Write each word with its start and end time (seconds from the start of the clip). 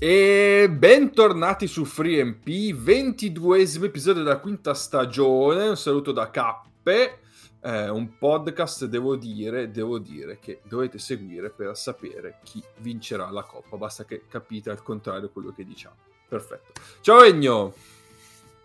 E 0.00 0.70
bentornati 0.70 1.66
su 1.66 1.84
FreeMP, 1.84 2.46
22esimo 2.46 3.86
episodio 3.86 4.22
della 4.22 4.38
quinta 4.38 4.72
stagione. 4.72 5.70
Un 5.70 5.76
saluto 5.76 6.12
da 6.12 6.30
Cappe, 6.30 7.18
eh, 7.60 7.88
un 7.88 8.16
podcast, 8.16 8.84
devo 8.84 9.16
dire, 9.16 9.72
devo 9.72 9.98
dire 9.98 10.38
che 10.40 10.60
dovete 10.68 11.00
seguire 11.00 11.50
per 11.50 11.76
sapere 11.76 12.36
chi 12.44 12.62
vincerà 12.76 13.28
la 13.32 13.42
coppa. 13.42 13.76
Basta 13.76 14.04
che 14.04 14.22
capite 14.28 14.70
al 14.70 14.84
contrario 14.84 15.30
quello 15.30 15.52
che 15.52 15.64
diciamo. 15.64 15.96
Perfetto. 16.28 16.80
Ciao 17.00 17.24
Egno. 17.24 17.74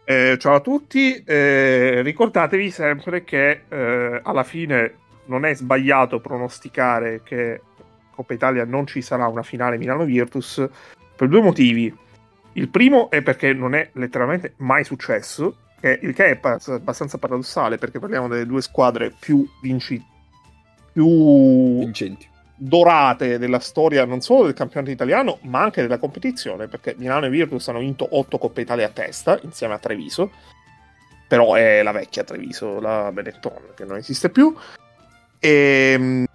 Eh, 0.04 0.38
ciao 0.38 0.54
a 0.54 0.60
tutti, 0.60 1.24
eh, 1.24 2.04
ricordatevi 2.04 2.70
sempre 2.70 3.24
che 3.24 3.64
eh, 3.68 4.22
alla 4.22 4.44
fine 4.44 4.98
non 5.26 5.46
è 5.46 5.56
sbagliato 5.56 6.20
pronosticare 6.20 7.24
che 7.24 7.62
Coppa 8.14 8.34
Italia 8.36 8.66
non 8.66 8.86
ci 8.86 9.02
sarà 9.02 9.26
una 9.26 9.42
finale 9.42 9.80
Milano-Virtus 9.80 10.70
per 11.16 11.28
due 11.28 11.42
motivi. 11.42 11.96
Il 12.54 12.70
primo 12.70 13.10
è 13.10 13.22
perché 13.22 13.54
non 13.54 13.74
è 13.74 13.90
letteralmente 13.94 14.54
mai 14.58 14.84
successo, 14.84 15.58
il 15.82 16.14
che 16.14 16.40
è 16.40 16.40
abbastanza 16.42 17.18
paradossale 17.18 17.78
perché 17.78 18.00
parliamo 18.00 18.28
delle 18.28 18.46
due 18.46 18.62
squadre 18.62 19.14
più, 19.18 19.46
vinci, 19.62 20.02
più 20.94 21.80
vincenti. 21.80 22.30
dorate 22.56 23.38
della 23.38 23.60
storia 23.60 24.06
non 24.06 24.22
solo 24.22 24.46
del 24.46 24.54
campionato 24.54 24.92
italiano 24.92 25.40
ma 25.42 25.62
anche 25.62 25.82
della 25.82 25.98
competizione 25.98 26.68
perché 26.68 26.96
Milano 26.98 27.26
e 27.26 27.30
Virtus 27.30 27.68
hanno 27.68 27.80
vinto 27.80 28.08
8 28.10 28.38
Coppe 28.38 28.62
Italia 28.62 28.86
a 28.86 28.92
testa 28.92 29.38
insieme 29.42 29.74
a 29.74 29.80
Treviso. 29.80 30.32
Però 31.28 31.56
è 31.56 31.82
la 31.84 31.92
vecchia 31.92 32.24
Treviso 32.24 32.80
la 32.80 33.12
Benetton 33.12 33.74
che 33.76 33.86
non 33.86 33.98
esiste 33.98 34.30
più. 34.30 34.56
E 35.40 35.94
ehm, 35.96 36.26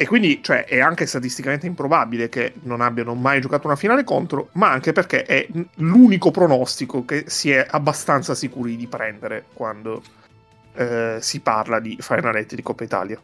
e 0.00 0.06
quindi 0.06 0.40
cioè, 0.44 0.64
è 0.64 0.78
anche 0.78 1.06
statisticamente 1.06 1.66
improbabile 1.66 2.28
che 2.28 2.52
non 2.62 2.82
abbiano 2.82 3.14
mai 3.14 3.40
giocato 3.40 3.66
una 3.66 3.74
finale 3.74 4.04
contro, 4.04 4.50
ma 4.52 4.70
anche 4.70 4.92
perché 4.92 5.24
è 5.24 5.44
l'unico 5.78 6.30
pronostico 6.30 7.04
che 7.04 7.24
si 7.26 7.50
è 7.50 7.66
abbastanza 7.68 8.36
sicuri 8.36 8.76
di 8.76 8.86
prendere 8.86 9.46
quando 9.52 10.00
eh, 10.74 11.16
si 11.20 11.40
parla 11.40 11.80
di 11.80 11.96
finaletti 11.98 12.54
di 12.54 12.62
Coppa 12.62 12.84
Italia. 12.84 13.20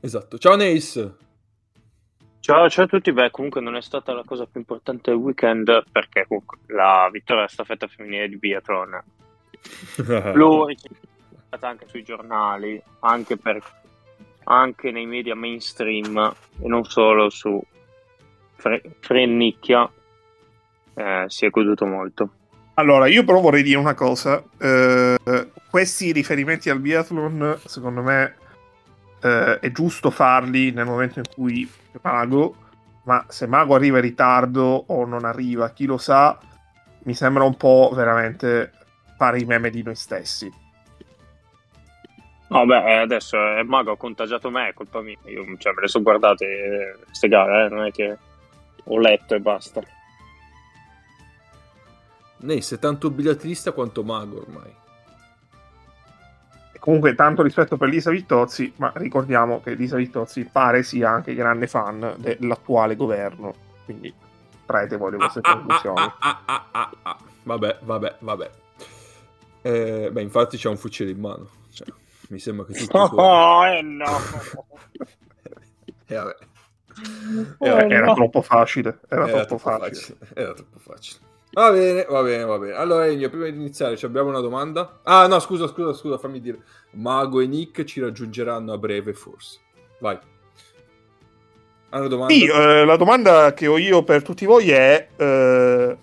Esatto. 0.00 0.38
Ciao 0.38 0.56
Neis. 0.56 0.94
Ciao, 2.40 2.68
ciao, 2.68 2.84
a 2.86 2.88
tutti. 2.88 3.12
Beh, 3.12 3.30
comunque 3.30 3.60
non 3.60 3.76
è 3.76 3.80
stata 3.80 4.12
la 4.12 4.24
cosa 4.26 4.46
più 4.46 4.58
importante 4.58 5.12
del 5.12 5.20
weekend 5.20 5.84
perché 5.92 6.24
comunque 6.26 6.58
la 6.66 7.08
vittoria 7.12 7.42
della 7.42 7.46
staffetta 7.46 7.86
femminile 7.86 8.28
di 8.28 8.38
biathlon 8.38 9.02
l'ho 10.34 10.66
ricercata 10.66 11.68
anche 11.68 11.86
sui 11.86 12.02
giornali, 12.02 12.82
anche 12.98 13.36
per 13.36 13.62
anche 14.44 14.90
nei 14.90 15.06
media 15.06 15.34
mainstream 15.34 16.34
e 16.60 16.68
non 16.68 16.84
solo 16.84 17.30
su 17.30 17.60
Fre- 18.56 18.82
Frennicchia 19.00 19.90
eh, 20.94 21.24
si 21.28 21.46
è 21.46 21.50
goduto 21.50 21.86
molto. 21.86 22.30
Allora, 22.74 23.06
io 23.06 23.24
però 23.24 23.40
vorrei 23.40 23.62
dire 23.62 23.78
una 23.78 23.94
cosa. 23.94 24.42
Eh, 24.58 25.16
questi 25.70 26.12
riferimenti 26.12 26.70
al 26.70 26.80
biathlon, 26.80 27.58
secondo 27.64 28.02
me, 28.02 28.36
eh, 29.20 29.58
è 29.58 29.70
giusto 29.72 30.10
farli 30.10 30.70
nel 30.70 30.86
momento 30.86 31.18
in 31.18 31.24
cui 31.34 31.70
Mago, 32.00 32.56
ma 33.04 33.24
se 33.28 33.46
Mago 33.46 33.74
arriva 33.74 33.98
in 33.98 34.04
ritardo 34.04 34.84
o 34.86 35.04
non 35.04 35.24
arriva, 35.24 35.70
chi 35.70 35.86
lo 35.86 35.98
sa, 35.98 36.38
mi 37.04 37.14
sembra 37.14 37.42
un 37.44 37.56
po' 37.56 37.90
veramente 37.94 38.72
fare 39.16 39.40
i 39.40 39.44
meme 39.44 39.70
di 39.70 39.82
noi 39.82 39.94
stessi. 39.94 40.50
No, 42.52 42.66
beh, 42.66 42.84
eh, 42.84 42.96
adesso 42.98 43.38
è 43.38 43.62
mago, 43.62 43.92
ha 43.92 43.96
contagiato 43.96 44.50
me, 44.50 44.68
è 44.68 44.74
colpa 44.74 45.00
mia. 45.00 45.16
Io 45.24 45.42
cioè, 45.56 45.72
me 45.72 45.80
le 45.80 45.88
sono 45.88 46.04
guardate 46.04 46.98
queste 47.06 47.28
gare, 47.28 47.64
eh? 47.64 47.68
non 47.70 47.86
è 47.86 47.90
che 47.90 48.18
ho 48.84 48.98
letto 48.98 49.34
e 49.34 49.40
basta. 49.40 49.80
Nei, 52.40 52.60
sei 52.60 52.78
tanto 52.78 53.10
bigliettista 53.10 53.72
quanto 53.72 54.04
mago 54.04 54.40
ormai. 54.40 54.70
Comunque, 56.78 57.14
tanto 57.14 57.42
rispetto 57.42 57.78
per 57.78 57.88
Lisa 57.88 58.10
Vittozzi, 58.10 58.74
ma 58.76 58.92
ricordiamo 58.96 59.62
che 59.62 59.72
Lisa 59.72 59.96
Vittozzi 59.96 60.44
pare 60.44 60.82
sia 60.82 61.08
anche 61.08 61.34
grande 61.34 61.66
fan 61.66 62.16
dell'attuale 62.18 62.96
governo. 62.96 63.54
Quindi 63.86 64.12
traete 64.66 64.98
voi 64.98 65.12
le 65.12 65.16
vostre 65.16 65.40
ah, 65.42 65.52
conclusioni. 65.54 66.00
Ah, 66.00 66.16
ah, 66.18 66.42
ah, 66.44 66.66
ah, 66.70 66.90
ah, 67.02 67.18
vabbè, 67.44 67.78
vabbè, 67.80 68.16
vabbè. 68.18 68.50
Eh, 69.62 70.10
beh, 70.12 70.20
infatti 70.20 70.58
c'è 70.58 70.68
un 70.68 70.76
fucile 70.76 71.12
in 71.12 71.20
mano. 71.20 71.48
Cioè 71.72 72.00
mi 72.32 72.38
sembra 72.38 72.64
che 72.64 72.72
tutti... 72.72 72.96
Oh, 72.96 73.66
eh 73.66 73.82
no! 73.82 74.06
e 76.06 76.14
vabbè. 76.14 76.36
Era, 77.58 77.88
era 77.88 78.06
no. 78.06 78.14
troppo 78.14 78.42
facile. 78.42 79.00
Era, 79.08 79.28
era 79.28 79.44
troppo, 79.44 79.62
troppo 79.62 79.84
facile. 79.84 80.16
facile. 80.18 80.40
Era 80.42 80.54
troppo 80.54 80.78
facile. 80.78 81.20
Va 81.52 81.70
bene, 81.70 82.06
va 82.08 82.22
bene, 82.22 82.44
va 82.44 82.58
bene. 82.58 82.72
Allora, 82.72 83.06
Ennio, 83.06 83.28
prima 83.28 83.44
di 83.44 83.56
iniziare, 83.56 83.98
abbiamo 84.02 84.30
una 84.30 84.40
domanda? 84.40 85.00
Ah, 85.02 85.26
no, 85.26 85.38
scusa, 85.38 85.68
scusa, 85.68 85.92
scusa, 85.92 86.16
fammi 86.16 86.40
dire. 86.40 86.62
Mago 86.92 87.40
e 87.40 87.46
Nick 87.46 87.84
ci 87.84 88.00
raggiungeranno 88.00 88.72
a 88.72 88.78
breve, 88.78 89.12
forse. 89.12 89.60
Vai. 90.00 90.18
Una 91.90 92.06
domanda? 92.06 92.32
Sì, 92.32 92.46
eh, 92.46 92.84
la 92.86 92.96
domanda 92.96 93.52
che 93.52 93.66
ho 93.66 93.76
io 93.76 94.02
per 94.02 94.22
tutti 94.22 94.46
voi 94.46 94.70
è... 94.70 95.08
Eh, 95.14 95.96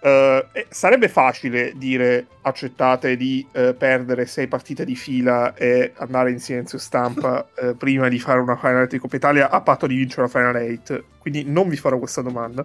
Uh, 0.00 0.42
sarebbe 0.70 1.10
facile 1.10 1.74
dire 1.76 2.26
accettate 2.40 3.18
di 3.18 3.46
uh, 3.52 3.76
perdere 3.76 4.24
sei 4.24 4.46
partite 4.46 4.86
di 4.86 4.96
fila 4.96 5.52
e 5.54 5.92
andare 5.98 6.30
in 6.30 6.40
silenzio 6.40 6.78
stampa 6.78 7.46
uh, 7.60 7.76
prima 7.78 8.08
di 8.08 8.18
fare 8.18 8.40
una 8.40 8.56
Final 8.56 8.84
8 8.84 8.94
di 8.94 8.98
Coppa 8.98 9.16
Italia 9.16 9.50
a 9.50 9.60
patto 9.60 9.86
di 9.86 9.96
vincere 9.96 10.22
la 10.22 10.28
Final 10.28 10.78
8 10.80 11.04
quindi 11.18 11.44
non 11.44 11.68
vi 11.68 11.76
farò 11.76 11.98
questa 11.98 12.22
domanda. 12.22 12.64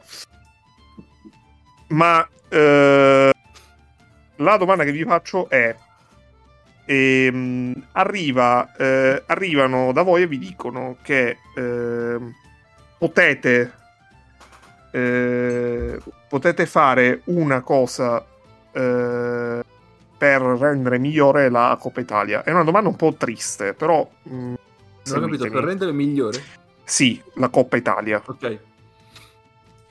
Ma 1.87 2.25
la 4.37 4.57
domanda 4.57 4.85
che 4.85 4.91
vi 4.93 5.03
faccio 5.03 5.49
è 5.49 5.75
ehm, 6.85 7.87
arriva, 7.91 8.71
arrivano 9.25 9.91
da 9.91 10.03
voi 10.03 10.21
e 10.21 10.27
vi 10.27 10.37
dicono 10.37 10.95
che 11.01 11.37
ehm, 11.53 12.33
potete 12.97 13.73
eh, 14.95 15.99
potete 16.29 16.65
fare 16.65 17.21
una 17.25 17.59
cosa 17.59 18.25
eh, 18.71 19.63
per 20.17 20.41
rendere 20.41 20.97
migliore 20.97 21.49
la 21.49 21.77
Coppa 21.77 21.99
Italia? 21.99 22.43
È 22.43 22.51
una 22.51 22.63
domanda 22.63 22.87
un 22.87 22.95
po' 22.95 23.13
triste, 23.15 23.73
però... 23.73 24.09
Mh, 24.23 24.35
mm, 24.35 24.53
non 25.07 25.17
ho 25.17 25.25
capito, 25.25 25.49
per 25.49 25.63
rendere 25.65 25.91
migliore? 25.91 26.41
Sì, 26.85 27.21
la 27.33 27.49
Coppa 27.49 27.75
Italia. 27.75 28.23
Ok. 28.25 28.59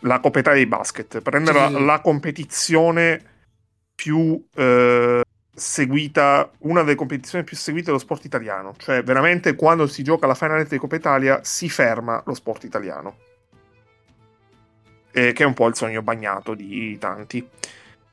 La 0.01 0.21
Coppa 0.21 0.39
Italia 0.39 0.63
di 0.63 0.69
basket, 0.69 1.21
per 1.21 1.35
rendere 1.35 1.67
sì, 1.67 1.73
la, 1.73 1.79
sì. 1.79 1.85
la, 1.85 2.01
competizione 2.01 3.23
più 3.95 4.43
eh, 4.55 5.23
seguita, 5.55 6.51
una 6.61 6.83
delle 6.83 6.95
competizioni 6.95 7.45
più 7.45 7.59
seguite 7.59 7.87
dello 7.87 7.99
sport 7.99 8.25
italiano. 8.25 8.75
Cioè, 8.79 9.03
veramente 9.03 9.55
quando 9.55 9.87
si 9.87 10.03
gioca 10.03 10.27
la 10.27 10.35
finale 10.35 10.65
di 10.65 10.79
Coppa 10.79 10.97
Italia 10.97 11.41
si 11.43 11.69
ferma 11.69 12.23
lo 12.25 12.33
sport 12.33 12.65
italiano 12.65 13.33
eh, 15.15 15.33
che 15.33 15.45
è 15.45 15.47
un 15.47 15.55
po' 15.55 15.69
il 15.69 15.77
sogno 15.77 16.03
bagnato 16.03 16.55
di 16.55 16.99
tanti. 16.99 17.49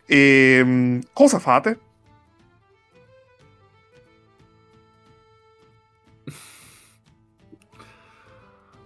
E, 0.05 0.57
ehm, 0.59 1.01
cosa 1.13 1.39
fate? 1.39 1.79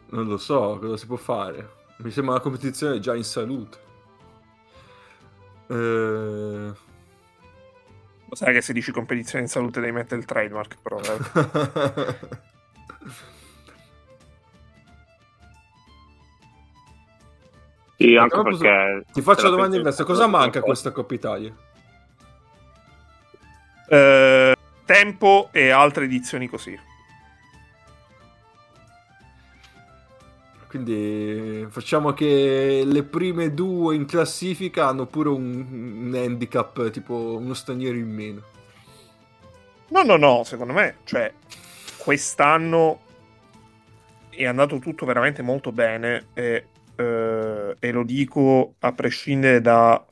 Non 0.07 0.27
lo 0.27 0.37
so, 0.37 0.77
cosa 0.79 0.95
si 0.95 1.07
può 1.07 1.17
fare? 1.17 1.71
Mi 1.97 2.09
sembra 2.09 2.35
una 2.35 2.41
competizione 2.41 2.99
già 2.99 3.15
in 3.15 3.25
salute. 3.25 3.77
Eh... 5.67 6.73
Lo 8.27 8.35
sai 8.35 8.53
che 8.53 8.61
se 8.61 8.71
dici 8.71 8.91
competizione 8.91 9.43
in 9.43 9.49
salute 9.49 9.81
devi 9.81 9.91
mettere 9.91 10.21
il 10.21 10.25
trademark, 10.25 10.77
però. 10.81 10.99
Sì, 17.97 18.15
anche 18.15 18.41
perché... 18.41 19.05
Ti 19.11 19.21
faccio 19.21 19.43
la 19.43 19.49
domanda 19.49 19.77
inversa, 19.77 20.03
cosa 20.03 20.27
manca 20.27 20.59
a 20.59 20.61
questa 20.61 20.91
Coppa 20.91 21.13
Italia? 21.13 21.55
Eh, 23.87 24.55
tempo 24.85 25.49
e 25.51 25.69
altre 25.69 26.05
edizioni 26.05 26.47
così. 26.47 26.77
Quindi 30.67 31.65
facciamo 31.69 32.11
che 32.11 32.83
le 32.85 33.03
prime 33.03 33.53
due 33.53 33.95
in 33.95 34.05
classifica 34.05 34.87
hanno 34.87 35.05
pure 35.05 35.29
un, 35.29 35.65
un 36.07 36.13
handicap, 36.13 36.89
tipo 36.89 37.37
uno 37.39 37.53
straniero 37.53 37.95
in 37.95 38.13
meno. 38.13 38.41
No, 39.87 40.03
no, 40.03 40.17
no, 40.17 40.43
secondo 40.43 40.73
me, 40.73 40.97
cioè, 41.05 41.31
quest'anno 41.95 42.99
è 44.29 44.45
andato 44.45 44.79
tutto 44.79 45.05
veramente 45.05 45.41
molto 45.41 45.71
bene 45.71 46.25
e 46.33 46.65
eh, 46.95 47.75
e 47.79 47.91
lo 47.91 48.03
dico 48.03 48.75
a 48.79 48.91
prescindere 48.93 49.61
da, 49.61 50.03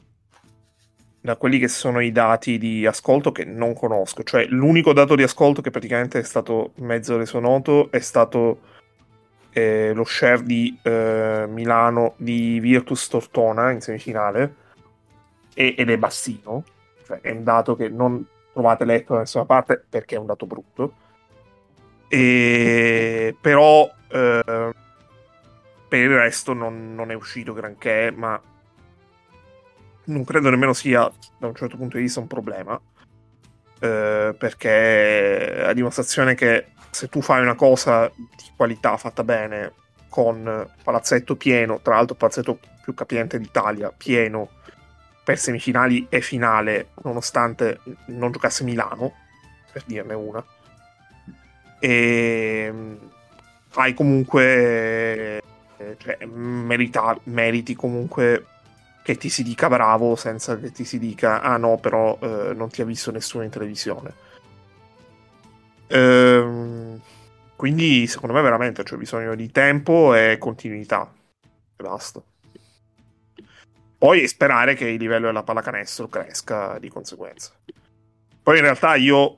da 1.21 1.35
quelli 1.38 1.59
che 1.59 1.68
sono 1.68 2.00
i 2.00 2.12
dati 2.12 2.57
di 2.57 2.85
ascolto 2.85 3.31
che 3.31 3.45
non 3.45 3.74
conosco. 3.74 4.24
Cioè, 4.24 4.45
l'unico 4.47 4.94
dato 4.94 5.15
di 5.15 5.24
ascolto 5.24 5.62
che 5.62 5.71
praticamente 5.71 6.19
è 6.19 6.24
stato 6.24 6.71
mezzo 6.75 7.18
reso 7.18 7.39
noto 7.39 7.91
è 7.91 8.00
stato 8.00 8.59
eh, 9.53 9.94
lo 9.94 10.03
share 10.03 10.44
di 10.44 10.77
eh, 10.81 11.45
Milano 11.47 12.15
di 12.18 12.59
Virtus 12.59 13.07
Tortona 13.07 13.71
in 13.71 13.81
semifinale 13.81 14.56
e, 15.53 15.75
ed 15.77 15.89
è 15.89 15.97
bassino, 15.97 16.63
cioè 17.06 17.21
è 17.21 17.31
un 17.31 17.44
dato 17.44 17.75
che 17.75 17.88
non 17.88 18.25
trovate 18.51 18.86
letto 18.86 19.13
da 19.13 19.19
nessuna 19.19 19.45
parte 19.45 19.83
perché 19.88 20.15
è 20.15 20.19
un 20.19 20.25
dato 20.25 20.45
brutto. 20.45 20.94
E, 22.07 23.36
però 23.39 23.89
eh, 24.09 24.71
per 25.93 26.01
il 26.01 26.09
resto 26.09 26.53
non, 26.53 26.95
non, 26.95 27.11
è 27.11 27.13
uscito 27.13 27.53
granché, 27.53 28.11
ma 28.11 28.41
non 30.05 30.25
credo 30.25 30.49
nemmeno 30.49 30.73
sia 30.73 31.07
da 31.37 31.45
un 31.45 31.53
certo 31.53 31.77
punto 31.77 31.97
di 31.97 32.03
vista 32.03 32.19
un 32.19 32.25
problema. 32.25 32.81
Eh, 33.79 34.35
perché 34.35 35.63
a 35.63 35.71
dimostrazione 35.71 36.33
che 36.33 36.69
se 36.89 37.09
tu 37.09 37.21
fai 37.21 37.43
una 37.43 37.53
cosa 37.53 38.11
di 38.17 38.43
qualità 38.55 38.97
fatta 38.97 39.23
bene 39.23 39.71
con 40.09 40.67
palazzetto 40.81 41.35
pieno, 41.35 41.79
tra 41.79 41.93
l'altro 41.93 42.15
palazzetto 42.15 42.57
più 42.81 42.95
capiente 42.95 43.37
d'Italia, 43.37 43.93
pieno 43.95 44.49
per 45.23 45.37
semifinali 45.37 46.07
e 46.09 46.21
finale, 46.21 46.87
nonostante 47.03 47.81
non 48.07 48.31
giocasse 48.31 48.63
Milano, 48.63 49.13
per 49.71 49.83
dirne 49.85 50.15
una. 50.15 50.43
E 51.79 52.69
mm, 52.73 52.95
hai 53.75 53.93
comunque 53.93 55.42
cioè, 55.97 56.25
merita, 56.25 57.18
meriti 57.24 57.75
comunque 57.75 58.45
che 59.03 59.18
ti 59.18 59.30
si 59.30 59.44
dica 59.44 59.68
bravo 59.68 60.15
senza 60.15 60.57
che 60.57 60.71
ti 60.71 60.85
si 60.85 60.97
dica 60.97 61.41
ah 61.41 61.57
no 61.57 61.77
però 61.77 62.18
eh, 62.21 62.53
non 62.53 62.69
ti 62.69 62.81
ha 62.81 62.85
visto 62.85 63.12
nessuno 63.12 63.44
in 63.44 63.50
televisione. 63.50 64.13
Ehm, 65.88 67.00
quindi 67.56 68.07
secondo 68.07 68.33
me 68.33 68.41
veramente 68.41 68.83
c'è 68.83 68.95
bisogno 68.95 69.35
di 69.35 69.51
tempo 69.51 70.15
e 70.15 70.38
continuità. 70.38 71.12
E 71.75 71.83
basta. 71.83 72.21
Poi 73.97 74.27
sperare 74.27 74.74
che 74.75 74.88
il 74.88 75.00
livello 75.00 75.27
della 75.27 75.44
pallacanestro 75.44 76.07
cresca 76.07 76.77
di 76.79 76.89
conseguenza. 76.89 77.53
Poi 78.41 78.57
in 78.57 78.63
realtà 78.63 78.95
io 78.95 79.38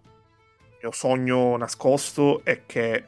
il 0.62 0.77
mio 0.81 0.91
sogno 0.91 1.56
nascosto 1.57 2.44
è 2.44 2.63
che 2.65 3.06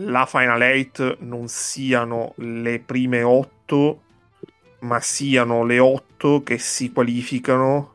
la 0.00 0.26
Final 0.26 0.60
8 0.62 1.16
non 1.20 1.48
siano 1.48 2.32
le 2.36 2.78
prime 2.80 3.22
8 3.22 4.02
ma 4.80 5.00
siano 5.00 5.64
le 5.64 5.78
8 5.78 6.42
che 6.42 6.58
si 6.58 6.90
qualificano 6.90 7.94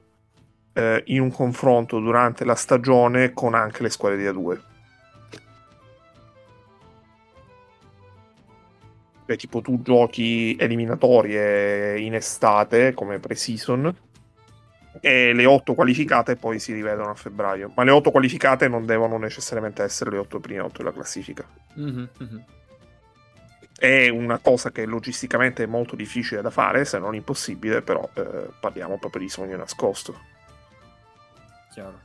eh, 0.73 1.01
in 1.07 1.21
un 1.21 1.31
confronto 1.31 1.99
durante 1.99 2.45
la 2.45 2.55
stagione 2.55 3.33
con 3.33 3.55
anche 3.55 3.81
le 3.81 3.89
squadre 3.89 4.17
di 4.17 4.25
A2. 4.25 4.59
Cioè, 9.25 9.37
tipo 9.37 9.61
tu 9.61 9.81
giochi 9.81 10.55
eliminatorie 10.59 11.99
in 11.99 12.13
estate 12.13 12.93
come 12.93 13.17
pre-season 13.17 13.95
e 15.05 15.33
le 15.33 15.45
8 15.45 15.75
qualificate 15.75 16.35
poi 16.35 16.57
si 16.57 16.73
rivedono 16.73 17.11
a 17.11 17.13
febbraio. 17.13 17.71
Ma 17.75 17.83
le 17.83 17.91
8 17.91 18.09
qualificate 18.09 18.67
non 18.67 18.87
devono 18.87 19.19
necessariamente 19.19 19.83
essere 19.83 20.09
le 20.09 20.17
8 20.17 20.39
prime 20.39 20.61
8 20.61 20.77
della 20.79 20.91
classifica. 20.91 21.47
Mm-hmm, 21.79 22.05
mm-hmm 22.23 22.39
è 23.77 24.07
una 24.07 24.37
cosa 24.37 24.71
che 24.71 24.85
logisticamente 24.85 25.63
è 25.63 25.65
molto 25.67 25.97
difficile 25.97 26.41
da 26.41 26.49
fare, 26.49 26.85
se 26.85 26.97
non 26.97 27.13
impossibile, 27.13 27.81
però 27.81 28.09
eh, 28.13 28.47
parliamo 28.57 28.97
proprio 28.97 29.21
di 29.21 29.29
sogno 29.29 29.57
nascosto. 29.57 30.17
Chiaro. 31.73 31.99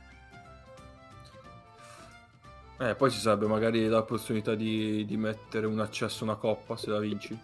Eh, 2.77 2.93
poi 2.95 3.09
ci 3.09 3.19
sarebbe 3.19 3.47
magari 3.47 3.87
la 3.87 4.03
possibilità 4.03 4.53
di, 4.53 5.05
di 5.05 5.15
mettere 5.15 5.65
un 5.65 5.79
accesso 5.79 6.25
a 6.25 6.27
una 6.27 6.35
coppa 6.35 6.75
se 6.75 6.89
la 6.89 6.99
vinci. 6.99 7.39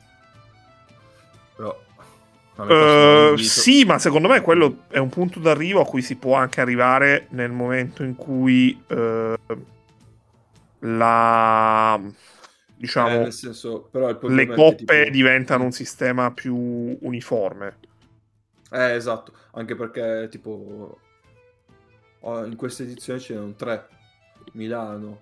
Però... 1.56 1.86
Uh, 2.58 3.36
sì, 3.36 3.86
ma 3.86 4.00
secondo 4.00 4.28
me 4.28 4.42
quello 4.42 4.86
è 4.88 4.98
un 4.98 5.10
punto 5.10 5.40
d'arrivo 5.40 5.82
a 5.82 5.86
cui 5.86 6.02
si 6.02 6.16
può 6.16 6.34
anche 6.34 6.60
arrivare 6.60 7.28
nel 7.30 7.52
momento 7.52 8.02
in 8.02 8.16
cui 8.16 8.76
uh, 8.88 9.34
la 10.80 12.02
diciamo, 12.76 13.28
eh, 13.28 13.32
senso, 13.32 13.90
le 13.92 14.48
coppe 14.48 15.04
tipo... 15.04 15.12
diventano 15.12 15.66
un 15.66 15.72
sistema 15.72 16.32
più 16.32 16.56
uniforme. 17.02 17.78
Eh, 18.72 18.96
esatto, 18.96 19.34
anche 19.52 19.76
perché 19.76 20.28
tipo 20.30 21.00
in 22.22 22.56
questa 22.56 22.84
edizione 22.84 23.20
c'erano 23.20 23.54
tre, 23.54 23.88
Milano, 24.54 25.22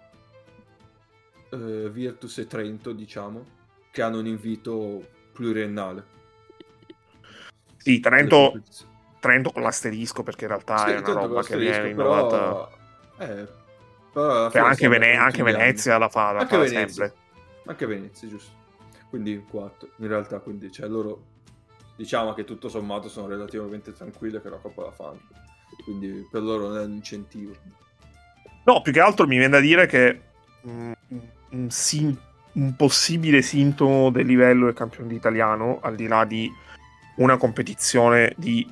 eh, 1.52 1.90
Virtus 1.92 2.38
e 2.40 2.48
Trento, 2.48 2.94
diciamo, 2.94 3.46
che 3.92 4.02
hanno 4.02 4.20
un 4.20 4.26
invito 4.26 5.06
pluriennale. 5.34 6.14
Sì, 7.86 8.00
Trento, 8.00 8.64
Trento 9.20 9.52
con 9.52 9.62
l'asterisco 9.62 10.24
perché 10.24 10.46
in 10.46 10.50
realtà 10.50 10.78
sì, 10.78 10.90
è 10.90 10.98
una 10.98 11.14
roba 11.14 11.44
che 11.44 11.56
viene 11.56 11.90
innovata. 11.90 12.68
Però... 13.16 13.32
Eh, 13.32 13.48
però 14.12 14.66
anche, 14.66 14.88
Vene- 14.88 15.16
anche 15.16 15.44
Venezia 15.44 16.00
la 16.00 16.10
fa, 16.10 16.32
la 16.32 16.48
fa 16.48 16.66
sempre. 16.66 17.14
Anche 17.68 17.86
Venezia, 17.86 18.28
giusto. 18.28 18.54
Quindi 19.08 19.46
4, 19.48 19.90
in 19.98 20.08
realtà, 20.08 20.40
quindi 20.40 20.72
cioè, 20.72 20.88
loro 20.88 21.26
diciamo 21.96 22.34
che 22.34 22.44
tutto 22.44 22.70
sommato 22.70 23.08
sono 23.08 23.28
relativamente 23.28 23.94
tranquille 23.94 24.42
che 24.42 24.50
la 24.50 24.58
Coppa 24.58 24.86
la 24.86 24.92
fanno. 24.92 25.22
Quindi 25.84 26.28
per 26.32 26.42
loro 26.42 26.70
non 26.70 26.78
è 26.80 26.86
un 26.86 26.94
incentivo. 26.94 27.54
No, 28.64 28.82
più 28.82 28.92
che 28.92 29.00
altro 29.00 29.28
mi 29.28 29.38
viene 29.38 29.52
da 29.52 29.60
dire 29.60 29.86
che 29.86 30.22
mm, 30.68 30.92
un, 31.52 31.70
sim- 31.70 32.20
un 32.54 32.76
possibile 32.76 33.44
sintomo 33.44 34.10
del 34.10 34.26
livello 34.26 34.66
del 34.66 34.74
campione 34.74 35.14
italiano, 35.14 35.78
al 35.84 35.96
di 35.96 36.08
là 36.08 36.26
di 36.26 36.52
una 37.16 37.38
competizione 37.38 38.34
di 38.38 38.68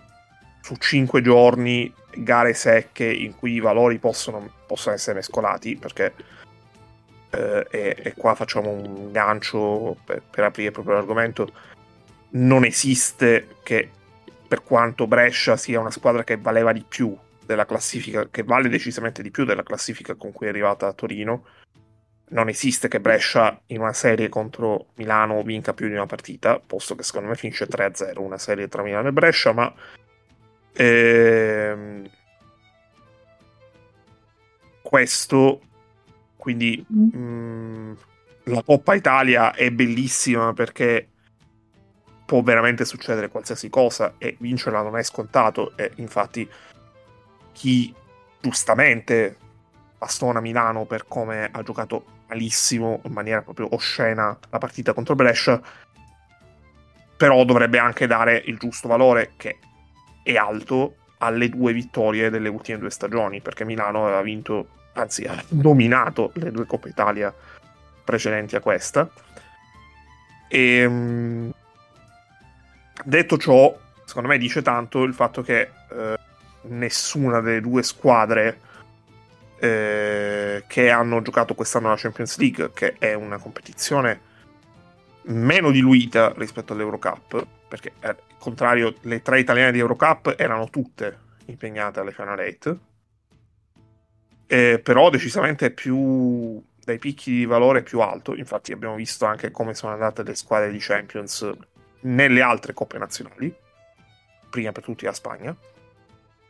su 0.61 0.75
5 0.75 1.21
giorni, 1.21 1.93
gare 2.15 2.53
secche 2.53 3.05
in 3.05 3.35
cui 3.35 3.53
i 3.53 3.59
valori 3.59 3.99
possono, 3.99 4.49
possono 4.65 4.95
essere 4.95 5.15
mescolati, 5.15 5.75
perché 5.75 6.13
eh, 7.31 7.67
e, 7.69 7.95
e, 7.97 8.13
qua 8.13 8.33
facciamo 8.33 8.69
un 8.69 9.11
gancio 9.11 9.97
per, 10.05 10.21
per 10.21 10.45
aprire 10.45 10.71
proprio 10.71 10.95
l'argomento, 10.95 11.51
non 12.31 12.63
esiste 12.63 13.57
che 13.63 13.89
per 14.47 14.63
quanto 14.63 15.07
Brescia 15.07 15.57
sia 15.57 15.79
una 15.79 15.91
squadra 15.91 16.23
che 16.23 16.37
valeva 16.37 16.71
di 16.71 16.85
più 16.87 17.15
della 17.45 17.65
classifica, 17.65 18.27
che 18.29 18.43
vale 18.43 18.69
decisamente 18.69 19.21
di 19.21 19.31
più 19.31 19.45
della 19.45 19.63
classifica 19.63 20.15
con 20.15 20.31
cui 20.31 20.45
è 20.45 20.49
arrivata 20.49 20.87
a 20.87 20.93
Torino, 20.93 21.43
non 22.33 22.49
esiste 22.49 22.87
che 22.87 22.99
Brescia 22.99 23.61
in 23.67 23.79
una 23.79 23.93
serie 23.93 24.27
contro 24.27 24.87
Milano 24.95 25.43
vinca 25.43 25.73
più 25.73 25.87
di 25.87 25.93
una 25.93 26.07
partita, 26.07 26.59
posto 26.59 26.95
che 26.95 27.03
secondo 27.03 27.29
me 27.29 27.35
finisce 27.35 27.67
3-0 27.67 28.19
una 28.19 28.39
serie 28.39 28.67
tra 28.67 28.81
Milano 28.81 29.07
e 29.07 29.11
Brescia, 29.11 29.53
ma 29.53 29.71
ehm, 30.73 32.09
questo 34.81 35.61
quindi 36.35 36.83
mh, 36.85 37.17
mm. 37.17 37.89
mm, 37.89 37.93
la 38.45 38.63
Coppa 38.63 38.95
Italia 38.95 39.53
è 39.53 39.69
bellissima 39.69 40.53
perché 40.53 41.07
può 42.25 42.41
veramente 42.41 42.83
succedere 42.83 43.29
qualsiasi 43.29 43.69
cosa 43.69 44.15
e 44.17 44.35
vincerla 44.39 44.81
non 44.81 44.97
è 44.97 45.03
scontato 45.03 45.77
e 45.77 45.91
infatti 45.95 46.49
chi 47.51 47.93
giustamente 48.41 49.37
bastona 49.99 50.41
Milano 50.41 50.85
per 50.85 51.05
come 51.07 51.49
ha 51.51 51.61
giocato 51.61 52.12
malissimo 52.33 53.01
in 53.05 53.11
maniera 53.11 53.41
proprio 53.41 53.73
oscena 53.73 54.37
la 54.49 54.57
partita 54.57 54.93
contro 54.93 55.15
Brescia 55.15 55.61
però 57.15 57.45
dovrebbe 57.45 57.77
anche 57.77 58.07
dare 58.07 58.41
il 58.45 58.57
giusto 58.57 58.87
valore 58.87 59.33
che 59.37 59.57
è 60.23 60.35
alto 60.35 60.95
alle 61.19 61.47
due 61.49 61.71
vittorie 61.71 62.29
delle 62.29 62.49
ultime 62.49 62.79
due 62.79 62.89
stagioni 62.89 63.39
perché 63.39 63.63
Milano 63.63 64.05
aveva 64.05 64.21
vinto 64.21 64.67
anzi 64.93 65.23
ha 65.25 65.41
dominato 65.47 66.31
le 66.35 66.51
due 66.51 66.65
Coppe 66.65 66.89
Italia 66.89 67.33
precedenti 68.03 68.55
a 68.55 68.59
questa. 68.59 69.09
E, 70.47 70.77
ehm, 70.77 71.51
detto 73.03 73.37
ciò, 73.37 73.75
secondo 74.05 74.27
me 74.27 74.37
dice 74.37 74.61
tanto 74.61 75.03
il 75.03 75.13
fatto 75.13 75.41
che 75.41 75.61
eh, 75.61 76.17
nessuna 76.63 77.39
delle 77.41 77.61
due 77.61 77.83
squadre 77.83 78.59
eh, 79.63 80.65
che 80.67 80.89
hanno 80.89 81.21
giocato 81.21 81.55
quest'anno 81.55 81.87
la 81.87 81.95
Champions 81.95 82.37
League, 82.37 82.71
che 82.73 82.95
è 82.99 83.13
una 83.13 83.37
competizione 83.37 84.31
meno 85.27 85.71
diluita 85.71 86.33
rispetto 86.35 86.73
all'Eurocup, 86.73 87.47
perché 87.69 87.93
al 88.01 88.17
contrario 88.37 88.93
le 89.03 89.21
tre 89.21 89.39
italiane 89.39 89.71
di 89.71 89.79
Eurocup 89.79 90.35
erano 90.37 90.69
tutte 90.69 91.17
impegnate 91.45 92.01
alle 92.01 92.11
Final 92.11 92.39
8 92.39 92.79
eh, 94.47 94.79
però 94.83 95.09
decisamente 95.09 95.71
più 95.71 96.61
dai 96.83 96.99
picchi 96.99 97.31
di 97.31 97.45
valore 97.45 97.83
più 97.83 98.01
alto. 98.01 98.35
Infatti, 98.35 98.73
abbiamo 98.73 98.95
visto 98.95 99.25
anche 99.25 99.49
come 99.49 99.73
sono 99.73 99.93
andate 99.93 100.23
le 100.23 100.35
squadre 100.35 100.71
di 100.71 100.77
Champions 100.79 101.49
nelle 102.01 102.41
altre 102.41 102.73
coppe 102.73 102.97
nazionali, 102.97 103.55
prima 104.49 104.73
per 104.73 104.83
tutti 104.83 105.05
la 105.05 105.13
Spagna. 105.13 105.55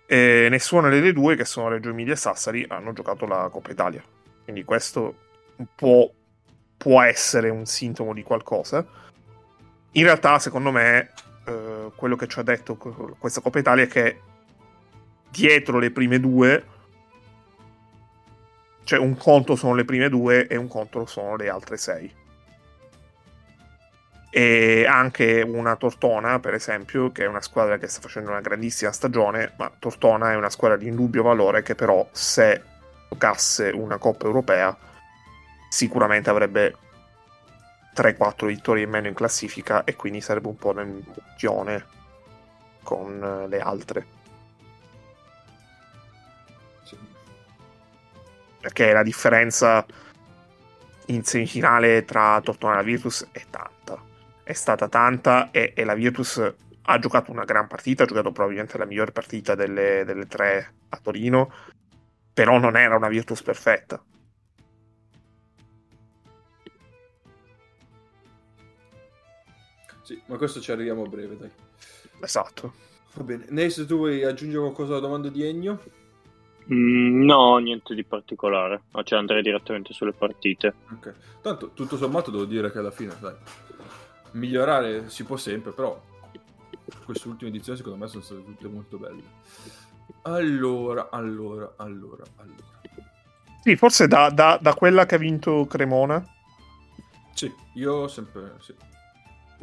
E 0.06 0.48
nessuna 0.50 0.90
delle 0.90 1.14
due, 1.14 1.36
che 1.36 1.46
sono 1.46 1.70
Reggio 1.70 1.90
Emilia 1.90 2.14
e 2.14 2.18
Sassari, 2.18 2.66
hanno 2.68 2.94
giocato 2.94 3.26
la 3.26 3.50
Coppa 3.50 3.72
Italia. 3.72 4.04
Quindi 4.44 4.64
questo 4.64 5.16
può, 5.76 6.10
può 6.78 7.02
essere 7.02 7.50
un 7.50 7.66
sintomo 7.66 8.14
di 8.14 8.24
qualcosa. 8.24 8.86
In 9.92 10.04
realtà, 10.04 10.40
secondo 10.40 10.72
me, 10.72 11.12
eh, 11.46 11.92
quello 11.96 12.16
che 12.16 12.28
ci 12.28 12.40
ha 12.40 12.44
detto 12.44 12.76
questa 13.18 13.42
Coppa 13.42 13.60
Italia 13.60 13.84
è 13.84 13.88
che 13.88 14.20
dietro 15.30 15.80
le 15.80 15.92
prime 15.92 16.20
due, 16.20 16.66
cioè 18.84 19.00
un 19.00 19.16
conto 19.18 19.56
sono 19.56 19.74
le 19.74 19.86
prime 19.86 20.10
due 20.10 20.48
e 20.48 20.56
un 20.58 20.68
conto 20.68 21.06
sono 21.06 21.36
le 21.36 21.50
altre 21.50 21.78
sei. 21.78 22.14
E 24.36 24.86
anche 24.88 25.42
una 25.42 25.75
Tortona, 25.75 26.40
per 26.40 26.56
esempio, 26.56 27.12
che 27.12 27.24
è 27.24 27.28
una 27.28 27.42
squadra 27.42 27.78
che 27.78 27.88
sta 27.88 28.02
facendo 28.02 28.32
una 28.32 28.42
grandissima 28.42 28.92
stagione, 28.92 29.54
ma 29.58 29.72
Tortona 29.78 30.32
è 30.32 30.36
una 30.36 30.50
squadra 30.50 30.78
di 30.78 30.88
indubbio 30.88 31.22
valore 31.22 31.62
che 31.62 31.75
però 31.75 32.08
se 32.12 32.63
giocasse 33.10 33.70
una 33.70 33.98
Coppa 33.98 34.25
Europea 34.25 34.75
sicuramente 35.70 36.30
avrebbe 36.32 36.75
3-4 37.96 38.48
vittorie 38.48 38.84
in 38.84 38.90
meno 38.90 39.08
in 39.08 39.13
classifica 39.13 39.84
e 39.84 39.96
quindi 39.96 40.20
sarebbe 40.20 40.48
un 40.48 40.56
po' 40.56 40.72
nel 40.72 41.04
girone 41.38 41.86
con 42.82 43.24
eh, 43.24 43.48
le 43.48 43.60
altre. 43.60 44.06
Sì. 46.84 46.98
Perché 48.60 48.92
la 48.94 49.04
differenza 49.04 49.86
in 51.08 51.24
semifinale 51.24 52.04
tra 52.06 52.40
Tortona 52.42 52.74
e 52.74 52.75
la 52.78 52.84
Virtus 52.84 53.28
è 53.32 53.44
tanta. 53.50 53.73
È 54.44 54.54
stata 54.54 54.88
tanta 54.90 55.52
e, 55.52 55.74
e, 55.76 55.84
la 55.84 55.94
Virtus 55.94 56.54
ha 56.86 57.00
giocato 57.00 57.32
una 57.32 57.46
gran 57.46 57.68
partita, 57.68 58.04
ha 58.04 58.06
giocato 58.06 58.32
probabilmente 58.32 58.78
la 58.78 58.86
migliore 58.86 59.12
partita 59.12 59.56
delle, 59.56 60.04
delle 60.06 60.28
tre 60.28 60.74
a 60.90 61.00
Torino, 61.02 61.52
però 62.34 62.60
non 62.60 62.76
era 62.76 62.96
una 62.96 63.08
Virtus 63.08 63.42
perfetta 63.42 64.04
Sì, 70.04 70.22
ma 70.26 70.38
questo 70.38 70.60
ci 70.60 70.72
arriviamo 70.72 71.04
a 71.04 71.08
breve, 71.08 71.38
dai. 71.38 71.50
Esatto. 72.20 72.74
Va 73.14 73.24
bene. 73.24 73.46
Nace, 73.50 73.86
tu 73.86 73.96
vuoi 73.96 74.24
aggiungere 74.24 74.62
qualcosa 74.62 74.92
alla 74.92 75.02
domanda 75.02 75.30
di 75.30 75.46
Ennio? 75.46 75.82
Mm, 76.72 77.24
no, 77.24 77.58
niente 77.60 77.96
di 77.96 78.04
particolare. 78.04 78.84
Ma 78.92 79.04
cioè 79.04 79.20
andrei 79.20 79.42
direttamente 79.42 79.94
sulle 79.94 80.12
partite. 80.12 80.74
Ok. 80.92 81.14
Tanto, 81.42 81.72
tutto 81.74 81.96
sommato, 81.96 82.32
devo 82.32 82.44
dire 82.44 82.70
che 82.70 82.80
alla 82.80 82.92
fine, 82.92 83.16
dai, 83.20 83.34
migliorare 84.34 85.10
si 85.10 85.24
può 85.24 85.38
sempre, 85.38 85.72
però 85.72 86.02
queste 87.06 87.28
ultime 87.28 87.50
edizioni 87.50 87.78
secondo 87.78 87.98
me 87.98 88.08
sono 88.08 88.22
state 88.22 88.44
tutte 88.44 88.68
molto 88.68 88.98
belle. 88.98 89.24
Allora, 90.24 91.10
allora, 91.10 91.74
allora, 91.78 92.24
allora. 92.38 92.82
Sì, 93.62 93.75
forse 93.75 94.08
da, 94.08 94.30
da, 94.30 94.60
da 94.62 94.74
quella 94.74 95.06
che 95.06 95.16
ha 95.16 95.20
vinto 95.20 95.66
Cremona. 95.66 96.24
Sì, 97.34 97.52
io 97.75 98.08
sempre, 98.08 98.56
sì 98.60 98.75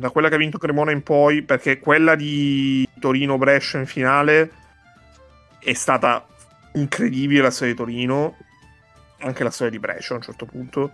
da 0.01 0.09
quella 0.09 0.29
che 0.29 0.35
ha 0.37 0.39
vinto 0.39 0.59
Cremona 0.59 0.93
in 0.93 1.03
poi, 1.03 1.43
perché 1.43 1.79
quella 1.79 2.15
di 2.15 2.89
Torino-Brescia 2.99 3.79
in 3.79 3.87
finale 3.87 4.51
è 5.59 5.75
stata 5.75 6.27
incredibile 6.73 7.43
la 7.43 7.51
storia 7.51 7.75
di 7.75 7.79
Torino, 7.79 8.37
anche 9.19 9.45
la 9.45 9.51
storia 9.51 9.73
di 9.73 9.79
Brescia 9.79 10.15
a 10.15 10.17
un 10.17 10.23
certo 10.23 10.47
punto, 10.47 10.91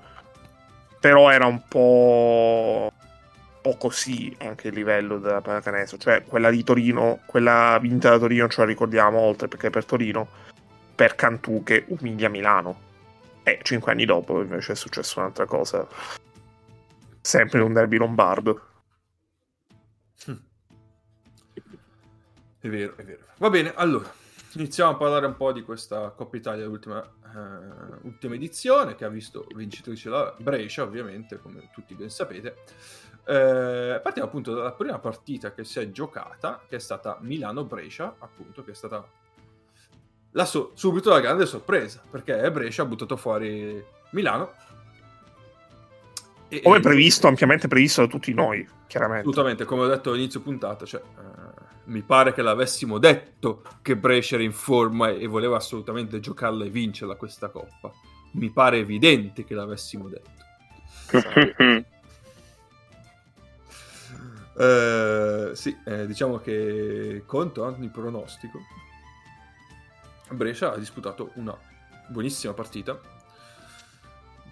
però 0.99 1.31
era 1.31 1.47
un 1.47 1.63
po', 1.69 2.93
po 3.67 3.77
così 3.77 4.35
anche 4.39 4.69
il 4.69 4.75
livello 4.75 5.19
della 5.19 5.41
pallacanestro, 5.41 5.99
cioè 5.99 6.23
quella 6.23 6.51
di 6.51 6.63
Torino, 6.63 7.23
quella 7.27 7.77
vinta 7.81 8.11
da 8.11 8.19
Torino 8.19 8.49
ce 8.49 8.61
la 8.61 8.67
ricordiamo 8.67 9.19
oltre 9.19 9.49
perché 9.49 9.71
per 9.71 9.85
Torino, 9.85 10.29
per 10.95 11.17
Cantù 11.17 11.65
che 11.65 11.85
umilia 11.89 12.29
Milano. 12.29 12.85
E 13.43 13.59
cinque 13.63 13.91
anni 13.91 14.05
dopo 14.05 14.41
invece 14.41 14.73
è 14.73 14.77
successa 14.77 15.19
un'altra 15.19 15.47
cosa, 15.47 15.87
sempre 17.21 17.61
un 17.61 17.73
derby 17.73 17.97
lombardo. 17.97 18.61
È 22.59 22.69
vero, 22.69 22.97
è 22.97 23.05
vero. 23.05 23.25
Va 23.39 23.51
bene, 23.51 23.73
allora, 23.75 24.13
iniziamo 24.55 24.93
a 24.93 24.97
parlare 24.97 25.27
un 25.27 25.37
po' 25.37 25.53
di 25.53 25.63
questa 25.63 26.11
Coppa 26.11 26.37
Italia, 26.37 26.67
l'ultima 26.67 26.99
uh, 26.99 28.07
ultima 28.07 28.35
edizione, 28.35 28.97
che 28.97 29.05
ha 29.05 29.09
visto 29.09 29.47
vincitrice 29.55 30.09
la 30.09 30.35
Brescia, 30.39 30.83
ovviamente, 30.83 31.39
come 31.39 31.71
tutti 31.73 31.95
ben 31.95 32.11
sapete. 32.11 32.57
Uh, 33.27 34.01
partiamo 34.03 34.29
appunto 34.29 34.55
dalla 34.55 34.71
prima 34.71 35.01
partita 35.01 35.53
che 35.53 35.65
si 35.65 35.81
è 35.81 35.91
giocata, 35.91 36.63
che 36.69 36.77
è 36.77 36.79
stata 36.79 37.19
Milano-Brescia, 37.21 38.17
appunto, 38.19 38.63
che 38.63 38.71
è 38.71 38.75
stata 38.75 39.05
la 40.31 40.45
so- 40.45 40.71
subito 40.75 41.11
la 41.11 41.21
grande 41.21 41.45
sorpresa, 41.45 42.03
perché 42.09 42.51
Brescia 42.53 42.83
ha 42.83 42.87
buttato 42.87 43.17
fuori 43.17 43.85
Milano. 44.11 44.53
E, 46.49 46.63
come 46.63 46.79
previsto, 46.79 47.27
ampiamente 47.27 47.67
previsto 47.67 48.03
da 48.03 48.07
tutti 48.07 48.33
noi, 48.33 48.65
chiaramente. 48.87 49.29
Assolutamente, 49.29 49.65
come 49.65 49.83
ho 49.83 49.89
detto 49.89 50.11
all'inizio 50.11 50.41
puntata, 50.41 50.85
cioè... 50.85 51.01
Uh, 51.01 51.65
mi 51.87 52.03
pare 52.03 52.33
che 52.33 52.43
l'avessimo 52.43 52.99
detto 52.99 53.63
che 53.83 53.97
Brescia 53.97 54.35
era 54.35 54.45
in 54.45 54.53
forma 54.53 55.11
e 55.11 55.27
voleva 55.27 55.57
assolutamente 55.57 56.21
giocarla 56.21 56.65
e 56.65 56.71
vincerla 56.71 57.15
questa 57.15 57.49
coppa. 57.49 57.93
Mi 58.33 58.51
pare 58.51 58.79
evidente 58.79 59.45
che 59.45 59.55
l'avessimo 59.55 60.09
detto. 60.09 60.45
uh, 64.57 65.55
sì, 65.55 65.77
eh, 65.85 66.07
diciamo 66.07 66.39
che 66.39 67.23
conto 67.27 67.65
ogni 67.65 67.89
pronostico. 67.89 68.59
Brescia 70.29 70.73
ha 70.73 70.77
disputato 70.77 71.31
una 71.35 71.57
buonissima 72.09 72.53
partita, 72.53 72.99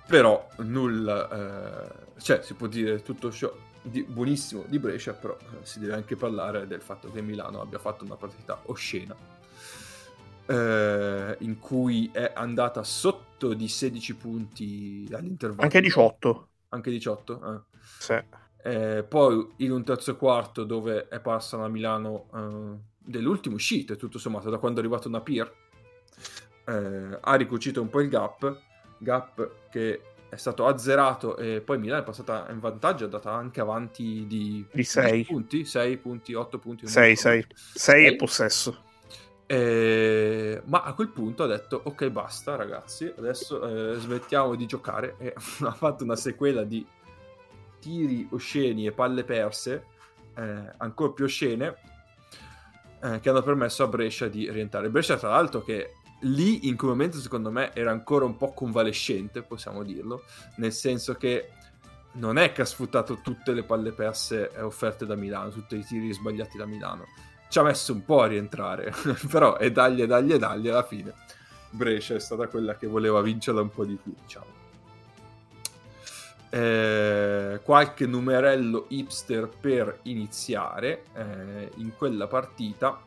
però 0.06 0.49
nulla, 0.58 1.88
eh, 1.88 2.20
cioè 2.20 2.42
si 2.42 2.54
può 2.54 2.66
dire 2.66 3.02
tutto 3.02 3.32
ciò 3.32 3.52
di, 3.82 4.02
buonissimo 4.02 4.64
di 4.66 4.78
Brescia, 4.78 5.12
però 5.12 5.37
eh, 5.37 5.64
si 5.64 5.78
deve 5.78 5.94
anche 5.94 6.16
parlare 6.16 6.66
del 6.66 6.80
fatto 6.80 7.11
che 7.11 7.20
Milano 7.23 7.61
abbia 7.61 7.78
fatto 7.78 8.04
una 8.04 8.16
partita 8.16 8.61
oscena, 8.66 9.14
eh, 10.46 11.37
in 11.40 11.58
cui 11.58 12.11
è 12.12 12.32
andata 12.34 12.82
sotto 12.82 13.52
di 13.52 13.68
16 13.68 14.14
punti 14.14 15.08
all'intervallo. 15.12 15.62
Anche 15.62 15.80
18. 15.80 16.49
Anche 16.70 16.90
18? 16.90 17.54
Eh. 17.54 17.78
Sì. 17.99 18.23
Eh, 18.66 19.04
poi 19.06 19.47
in 19.59 19.73
un 19.73 19.85
terzo 19.85 20.16
quarto 20.16 20.64
dove 20.64 21.09
è 21.09 21.21
passa 21.21 21.59
la 21.59 21.68
Milano 21.68 22.28
eh, 22.35 22.78
dell'ultimo 22.97 23.56
uscita, 23.56 23.94
tutto 23.94 24.18
sommato, 24.18 24.49
da 24.49 24.56
quando 24.56 24.80
è 24.80 24.83
arrivato 24.83 25.11
Napier, 25.11 25.54
eh, 26.64 27.18
ha 27.21 27.35
ricucito 27.35 27.83
un 27.83 27.90
po' 27.90 28.00
il 28.00 28.09
gap, 28.09 28.59
gap 28.97 29.68
che 29.71 30.00
è 30.30 30.37
stato 30.37 30.66
azzerato 30.66 31.37
e 31.37 31.61
poi 31.61 31.78
Milan 31.78 32.00
è 32.00 32.04
passata 32.04 32.47
in 32.50 32.59
vantaggio, 32.59 33.02
è 33.02 33.04
andata 33.04 33.33
anche 33.33 33.61
avanti 33.61 34.25
di, 34.26 34.64
di 34.73 34.83
6 34.83 35.25
punti, 35.25 35.66
6 35.66 35.99
punti, 35.99 36.33
8 36.33 36.59
punti. 36.59 36.87
6, 36.87 37.16
6, 37.16 37.47
6 37.75 38.06
è 38.06 38.16
possesso. 38.16 38.83
Eh, 39.44 40.62
ma 40.64 40.85
a 40.85 40.94
quel 40.94 41.09
punto 41.09 41.42
ha 41.42 41.47
detto 41.47 41.78
ok 41.85 42.09
basta 42.09 42.56
ragazzi, 42.56 43.12
adesso 43.14 43.92
eh, 43.92 43.99
smettiamo 43.99 44.54
di 44.54 44.64
giocare 44.64 45.16
e 45.18 45.35
ha 45.61 45.73
fatto 45.73 46.02
una 46.02 46.16
sequela 46.16 46.64
di 46.64 46.85
tiri 47.85 48.26
osceni 48.31 48.87
e 48.87 48.93
palle 48.93 49.25
perse, 49.25 49.85
eh, 50.35 50.73
ancora 50.79 51.12
più 51.12 51.26
oscene, 51.26 51.76
eh, 53.03 53.21
che 53.21 53.29
hanno 53.29 53.43
permesso 53.43 53.83
a 53.83 53.88
Brescia 53.88 54.26
di 54.26 54.50
rientrare. 54.50 54.88
Brescia 54.88 55.19
tra 55.19 55.29
l'altro 55.29 55.62
che 55.62 55.97
lì 56.21 56.67
in 56.67 56.76
quel 56.76 56.93
momento 56.93 57.19
secondo 57.19 57.50
me 57.50 57.75
era 57.75 57.91
ancora 57.91 58.25
un 58.25 58.38
po' 58.38 58.55
convalescente, 58.55 59.43
possiamo 59.43 59.83
dirlo, 59.83 60.23
nel 60.57 60.73
senso 60.73 61.14
che 61.14 61.50
non 62.12 62.38
è 62.38 62.53
che 62.53 62.62
ha 62.62 62.64
sfruttato 62.64 63.21
tutte 63.23 63.53
le 63.53 63.64
palle 63.64 63.93
perse 63.93 64.50
offerte 64.61 65.05
da 65.05 65.14
Milano, 65.14 65.50
tutti 65.50 65.76
i 65.76 65.85
tiri 65.85 66.12
sbagliati 66.12 66.57
da 66.57 66.64
Milano. 66.64 67.05
Ci 67.50 67.59
ha 67.59 67.62
messo 67.62 67.93
un 67.93 68.03
po' 68.05 68.23
a 68.23 68.26
rientrare, 68.26 68.95
però 69.29 69.59
e 69.59 69.71
dagli 69.71 70.00
e 70.00 70.07
dagli 70.07 70.33
e 70.33 70.38
dagli 70.38 70.69
alla 70.69 70.85
fine. 70.85 71.12
Brescia 71.69 72.14
è 72.14 72.21
stata 72.21 72.47
quella 72.47 72.76
che 72.76 72.87
voleva 72.87 73.21
vincerla 73.21 73.61
un 73.61 73.71
po' 73.71 73.85
di 73.85 73.99
più, 74.00 74.14
diciamo. 74.19 74.63
Eh, 76.54 77.61
qualche 77.64 78.06
numerello 78.06 78.87
hipster 78.90 79.49
per 79.49 79.99
iniziare 80.04 81.02
eh, 81.12 81.73
in 81.78 81.96
quella 81.96 82.28
partita 82.28 83.02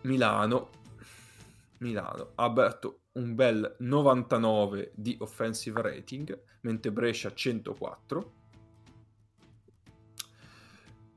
Milano, 0.00 0.70
Milano 1.80 2.30
ha 2.36 2.44
aperto 2.44 3.00
un 3.12 3.34
bel 3.34 3.76
99 3.80 4.92
di 4.94 5.14
offensive 5.20 5.82
rating, 5.82 6.42
mentre 6.62 6.90
Brescia 6.90 7.34
104. 7.34 8.32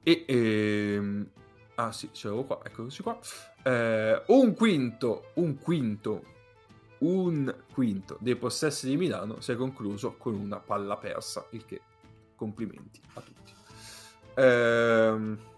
E 0.03 0.25
ehm, 0.27 1.29
ah 1.75 1.93
sì, 1.93 2.09
ce 2.11 2.27
l'avevo 2.27 2.43
qua, 2.43 2.59
eccoci 2.61 3.01
qua. 3.01 3.17
Eh, 3.63 4.21
un 4.27 4.53
quinto, 4.53 5.31
un 5.35 5.57
quinto, 5.57 6.25
un 7.01 7.53
quinto 7.73 8.17
dei 8.19 8.35
possessi 8.35 8.87
di 8.87 8.97
Milano 8.97 9.41
si 9.41 9.51
è 9.51 9.55
concluso 9.55 10.15
con 10.17 10.35
una 10.35 10.59
palla 10.59 10.97
persa, 10.97 11.45
il 11.51 11.65
che 11.65 11.81
complimenti 12.35 12.99
a 13.13 13.21
tutti. 13.21 13.53
Ehm 14.35 15.49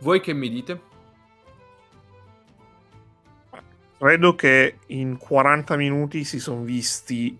voi 0.00 0.20
che 0.20 0.32
mi 0.32 0.48
dite? 0.48 0.88
credo 3.98 4.34
che 4.34 4.78
in 4.86 5.18
40 5.18 5.76
minuti 5.76 6.24
si 6.24 6.40
sono 6.40 6.62
visti 6.62 7.36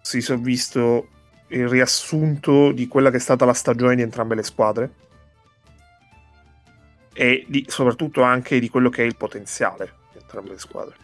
si 0.00 0.20
sono 0.20 0.40
visto 0.40 1.08
il 1.48 1.66
riassunto 1.68 2.70
di 2.70 2.86
quella 2.86 3.10
che 3.10 3.16
è 3.16 3.20
stata 3.20 3.44
la 3.44 3.52
stagione 3.52 3.96
di 3.96 4.02
entrambe 4.02 4.36
le 4.36 4.44
squadre 4.44 4.94
e 7.16 7.44
di, 7.48 7.64
soprattutto 7.66 8.22
anche 8.22 8.60
di 8.60 8.68
quello 8.68 8.90
che 8.90 9.02
è 9.02 9.06
il 9.06 9.16
potenziale 9.16 9.94
di 10.12 10.18
entrambe 10.18 10.50
le 10.50 10.58
squadre. 10.58 10.94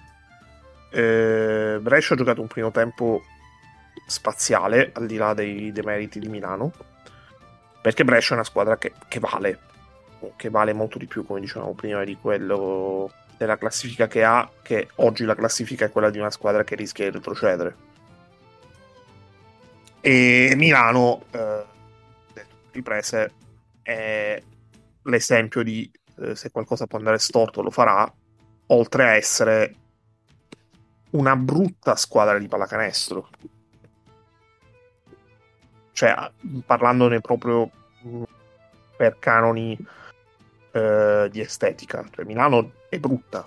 Eh, 0.90 1.78
Brescia 1.80 2.12
ha 2.12 2.16
giocato 2.18 2.42
un 2.42 2.48
primo 2.48 2.70
tempo 2.70 3.22
spaziale 4.06 4.90
al 4.92 5.06
di 5.06 5.16
là 5.16 5.32
dei 5.32 5.72
demeriti 5.72 6.18
di 6.18 6.28
Milano 6.28 6.70
perché 7.80 8.04
Brescia 8.04 8.32
è 8.32 8.34
una 8.34 8.44
squadra 8.44 8.76
che, 8.76 8.92
che 9.08 9.18
vale 9.18 9.58
che 10.36 10.50
vale 10.50 10.72
molto 10.72 10.98
di 10.98 11.06
più 11.06 11.24
come 11.24 11.40
dicevamo 11.40 11.72
prima 11.72 12.04
di 12.04 12.16
quello 12.20 13.10
della 13.36 13.58
classifica 13.58 14.06
che 14.06 14.22
ha, 14.22 14.48
che 14.62 14.88
oggi 14.96 15.24
la 15.24 15.34
classifica 15.34 15.86
è 15.86 15.90
quella 15.90 16.10
di 16.10 16.18
una 16.18 16.30
squadra 16.30 16.62
che 16.62 16.76
rischia 16.76 17.06
di 17.06 17.16
retrocedere. 17.16 17.90
E 20.00 20.52
Milano, 20.56 21.24
eh, 21.32 21.64
riprese, 22.70 23.32
è 23.82 24.40
l'esempio 25.02 25.62
di 25.62 25.90
eh, 26.18 26.34
se 26.34 26.50
qualcosa 26.50 26.86
può 26.86 26.98
andare 26.98 27.18
storto 27.18 27.62
lo 27.62 27.70
farà, 27.70 28.10
oltre 28.66 29.04
a 29.04 29.14
essere 29.14 29.74
una 31.10 31.36
brutta 31.36 31.96
squadra 31.96 32.38
di 32.38 32.48
pallacanestro. 32.48 33.28
Cioè, 35.92 36.32
parlandone 36.64 37.20
proprio 37.20 37.70
per 38.96 39.18
canoni 39.18 39.76
eh, 40.72 41.28
di 41.30 41.40
estetica. 41.40 42.04
Cioè, 42.10 42.24
Milano 42.24 42.72
è 42.88 42.98
brutta. 42.98 43.46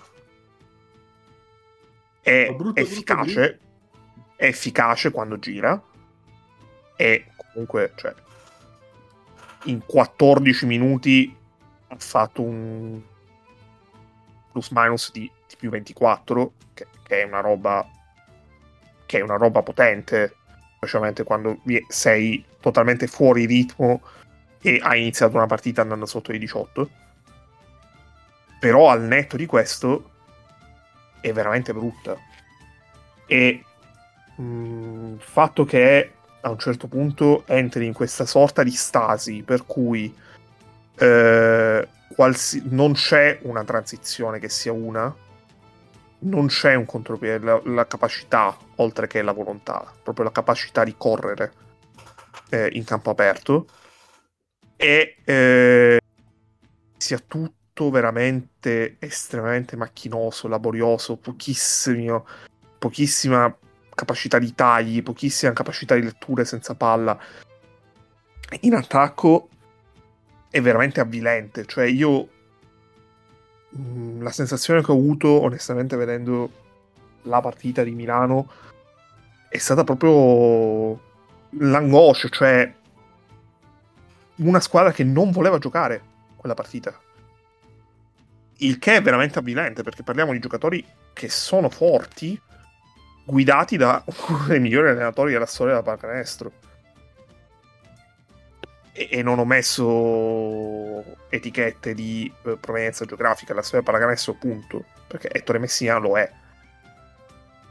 È 2.20 2.52
brutta, 2.54 2.80
efficace. 2.80 3.32
Brutta, 3.32 4.34
è 4.36 4.46
efficace 4.46 5.10
quando 5.10 5.38
gira. 5.38 5.80
E 6.96 7.26
comunque, 7.36 7.92
cioè, 7.96 8.14
in 9.64 9.84
14 9.84 10.66
minuti 10.66 11.35
ha 11.88 11.96
fatto 11.98 12.42
un 12.42 13.00
plus 14.52 14.68
minus 14.70 15.12
di, 15.12 15.30
di 15.48 15.56
più 15.56 15.70
24, 15.70 16.52
che, 16.74 16.86
che, 17.02 17.22
è 17.22 17.24
una 17.24 17.40
roba 17.40 17.88
che 19.04 19.18
è 19.18 19.22
una 19.22 19.36
roba 19.36 19.62
potente, 19.62 20.34
specialmente 20.76 21.22
quando 21.22 21.60
sei 21.88 22.44
totalmente 22.60 23.06
fuori 23.06 23.46
ritmo 23.46 24.02
e 24.60 24.80
hai 24.82 25.00
iniziato 25.00 25.36
una 25.36 25.46
partita 25.46 25.82
andando 25.82 26.06
sotto 26.06 26.32
i 26.32 26.38
18 26.38 27.04
però 28.58 28.90
al 28.90 29.02
netto 29.02 29.36
di 29.36 29.46
questo 29.46 30.10
è 31.20 31.32
veramente 31.32 31.72
brutta. 31.72 32.16
E 33.26 33.64
mm, 34.40 35.14
il 35.14 35.20
fatto 35.20 35.64
che 35.64 36.12
a 36.40 36.50
un 36.50 36.58
certo 36.58 36.86
punto 36.86 37.44
entri 37.46 37.86
in 37.86 37.92
questa 37.92 38.24
sorta 38.24 38.62
di 38.62 38.70
stasi 38.70 39.42
per 39.42 39.66
cui 39.66 40.14
eh, 40.98 41.88
qualsi- 42.14 42.62
non 42.64 42.92
c'è 42.92 43.38
una 43.42 43.64
transizione 43.64 44.38
che 44.38 44.48
sia 44.48 44.72
una, 44.72 45.14
non 46.20 46.46
c'è 46.46 46.74
un 46.74 46.86
contropiede, 46.86 47.44
la, 47.44 47.60
la, 47.64 47.86
capacità, 47.86 48.56
oltre 48.76 49.06
che 49.06 49.22
la 49.22 49.32
volontà, 49.32 49.92
proprio 50.02 50.24
la 50.24 50.32
capacità 50.32 50.84
di 50.84 50.94
correre 50.96 51.52
eh, 52.50 52.68
in 52.72 52.84
campo 52.84 53.10
aperto 53.10 53.66
e 54.76 55.16
eh, 55.24 56.00
sia 56.96 57.18
tutto 57.18 57.90
veramente 57.90 58.96
estremamente 58.98 59.76
macchinoso, 59.76 60.48
laborioso, 60.48 61.16
pochissimo, 61.16 62.26
pochissima 62.78 63.54
capacità 63.94 64.38
di 64.38 64.54
tagli, 64.54 65.02
pochissima 65.02 65.52
capacità 65.52 65.94
di 65.94 66.02
letture 66.02 66.44
senza 66.44 66.74
palla. 66.74 67.18
In 68.60 68.74
attacco 68.74 69.48
è 70.56 70.62
veramente 70.62 71.00
avvilente, 71.00 71.66
cioè 71.66 71.84
io 71.86 72.28
mm, 73.76 74.22
la 74.22 74.30
sensazione 74.30 74.82
che 74.82 74.90
ho 74.90 74.94
avuto 74.94 75.28
onestamente 75.42 75.96
vedendo 75.96 76.64
la 77.22 77.40
partita 77.40 77.82
di 77.82 77.92
Milano 77.92 78.50
è 79.48 79.58
stata 79.58 79.84
proprio 79.84 81.00
l'angoscia, 81.50 82.28
cioè 82.28 82.72
una 84.36 84.60
squadra 84.60 84.92
che 84.92 85.04
non 85.04 85.30
voleva 85.30 85.58
giocare 85.58 86.02
quella 86.36 86.54
partita 86.54 87.00
il 88.58 88.78
che 88.78 88.96
è 88.96 89.02
veramente 89.02 89.38
avvilente 89.38 89.82
perché 89.82 90.02
parliamo 90.02 90.32
di 90.32 90.38
giocatori 90.38 90.84
che 91.12 91.28
sono 91.28 91.68
forti, 91.68 92.40
guidati 93.24 93.76
da 93.76 94.02
uno 94.28 94.44
dei 94.46 94.60
migliori 94.60 94.88
allenatori 94.88 95.32
della 95.32 95.46
storia 95.46 95.74
della 95.74 95.84
pallacanestro. 95.84 96.52
E, 98.96 99.08
e 99.10 99.22
non 99.22 99.38
ho 99.38 99.44
messo 99.44 101.04
etichette 101.28 101.92
di 101.92 102.32
eh, 102.44 102.56
provenienza 102.56 103.04
geografica, 103.04 103.52
la 103.52 103.62
storia 103.62 103.84
pallacanestro, 103.84 104.34
punto. 104.34 104.84
Perché 105.06 105.28
Ettore 105.30 105.58
Messina 105.58 105.98
lo 105.98 106.16
è. 106.18 106.30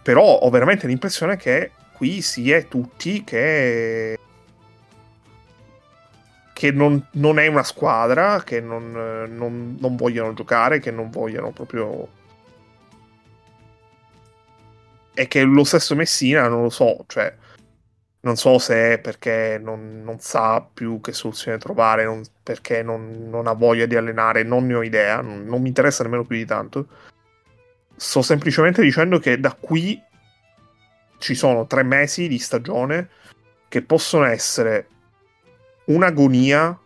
Però 0.03 0.23
ho 0.23 0.49
veramente 0.51 0.85
l'impressione 0.85 1.35
che 1.35 1.71
qui 1.93 2.21
si 2.21 2.51
è 2.51 2.67
tutti 2.67 3.23
che 3.23 4.19
che 6.55 6.71
non, 6.71 7.05
non, 7.11 7.38
è 7.38 7.47
una 7.47 7.63
squadra, 7.63 8.41
che 8.43 8.61
non, 8.61 8.91
non, 8.91 9.75
non, 9.77 9.95
vogliono 9.97 10.33
giocare, 10.33 10.79
che 10.79 10.89
non 10.89 11.09
vogliono 11.09 11.51
proprio... 11.51 12.07
E 15.13 15.27
che 15.27 15.43
lo 15.43 15.65
stesso 15.65 15.95
Messina, 15.95 16.47
non 16.47 16.61
lo 16.61 16.69
so, 16.69 17.03
cioè, 17.07 17.35
non 18.25 18.38
so 18.38 18.57
se 18.57 18.93
è 18.93 18.99
perché 18.99 19.59
non, 19.61 20.17
sa 20.19 20.59
più 20.61 20.99
che 20.99 21.13
soluzione 21.13 21.59
trovare, 21.59 22.21
perché 22.41 22.81
non, 22.81 23.43
ha 23.45 23.53
voglia 23.53 23.85
di 23.85 23.95
allenare, 23.95 24.41
non 24.41 24.65
ne 24.65 24.73
ho 24.73 24.81
idea, 24.81 25.21
non 25.21 25.61
mi 25.61 25.67
interessa 25.67 26.01
nemmeno 26.01 26.25
più 26.25 26.35
di 26.35 26.45
tanto. 26.45 26.88
Sto 27.95 28.23
semplicemente 28.23 28.81
dicendo 28.81 29.19
che 29.19 29.39
da 29.39 29.55
qui 29.57 30.01
ci 31.19 31.35
sono 31.35 31.67
tre 31.67 31.83
mesi 31.83 32.27
di 32.27 32.39
stagione 32.39 33.09
che 33.67 33.83
possono 33.83 34.25
essere 34.25 34.88
un'agonia 35.85 36.79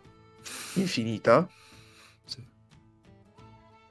infinita. 0.73 1.47
Sì. 2.25 2.45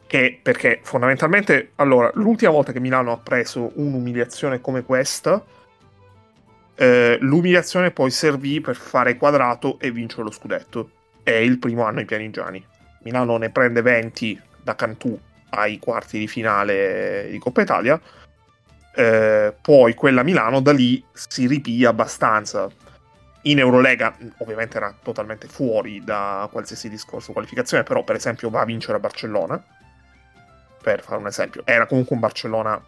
Che 0.07 0.41
perché 0.43 0.81
fondamentalmente, 0.83 1.73
allora, 1.77 2.11
l'ultima 2.13 2.51
volta 2.51 2.73
che 2.73 2.81
Milano 2.81 3.11
ha 3.11 3.19
preso 3.19 3.73
un'umiliazione 3.77 4.61
come 4.61 4.83
questa, 4.83 5.43
eh, 6.81 7.19
l'umiliazione 7.21 7.91
poi 7.91 8.13
servì 8.13 8.61
per 8.61 8.77
fare 8.77 9.17
quadrato 9.17 9.81
e 9.81 9.91
vincere 9.91 10.23
lo 10.23 10.31
scudetto. 10.31 10.91
È 11.25 11.33
il 11.33 11.59
primo 11.59 11.83
anno 11.83 11.99
ai 11.99 12.05
Pianigiani. 12.05 12.65
Milano 13.03 13.37
ne 13.37 13.51
prende 13.51 13.83
20 13.83 14.41
da 14.63 14.77
Cantù 14.77 15.19
ai 15.51 15.81
quarti 15.81 16.19
di 16.19 16.29
finale 16.29 17.27
di 17.31 17.39
Coppa 17.39 17.63
Italia. 17.63 18.01
Eh, 18.95 19.55
poi 19.61 19.95
quella 19.95 20.23
Milano 20.23 20.61
da 20.61 20.73
lì 20.73 21.03
si 21.13 21.49
ripia 21.49 21.89
abbastanza 21.89 22.71
in 23.43 23.59
Eurolega 23.59 24.17
ovviamente 24.39 24.77
era 24.77 24.95
totalmente 25.03 25.49
fuori 25.49 26.03
da 26.05 26.49
qualsiasi 26.51 26.89
discorso 26.89 27.33
qualificazione, 27.33 27.83
però 27.83 28.05
per 28.05 28.17
esempio 28.17 28.51
va 28.51 28.61
a 28.61 28.65
vincere 28.65 28.99
a 28.99 29.01
Barcellona, 29.01 29.63
per 30.83 31.03
fare 31.03 31.19
un 31.19 31.27
esempio. 31.27 31.63
Era 31.65 31.87
comunque 31.87 32.15
un 32.15 32.21
Barcellona 32.21 32.81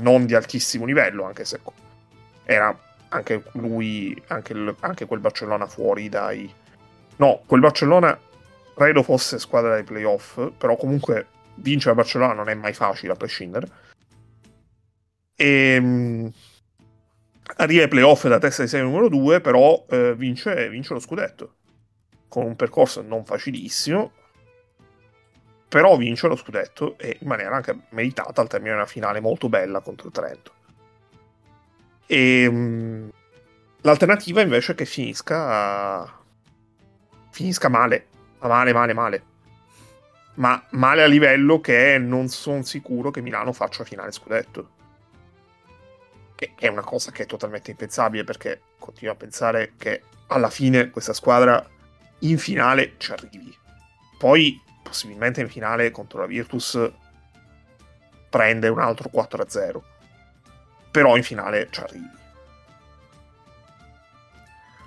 non 0.00 0.26
di 0.26 0.34
altissimo 0.34 0.84
livello, 0.84 1.24
anche 1.24 1.44
se 1.44 1.60
era 2.44 2.76
anche 3.08 3.44
lui, 3.52 4.20
anche, 4.28 4.52
il, 4.52 4.74
anche 4.80 5.06
quel 5.06 5.20
Barcellona 5.20 5.66
fuori 5.66 6.08
dai... 6.08 6.52
No, 7.16 7.42
quel 7.46 7.60
Barcellona 7.60 8.18
credo 8.74 9.02
fosse 9.02 9.38
squadra 9.38 9.74
dei 9.74 9.84
playoff, 9.84 10.40
però 10.56 10.76
comunque 10.76 11.26
vincere 11.56 11.92
a 11.92 11.94
Barcellona 11.94 12.32
non 12.32 12.48
è 12.48 12.54
mai 12.54 12.72
facile 12.72 13.12
a 13.12 13.16
prescindere. 13.16 13.68
E 15.34 15.74
ehm, 15.74 16.32
arriva 17.56 17.82
ai 17.82 17.88
playoff 17.88 18.26
da 18.26 18.38
testa 18.38 18.62
di 18.62 18.68
serie 18.68 18.86
numero 18.86 19.08
2, 19.08 19.40
però 19.40 19.84
eh, 19.88 20.14
vince, 20.14 20.68
vince 20.68 20.94
lo 20.94 21.00
scudetto. 21.00 21.54
Con 22.28 22.44
un 22.44 22.56
percorso 22.56 23.02
non 23.02 23.24
facilissimo, 23.24 24.12
però 25.68 25.96
vince 25.96 26.28
lo 26.28 26.36
scudetto 26.36 26.96
e 26.98 27.18
in 27.20 27.28
maniera 27.28 27.54
anche 27.54 27.76
meritata 27.90 28.40
al 28.40 28.48
termine 28.48 28.72
di 28.72 28.76
una 28.76 28.86
finale 28.86 29.20
molto 29.20 29.48
bella 29.48 29.80
contro 29.80 30.10
Trento. 30.10 30.52
E 32.06 32.46
um, 32.46 33.10
l'alternativa 33.82 34.40
invece 34.40 34.72
è 34.72 34.74
che 34.74 34.84
finisca 34.84 36.20
finisca 37.30 37.68
male, 37.68 38.06
male, 38.40 38.72
male, 38.72 38.92
male. 38.92 39.24
Ma 40.34 40.62
male 40.70 41.02
a 41.02 41.06
livello 41.06 41.60
che 41.60 41.98
non 41.98 42.28
sono 42.28 42.62
sicuro 42.62 43.10
che 43.10 43.20
Milano 43.20 43.52
faccia 43.52 43.84
finale 43.84 44.12
scudetto 44.12 44.80
che 46.42 46.54
è 46.58 46.66
una 46.66 46.82
cosa 46.82 47.12
che 47.12 47.22
è 47.22 47.26
totalmente 47.26 47.70
impensabile 47.70 48.24
perché 48.24 48.60
continuo 48.78 49.14
a 49.14 49.16
pensare 49.16 49.74
che 49.76 50.02
alla 50.26 50.50
fine 50.50 50.90
questa 50.90 51.12
squadra 51.12 51.64
in 52.20 52.36
finale 52.36 52.94
ci 52.98 53.12
arrivi. 53.12 53.56
Poi 54.18 54.60
possibilmente 54.82 55.40
in 55.40 55.48
finale 55.48 55.92
contro 55.92 56.18
la 56.18 56.26
Virtus 56.26 56.90
prende 58.28 58.68
un 58.68 58.80
altro 58.80 59.08
4-0. 59.12 59.80
Però 60.92 61.16
in 61.16 61.22
finale 61.24 61.68
ci 61.70 61.80
arrivi. 61.80 62.10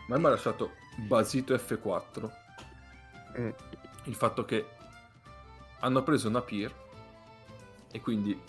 Ma 0.08 0.18
mi 0.18 0.26
ha 0.26 0.30
lasciato 0.30 0.74
basito 0.96 1.54
F4 1.56 2.32
mm. 3.40 3.50
il 4.04 4.16
fatto 4.16 4.46
che 4.46 4.66
hanno 5.80 6.04
preso 6.04 6.28
una 6.28 6.42
peer 6.42 6.74
e 7.92 8.00
quindi 8.02 8.40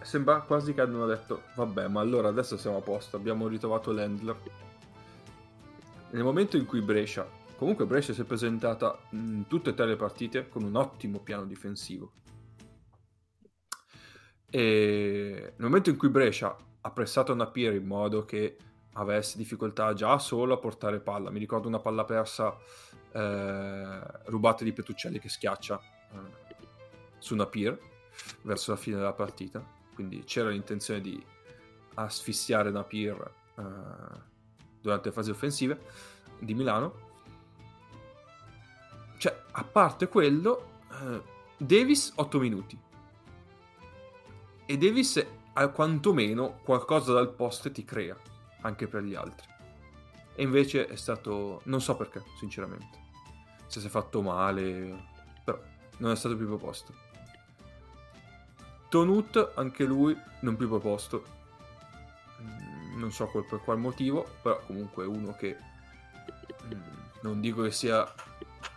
sembra 0.00 0.40
quasi 0.40 0.74
che 0.74 0.80
abbiano 0.80 1.06
detto 1.06 1.44
vabbè 1.54 1.88
ma 1.88 2.00
allora 2.00 2.28
adesso 2.28 2.56
siamo 2.56 2.78
a 2.78 2.80
posto 2.80 3.16
abbiamo 3.16 3.48
ritrovato 3.48 3.92
l'handler 3.92 4.36
nel 6.10 6.22
momento 6.22 6.56
in 6.56 6.66
cui 6.66 6.80
Brescia 6.80 7.26
comunque 7.56 7.86
Brescia 7.86 8.12
si 8.12 8.20
è 8.20 8.24
presentata 8.24 8.98
in 9.10 9.46
tutte 9.48 9.70
e 9.70 9.74
tre 9.74 9.86
le 9.86 9.96
partite 9.96 10.48
con 10.48 10.62
un 10.62 10.76
ottimo 10.76 11.18
piano 11.20 11.44
difensivo 11.44 12.12
e 14.48 15.54
nel 15.56 15.66
momento 15.66 15.90
in 15.90 15.96
cui 15.96 16.08
Brescia 16.08 16.56
ha 16.86 16.90
pressato 16.90 17.32
una 17.32 17.48
peer 17.48 17.74
in 17.74 17.84
modo 17.84 18.24
che 18.24 18.56
avesse 18.92 19.36
difficoltà 19.36 19.92
già 19.92 20.18
solo 20.18 20.54
a 20.54 20.58
portare 20.58 21.00
palla. 21.00 21.30
Mi 21.30 21.40
ricordo 21.40 21.66
una 21.66 21.80
palla 21.80 22.04
persa 22.04 22.56
eh, 23.10 24.00
rubata 24.26 24.62
di 24.62 24.72
Petruccelli 24.72 25.18
che 25.18 25.28
schiaccia 25.28 25.80
eh, 25.80 26.16
su 27.18 27.34
una 27.34 27.46
peer 27.46 27.76
verso 28.42 28.70
la 28.70 28.76
fine 28.76 28.96
della 28.96 29.12
partita. 29.12 29.64
Quindi 29.94 30.22
c'era 30.22 30.50
l'intenzione 30.50 31.00
di 31.00 31.20
asfissiare 31.94 32.68
una 32.68 32.84
peer 32.84 33.32
eh, 33.56 33.62
durante 34.80 35.08
le 35.08 35.14
fasi 35.14 35.30
offensive 35.30 35.80
di 36.38 36.54
Milano. 36.54 37.04
Cioè 39.18 39.42
a 39.50 39.64
parte 39.64 40.06
quello 40.06 40.78
eh, 40.92 41.22
Davis 41.56 42.12
8 42.14 42.38
minuti. 42.38 42.78
E 44.68 44.78
Davis 44.78 45.24
quantomeno 45.70 46.58
qualcosa 46.62 47.12
dal 47.12 47.32
post 47.32 47.70
ti 47.72 47.84
crea 47.84 48.16
anche 48.60 48.86
per 48.86 49.02
gli 49.02 49.14
altri. 49.14 49.46
E 50.34 50.42
invece 50.42 50.86
è 50.86 50.96
stato 50.96 51.60
non 51.64 51.80
so 51.80 51.96
perché 51.96 52.22
sinceramente. 52.38 53.04
Se 53.66 53.80
si 53.80 53.86
è 53.86 53.90
fatto 53.90 54.22
male 54.22 55.14
però 55.44 55.58
non 55.98 56.10
è 56.10 56.16
stato 56.16 56.36
più 56.36 56.46
proposto. 56.46 56.94
Tonut 58.88 59.52
anche 59.54 59.84
lui 59.84 60.16
non 60.40 60.56
più 60.56 60.68
proposto. 60.68 61.24
Mm, 62.42 62.98
non 62.98 63.10
so 63.10 63.26
per 63.26 63.60
qual 63.64 63.78
motivo 63.78 64.26
però 64.42 64.60
comunque 64.66 65.04
è 65.04 65.06
uno 65.06 65.34
che 65.34 65.56
mm, 66.66 66.80
non 67.22 67.40
dico 67.40 67.62
che 67.62 67.70
sia 67.70 68.06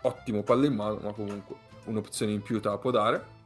ottimo 0.03 0.43
palle 0.43 0.67
in 0.67 0.75
mano 0.75 0.99
ma 1.03 1.11
comunque 1.11 1.55
un'opzione 1.85 2.31
in 2.31 2.41
più 2.41 2.61
te 2.61 2.69
la 2.69 2.77
può 2.77 2.91
dare 2.91 3.37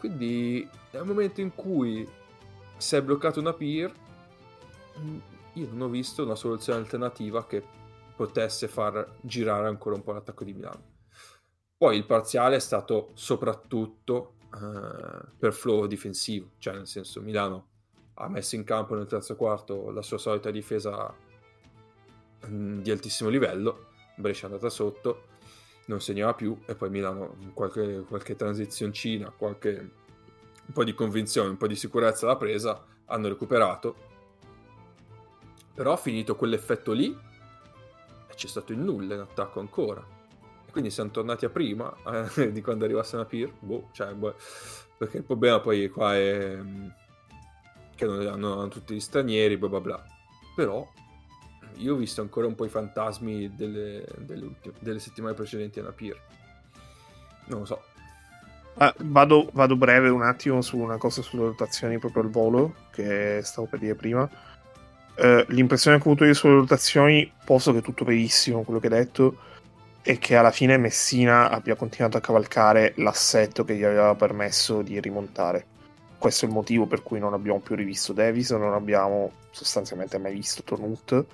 quindi 0.00 0.66
nel 0.92 1.04
momento 1.04 1.40
in 1.40 1.54
cui 1.54 2.08
si 2.76 2.96
è 2.96 3.02
bloccato 3.02 3.40
una 3.40 3.52
peer, 3.52 3.92
mm, 4.98 5.18
io 5.54 5.68
non 5.70 5.82
ho 5.82 5.88
visto 5.88 6.24
una 6.24 6.34
soluzione 6.34 6.80
alternativa 6.80 7.46
che 7.46 7.62
potesse 8.16 8.68
far 8.68 9.16
girare 9.20 9.66
ancora 9.66 9.94
un 9.94 10.02
po' 10.02 10.12
l'attacco 10.12 10.44
di 10.44 10.52
Milano. 10.52 10.88
Poi 11.76 11.96
il 11.96 12.04
parziale 12.04 12.56
è 12.56 12.60
stato 12.60 13.10
soprattutto 13.14 14.34
uh, 14.52 15.26
per 15.38 15.52
flow 15.52 15.86
difensivo, 15.86 16.50
cioè 16.58 16.74
nel 16.74 16.86
senso 16.86 17.22
Milano 17.22 17.68
ha 18.14 18.28
messo 18.28 18.56
in 18.56 18.64
campo 18.64 18.94
nel 18.94 19.06
terzo 19.06 19.34
quarto 19.36 19.90
la 19.90 20.02
sua 20.02 20.18
solita 20.18 20.50
difesa 20.50 21.14
um, 22.42 22.82
di 22.82 22.90
altissimo 22.90 23.30
livello, 23.30 23.86
Brescia 24.16 24.42
è 24.42 24.50
andata 24.50 24.68
sotto, 24.68 25.28
non 25.86 26.00
segnava 26.00 26.34
più 26.34 26.58
e 26.66 26.74
poi 26.74 26.90
Milano 26.90 27.36
qualche, 27.54 28.04
qualche 28.06 28.36
transizioncina, 28.36 29.30
qualche 29.30 29.99
un 30.70 30.72
po' 30.72 30.84
di 30.84 30.94
convinzione, 30.94 31.48
un 31.48 31.56
po' 31.56 31.66
di 31.66 31.74
sicurezza 31.74 32.26
alla 32.26 32.36
presa, 32.36 32.80
hanno 33.06 33.26
recuperato. 33.26 34.08
Però 35.74 35.96
finito 35.96 36.36
quell'effetto 36.36 36.92
lì 36.92 37.10
e 38.28 38.34
c'è 38.34 38.46
stato 38.46 38.70
il 38.70 38.78
nulla 38.78 39.14
in 39.14 39.20
attacco 39.20 39.58
ancora. 39.58 40.00
E 40.64 40.70
quindi 40.70 40.90
siamo 40.90 41.10
tornati 41.10 41.44
a 41.44 41.50
prima 41.50 41.92
eh, 42.36 42.52
di 42.54 42.62
quando 42.62 42.84
arrivasse 42.84 43.16
una 43.16 43.24
peer. 43.24 43.52
Boh, 43.58 43.88
cioè, 43.90 44.14
boh, 44.14 44.36
perché 44.96 45.16
il 45.16 45.24
problema 45.24 45.58
poi 45.58 45.88
qua 45.88 46.14
è 46.14 46.56
mm, 46.56 46.86
che 47.96 48.06
non 48.06 48.24
hanno, 48.28 48.68
tutti 48.68 48.94
gli 48.94 49.00
stranieri, 49.00 49.56
bla 49.56 49.68
bla 49.68 49.80
bla. 49.80 50.04
Però 50.54 50.88
io 51.78 51.94
ho 51.94 51.96
visto 51.96 52.20
ancora 52.20 52.46
un 52.46 52.54
po' 52.54 52.64
i 52.64 52.68
fantasmi 52.68 53.56
delle, 53.56 54.06
delle, 54.18 54.54
delle 54.78 55.00
settimane 55.00 55.34
precedenti 55.34 55.80
alla 55.80 55.92
Pier. 55.92 56.20
Non 57.46 57.60
lo 57.60 57.64
so. 57.64 57.89
Ah, 58.76 58.94
vado, 58.98 59.50
vado, 59.52 59.76
breve 59.76 60.08
un 60.08 60.22
attimo 60.22 60.62
su 60.62 60.78
una 60.78 60.96
cosa 60.96 61.22
sulle 61.22 61.44
rotazioni 61.44 61.98
proprio 61.98 62.22
al 62.22 62.30
volo, 62.30 62.74
che 62.90 63.40
stavo 63.42 63.66
per 63.66 63.78
dire 63.78 63.94
prima. 63.94 64.28
Uh, 65.16 65.44
l'impressione 65.48 65.98
che 65.98 66.02
ho 66.04 66.12
avuto 66.12 66.24
io 66.24 66.32
sulle 66.32 66.54
rotazioni, 66.54 67.30
posto 67.44 67.72
che 67.72 67.78
è 67.78 67.82
tutto 67.82 68.04
verissimo 68.04 68.62
quello 68.62 68.80
che 68.80 68.86
hai 68.86 68.94
detto, 68.94 69.36
è 70.02 70.18
che 70.18 70.36
alla 70.36 70.50
fine 70.50 70.78
Messina 70.78 71.50
abbia 71.50 71.74
continuato 71.74 72.16
a 72.16 72.20
cavalcare 72.20 72.94
l'assetto 72.96 73.64
che 73.64 73.76
gli 73.76 73.84
aveva 73.84 74.14
permesso 74.14 74.80
di 74.80 74.98
rimontare. 74.98 75.66
Questo 76.16 76.46
è 76.46 76.48
il 76.48 76.54
motivo 76.54 76.86
per 76.86 77.02
cui 77.02 77.18
non 77.18 77.34
abbiamo 77.34 77.60
più 77.60 77.74
rivisto 77.74 78.14
Davis, 78.14 78.50
non 78.52 78.72
abbiamo 78.72 79.32
sostanzialmente 79.50 80.16
mai 80.18 80.32
visto 80.32 80.62
Tonut 80.62 81.26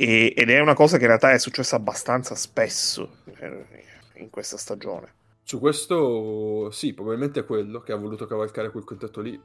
e, 0.00 0.32
ed 0.34 0.48
è 0.48 0.58
una 0.60 0.72
cosa 0.72 0.96
che 0.96 1.02
in 1.02 1.08
realtà 1.08 1.32
è 1.32 1.38
successa 1.38 1.76
abbastanza 1.76 2.34
spesso 2.34 3.18
eh, 3.38 3.66
in 4.14 4.30
questa 4.30 4.56
stagione. 4.56 5.12
Su 5.50 5.58
questo 5.58 6.70
sì, 6.70 6.94
probabilmente 6.94 7.40
è 7.40 7.44
quello 7.44 7.80
che 7.80 7.90
ha 7.90 7.96
voluto 7.96 8.24
cavalcare 8.24 8.70
quel 8.70 8.84
contatto 8.84 9.20
lì. 9.20 9.36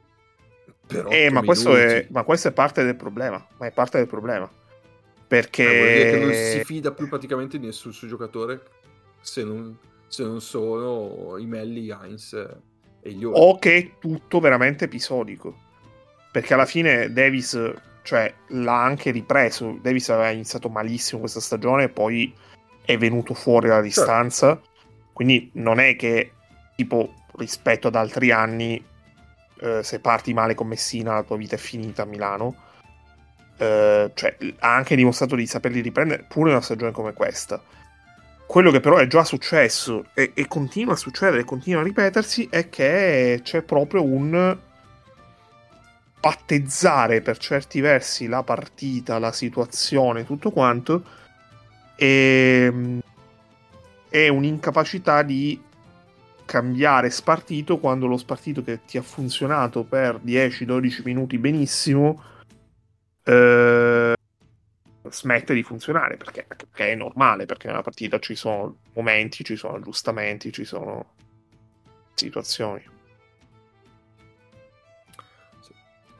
Però 0.86 1.10
eh, 1.10 1.30
ma 1.30 1.42
questo, 1.42 1.74
è, 1.74 2.06
ma 2.10 2.22
questo, 2.22 2.46
è, 2.46 2.52
parte 2.52 2.84
del 2.84 2.94
problema. 2.94 3.44
Ma 3.58 3.66
è 3.66 3.72
parte 3.72 3.98
del 3.98 4.06
problema. 4.06 4.48
Perché... 5.26 5.64
Ma 5.64 5.72
vuol 5.72 5.88
dire 5.88 6.10
che 6.12 6.24
non 6.24 6.32
si 6.32 6.64
fida 6.64 6.92
più 6.92 7.08
praticamente 7.08 7.58
di 7.58 7.66
nessun 7.66 7.92
suo 7.92 8.06
giocatore 8.06 8.62
se 9.18 9.42
non, 9.42 9.76
se 10.06 10.22
non 10.22 10.40
sono 10.40 11.38
i 11.38 11.46
Melli, 11.46 11.90
Heinz 11.90 12.34
e 13.00 13.10
gli 13.10 13.24
Ori. 13.24 13.34
O 13.36 13.58
che 13.58 13.76
è 13.76 13.90
tutto 13.98 14.38
veramente 14.38 14.84
episodico. 14.84 15.56
Perché 16.30 16.54
alla 16.54 16.66
fine 16.66 17.12
Davis 17.12 17.60
cioè 18.02 18.32
l'ha 18.50 18.80
anche 18.80 19.10
ripreso. 19.10 19.76
Davis 19.82 20.08
aveva 20.10 20.30
iniziato 20.30 20.68
malissimo 20.68 21.18
questa 21.18 21.40
stagione 21.40 21.82
e 21.82 21.88
poi 21.88 22.32
è 22.84 22.96
venuto 22.96 23.34
fuori 23.34 23.66
dalla 23.66 23.82
certo. 23.82 24.02
distanza. 24.02 24.46
Certo. 24.54 24.74
Quindi 25.16 25.48
non 25.54 25.80
è 25.80 25.96
che, 25.96 26.32
tipo, 26.74 27.14
rispetto 27.38 27.88
ad 27.88 27.94
altri 27.94 28.32
anni, 28.32 28.84
eh, 29.60 29.82
se 29.82 29.98
parti 29.98 30.34
male 30.34 30.54
con 30.54 30.66
Messina 30.66 31.14
la 31.14 31.22
tua 31.22 31.38
vita 31.38 31.54
è 31.54 31.58
finita 31.58 32.02
a 32.02 32.04
Milano. 32.04 32.54
Eh, 33.56 34.10
cioè, 34.12 34.36
ha 34.58 34.74
anche 34.74 34.94
dimostrato 34.94 35.34
di 35.34 35.46
saperli 35.46 35.80
riprendere 35.80 36.26
pure 36.28 36.50
in 36.50 36.56
una 36.56 36.62
stagione 36.62 36.92
come 36.92 37.14
questa. 37.14 37.62
Quello 38.46 38.70
che 38.70 38.80
però 38.80 38.98
è 38.98 39.06
già 39.06 39.24
successo 39.24 40.04
e, 40.12 40.32
e 40.34 40.46
continua 40.48 40.92
a 40.92 40.96
succedere, 40.96 41.44
continua 41.44 41.80
a 41.80 41.84
ripetersi, 41.84 42.48
è 42.50 42.68
che 42.68 43.40
c'è 43.42 43.62
proprio 43.62 44.02
un 44.02 44.58
battezzare 46.20 47.22
per 47.22 47.38
certi 47.38 47.80
versi 47.80 48.26
la 48.26 48.42
partita, 48.42 49.18
la 49.18 49.32
situazione, 49.32 50.26
tutto 50.26 50.50
quanto, 50.50 51.02
e 51.96 53.00
è 54.24 54.28
un'incapacità 54.28 55.22
di 55.22 55.62
cambiare 56.46 57.10
spartito 57.10 57.78
quando 57.78 58.06
lo 58.06 58.16
spartito 58.16 58.62
che 58.62 58.84
ti 58.86 58.96
ha 58.96 59.02
funzionato 59.02 59.84
per 59.84 60.20
10-12 60.24 61.02
minuti 61.04 61.38
benissimo 61.38 62.22
eh, 63.24 64.14
smette 65.10 65.52
di 65.52 65.62
funzionare 65.62 66.16
perché, 66.16 66.46
perché, 66.46 66.92
è 66.92 66.94
normale 66.94 67.44
perché 67.44 67.66
nella 67.66 67.82
partita 67.82 68.18
ci 68.18 68.34
sono 68.34 68.78
momenti, 68.94 69.44
ci 69.44 69.56
sono 69.56 69.76
aggiustamenti, 69.76 70.50
ci 70.50 70.64
sono 70.64 71.14
situazioni. 72.14 72.82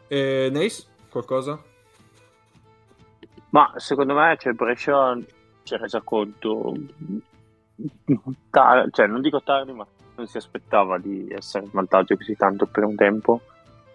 E 0.09 0.51
Nace, 0.53 0.85
qualcosa? 1.09 1.63
Ma 3.51 3.73
secondo 3.77 4.15
me 4.15 4.37
cioè, 4.39 4.53
Brescia 4.53 5.17
si 5.63 5.75
è 5.75 5.79
resa 5.79 6.03
conto, 6.03 6.75
tar- 8.51 8.89
cioè 8.91 9.07
non 9.07 9.21
dico 9.21 9.43
tardi, 9.43 9.73
ma 9.73 9.87
non 10.17 10.27
si 10.27 10.37
aspettava 10.37 10.99
di 10.99 11.29
essere 11.31 11.65
in 11.65 11.71
vantaggio 11.73 12.17
così 12.17 12.37
tanto 12.37 12.67
per 12.67 12.85
un 12.85 12.95
tempo. 12.95 13.41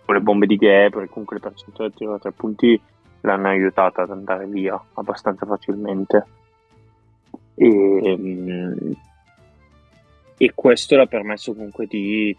Con 0.06 0.16
le 0.16 0.22
bombe 0.22 0.46
di 0.46 0.56
Gabriel, 0.56 1.10
comunque 1.10 1.38
le 1.38 1.42
percentuali 1.42 1.92
di 1.92 1.98
tiro 1.98 2.14
a 2.16 2.20
tre 2.20 2.32
punti 2.32 2.80
l'hanno 3.22 3.48
aiutata 3.48 4.02
ad 4.02 4.12
andare 4.12 4.46
via 4.48 4.82
abbastanza 4.94 5.46
facilmente. 5.46 6.26
E, 7.56 8.16
mm, 8.18 8.92
e 10.38 10.52
questo 10.56 10.96
l'ha 10.96 11.06
permesso 11.06 11.54
comunque 11.54 11.86
di 11.86 12.36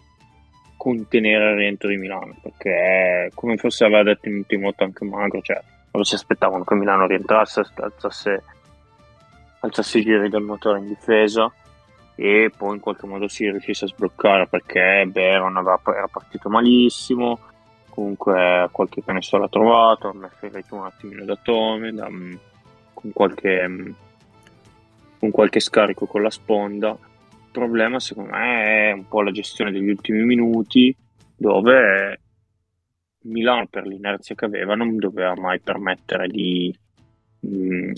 contenere 0.76 1.50
il 1.50 1.56
rientro 1.56 1.88
di 1.88 1.96
Milano 1.96 2.34
perché 2.42 3.30
come 3.34 3.56
forse 3.56 3.84
aveva 3.84 4.02
detto 4.02 4.28
in 4.28 4.38
ultimo 4.38 4.74
anche 4.76 5.04
Magro 5.04 5.40
cioè 5.40 5.62
non 5.92 6.02
si 6.02 6.16
aspettavano 6.16 6.64
che 6.64 6.74
Milano 6.74 7.06
rientrasse 7.06 7.62
alzasse, 7.76 8.42
alzasse 9.62 9.98
i 9.98 10.02
giri 10.02 10.28
del 10.28 10.42
motore 10.42 10.78
in 10.78 10.88
difesa 10.88 11.52
e 12.14 12.52
poi 12.56 12.74
in 12.74 12.80
qualche 12.80 13.06
modo 13.06 13.26
si 13.28 13.48
riuscisse 13.48 13.84
a 13.84 13.88
sbloccare 13.88 14.46
perché 14.46 15.08
Beron 15.10 15.56
aveva, 15.56 15.80
era 15.86 16.08
partito 16.08 16.48
malissimo. 16.48 17.38
Comunque 17.88 18.68
qualche 18.70 19.02
canestro 19.04 19.38
l'ha 19.38 19.48
trovato 19.48 20.08
ha 20.08 20.28
ferito 20.28 20.76
un 20.76 20.86
attimino 20.86 21.24
da 21.24 21.36
Tome 21.36 21.92
da, 21.92 22.08
mm, 22.08 22.34
con, 22.94 23.12
qualche, 23.12 23.68
mm, 23.68 23.90
con 25.18 25.30
qualche 25.30 25.60
scarico 25.60 26.06
con 26.06 26.22
la 26.22 26.30
sponda. 26.30 26.90
Il 26.90 27.50
problema 27.50 28.00
secondo 28.00 28.30
me 28.30 28.90
è 28.90 28.92
un 28.92 29.06
po' 29.08 29.22
la 29.22 29.30
gestione 29.30 29.72
degli 29.72 29.90
ultimi 29.90 30.22
minuti 30.22 30.94
dove 31.36 32.20
Milano 33.24 33.66
per 33.66 33.86
l'inerzia 33.86 34.34
che 34.34 34.44
aveva 34.44 34.74
non 34.74 34.96
doveva 34.96 35.34
mai 35.36 35.60
permettere 35.60 36.28
di, 36.28 36.74
mh, 37.40 37.92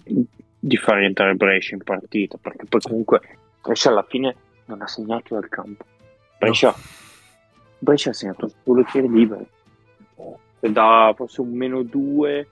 di 0.66 0.79
far 0.79 0.96
rientrare 0.96 1.35
Brescia 1.35 1.74
in 1.74 1.83
partita 1.83 2.38
perché 2.40 2.64
poi 2.64 2.81
comunque 2.81 3.20
Brescia 3.61 3.90
alla 3.90 4.05
fine 4.09 4.35
non 4.64 4.81
ha 4.81 4.87
segnato 4.87 5.35
dal 5.35 5.48
campo. 5.50 5.85
Brescia, 6.38 6.68
no. 6.68 6.77
Brescia 7.81 8.11
ha 8.11 8.14
segnato 8.14 8.50
solo 8.62 8.83
tiri 8.85 9.11
liberi. 9.11 9.46
Da 10.61 11.12
forse 11.14 11.42
un 11.42 11.55
meno 11.55 11.83
due 11.83 12.48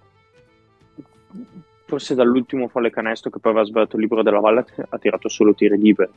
forse 1.87 2.15
dall'ultimo 2.15 2.69
falle 2.69 2.91
canestro 2.91 3.31
che 3.31 3.39
poi 3.39 3.53
aveva 3.53 3.67
sbagliato 3.67 3.97
il 3.97 4.03
libro 4.03 4.23
della 4.23 4.41
Valle 4.41 4.67
ha 4.91 4.99
tirato 4.99 5.31
solo 5.31 5.55
tiri 5.55 5.79
liberi. 5.79 6.11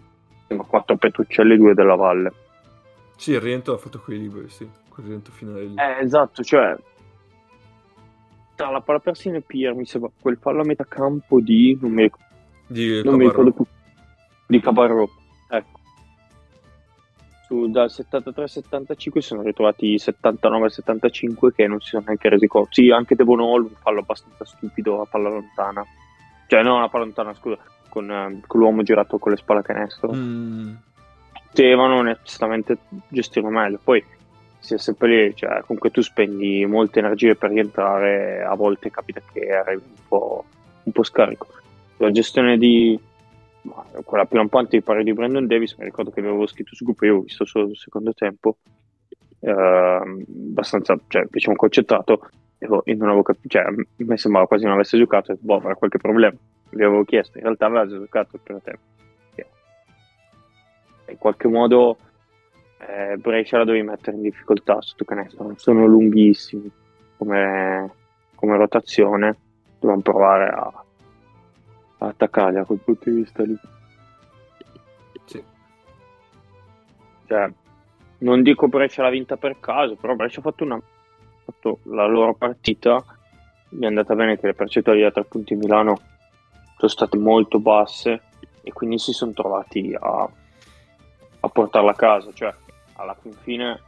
Sembra 0.48 0.68
4 0.68 0.98
Petruccelli 0.98 1.54
e 1.54 1.58
2 1.58 1.74
della 1.74 1.96
Valle. 1.96 2.34
Sì, 3.16 3.32
il 3.32 3.40
rientro 3.40 3.74
ha 3.74 3.78
fatto 3.78 4.02
quei 4.02 4.20
liberi, 4.20 4.50
sì, 4.50 4.70
quel 4.90 5.06
rientro 5.06 5.32
finale 5.32 5.64
lì. 5.64 5.76
Eh, 5.78 6.04
esatto, 6.04 6.44
cioè 6.44 6.76
tra 8.56 8.70
la 8.70 8.82
palla 8.82 9.00
persina 9.00 9.38
e 9.38 9.42
Pier 9.42 9.74
mi 9.76 9.86
sembra 9.86 10.10
quel 10.20 10.38
fallo 10.38 10.62
a 10.62 10.66
metà 10.66 10.86
campo 10.86 11.40
di 11.40 11.78
non 11.80 11.92
mi 11.92 12.04
ricordo, 12.04 12.26
di 12.68 13.04
non 13.04 13.16
mi 13.16 13.26
ricordo 13.26 13.52
più. 13.52 13.66
Di 14.48 14.60
Cabarro 14.60 15.10
ecco. 15.50 15.80
Su, 17.46 17.70
dal 17.70 17.90
73-75 17.92 19.20
sono 19.20 19.42
ritrovati 19.42 19.96
79-75 19.96 21.52
che 21.54 21.68
non 21.68 21.80
si 21.82 21.90
sono 21.90 22.04
neanche 22.06 22.30
resi 22.30 22.48
conto. 22.48 22.70
Sì 22.72 22.90
anche 22.90 23.16
Devon 23.16 23.42
Hall 23.42 23.64
un 23.64 23.76
fallo 23.82 24.00
abbastanza 24.00 24.46
stupido 24.46 25.02
a 25.02 25.06
palla 25.06 25.30
lontana. 25.30 25.86
Cioè 26.48 26.64
non 26.64 26.82
a 26.82 26.90
palla 26.90 27.04
lontana 27.04 27.34
scusa 27.34 27.58
con, 27.90 28.10
uh, 28.10 28.42
con 28.48 28.60
l'uomo 28.60 28.84
girato 28.84 29.18
con 29.18 29.32
le 29.32 29.38
spalle 29.38 29.60
a 29.60 29.64
canestro. 29.64 30.14
Mm. 30.14 30.74
potevano 31.48 31.98
onestamente 31.98 32.78
gestirlo 33.10 33.50
meglio. 33.50 33.80
Poi 33.84 34.04
si 34.66 34.74
è 34.74 34.78
sempre 34.80 35.08
lì, 35.08 35.36
cioè 35.36 35.62
comunque 35.62 35.92
tu 35.92 36.02
spendi 36.02 36.66
molte 36.66 37.00
energie 37.00 37.36
per 37.36 37.52
rientrare, 37.52 38.44
a 38.44 38.56
volte 38.56 38.90
capita 38.90 39.22
che 39.32 39.52
arrivi 39.52 39.84
un 39.86 40.08
po', 40.08 40.44
un 40.84 40.92
po 40.92 41.04
scarico. 41.04 41.48
La 41.98 42.12
gestione 42.12 42.58
di 42.58 43.00
quella 44.04 44.26
più 44.26 44.38
lampante 44.38 44.78
di 44.78 44.84
pari 44.84 45.04
di 45.04 45.14
Brandon 45.14 45.46
Davis, 45.46 45.76
mi 45.76 45.86
ricordo 45.86 46.10
che 46.10 46.20
avevo 46.20 46.48
scritto 46.48 46.74
su 46.74 46.84
gruppo, 46.84 47.06
io 47.06 47.18
ho 47.18 47.22
visto 47.22 47.46
solo 47.46 47.68
il 47.68 47.78
secondo 47.78 48.14
tempo, 48.14 48.58
eh, 49.40 49.52
abbastanza, 49.52 50.98
cioè, 51.08 51.26
diciamo, 51.30 51.56
concentrato, 51.56 52.30
e 52.58 52.94
non 52.96 53.08
avevo 53.08 53.22
capito, 53.22 53.48
cioè, 53.48 53.64
a 53.64 53.74
me 53.98 54.18
sembrava 54.18 54.48
quasi 54.48 54.64
non 54.64 54.74
avesse 54.74 54.98
giocato, 54.98 55.32
e 55.32 55.38
boh, 55.40 55.56
avrà 55.56 55.76
qualche 55.76 56.00
problema, 56.00 56.36
gli 56.70 56.82
avevo 56.82 57.04
chiesto, 57.04 57.38
in 57.38 57.44
realtà 57.44 57.68
aveva 57.68 57.88
giocato 57.88 58.36
il 58.36 58.42
primo 58.44 58.62
tempo. 58.64 58.82
In 61.08 61.20
qualche 61.20 61.48
modo 61.48 61.98
eh, 62.88 63.18
Brescia 63.18 63.58
la 63.58 63.66
devi 63.66 63.82
mettere 63.82 64.16
in 64.16 64.24
difficoltà 64.24 64.82
sotto 64.82 65.06
canestro, 65.06 65.44
non 65.44 65.58
sono 65.58 65.86
lunghissimi 65.86 66.72
come, 67.18 67.92
come 68.36 68.58
rotazione, 68.58 69.38
dobbiamo 69.80 70.02
provare 70.02 70.50
a, 70.50 70.84
a 72.00 72.08
attaccarli 72.08 72.58
a 72.58 72.66
quel 72.66 72.80
punto 72.80 73.10
di 73.10 73.16
vista 73.16 73.44
lì. 73.44 73.58
Sì. 75.26 75.44
Cioè, 77.28 77.52
non 78.20 78.42
dico 78.44 78.68
Brescia 78.68 79.04
l'ha 79.04 79.10
vinta 79.10 79.38
per 79.38 79.60
caso, 79.60 79.96
però 79.96 80.16
Brescia 80.16 80.40
ha 80.40 80.44
fatto, 80.44 80.64
una, 80.64 80.76
ha 80.76 80.82
fatto 81.44 81.80
la 81.84 82.06
loro 82.06 82.34
partita, 82.34 83.04
gli 83.70 83.84
è 83.84 83.88
andata 83.88 84.16
bene 84.16 84.40
che 84.40 84.48
le 84.48 84.54
percentuali 84.54 85.02
da 85.02 85.12
tre 85.12 85.24
punti 85.24 85.54
in 85.54 85.60
Milano 85.60 86.00
sono 86.78 86.92
state 86.92 87.18
molto 87.18 87.60
basse 87.60 88.22
e 88.62 88.72
quindi 88.74 89.00
si 89.00 89.12
sono 89.12 89.32
trovati 89.32 89.96
a, 89.98 90.30
a 91.40 91.48
portarla 91.50 91.92
a 91.92 91.96
casa, 91.96 92.32
cioè 92.34 92.54
alla 92.96 93.16
fin 93.22 93.34
fine 93.34 93.82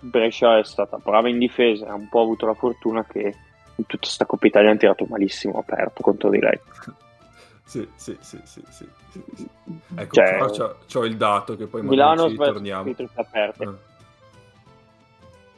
Brescia 0.00 0.58
è 0.58 0.64
stata 0.64 0.98
brava 0.98 1.28
in 1.28 1.38
difesa 1.38 1.88
ha 1.88 1.94
un 1.94 2.08
po' 2.08 2.20
avuto 2.20 2.46
la 2.46 2.54
fortuna 2.54 3.04
che 3.04 3.34
in 3.74 3.86
tutta 3.86 3.98
questa 3.98 4.26
Coppa 4.26 4.46
Italia 4.46 4.70
hanno 4.70 4.78
tirato 4.78 5.06
malissimo 5.08 5.58
aperto 5.58 6.02
contro 6.02 6.30
di 6.30 6.38
lei 6.38 6.58
sì, 7.64 7.88
sì, 7.94 8.16
sì, 8.20 8.38
sì, 8.44 8.62
sì, 8.68 8.86
sì. 9.34 9.48
Ecco, 9.96 10.14
Cioè, 10.14 10.36
qua 10.38 10.50
c'ho, 10.50 10.76
c'ho 10.90 11.04
il 11.04 11.16
dato 11.16 11.56
che 11.56 11.66
poi 11.66 11.82
Milano 11.82 12.28
magari 12.28 12.30
ci 12.30 12.34
sbaglia 12.36 12.84
aperte 13.14 13.68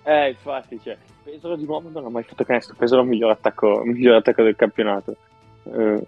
Eh. 0.05 0.13
eh 0.13 0.29
infatti 0.31 0.81
cioè, 0.83 0.97
Pesaro 1.23 1.57
di 1.57 1.65
nuovo 1.65 1.89
non 1.89 2.05
ha 2.05 2.11
mai 2.11 2.23
fatto 2.23 2.45
canestro 2.45 2.75
Pesaro 2.79 3.01
è 3.01 3.05
il 3.05 3.11
miglior 3.11 3.31
attacco, 3.31 3.83
miglior 3.85 4.17
attacco 4.17 4.43
del 4.43 4.57
campionato 4.57 5.17
eh, 5.65 6.07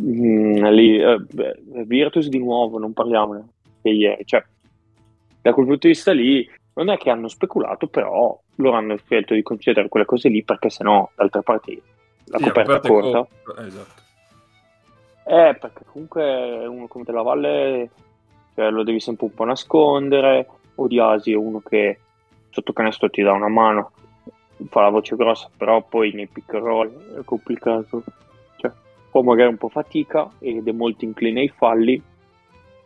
mm, 0.00 0.64
lì, 0.66 1.00
eh, 1.00 1.18
Virtus 1.84 2.28
di 2.28 2.38
nuovo 2.38 2.78
non 2.78 2.92
parliamone 2.92 3.48
che 3.82 3.90
ieri 3.90 4.24
cioè 4.24 4.44
da 5.44 5.52
quel 5.52 5.66
punto 5.66 5.86
di 5.86 5.92
vista 5.92 6.12
lì 6.12 6.50
non 6.76 6.88
è 6.88 6.96
che 6.96 7.10
hanno 7.10 7.28
speculato, 7.28 7.86
però 7.86 8.36
loro 8.56 8.76
hanno 8.76 8.96
scelto 8.96 9.34
di 9.34 9.42
concedere 9.42 9.88
quelle 9.88 10.06
cose 10.06 10.30
lì 10.30 10.42
perché 10.42 10.70
sennò 10.70 11.06
d'altra 11.14 11.42
parte 11.42 11.82
la 12.24 12.38
Sì, 12.38 12.44
coperta 12.44 12.80
è 12.80 12.80
corta. 12.80 13.28
co- 13.42 13.56
eh, 13.56 13.66
esatto. 13.66 14.02
Eh, 15.26 15.56
perché 15.60 15.84
comunque 15.90 16.66
uno 16.66 16.86
come 16.86 17.04
Della 17.04 17.20
Valle 17.22 17.90
cioè, 18.54 18.70
lo 18.70 18.82
devi 18.84 19.00
sempre 19.00 19.26
un 19.26 19.34
po' 19.34 19.44
nascondere. 19.44 20.46
Odiasi 20.76 21.32
è 21.32 21.36
uno 21.36 21.60
che 21.60 21.98
sotto 22.50 22.72
canestro 22.72 23.10
ti 23.10 23.20
dà 23.22 23.32
una 23.32 23.48
mano, 23.48 23.92
fa 24.70 24.80
la 24.80 24.88
voce 24.88 25.14
grossa, 25.16 25.50
però 25.54 25.82
poi 25.82 26.12
nei 26.12 26.26
pick 26.26 26.54
and 26.54 26.64
roll 26.64 27.18
è 27.20 27.24
complicato. 27.24 28.02
Cioè, 28.56 28.70
può 29.10 29.20
magari 29.20 29.50
un 29.50 29.58
po' 29.58 29.68
fatica 29.68 30.30
ed 30.38 30.66
è 30.66 30.72
molto 30.72 31.04
incline 31.04 31.40
ai 31.40 31.48
falli. 31.48 32.02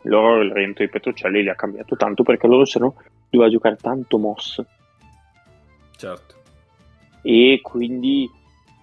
Loro 0.09 0.41
il 0.41 0.51
rientro 0.51 0.83
di 0.83 0.89
Petruccelli 0.89 1.43
li 1.43 1.49
ha 1.49 1.55
cambiato 1.55 1.95
tanto 1.95 2.23
perché 2.23 2.47
loro 2.47 2.65
se 2.65 2.79
no 2.79 2.95
doveva 3.29 3.49
giocare 3.49 3.75
tanto 3.75 4.17
moss 4.17 4.61
Certo. 5.95 6.35
e 7.21 7.59
quindi 7.61 8.29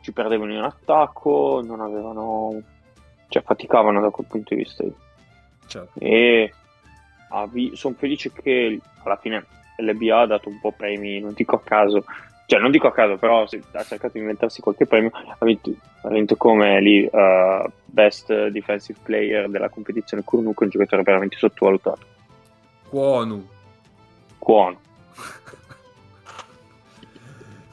ci 0.02 0.12
perdevano 0.12 0.52
in 0.52 0.60
attacco, 0.60 1.62
non 1.64 1.80
avevano, 1.80 2.62
cioè 3.28 3.42
faticavano 3.42 4.00
da 4.00 4.10
quel 4.10 4.26
punto 4.26 4.54
di 4.54 4.62
vista. 4.62 4.84
certo. 5.66 5.98
E 5.98 6.52
sono 7.72 7.94
felice 7.98 8.30
che 8.30 8.78
alla 9.02 9.16
fine 9.16 9.44
l'NBA 9.78 10.20
ha 10.20 10.26
dato 10.26 10.48
un 10.48 10.60
po' 10.60 10.70
premi, 10.70 11.18
non 11.18 11.32
dico 11.32 11.56
a 11.56 11.60
caso, 11.60 12.04
cioè 12.46 12.60
non 12.60 12.70
dico 12.70 12.86
a 12.86 12.92
caso, 12.92 13.16
però 13.16 13.46
sì, 13.46 13.60
ha 13.72 13.82
cercato 13.82 14.14
di 14.14 14.20
inventarsi 14.20 14.60
qualche 14.60 14.86
premio. 14.86 15.10
Ha 15.12 15.44
vinto, 15.44 15.72
ha 16.02 16.08
vinto 16.08 16.36
come 16.36 16.80
lì 16.80 17.08
uh, 17.10 17.70
Best 17.84 18.48
Defensive 18.48 18.98
Player 19.02 19.48
della 19.48 19.68
competizione 19.68 20.24
Kurnu, 20.24 20.54
che 20.54 20.60
è 20.60 20.64
un 20.64 20.70
giocatore 20.70 21.02
veramente 21.02 21.36
sottovalutato. 21.36 22.06
Quonu. 22.88 23.46
Kwon, 24.38 24.76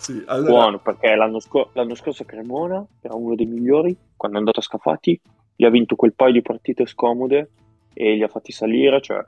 Sì, 0.04 0.22
allora... 0.26 0.52
Buono, 0.52 0.80
perché 0.80 1.16
l'anno, 1.16 1.40
scor- 1.40 1.70
l'anno 1.74 1.96
scorso 1.96 2.24
a 2.24 2.26
Cremona 2.26 2.86
era 3.00 3.16
uno 3.16 3.36
dei 3.36 3.46
migliori 3.46 3.96
quando 4.18 4.38
è 4.38 4.40
andato 4.40 4.60
a 4.60 4.64
Scafati, 4.64 5.20
gli 5.56 5.64
ha 5.64 5.70
vinto 5.70 5.96
quel 5.96 6.14
paio 6.14 6.34
di 6.34 6.42
partite 6.42 6.86
scomode 6.86 7.52
e 7.94 8.14
li 8.14 8.24
ha 8.24 8.28
fatti 8.28 8.52
salire, 8.52 9.00
cioè 9.02 9.24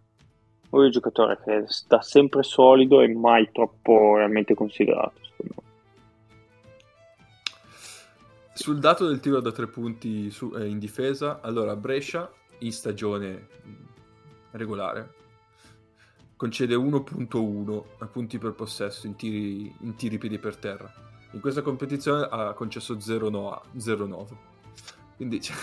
un 0.72 0.90
giocatore 0.90 1.40
che 1.44 1.64
sta 1.68 2.02
sempre 2.02 2.44
solido 2.44 3.00
e 3.00 3.08
mai 3.14 3.50
troppo 3.54 4.18
realmente 4.18 4.54
considerato. 4.54 5.22
Sul 8.58 8.80
dato 8.80 9.06
del 9.06 9.20
tiro 9.20 9.42
da 9.42 9.52
tre 9.52 9.68
punti 9.68 10.32
su- 10.32 10.54
eh, 10.56 10.66
in 10.66 10.80
difesa, 10.80 11.42
allora 11.42 11.76
Brescia 11.76 12.32
in 12.60 12.72
stagione 12.72 13.50
regolare 14.52 15.14
concede 16.38 16.74
1.1 16.74 17.86
a 18.00 18.06
punti 18.08 18.38
per 18.38 18.54
possesso 18.54 19.08
in 19.08 19.18
tiri, 19.18 19.76
in 19.82 19.96
tiri 19.96 20.18
piedi 20.18 20.40
per 20.40 20.56
terra. 20.56 20.90
In 21.32 21.42
questa 21.42 21.62
competizione 21.62 22.30
ha 22.32 22.54
concesso 22.54 22.98
0,9. 22.98 23.62
0,9. 23.78 24.38
Quindi 25.18 25.42
cioè, 25.42 25.56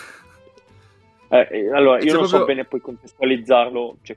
Eh, 1.33 1.49
eh, 1.51 1.73
allora, 1.73 1.99
io 1.99 2.05
C'è 2.05 2.13
non 2.13 2.25
so 2.25 2.37
proprio- 2.37 2.45
bene 2.57 2.65
poi 2.67 2.81
contestualizzarlo, 2.83 3.97
cioè, 4.03 4.17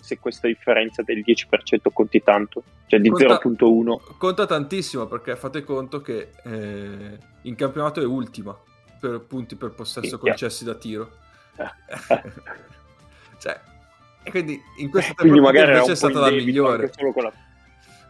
se 0.00 0.18
questa 0.18 0.46
differenza 0.46 1.02
del 1.02 1.22
10% 1.22 1.90
conti 1.92 2.22
tanto, 2.22 2.62
cioè 2.86 3.00
di 3.00 3.10
Conta- 3.10 3.38
0.1. 3.42 4.00
conta 4.16 4.46
tantissimo 4.46 5.04
perché 5.06 5.36
fate 5.36 5.62
conto 5.62 6.00
che 6.00 6.30
eh, 6.42 7.18
in 7.42 7.54
campionato 7.54 8.00
è 8.00 8.04
ultima 8.06 8.58
per 8.98 9.20
punti 9.20 9.56
per 9.56 9.72
possesso 9.72 10.00
Minchia. 10.16 10.30
concessi 10.30 10.64
da 10.64 10.74
tiro. 10.74 11.10
cioè, 13.38 13.60
e 14.22 14.30
quindi 14.30 14.58
in 14.78 14.90
questa 14.90 15.12
Quindi 15.14 15.40
magari 15.40 15.70
era 15.70 15.80
invece 15.82 15.90
un 15.90 15.96
è 15.96 16.00
po' 16.00 16.18
stata 16.18 16.30
la 16.30 16.34
migliore. 16.34 16.82
anche 16.84 16.92
solo 16.96 17.12
con 17.12 17.22
la... 17.24 17.32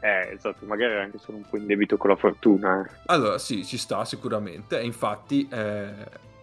Eh, 0.00 0.32
esatto, 0.34 0.64
magari 0.66 0.94
anche 0.96 1.18
solo 1.18 1.38
un 1.38 1.44
po' 1.48 1.56
in 1.56 1.66
debito 1.66 1.96
con 1.96 2.10
la 2.10 2.16
fortuna. 2.16 2.84
eh. 2.86 2.90
Allora, 3.06 3.38
sì, 3.38 3.64
ci 3.64 3.78
sta 3.78 4.04
sicuramente. 4.04 4.78
E 4.78 4.84
infatti, 4.84 5.48
eh, 5.50 5.92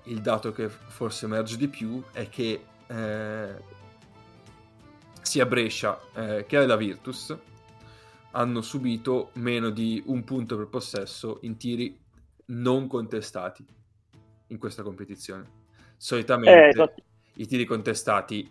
il 0.03 0.21
dato 0.21 0.51
che 0.51 0.69
forse 0.69 1.25
emerge 1.25 1.57
di 1.57 1.67
più 1.67 2.03
è 2.11 2.29
che 2.29 2.63
eh, 2.87 3.55
sia 5.21 5.45
Brescia 5.45 5.99
eh, 6.13 6.45
che 6.47 6.65
la 6.65 6.75
Virtus 6.75 7.37
hanno 8.31 8.61
subito 8.61 9.31
meno 9.33 9.69
di 9.69 10.01
un 10.07 10.23
punto 10.23 10.55
per 10.55 10.67
possesso 10.67 11.39
in 11.41 11.57
tiri 11.57 11.99
non 12.47 12.87
contestati 12.87 13.65
in 14.47 14.57
questa 14.57 14.83
competizione. 14.83 15.59
Solitamente 15.97 16.65
eh, 16.65 16.67
esatto. 16.69 17.01
i 17.35 17.45
tiri 17.45 17.65
contestati 17.65 18.49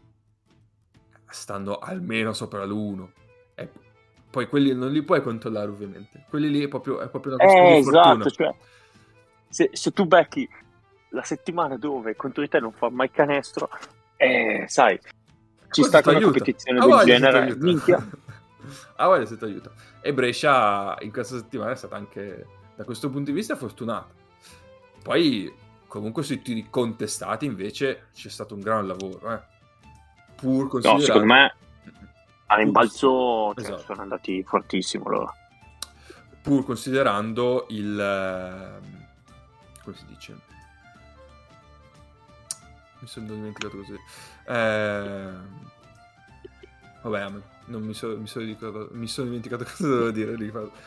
stanno 1.28 1.78
almeno 1.78 2.32
sopra 2.32 2.64
l'1. 2.64 3.08
E 3.54 3.68
poi 4.30 4.48
quelli 4.48 4.74
non 4.74 4.92
li 4.92 5.02
puoi 5.02 5.22
controllare 5.22 5.68
ovviamente. 5.68 6.24
Quelli 6.28 6.50
lì 6.50 6.64
è 6.64 6.68
proprio, 6.68 7.00
è 7.00 7.08
proprio 7.08 7.34
una 7.34 7.44
questione 7.44 7.76
eh, 7.76 7.80
di 7.82 7.88
esatto, 7.88 8.30
cioè, 8.30 8.54
se, 9.48 9.70
se, 9.72 9.92
tu 9.92 10.06
becchi 10.06 10.48
la 11.10 11.22
settimana 11.22 11.76
dove 11.76 12.16
contro 12.16 12.42
di 12.42 12.48
te 12.48 12.60
non 12.60 12.72
fa 12.72 12.90
mai 12.90 13.10
canestro, 13.10 13.68
eh, 14.16 14.64
sai, 14.68 14.98
ci 15.70 15.82
sta 15.82 16.02
con 16.02 16.14
una 16.14 16.24
competizione 16.24 16.78
ah, 16.78 16.86
del 16.86 17.06
genere, 17.06 17.56
minchia. 17.56 17.96
ah, 18.96 19.06
voglia 19.06 19.26
se 19.26 19.36
ti 19.36 19.44
aiuta. 19.44 19.70
E 20.00 20.12
Brescia 20.12 20.96
in 21.00 21.12
questa 21.12 21.36
settimana 21.36 21.72
è 21.72 21.76
stata 21.76 21.96
anche, 21.96 22.46
da 22.74 22.84
questo 22.84 23.08
punto 23.08 23.30
di 23.30 23.36
vista, 23.36 23.56
fortunata. 23.56 24.08
Poi, 25.02 25.52
comunque, 25.86 26.22
sui 26.22 26.42
tiri 26.42 26.66
contestati, 26.68 27.44
invece, 27.44 28.08
c'è 28.12 28.28
stato 28.28 28.54
un 28.54 28.60
gran 28.60 28.86
lavoro, 28.86 29.32
eh. 29.32 29.40
Pur 30.36 30.68
considerando... 30.68 31.00
No, 31.00 31.06
secondo 31.06 31.32
me, 31.32 31.54
a 32.46 32.56
rimbalzo 32.56 33.52
cioè, 33.54 33.64
esatto. 33.64 33.82
sono 33.82 34.02
andati 34.02 34.42
fortissimo 34.42 35.08
loro. 35.08 35.34
Pur 36.42 36.64
considerando 36.64 37.66
il... 37.68 37.98
Ehm, 37.98 39.06
come 39.84 39.96
si 39.96 40.04
dice? 40.06 40.36
Mi 43.00 43.06
sono 43.06 43.26
dimenticato 43.26 43.76
così. 43.76 43.94
Eh... 44.46 45.68
Vabbè, 47.02 47.32
non 47.70 47.82
mi 47.82 47.94
sono, 47.94 48.16
mi 48.16 48.26
sono, 48.26 48.88
mi 48.90 49.06
sono 49.06 49.26
dimenticato 49.28 49.64
cosa 49.76 49.86
dovevo 49.86 50.10
dire. 50.10 50.34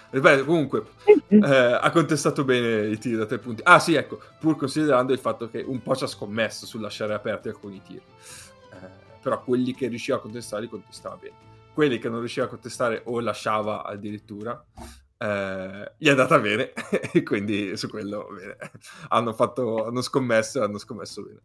Ripeto, 0.09 0.45
comunque, 0.45 0.85
eh, 1.27 1.77
ha 1.81 1.89
contestato 1.91 2.43
bene 2.43 2.87
i 2.87 2.97
tiri 2.97 3.15
da 3.15 3.25
tre 3.25 3.39
punti. 3.39 3.61
Ah, 3.65 3.79
sì, 3.79 3.95
ecco, 3.95 4.19
pur 4.39 4.55
considerando 4.55 5.11
il 5.13 5.19
fatto 5.19 5.49
che 5.49 5.61
un 5.65 5.81
po' 5.81 5.95
ci 5.95 6.03
ha 6.03 6.07
scommesso 6.07 6.65
sul 6.65 6.81
lasciare 6.81 7.13
aperti 7.13 7.47
alcuni 7.47 7.81
tiri. 7.81 8.03
Eh, 8.71 8.89
però 9.21 9.41
quelli 9.41 9.73
che 9.73 9.87
riusciva 9.87 10.17
a 10.17 10.21
contestare 10.21 10.63
li 10.63 10.69
contestava 10.69 11.15
bene. 11.15 11.35
Quelli 11.73 11.97
che 11.97 12.09
non 12.09 12.19
riusciva 12.19 12.45
a 12.45 12.49
contestare 12.49 13.01
o 13.05 13.19
lasciava 13.19 13.83
addirittura, 13.83 14.63
eh, 15.17 15.93
gli 15.97 16.07
è 16.07 16.11
andata 16.11 16.37
bene. 16.37 16.73
e 17.11 17.23
quindi 17.23 17.75
su 17.75 17.89
quello 17.89 18.27
bene. 18.31 18.57
Hanno, 19.09 19.33
fatto, 19.33 19.87
hanno 19.87 20.01
scommesso 20.01 20.59
e 20.59 20.63
hanno 20.65 20.77
scommesso 20.77 21.23
bene. 21.23 21.39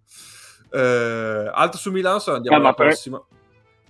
Eh, 0.71 1.51
altro 1.53 1.79
su 1.79 1.91
Milano, 1.91 2.19
se 2.19 2.31
andiamo 2.31 2.57
eh, 2.57 2.61
alla 2.61 2.75
prossima. 2.75 3.23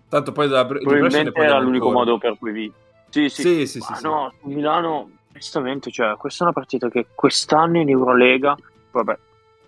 Tanto 0.08 0.32
poi 0.32 0.48
da 0.48 0.64
Bre- 0.64 0.80
Probabilmente 0.80 1.38
era 1.38 1.58
l'unico 1.58 1.90
modo 1.90 2.18
per 2.18 2.38
cui 2.38 2.52
vi... 2.52 2.72
Sì, 3.10 3.28
sì, 3.28 3.42
sì, 3.42 3.66
sì, 3.66 3.80
sì, 3.80 3.94
sì. 3.94 4.02
no, 4.02 4.32
Milano, 4.42 5.10
onestamente, 5.30 5.90
cioè, 5.90 6.16
questa 6.16 6.44
è 6.44 6.46
una 6.46 6.54
partita 6.54 6.88
che 6.88 7.06
quest'anno 7.14 7.78
in 7.78 7.88
Eurolega, 7.88 8.56
vabbè, 8.90 9.18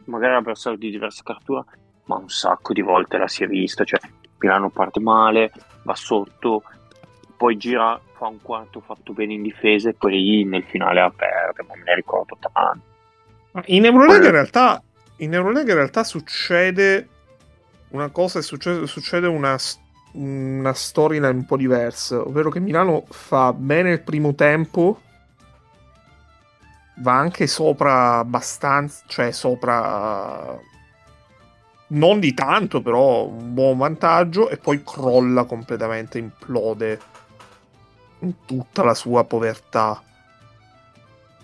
magari 0.04 0.34
avversario 0.34 0.78
di 0.78 0.90
diversa 0.90 1.22
caratura, 1.24 1.64
ma 2.04 2.16
un 2.16 2.28
sacco 2.28 2.72
di 2.72 2.82
volte 2.82 3.18
la 3.18 3.28
si 3.28 3.44
è 3.44 3.46
vista, 3.46 3.84
cioè 3.84 4.00
Milano 4.38 4.70
parte 4.70 5.00
male, 5.00 5.52
va 5.82 5.94
sotto, 5.94 6.62
poi 7.36 7.56
gira, 7.56 8.00
fa 8.12 8.26
un 8.26 8.40
quarto 8.42 8.80
fatto 8.80 9.12
bene 9.12 9.34
in 9.34 9.42
difesa 9.42 9.88
e 9.88 9.94
poi 9.94 10.44
nel 10.44 10.64
finale 10.64 11.00
la 11.00 11.12
perde, 11.14 11.64
ma 11.66 11.74
me 11.76 11.82
ne 11.84 11.94
ricordo 11.94 12.36
tanto. 12.38 12.88
In 13.66 13.84
Eurolega 13.84 14.26
in 14.26 14.32
realtà, 14.32 14.82
in 15.20 15.34
Eurolega 15.34 15.70
in 15.72 15.78
realtà 15.78 16.04
succede 16.04 17.08
una 17.90 18.08
cosa, 18.10 18.40
succede, 18.42 18.86
succede 18.86 19.26
una 19.26 19.56
una 20.12 20.72
storyline 20.72 21.28
un 21.28 21.44
po' 21.44 21.56
diversa, 21.56 22.20
ovvero 22.20 22.50
che 22.50 22.60
Milano 22.60 23.04
fa 23.08 23.52
bene 23.52 23.92
il 23.92 24.00
primo 24.00 24.34
tempo, 24.34 25.00
va 26.96 27.16
anche 27.16 27.46
sopra 27.46 28.18
abbastanza, 28.18 29.04
cioè 29.06 29.30
sopra 29.30 30.58
non 31.88 32.20
di 32.20 32.34
tanto, 32.34 32.82
però 32.82 33.26
un 33.26 33.54
buon 33.54 33.78
vantaggio 33.78 34.48
e 34.48 34.56
poi 34.56 34.82
crolla 34.82 35.44
completamente, 35.44 36.18
implode 36.18 37.00
in 38.20 38.34
tutta 38.44 38.82
la 38.82 38.94
sua 38.94 39.24
povertà 39.24 40.02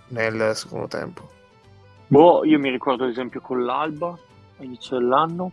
nel 0.08 0.52
secondo 0.54 0.88
tempo. 0.88 1.35
Boh, 2.08 2.44
io 2.44 2.58
mi 2.58 2.70
ricordo 2.70 3.04
ad 3.04 3.10
esempio 3.10 3.40
con 3.40 3.64
l'Alba 3.64 4.16
all'inizio 4.58 4.98
dell'anno 4.98 5.52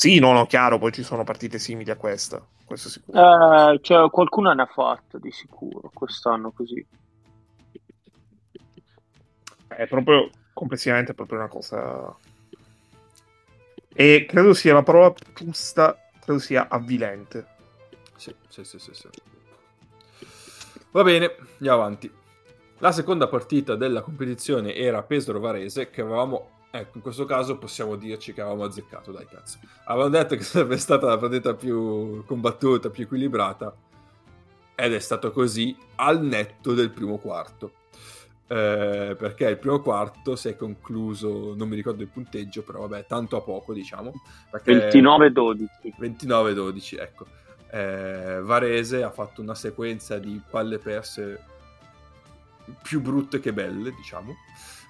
sì, 0.00 0.18
no, 0.18 0.32
no, 0.32 0.46
chiaro, 0.46 0.78
poi 0.78 0.92
ci 0.92 1.02
sono 1.02 1.24
partite 1.24 1.58
simili 1.58 1.90
a 1.90 1.96
questa, 1.96 2.42
questo 2.64 2.88
sicuro. 2.88 3.72
Eh, 3.72 3.80
cioè, 3.82 4.08
qualcuna 4.08 4.54
ne 4.54 4.62
ha 4.62 4.66
fatta 4.66 5.18
di 5.18 5.30
sicuro 5.30 5.90
quest'anno 5.92 6.52
così. 6.52 6.82
È 9.68 9.86
proprio, 9.86 10.30
complessivamente, 10.54 11.12
è 11.12 11.14
proprio 11.14 11.36
una 11.36 11.48
cosa... 11.48 12.16
E 13.92 14.24
credo 14.26 14.54
sia 14.54 14.72
la 14.72 14.82
parola 14.82 15.12
giusta, 15.34 15.94
credo 16.18 16.38
sia 16.38 16.68
avvilente. 16.70 17.46
Sì, 18.16 18.34
sì, 18.48 18.64
sì, 18.64 18.78
sì, 18.78 18.94
sì. 18.94 19.08
Va 20.92 21.02
bene, 21.02 21.36
andiamo 21.58 21.78
avanti. 21.82 22.10
La 22.80 22.92
seconda 22.92 23.28
partita 23.28 23.76
della 23.76 24.00
competizione 24.02 24.74
era 24.74 25.02
Pesaro 25.02 25.38
Varese, 25.38 25.90
che 25.90 26.00
avevamo 26.00 26.58
Ecco, 26.72 26.98
in 26.98 27.02
questo 27.02 27.24
caso 27.24 27.58
possiamo 27.58 27.96
dirci 27.96 28.32
che 28.32 28.42
avevamo 28.42 28.62
azzeccato, 28.62 29.10
dai 29.10 29.26
cazzo. 29.26 29.58
Avevamo 29.86 30.10
detto 30.10 30.36
che 30.36 30.42
sarebbe 30.44 30.76
stata 30.76 31.06
la 31.06 31.18
partita 31.18 31.54
più 31.54 32.24
combattuta, 32.24 32.90
più 32.90 33.04
equilibrata, 33.04 33.74
ed 34.76 34.94
è 34.94 34.98
stato 35.00 35.32
così 35.32 35.76
al 35.96 36.22
netto 36.22 36.72
del 36.72 36.90
primo 36.90 37.18
quarto. 37.18 37.72
Eh, 38.46 39.16
perché 39.18 39.48
il 39.48 39.58
primo 39.58 39.80
quarto 39.80 40.36
si 40.36 40.48
è 40.48 40.56
concluso, 40.56 41.54
non 41.56 41.68
mi 41.68 41.74
ricordo 41.74 42.02
il 42.02 42.08
punteggio, 42.08 42.62
però 42.62 42.86
vabbè, 42.86 43.06
tanto 43.06 43.36
a 43.36 43.40
poco, 43.40 43.72
diciamo. 43.72 44.12
29-12. 44.52 45.66
29-12, 45.98 47.00
ecco. 47.00 47.26
Eh, 47.72 48.40
Varese 48.42 49.02
ha 49.02 49.10
fatto 49.10 49.40
una 49.40 49.54
sequenza 49.56 50.18
di 50.18 50.40
palle 50.48 50.78
perse 50.78 51.44
più 52.82 53.00
brutte 53.00 53.40
che 53.40 53.52
belle, 53.52 53.92
diciamo 53.92 54.36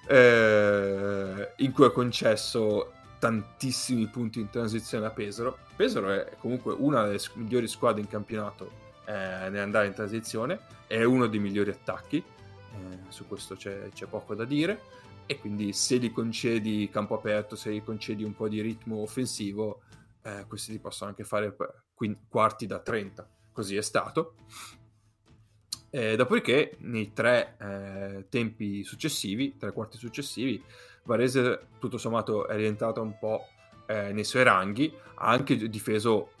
eh, 0.07 1.53
in 1.57 1.71
cui 1.71 1.85
ha 1.85 1.91
concesso 1.91 2.93
tantissimi 3.19 4.07
punti 4.07 4.39
in 4.39 4.49
transizione 4.49 5.05
a 5.05 5.11
Pesaro. 5.11 5.59
Pesaro 5.75 6.09
è 6.09 6.35
comunque 6.39 6.73
una 6.77 7.05
delle 7.05 7.19
migliori 7.35 7.67
squadre 7.67 8.01
in 8.01 8.07
campionato 8.07 8.79
eh, 9.05 9.49
nell'andare 9.49 9.87
in 9.87 9.93
transizione, 9.93 10.59
è 10.87 11.03
uno 11.03 11.27
dei 11.27 11.39
migliori 11.39 11.69
attacchi, 11.69 12.17
eh, 12.17 12.99
su 13.09 13.27
questo 13.27 13.55
c'è, 13.55 13.89
c'è, 13.93 14.07
poco 14.07 14.33
da 14.33 14.45
dire, 14.45 14.81
e 15.25 15.39
quindi 15.39 15.71
se 15.71 15.97
gli 15.97 16.11
concedi 16.11 16.89
campo 16.91 17.15
aperto, 17.15 17.55
se 17.55 17.71
gli 17.71 17.83
concedi 17.83 18.23
un 18.23 18.33
po' 18.33 18.49
di 18.49 18.61
ritmo 18.61 18.97
offensivo, 18.97 19.81
eh, 20.23 20.45
questi 20.47 20.73
ti 20.73 20.79
possono 20.79 21.11
anche 21.11 21.23
fare 21.23 21.55
quarti 22.27 22.65
da 22.65 22.79
30, 22.79 23.27
così 23.51 23.75
è 23.75 23.81
stato. 23.81 24.35
Eh, 25.93 26.15
dopodiché, 26.15 26.77
nei 26.79 27.11
tre 27.11 27.55
eh, 27.59 28.25
tempi 28.29 28.83
successivi, 28.83 29.57
tre 29.57 29.73
quarti 29.73 29.97
successivi, 29.97 30.63
Varese 31.03 31.67
tutto 31.79 31.97
sommato 31.97 32.47
è 32.47 32.55
rientrato 32.55 33.01
un 33.01 33.17
po' 33.17 33.47
eh, 33.87 34.13
nei 34.13 34.23
suoi 34.23 34.43
ranghi, 34.43 34.93
ha 35.15 35.27
anche 35.27 35.57
difeso 35.69 36.31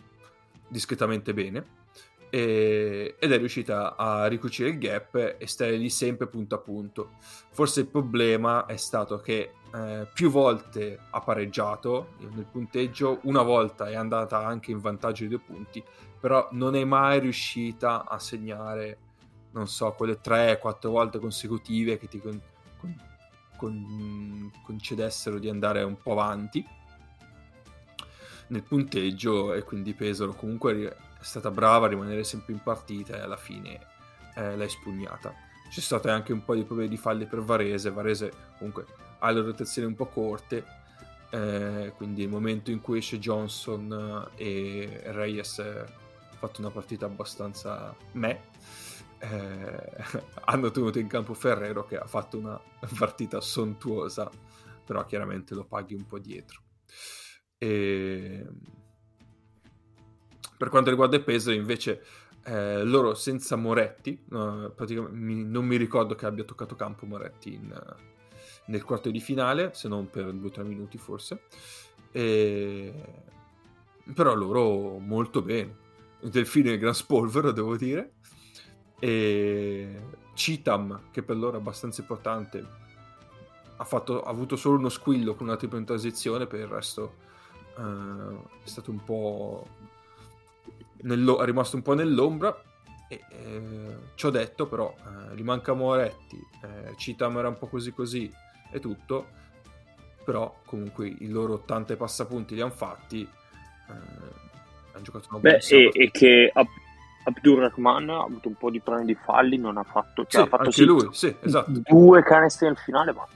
discretamente 0.67 1.33
bene 1.33 1.79
e, 2.29 3.15
ed 3.19 3.31
è 3.31 3.37
riuscita 3.37 3.97
a 3.97 4.27
ricucire 4.27 4.69
il 4.69 4.77
gap 4.77 5.35
e 5.37 5.47
stare 5.47 5.75
lì 5.75 5.89
sempre 5.89 6.27
punto 6.27 6.55
a 6.55 6.59
punto. 6.59 7.09
Forse 7.49 7.81
il 7.81 7.87
problema 7.87 8.65
è 8.67 8.77
stato 8.77 9.19
che 9.19 9.53
eh, 9.73 10.07
più 10.13 10.29
volte 10.29 10.97
ha 11.09 11.19
pareggiato 11.19 12.13
nel 12.19 12.47
punteggio, 12.49 13.19
una 13.23 13.41
volta 13.41 13.89
è 13.89 13.95
andata 13.95 14.45
anche 14.45 14.71
in 14.71 14.79
vantaggio 14.79 15.23
di 15.23 15.29
due 15.29 15.41
punti, 15.45 15.83
però 16.19 16.47
non 16.51 16.75
è 16.75 16.83
mai 16.85 17.19
riuscita 17.19 18.07
a 18.07 18.17
segnare 18.19 18.97
non 19.51 19.67
so, 19.67 19.91
quelle 19.93 20.19
3-4 20.21 20.87
volte 20.87 21.19
consecutive 21.19 21.97
che 21.97 22.07
ti 22.07 22.19
con, 22.19 22.39
con, 22.77 22.95
con, 23.57 24.51
concedessero 24.63 25.39
di 25.39 25.49
andare 25.49 25.83
un 25.83 25.97
po' 25.97 26.13
avanti 26.13 26.65
nel 28.47 28.63
punteggio 28.63 29.53
e 29.53 29.63
quindi 29.63 29.93
Pesaro 29.93 30.33
comunque 30.33 30.89
è 30.89 30.95
stata 31.23 31.51
brava 31.51 31.85
a 31.85 31.89
rimanere 31.89 32.23
sempre 32.23 32.53
in 32.53 32.61
partita 32.61 33.17
e 33.17 33.21
alla 33.21 33.37
fine 33.37 33.79
eh, 34.35 34.55
l'ha 34.55 34.63
espugnata. 34.63 35.33
C'è 35.69 35.79
stato 35.79 36.09
anche 36.09 36.33
un 36.33 36.43
po' 36.43 36.53
di 36.53 36.63
problemi 36.63 36.89
di 36.89 36.97
falli 36.97 37.25
per 37.25 37.41
Varese, 37.41 37.91
Varese 37.91 38.31
comunque 38.57 38.85
ha 39.19 39.29
le 39.31 39.41
rotazioni 39.41 39.87
un 39.87 39.95
po' 39.95 40.07
corte, 40.07 40.65
eh, 41.29 41.93
quindi 41.95 42.23
il 42.23 42.29
momento 42.29 42.71
in 42.71 42.81
cui 42.81 42.97
esce 42.97 43.19
Johnson 43.19 44.29
e 44.35 45.01
Reyes 45.05 45.59
ha 45.59 45.85
fatto 46.37 46.59
una 46.59 46.71
partita 46.71 47.05
abbastanza 47.05 47.95
me 48.13 48.49
eh, 49.21 49.93
hanno 50.45 50.71
tenuto 50.71 50.99
in 50.99 51.07
campo 51.07 51.33
Ferrero 51.33 51.85
che 51.85 51.97
ha 51.97 52.07
fatto 52.07 52.37
una 52.37 52.59
partita 52.97 53.39
sontuosa, 53.39 54.29
però 54.83 55.05
chiaramente 55.05 55.53
lo 55.53 55.65
paghi 55.65 55.93
un 55.93 56.05
po' 56.05 56.19
dietro. 56.19 56.61
E... 57.57 58.45
Per 60.57 60.69
quanto 60.69 60.89
riguarda 60.89 61.15
i 61.15 61.23
Pesaro, 61.23 61.55
invece, 61.55 62.03
eh, 62.43 62.83
loro 62.83 63.15
senza 63.15 63.55
Moretti, 63.55 64.23
uh, 64.29 64.71
mi, 65.09 65.43
non 65.43 65.65
mi 65.65 65.75
ricordo 65.75 66.13
che 66.13 66.27
abbia 66.27 66.43
toccato 66.43 66.75
campo 66.75 67.07
Moretti 67.07 67.53
in, 67.55 67.95
nel 68.65 68.83
quarto 68.83 69.09
di 69.09 69.19
finale, 69.19 69.71
se 69.73 69.87
non 69.87 70.09
per 70.09 70.31
due 70.33 70.49
o 70.49 70.51
tre 70.51 70.63
minuti 70.63 70.99
forse. 70.99 71.43
E... 72.11 72.93
Però 74.13 74.35
loro 74.35 74.99
molto 74.99 75.41
bene. 75.41 75.77
Delfino 76.21 76.69
e 76.69 76.77
Gran 76.77 76.93
Spolvero, 76.93 77.51
devo 77.51 77.75
dire. 77.75 78.13
E 79.03 79.99
Citam, 80.33 81.09
che 81.11 81.23
per 81.23 81.35
loro 81.35 81.57
è 81.57 81.59
abbastanza 81.59 82.01
importante, 82.01 82.65
ha, 83.75 83.83
fatto, 83.83 84.21
ha 84.21 84.29
avuto 84.29 84.55
solo 84.55 84.77
uno 84.77 84.89
squillo 84.89 85.33
con 85.33 85.47
una 85.47 85.57
tipo 85.57 85.75
in 85.75 85.85
transizione, 85.85 86.45
per 86.45 86.59
il 86.59 86.67
resto 86.67 87.15
uh, 87.77 88.43
è 88.63 88.67
stato 88.67 88.91
un 88.91 89.03
po'... 89.03 89.67
Nello, 91.03 91.39
è 91.39 91.45
rimasto 91.45 91.75
un 91.75 91.81
po' 91.81 91.95
nell'ombra. 91.95 92.63
E, 93.09 93.21
eh, 93.29 93.97
ci 94.15 94.25
ho 94.27 94.29
detto 94.29 94.67
però, 94.67 94.95
eh, 94.97 95.35
gli 95.35 95.41
manca 95.41 95.73
Moretti, 95.73 96.39
eh, 96.63 96.95
Citam 96.95 97.37
era 97.39 97.49
un 97.49 97.57
po' 97.57 97.67
così 97.67 97.91
così 97.91 98.31
e 98.71 98.79
tutto, 98.79 99.27
però 100.23 100.61
comunque 100.65 101.07
i 101.07 101.27
loro 101.27 101.55
80 101.55 101.97
passapunti 101.97 102.55
li 102.55 102.61
hanno 102.61 102.71
fatti. 102.71 103.21
Eh, 103.21 103.93
hanno 104.93 105.03
giocato 105.03 105.27
una 105.31 105.39
buona 105.39 105.57
Beh, 105.57 105.75
e, 105.75 105.91
e, 105.91 106.11
che 106.11 106.51
Ab- 106.53 106.67
Abdurrahman 107.23 108.09
ha 108.09 108.23
avuto 108.23 108.47
un 108.47 108.55
po' 108.55 108.69
di 108.69 108.79
problemi 108.79 109.13
di 109.13 109.15
falli, 109.15 109.57
non 109.57 109.77
ha 109.77 109.83
fatto, 109.83 110.25
cioè, 110.25 110.29
sì, 110.29 110.37
ha 110.37 110.45
fatto 110.45 110.63
anche 110.63 110.71
sì, 110.71 110.85
lui, 110.85 111.07
sì, 111.11 111.35
esatto. 111.39 111.71
due 111.71 112.23
canestri 112.23 112.67
nel 112.67 112.77
finale, 112.77 113.13
ma 113.13 113.27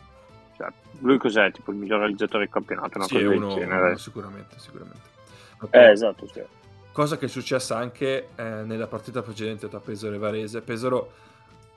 cioè, 0.57 0.71
lui 0.99 1.17
cos'è? 1.17 1.51
Tipo 1.51 1.71
il 1.71 1.77
miglior 1.77 1.99
realizzatore 1.99 2.45
del 2.45 2.53
campionato? 2.53 2.97
Una 2.97 3.07
sì, 3.07 3.13
cosa 3.15 3.36
uno, 3.36 3.55
uno, 3.55 3.97
sicuramente, 3.97 4.59
sicuramente. 4.59 5.13
Eh, 5.69 5.91
esatto, 5.91 6.27
sì. 6.27 6.41
Cosa 6.91 7.17
che 7.17 7.25
è 7.25 7.29
successa 7.29 7.77
anche 7.77 8.29
eh, 8.36 8.43
nella 8.63 8.88
partita 8.88 9.21
precedente 9.21 9.67
tra 9.67 9.79
Pesaro 9.79 10.15
e 10.15 10.17
Varese. 10.17 10.61
Pesaro 10.61 11.11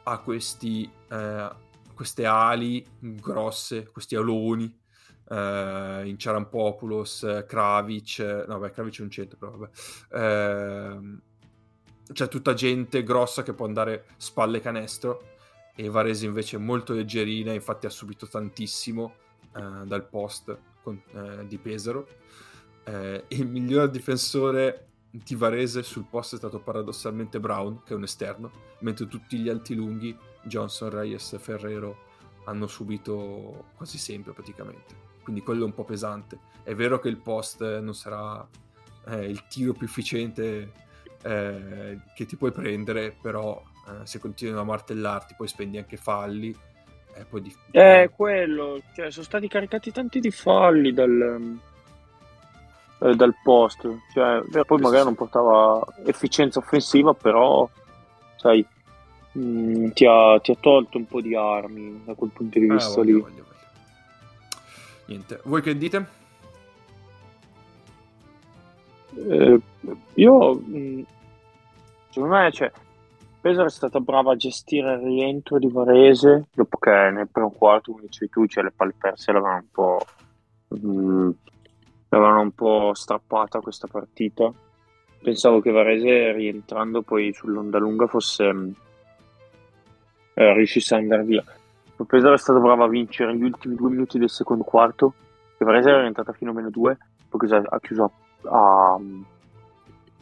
ha 0.04 0.18
questi, 0.18 0.88
eh, 1.10 1.50
queste 1.94 2.24
ali 2.24 2.84
grosse, 2.98 3.90
questi 3.90 4.14
aloni, 4.14 4.72
eh, 5.28 6.02
in 6.04 6.16
Ciarampopoulos, 6.18 7.44
Kravic, 7.46 8.44
no 8.46 8.58
beh 8.58 8.70
Kravic 8.70 8.98
è 8.98 9.02
un 9.02 9.10
centro 9.10 9.36
però 9.38 9.56
vabbè, 9.56 9.70
eh, 10.12 11.18
c'è 12.12 12.28
tutta 12.28 12.54
gente 12.54 13.02
grossa 13.02 13.42
che 13.42 13.52
può 13.52 13.66
andare 13.66 14.06
spalle 14.16 14.60
canestro 14.60 15.36
e 15.74 15.88
Varese 15.88 16.26
invece 16.26 16.56
è 16.56 16.58
molto 16.58 16.92
leggerina, 16.92 17.52
infatti 17.52 17.86
ha 17.86 17.90
subito 17.90 18.26
tantissimo 18.26 19.14
eh, 19.54 19.86
dal 19.86 20.08
post 20.08 20.58
con, 20.82 21.00
eh, 21.12 21.46
di 21.46 21.58
Pesaro. 21.58 22.06
Eh, 22.84 23.24
il 23.28 23.46
miglior 23.46 23.88
difensore 23.90 24.86
di 25.10 25.34
Varese 25.34 25.82
sul 25.82 26.06
post 26.08 26.34
è 26.34 26.38
stato 26.38 26.58
paradossalmente 26.58 27.38
Brown, 27.38 27.82
che 27.84 27.92
è 27.92 27.96
un 27.96 28.02
esterno, 28.02 28.50
mentre 28.80 29.06
tutti 29.06 29.38
gli 29.38 29.48
alti-lunghi, 29.48 30.16
Johnson, 30.42 30.90
Reyes 30.90 31.36
Ferrero, 31.38 32.06
hanno 32.44 32.66
subito 32.66 33.66
quasi 33.76 33.98
sempre 33.98 34.32
praticamente. 34.32 35.06
Quindi 35.22 35.42
quello 35.42 35.62
è 35.62 35.66
un 35.66 35.74
po' 35.74 35.84
pesante. 35.84 36.38
È 36.62 36.74
vero 36.74 36.98
che 36.98 37.08
il 37.08 37.18
post 37.18 37.60
non 37.80 37.94
sarà 37.94 38.46
eh, 39.06 39.24
il 39.26 39.46
tiro 39.46 39.74
più 39.74 39.86
efficiente 39.86 40.72
eh, 41.22 41.98
che 42.14 42.26
ti 42.26 42.36
puoi 42.36 42.52
prendere, 42.52 43.16
però 43.20 43.60
eh, 43.88 44.06
se 44.06 44.18
continuano 44.18 44.60
a 44.60 44.64
martellarti 44.64 45.34
poi 45.36 45.48
spendi 45.48 45.78
anche 45.78 45.96
falli. 45.96 46.54
Eh, 47.14 47.24
poi 47.24 47.42
di... 47.42 47.54
Eh, 47.72 48.10
quello, 48.14 48.80
cioè 48.94 49.10
sono 49.10 49.24
stati 49.24 49.48
caricati 49.48 49.90
tanti 49.90 50.20
di 50.20 50.30
falli 50.30 50.92
dal, 50.92 51.58
eh, 53.00 53.14
dal 53.14 53.34
post, 53.42 53.88
cioè, 54.12 54.42
poi 54.64 54.80
magari 54.80 55.04
non 55.04 55.14
portava 55.14 55.84
efficienza 56.04 56.60
offensiva, 56.60 57.14
però 57.14 57.68
sai, 58.36 58.64
mh, 59.32 59.40
mm, 59.40 59.88
ti, 59.90 60.06
ha, 60.06 60.38
ti, 60.40 60.52
ha, 60.52 60.56
tolto 60.60 60.98
un 60.98 61.06
po' 61.06 61.20
di 61.20 61.34
armi 61.34 62.02
da 62.04 62.14
quel 62.14 62.30
punto 62.30 62.58
di 62.58 62.68
ah, 62.68 62.74
vista 62.74 62.94
voglio, 62.94 63.02
lì. 63.02 63.20
Voglio, 63.20 63.44
voglio. 63.44 63.46
Niente, 65.06 65.40
voi 65.44 65.62
che 65.62 65.76
dite? 65.76 66.17
Eh, 69.26 69.60
io, 70.14 70.54
mm, 70.54 71.00
secondo 72.10 72.34
me, 72.34 72.52
cioè, 72.52 72.70
Pesaro 73.40 73.66
è 73.66 73.70
stata 73.70 74.00
brava 74.00 74.32
a 74.32 74.36
gestire 74.36 74.94
il 74.94 75.00
rientro 75.00 75.58
di 75.58 75.68
Varese 75.70 76.46
dopo 76.52 76.78
che 76.78 76.90
nel 76.90 77.28
primo 77.30 77.50
quarto, 77.50 77.92
come 77.92 78.04
dicevi 78.04 78.30
tu, 78.30 78.46
cioè 78.46 78.64
le 78.64 78.72
palle 78.74 78.94
perse 78.98 79.32
l'avevano 79.32 79.56
un 79.58 79.70
po', 79.70 80.04
mh, 80.68 80.88
mm, 80.88 81.30
l'avevano 82.08 82.40
un 82.40 82.52
po' 82.52 82.92
strappata 82.94 83.60
questa 83.60 83.86
partita. 83.86 84.52
Pensavo 85.20 85.60
che 85.60 85.70
Varese 85.70 86.32
rientrando 86.32 87.02
poi 87.02 87.32
sull'onda 87.32 87.78
lunga 87.78 88.06
fosse 88.06 88.52
mm, 88.52 88.70
eh, 90.34 90.54
riuscisse 90.54 90.94
ad 90.94 91.02
andare 91.02 91.24
via. 91.24 91.44
Pesaro 92.06 92.34
è 92.34 92.38
stata 92.38 92.60
brava 92.60 92.84
a 92.84 92.88
vincere 92.88 93.36
gli 93.36 93.42
ultimi 93.42 93.74
due 93.74 93.90
minuti 93.90 94.18
del 94.18 94.30
secondo 94.30 94.62
quarto, 94.62 95.14
che 95.56 95.64
Varese 95.64 95.88
era 95.90 96.00
rientrata 96.00 96.32
fino 96.32 96.52
a 96.52 96.54
meno 96.54 96.70
due, 96.70 96.96
poi 97.28 97.50
ha 97.50 97.80
chiuso 97.80 98.04
a, 98.04 98.10
a 98.44 98.98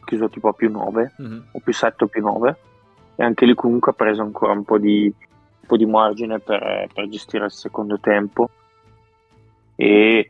chiuso 0.05 0.29
tipo 0.29 0.49
a 0.49 0.53
più 0.53 0.71
9 0.71 1.13
mm-hmm. 1.21 1.41
o 1.53 1.61
più 1.61 1.73
7 1.73 2.05
o 2.05 2.07
più 2.07 2.23
9 2.23 2.57
e 3.17 3.25
anche 3.25 3.47
lì 3.47 3.55
comunque 3.55 3.93
ha 3.93 3.95
preso 3.95 4.23
ancora 4.23 4.53
un 4.53 4.65
po' 4.65 4.79
di, 4.79 5.13
un 5.13 5.67
po 5.67 5.77
di 5.77 5.87
margine 5.87 6.39
per, 6.39 6.87
per, 6.93 7.09
gestire 7.09 7.47
il 7.47 7.51
secondo 7.51 7.99
tempo. 7.99 8.51
E 9.75 10.29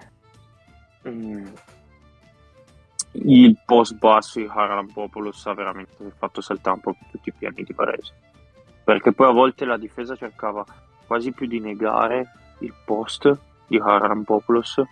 mm, 1.09 1.47
il 3.13 3.59
post 3.65 3.97
basso 3.97 4.39
di 4.39 4.47
Haralampopoulos 4.49 5.47
ha 5.47 5.55
veramente 5.55 6.13
fatto 6.17 6.41
saltare 6.41 6.77
un 6.77 6.83
po' 6.83 6.97
tutti 7.11 7.31
i 7.31 7.33
piani 7.37 7.65
di 7.65 7.73
Varese. 7.73 8.15
Perché 8.85 9.13
poi 9.13 9.29
a 9.29 9.33
volte 9.33 9.65
la 9.65 9.77
difesa 9.77 10.15
cercava 10.15 10.65
quasi 11.07 11.33
più 11.33 11.47
di 11.47 11.59
negare 11.59 12.31
il 12.61 12.73
post 12.85 13.37
di 13.67 13.79
Haralampopoulos 13.79 14.83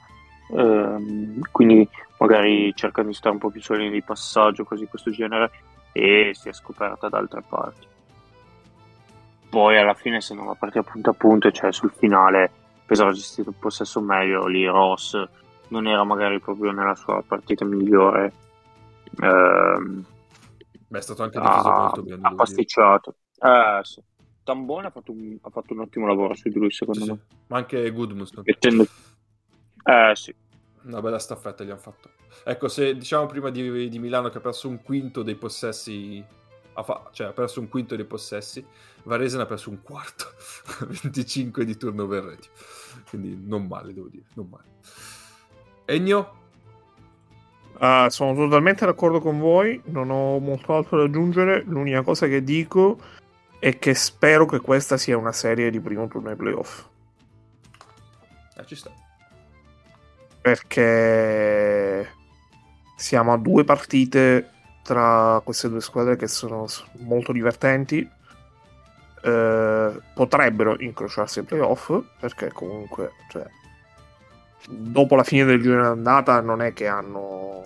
ehm, 0.50 1.40
quindi 1.52 1.88
magari 2.26 2.72
cercando 2.74 3.10
di 3.10 3.16
stare 3.16 3.34
un 3.34 3.40
po' 3.40 3.50
più 3.50 3.60
linee 3.74 3.90
di 3.90 4.02
passaggio 4.02 4.64
così 4.64 4.86
questo 4.86 5.10
genere 5.10 5.50
e 5.92 6.30
si 6.34 6.48
è 6.48 6.52
scoperta 6.52 7.08
da 7.08 7.18
altre 7.18 7.42
parti. 7.46 7.86
Poi 9.48 9.78
alla 9.78 9.94
fine, 9.94 10.20
se 10.20 10.34
non 10.34 10.46
la 10.46 10.54
partita 10.54 10.82
punto 10.82 11.10
a 11.10 11.12
punto, 11.12 11.50
cioè 11.52 11.72
sul 11.72 11.92
finale, 11.92 12.50
Pesaro 12.86 13.10
ha 13.10 13.12
gestito 13.12 13.50
il 13.50 13.56
possesso 13.58 14.00
meglio, 14.00 14.46
lì 14.46 14.66
Ross 14.66 15.22
non 15.68 15.86
era 15.86 16.02
magari 16.04 16.40
proprio 16.40 16.72
nella 16.72 16.94
sua 16.94 17.22
partita 17.26 17.64
migliore. 17.64 18.32
Ehm, 19.20 20.04
Beh, 20.88 20.98
è 20.98 21.02
stato 21.02 21.22
anche 21.22 21.38
difeso 21.38 21.68
ha, 21.68 21.78
molto 21.78 22.02
bene. 22.02 22.20
Ha 22.22 22.34
pasticciato. 22.34 23.14
Eh, 23.38 23.80
sì. 23.82 24.02
Tambone 24.42 24.88
ha 24.88 24.90
fatto, 24.90 25.12
un, 25.12 25.38
ha 25.40 25.50
fatto 25.50 25.72
un 25.72 25.80
ottimo 25.80 26.06
lavoro 26.06 26.34
su 26.34 26.48
di 26.48 26.58
lui, 26.58 26.70
secondo 26.70 27.04
sì, 27.04 27.10
me. 27.10 27.18
Ma 27.46 27.58
anche 27.58 27.90
Goodmus. 27.90 28.32
Tende... 28.58 28.86
Eh, 29.84 30.12
sì. 30.14 30.34
Una 30.84 31.00
bella 31.00 31.18
staffetta 31.18 31.64
gli 31.64 31.70
hanno 31.70 31.78
fatto. 31.78 32.10
Ecco, 32.44 32.68
se 32.68 32.96
diciamo 32.96 33.26
prima 33.26 33.50
di, 33.50 33.88
di 33.88 33.98
Milano 33.98 34.28
che 34.28 34.38
ha 34.38 34.40
perso 34.40 34.68
un 34.68 34.82
quinto 34.82 35.22
dei 35.22 35.34
possessi, 35.34 36.22
ha 36.74 36.82
fa- 36.82 37.08
cioè 37.12 37.28
ha 37.28 37.32
perso 37.32 37.60
un 37.60 37.68
quinto 37.68 37.96
dei 37.96 38.04
possessi, 38.04 38.64
Varese 39.04 39.36
ne 39.36 39.44
ha 39.44 39.46
perso 39.46 39.70
un 39.70 39.82
quarto, 39.82 40.26
25 41.02 41.64
di 41.64 41.76
turnover 41.76 42.24
rate. 42.24 42.48
Quindi 43.08 43.38
non 43.46 43.66
male, 43.66 43.94
devo 43.94 44.08
dire, 44.08 44.24
non 44.34 44.48
male. 44.50 44.64
Ennio? 45.86 46.42
Uh, 47.78 48.08
sono 48.08 48.34
totalmente 48.34 48.84
d'accordo 48.84 49.20
con 49.20 49.38
voi, 49.38 49.80
non 49.86 50.10
ho 50.10 50.38
molto 50.38 50.74
altro 50.74 50.98
da 50.98 51.04
aggiungere. 51.04 51.62
L'unica 51.66 52.02
cosa 52.02 52.26
che 52.26 52.44
dico 52.44 52.98
è 53.58 53.78
che 53.78 53.94
spero 53.94 54.44
che 54.46 54.60
questa 54.60 54.96
sia 54.96 55.16
una 55.16 55.32
serie 55.32 55.70
di 55.70 55.80
primo 55.80 56.06
turno 56.08 56.28
ai 56.28 56.36
playoff. 56.36 56.86
Eh, 58.56 58.66
ci 58.66 58.76
sta. 58.76 59.03
Perché 60.44 62.06
siamo 62.96 63.32
a 63.32 63.38
due 63.38 63.64
partite 63.64 64.50
tra 64.82 65.40
queste 65.42 65.70
due 65.70 65.80
squadre 65.80 66.16
che 66.16 66.28
sono 66.28 66.66
molto 66.98 67.32
divertenti. 67.32 68.06
Eh, 69.22 70.00
potrebbero 70.12 70.78
incrociarsi 70.78 71.38
ai 71.38 71.46
playoff 71.46 71.90
perché 72.20 72.52
comunque 72.52 73.12
cioè, 73.30 73.46
dopo 74.68 75.16
la 75.16 75.24
fine 75.24 75.44
del 75.44 75.62
giro 75.62 75.80
d'andata 75.80 76.42
non 76.42 76.60
è 76.60 76.74
che 76.74 76.86
hanno 76.86 77.64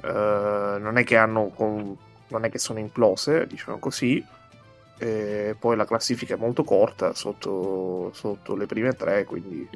eh, 0.00 0.76
non 0.78 0.96
è 0.96 1.02
che 1.02 1.16
hanno 1.16 1.52
non 1.56 2.44
è 2.44 2.50
che 2.50 2.58
sono 2.58 2.78
implose 2.78 3.48
diciamo 3.48 3.80
così 3.80 4.24
e 4.96 5.56
poi 5.58 5.74
la 5.74 5.86
classifica 5.86 6.34
è 6.34 6.38
molto 6.38 6.62
corta 6.62 7.12
sotto, 7.12 8.12
sotto 8.12 8.54
le 8.54 8.66
prime 8.66 8.92
tre 8.92 9.24
quindi 9.24 9.68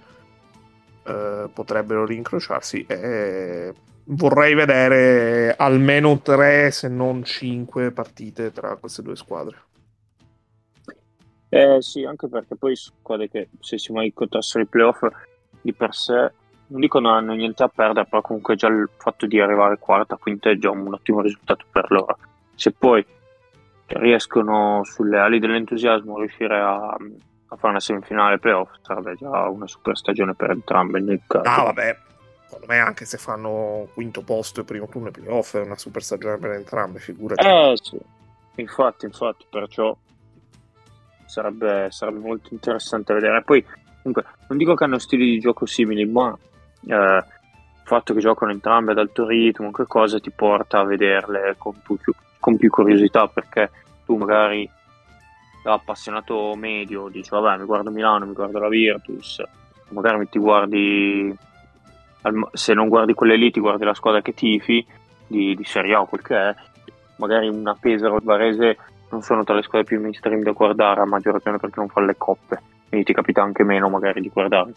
eh, 1.07 1.49
potrebbero 1.53 2.05
rincrociarsi 2.05 2.85
e 2.87 3.73
vorrei 4.05 4.55
vedere 4.55 5.55
almeno 5.57 6.21
tre 6.21 6.71
se 6.71 6.89
non 6.89 7.25
cinque 7.25 7.91
partite 7.91 8.53
tra 8.53 8.77
queste 8.77 9.03
due 9.03 9.17
squadre. 9.17 9.57
Eh 11.49 11.81
sì, 11.81 12.05
anche 12.05 12.29
perché 12.29 12.57
poi 12.57 12.75
squadre 12.75 13.29
che 13.29 13.49
se 13.61 13.79
si 13.79 13.93
mai 13.93 14.07
incontrassero 14.07 14.65
i 14.65 14.67
playoff 14.67 15.07
di 15.61 15.73
per 15.73 15.95
sé 15.95 16.33
non 16.67 16.81
dico 16.81 16.99
non 16.99 17.13
hanno 17.13 17.35
niente 17.35 17.63
a 17.63 17.69
perdere, 17.69 18.07
però 18.07 18.23
comunque 18.23 18.57
già 18.57 18.69
il 18.69 18.89
fatto 18.97 19.27
di 19.27 19.39
arrivare 19.41 19.79
quarta, 19.79 20.17
quinta 20.17 20.51
è 20.51 20.57
già 20.57 20.71
un 20.71 20.93
ottimo 20.93 21.21
risultato 21.21 21.65
per 21.71 21.91
loro. 21.91 22.19
Se 22.55 22.73
poi 22.73 23.05
riescono 23.87 24.81
sulle 24.85 25.19
ali 25.19 25.39
dell'entusiasmo 25.39 26.17
a 26.17 26.19
riuscire 26.19 26.59
a, 26.59 26.97
a 27.55 27.57
fare 27.57 27.71
una 27.71 27.81
semifinale 27.81 28.39
playoff, 28.39 28.71
sarebbe 28.83 29.15
già 29.15 29.49
una 29.49 29.67
super 29.67 29.97
stagione 29.97 30.35
per 30.35 30.51
entrambe 30.51 31.01
nel 31.01 31.21
caso. 31.27 31.49
Ah, 31.49 31.63
vabbè, 31.63 31.99
secondo 32.45 32.67
me 32.67 32.79
anche 32.79 33.05
se 33.05 33.17
fanno 33.17 33.89
quinto 33.95 34.23
posto 34.23 34.61
e 34.61 34.65
primo 34.65 34.87
turno 34.87 35.09
e 35.09 35.13
playoff 35.13 35.57
è 35.57 35.61
una 35.61 35.79
super 35.79 36.03
stagione 36.03 36.39
per 36.39 36.53
entrambe, 36.53 36.99
figurati. 36.99 37.47
Eh 37.47 37.75
sì, 37.81 37.99
infatti, 38.57 39.07
infatti, 39.07 39.47
perciò 39.49 39.97
sarebbe, 41.27 41.89
sarebbe 41.91 42.19
molto 42.19 42.49
interessante 42.53 43.15
vedere. 43.15 43.43
Poi, 43.43 43.65
comunque, 44.03 44.25
non 44.49 44.59
dico 44.59 44.75
che 44.75 44.85
hanno 44.85 44.99
stili 44.99 45.31
di 45.31 45.39
gioco 45.39 45.67
simili, 45.67 46.05
ma 46.05 46.37
eh, 46.87 46.95
il 46.95 47.83
fatto 47.85 48.15
che 48.15 48.21
giocano 48.21 48.53
entrambe 48.53 48.93
ad 48.93 48.99
alto 48.99 49.27
ritmo, 49.27 49.71
che 49.71 49.87
cosa 49.87 50.19
ti 50.19 50.31
porta 50.31 50.81
a 50.81 50.85
vederle 50.85 51.55
con 51.59 51.75
più, 51.83 52.13
con 52.39 52.57
più 52.57 52.71
curiosità, 52.71 53.29
perché 53.29 53.71
tu 54.05 54.17
magari 54.17 54.69
da 55.65 55.73
appassionato 55.73 56.55
medio 56.57 57.09
dici 57.09 57.31
vabbè 57.31 57.59
mi 57.59 57.65
guardo 57.65 57.91
Milano, 57.91 58.27
mi 58.27 58.35
guardo 58.35 58.59
la 58.59 58.69
Virtus, 58.69 59.43
magari 59.89 60.29
ti 60.29 60.39
guardi 60.39 61.35
se 62.53 62.75
non 62.75 62.89
guardi 62.89 63.15
quelle 63.15 63.37
lì 63.37 63.51
ti 63.51 63.61
guardi 63.61 63.85
la 63.85 63.95
squadra 63.95 64.21
che 64.21 64.35
tifi 64.35 64.87
di, 65.27 65.55
di 65.55 65.65
Serie 65.65 65.95
A 65.95 66.03
o 66.03 66.07
quel 66.07 66.21
che 66.21 66.37
è 66.37 66.55
magari 67.17 67.49
una 67.49 67.75
Pesaro 67.75 68.17
o 68.17 68.21
Varese 68.23 68.77
non 69.09 69.23
sono 69.23 69.43
tra 69.43 69.55
le 69.55 69.63
squadre 69.63 69.87
più 69.87 70.01
mainstream 70.01 70.43
da 70.43 70.53
guardare 70.53 71.01
a 71.01 71.07
maggior 71.07 71.33
ragione 71.33 71.59
perché 71.59 71.81
non 71.81 71.89
fanno 71.89 72.07
le 72.07 72.17
coppe 72.19 72.61
quindi 72.89 73.07
ti 73.07 73.15
capita 73.15 73.43
anche 73.43 73.65
meno 73.65 73.89
magari 73.89 74.21
di 74.21 74.29
guardare. 74.29 74.73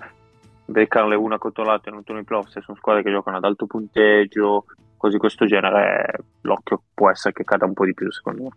Beccarle 0.66 1.16
una 1.16 1.38
contro 1.38 1.64
l'altra 1.64 1.92
in 1.92 1.98
un 1.98 2.04
turno 2.04 2.22
di 2.22 2.26
playoff 2.26 2.48
se 2.48 2.62
sono 2.62 2.78
squadre 2.78 3.04
che 3.04 3.12
giocano 3.12 3.38
ad 3.38 3.44
alto 3.44 3.66
punteggio 3.66 4.66
cose 4.96 5.14
di 5.14 5.20
questo 5.20 5.46
genere 5.46 6.14
l'occhio 6.42 6.82
può 6.94 7.10
essere 7.10 7.34
che 7.34 7.44
cada 7.44 7.66
un 7.66 7.74
po' 7.74 7.86
di 7.86 7.94
più 7.94 8.10
secondo 8.10 8.44
me 8.44 8.50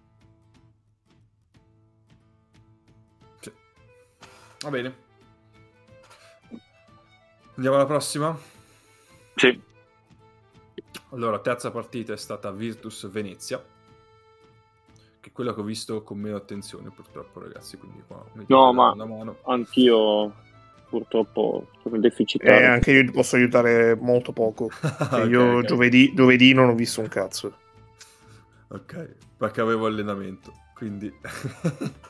va 4.62 4.70
bene 4.70 4.94
andiamo 7.54 7.76
alla 7.76 7.86
prossima 7.86 8.38
sì. 9.40 9.58
Allora, 11.12 11.38
terza 11.38 11.70
partita 11.70 12.12
è 12.12 12.16
stata 12.18 12.50
Virtus 12.50 13.08
Venezia, 13.08 13.58
che 15.18 15.28
è 15.28 15.32
quella 15.32 15.54
che 15.54 15.60
ho 15.60 15.64
visto 15.64 16.02
con 16.02 16.18
meno 16.18 16.36
attenzione 16.36 16.90
purtroppo 16.90 17.40
ragazzi, 17.40 17.78
quindi 17.78 18.02
qua 18.06 18.22
mi 18.34 18.44
No, 18.48 18.72
ma 18.74 18.94
mano. 18.94 19.38
anch'io 19.44 20.34
purtroppo 20.90 21.68
sono 21.82 21.98
deficitario. 21.98 22.60
Eh, 22.60 22.64
anche 22.66 22.92
io 22.92 23.04
ti 23.04 23.12
posso 23.12 23.36
aiutare 23.36 23.94
molto 23.94 24.32
poco. 24.32 24.68
okay, 25.00 25.28
io 25.28 25.56
okay. 25.56 25.66
Giovedì, 25.66 26.12
giovedì 26.14 26.52
non 26.52 26.68
ho 26.68 26.74
visto 26.74 27.00
un 27.00 27.08
cazzo. 27.08 27.56
Ok, 28.68 29.16
perché 29.38 29.60
avevo 29.62 29.86
allenamento, 29.86 30.52
quindi... 30.74 31.12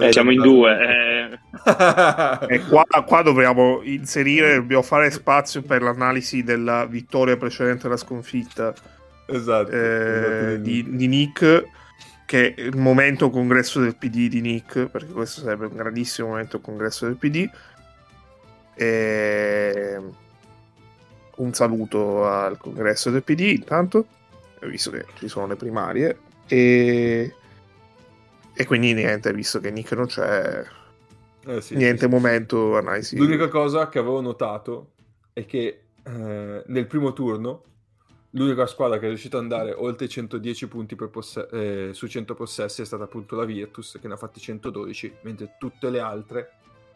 Eh, 0.00 0.12
siamo 0.12 0.30
in 0.30 0.40
due. 0.40 0.78
Eh. 0.78 1.38
e 2.54 2.60
qua, 2.66 2.84
qua, 3.04 3.22
dobbiamo 3.22 3.80
inserire, 3.82 4.54
dobbiamo 4.54 4.82
fare 4.82 5.10
spazio 5.10 5.62
per 5.62 5.82
l'analisi 5.82 6.44
della 6.44 6.86
vittoria 6.86 7.36
precedente 7.36 7.86
alla 7.86 7.96
sconfitta 7.96 8.72
esatto, 9.26 9.70
eh, 9.70 9.76
esatto. 9.76 10.56
Di, 10.58 10.96
di, 10.96 11.08
Nick, 11.08 11.68
che 12.24 12.54
è 12.54 12.60
il 12.60 12.76
momento 12.76 13.30
congresso 13.30 13.80
del 13.80 13.96
PD 13.96 14.28
di 14.28 14.40
Nick, 14.40 14.86
perché 14.86 15.12
questo 15.12 15.40
sarebbe 15.40 15.66
un 15.66 15.76
grandissimo 15.76 16.28
momento 16.28 16.60
congresso 16.60 17.06
del 17.06 17.16
PD. 17.16 17.48
E... 18.74 20.00
Un 21.34 21.54
saluto 21.54 22.28
al 22.28 22.58
congresso 22.58 23.10
del 23.10 23.24
PD 23.24 23.40
intanto, 23.40 24.06
visto 24.60 24.90
che 24.90 25.06
ci 25.14 25.26
sono 25.26 25.48
le 25.48 25.56
primarie. 25.56 26.18
E 26.46 27.34
e 28.54 28.66
quindi 28.66 28.92
niente, 28.92 29.32
visto 29.32 29.60
che 29.60 29.70
Nick 29.70 29.92
non 29.92 30.06
c'è, 30.06 30.64
eh, 31.46 31.60
sì, 31.60 31.76
niente 31.76 32.04
sì, 32.04 32.08
momento 32.08 32.76
analisi. 32.76 33.16
L'unica 33.16 33.48
cosa 33.48 33.88
che 33.88 33.98
avevo 33.98 34.20
notato 34.20 34.92
è 35.32 35.44
che 35.46 35.84
eh, 36.02 36.62
nel 36.66 36.86
primo 36.86 37.12
turno 37.12 37.64
l'unica 38.30 38.66
squadra 38.66 38.98
che 38.98 39.04
è 39.04 39.08
riuscita 39.08 39.36
ad 39.36 39.44
andare 39.44 39.72
oltre 39.72 40.06
i 40.06 40.08
110 40.08 40.68
punti 40.68 40.94
posse- 40.96 41.48
eh, 41.50 41.90
su 41.92 42.06
100 42.06 42.34
possessi 42.34 42.82
è 42.82 42.84
stata 42.84 43.04
appunto 43.04 43.36
la 43.36 43.44
Virtus 43.44 43.98
che 44.00 44.08
ne 44.08 44.14
ha 44.14 44.16
fatti 44.16 44.40
112, 44.40 45.14
mentre 45.22 45.56
tutte 45.58 45.90
le 45.90 46.00
altre 46.00 46.52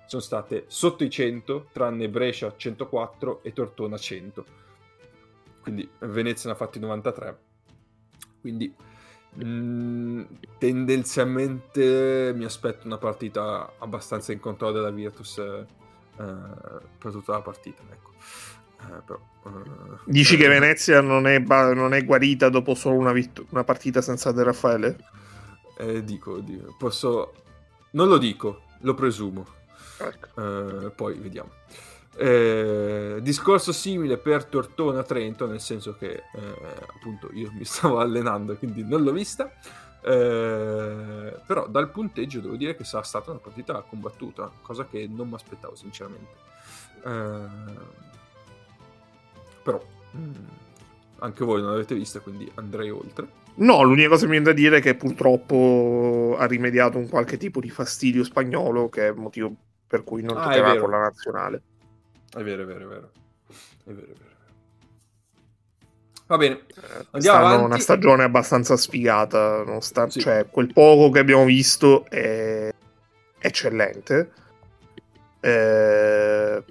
sono 0.07 0.23
state 0.23 0.65
sotto 0.69 1.03
i 1.03 1.11
100, 1.11 1.69
tranne 1.73 2.09
Brescia 2.09 2.55
104 2.57 3.43
e 3.43 3.53
Tortona 3.53 3.99
100. 3.99 4.45
Quindi 5.61 5.89
Venezia 5.99 6.49
ne 6.49 6.55
ha 6.55 6.59
fatti 6.59 6.79
93. 6.79 7.39
Quindi 8.41 8.73
Mm, 9.45 10.23
tendenzialmente 10.59 12.33
mi 12.35 12.45
aspetto 12.45 12.87
una 12.87 12.97
partita 12.99 13.75
abbastanza 13.79 14.33
in 14.33 14.41
controllo 14.41 14.73
della 14.73 14.91
Virtus 14.91 15.39
eh, 15.39 15.65
per 16.99 17.13
tutta 17.13 17.33
la 17.33 17.43
partita. 17.43 17.83
Ecco. 17.91 18.13
Eh, 18.81 19.03
però, 19.05 19.21
eh, 19.47 19.99
Dici 20.05 20.37
che 20.37 20.45
eh, 20.45 20.49
Venezia 20.49 21.01
non 21.01 21.27
è, 21.27 21.39
non 21.39 21.93
è, 21.95 22.05
guarita 22.05 22.49
dopo 22.49 22.75
solo 22.75 22.97
una, 22.97 23.13
vitt- 23.13 23.45
una 23.51 23.65
partita 23.65 24.01
senza 24.01 24.33
De 24.33 24.43
Raffaele? 24.43 24.97
Eh, 25.79 26.05
dico, 26.05 26.39
dico, 26.39 26.75
posso... 26.79 27.33
Non 27.91 28.09
lo 28.09 28.19
dico, 28.19 28.63
lo 28.81 28.95
presumo. 28.95 29.47
Ecco. 29.99 30.91
poi 30.95 31.19
vediamo. 31.19 31.51
Eh, 32.19 33.19
discorso 33.21 33.73
simile 33.73 34.17
per 34.17 34.45
Tortona 34.45 35.03
Trento, 35.03 35.47
nel 35.47 35.61
senso 35.61 35.97
che 35.97 36.11
eh, 36.13 36.55
appunto 36.95 37.29
io 37.33 37.51
mi 37.53 37.65
stavo 37.67 37.99
allenando 37.99 38.57
quindi 38.57 38.83
non 38.85 39.03
l'ho 39.03 39.13
vista. 39.13 39.51
Eh, 40.03 41.37
però 41.45 41.67
dal 41.67 41.91
punteggio 41.91 42.41
devo 42.41 42.55
dire 42.55 42.77
che 42.77 42.85
sarà 42.85 43.03
stata 43.03 43.31
una 43.31 43.41
partita 43.41 43.81
combattuta, 43.83 44.51
cosa 44.63 44.87
che 44.87 45.09
non 45.11 45.29
mi 45.29 45.35
aspettavo 45.35 45.75
sinceramente. 45.75 46.33
Eh, 47.05 47.95
però 49.63 49.85
mh, 50.13 50.19
mm, 50.19 50.33
anche 51.19 51.45
voi 51.45 51.61
non 51.61 51.71
l'avete 51.73 51.95
vista, 51.95 52.21
quindi 52.21 52.51
andrei 52.55 52.91
oltre. 52.91 53.45
No, 53.57 53.83
l'unica 53.83 54.09
cosa 54.09 54.21
che 54.21 54.27
mi 54.27 54.39
viene 54.39 54.47
da 54.47 54.53
dire 54.53 54.79
è 54.79 54.81
che 54.81 54.95
purtroppo 54.95 56.37
ha 56.39 56.45
rimediato 56.47 56.99
un 56.99 57.09
qualche 57.09 57.37
tipo 57.37 57.61
di 57.61 57.71
fastidio 57.71 58.23
spagnolo, 58.23 58.89
che 58.89 59.07
è 59.07 59.11
il 59.11 59.17
motivo 59.17 59.55
per 59.87 60.05
cui 60.05 60.23
non 60.23 60.37
ah, 60.37 60.53
giocava 60.53 60.79
con 60.79 60.91
la 60.91 60.99
nazionale. 60.99 61.63
È 62.33 62.43
vero, 62.43 62.63
è 62.63 62.67
vero, 62.67 62.85
è 62.85 62.89
vero. 62.89 63.11
È 63.85 63.91
vero, 63.91 64.13
è 64.13 64.15
vero. 64.15 64.35
Va 66.29 66.37
bene, 66.37 66.57
eh, 66.57 67.07
andiamo 67.13 67.39
avanti. 67.39 67.65
una 67.65 67.79
stagione 67.79 68.25
abbastanza 68.25 68.77
sfigata, 68.77 69.63
nonostante, 69.63 70.13
sì. 70.13 70.21
cioè, 70.21 70.47
quel 70.51 70.73
poco 70.73 71.11
che 71.11 71.21
abbiamo 71.21 71.45
visto 71.45 72.05
è 72.07 72.75
eccellente. 73.39 74.33
Eh, 75.39 76.65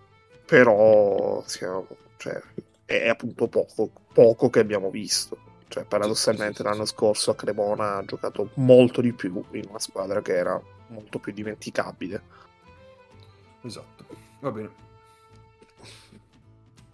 però 0.45 1.41
siamo, 1.45 1.88
cioè, 2.18 2.41
è 2.84 3.08
appunto 3.08 3.47
poco, 3.47 3.91
poco 4.12 4.49
che 4.49 4.60
abbiamo 4.60 4.89
visto. 4.89 5.38
Cioè, 5.70 5.86
paradossalmente, 5.86 6.62
l'anno 6.62 6.86
scorso 6.86 7.32
a 7.32 7.36
Cremona 7.36 7.95
ha 7.95 8.06
giocato 8.06 8.49
molto 8.56 8.99
di 8.99 9.14
più 9.14 9.41
in 9.51 9.68
una 9.70 9.80
squadra 9.80 10.22
che 10.22 10.36
era 10.36 10.62
molto 10.88 11.20
più 11.20 11.32
dimenticabile. 11.32 12.22
Esatto, 13.62 14.06
va 14.41 14.51
bene. 14.51 14.84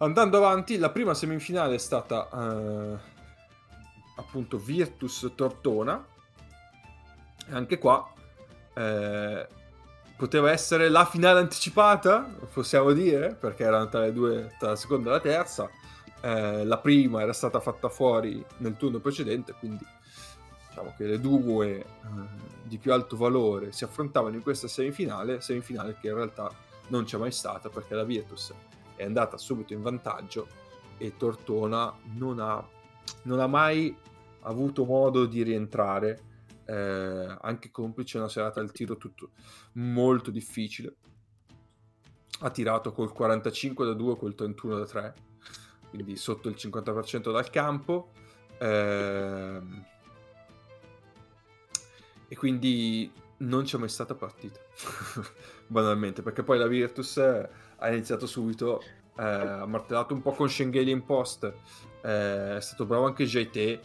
Andando 0.01 0.37
avanti, 0.37 0.79
la 0.79 0.89
prima 0.89 1.13
semifinale 1.13 1.75
è 1.75 1.77
stata 1.77 2.27
eh, 2.33 2.97
appunto 4.15 4.57
Virtus 4.57 5.31
Tortona. 5.35 6.03
E 7.47 7.53
anche 7.53 7.77
qua 7.77 8.11
eh, 8.73 9.47
poteva 10.17 10.49
essere 10.49 10.89
la 10.89 11.05
finale 11.05 11.41
anticipata, 11.41 12.27
possiamo 12.51 12.93
dire, 12.93 13.35
perché 13.35 13.63
erano 13.63 13.89
tra 13.89 13.99
le 13.99 14.11
due, 14.11 14.55
tra 14.57 14.69
la 14.69 14.75
seconda 14.75 15.09
e 15.09 15.11
la 15.11 15.19
terza. 15.19 15.69
Eh, 16.19 16.65
la 16.65 16.77
prima 16.79 17.21
era 17.21 17.33
stata 17.33 17.59
fatta 17.59 17.87
fuori 17.87 18.43
nel 18.57 18.77
turno 18.77 18.97
precedente, 18.97 19.53
quindi 19.53 19.85
diciamo 20.67 20.95
che 20.97 21.05
le 21.05 21.19
due 21.19 21.77
eh, 21.77 21.85
di 22.63 22.79
più 22.79 22.91
alto 22.91 23.17
valore 23.17 23.71
si 23.71 23.83
affrontavano 23.83 24.33
in 24.33 24.41
questa 24.41 24.67
semifinale, 24.67 25.41
semifinale 25.41 25.95
che 26.01 26.07
in 26.07 26.15
realtà 26.15 26.51
non 26.87 27.03
c'è 27.03 27.17
mai 27.17 27.31
stata 27.31 27.69
perché 27.69 27.93
la 27.93 28.03
Virtus 28.03 28.51
è 29.01 29.05
andata 29.05 29.37
subito 29.37 29.73
in 29.73 29.81
vantaggio 29.81 30.47
e 30.97 31.17
Tortona 31.17 31.91
non 32.13 32.39
ha, 32.39 32.63
non 33.23 33.39
ha 33.39 33.47
mai 33.47 33.95
avuto 34.41 34.85
modo 34.85 35.25
di 35.25 35.41
rientrare, 35.41 36.21
eh, 36.65 37.37
anche 37.41 37.71
complice 37.71 38.19
una 38.19 38.29
serata 38.29 38.59
al 38.59 38.71
tiro 38.71 38.97
tutto 38.97 39.31
molto 39.73 40.29
difficile. 40.29 40.95
Ha 42.41 42.49
tirato 42.51 42.91
col 42.91 43.11
45 43.11 43.85
da 43.85 43.93
2, 43.93 44.17
col 44.17 44.35
31 44.35 44.77
da 44.77 44.85
3, 44.85 45.13
quindi 45.89 46.15
sotto 46.15 46.47
il 46.47 46.55
50% 46.55 47.31
dal 47.31 47.49
campo. 47.49 48.11
Eh, 48.59 49.61
e 52.27 52.35
quindi 52.37 53.11
non 53.37 53.63
c'è 53.63 53.77
mai 53.77 53.89
stata 53.89 54.13
partita, 54.13 54.59
banalmente, 55.65 56.21
perché 56.21 56.43
poi 56.43 56.59
la 56.59 56.67
Virtus 56.67 57.17
ha 57.81 57.89
iniziato 57.89 58.27
subito, 58.27 58.81
eh, 59.17 59.23
ha 59.23 59.65
martellato 59.65 60.13
un 60.13 60.21
po' 60.21 60.31
con 60.31 60.49
Schengeli 60.49 60.91
in 60.91 61.03
post, 61.03 61.43
eh, 62.01 62.57
è 62.57 62.61
stato 62.61 62.85
bravo 62.85 63.05
anche 63.05 63.25
JT, 63.25 63.79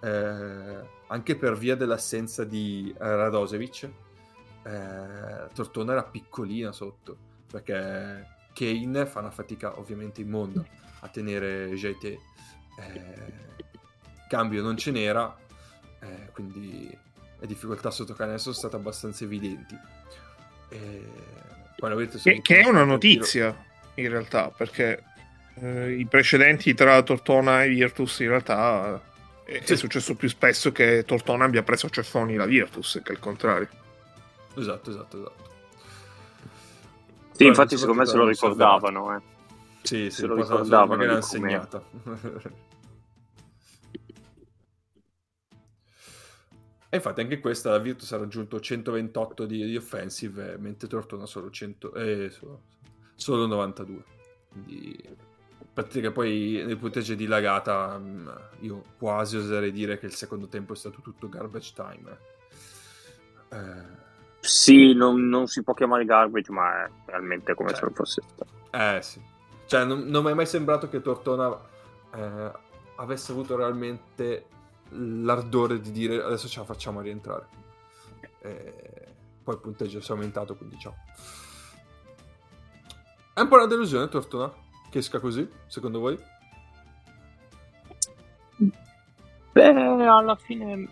eh, 0.00 0.80
anche 1.06 1.36
per 1.36 1.56
via 1.56 1.74
dell'assenza 1.74 2.44
di 2.44 2.94
Radosevic, 2.96 3.90
eh, 4.64 5.48
Tortona 5.54 5.92
era 5.92 6.04
piccolina 6.04 6.72
sotto, 6.72 7.16
perché 7.50 8.36
Kane 8.52 9.06
fa 9.06 9.20
una 9.20 9.30
fatica 9.30 9.78
ovviamente 9.78 10.20
immonda 10.20 10.64
a 11.00 11.08
tenere 11.08 11.72
JT. 11.72 12.04
Eh, 12.04 13.46
cambio 14.28 14.62
non 14.62 14.76
ce 14.76 14.90
n'era, 14.90 15.34
eh, 16.00 16.30
quindi 16.32 16.96
le 17.40 17.46
difficoltà 17.46 17.90
sotto 17.90 18.12
canestro 18.12 18.52
sono 18.52 18.68
state 18.68 18.76
abbastanza 18.76 19.24
evidenti. 19.24 19.76
E... 20.68 21.56
Che, 21.78 22.40
che, 22.42 22.60
è 22.60 22.66
una 22.66 22.84
notizia 22.84 23.56
in 23.94 24.08
realtà, 24.08 24.50
perché 24.50 25.04
eh, 25.60 25.92
i 25.92 26.06
precedenti 26.06 26.74
tra 26.74 27.00
Tortona 27.02 27.62
e 27.62 27.68
Virtus 27.68 28.18
in 28.20 28.28
realtà 28.28 29.00
è, 29.44 29.60
sì. 29.64 29.72
è, 29.74 29.76
successo 29.76 30.14
più 30.14 30.28
spesso 30.28 30.72
che 30.72 31.04
Tortona 31.06 31.44
abbia 31.44 31.62
preso 31.62 31.86
a 31.86 31.90
ceffoni 31.90 32.34
la 32.34 32.46
Virtus 32.46 33.00
che 33.02 33.12
il 33.12 33.20
contrario. 33.20 33.68
Esatto, 34.56 34.90
esatto, 34.90 35.16
esatto. 35.18 35.46
Sì, 37.30 37.44
Però 37.44 37.50
infatti 37.50 37.76
secondo 37.76 38.00
me 38.00 38.06
se 38.06 38.16
lo 38.16 38.26
ricordavano. 38.26 39.16
Eh. 39.16 39.20
Sì, 39.82 40.10
se 40.10 40.26
lo 40.26 40.34
ricordavano. 40.34 40.96
Magari 40.96 41.20
l'hanno 41.20 41.22
E 46.90 46.96
infatti 46.96 47.20
anche 47.20 47.38
questa 47.40 47.70
la 47.70 47.78
Virtus 47.78 48.12
ha 48.12 48.16
raggiunto 48.16 48.58
128 48.58 49.44
di, 49.44 49.66
di 49.66 49.76
offensive, 49.76 50.56
mentre 50.58 50.88
Tortona 50.88 51.26
solo, 51.26 51.50
100, 51.50 51.94
eh, 51.94 52.30
solo, 52.30 52.62
solo 53.14 53.46
92. 53.46 54.04
Quindi 54.50 55.16
pratica 55.78 56.10
poi 56.10 56.62
nel 56.66 56.78
punteggio 56.78 57.14
di 57.14 57.26
lagata 57.26 57.98
mm, 57.98 58.28
io 58.60 58.82
quasi 58.98 59.36
oserei 59.36 59.70
dire 59.70 59.98
che 59.98 60.06
il 60.06 60.14
secondo 60.14 60.48
tempo 60.48 60.72
è 60.72 60.76
stato 60.76 61.00
tutto 61.02 61.28
garbage 61.28 61.72
time. 61.74 62.18
Eh. 63.50 64.06
Sì, 64.40 64.94
non, 64.94 65.28
non, 65.28 65.46
si 65.46 65.62
può 65.62 65.74
chiamare 65.74 66.04
garbage, 66.04 66.50
ma 66.50 66.84
è 66.84 66.90
realmente 67.06 67.54
come 67.54 67.68
cioè, 67.70 67.78
se 67.78 67.84
lo 67.84 67.90
fosse 67.92 68.22
stato. 68.26 68.50
Eh 68.70 69.02
sì. 69.02 69.20
Cioè, 69.66 69.84
non, 69.84 70.04
non 70.06 70.24
mi 70.24 70.30
è 70.30 70.34
mai 70.34 70.46
sembrato 70.46 70.88
che 70.88 71.02
Tortona 71.02 71.56
eh, 72.14 72.52
avesse 72.96 73.32
avuto 73.32 73.56
realmente 73.56 74.46
l'ardore 74.90 75.80
di 75.80 75.90
dire 75.90 76.22
adesso 76.22 76.48
ce 76.48 76.60
la 76.60 76.64
facciamo 76.64 77.00
rientrare. 77.00 77.46
E 78.40 79.14
poi 79.42 79.54
il 79.54 79.60
punteggio 79.60 80.00
si 80.00 80.10
è 80.10 80.14
aumentato, 80.14 80.56
quindi 80.56 80.78
ciao. 80.78 80.94
È 83.34 83.40
un 83.40 83.48
po' 83.48 83.56
una 83.56 83.66
delusione, 83.66 84.08
Tortona, 84.08 84.52
che 84.90 84.98
esca 84.98 85.20
così, 85.20 85.48
secondo 85.66 86.00
voi? 86.00 86.18
Beh, 89.52 90.06
alla 90.06 90.34
fine, 90.36 90.88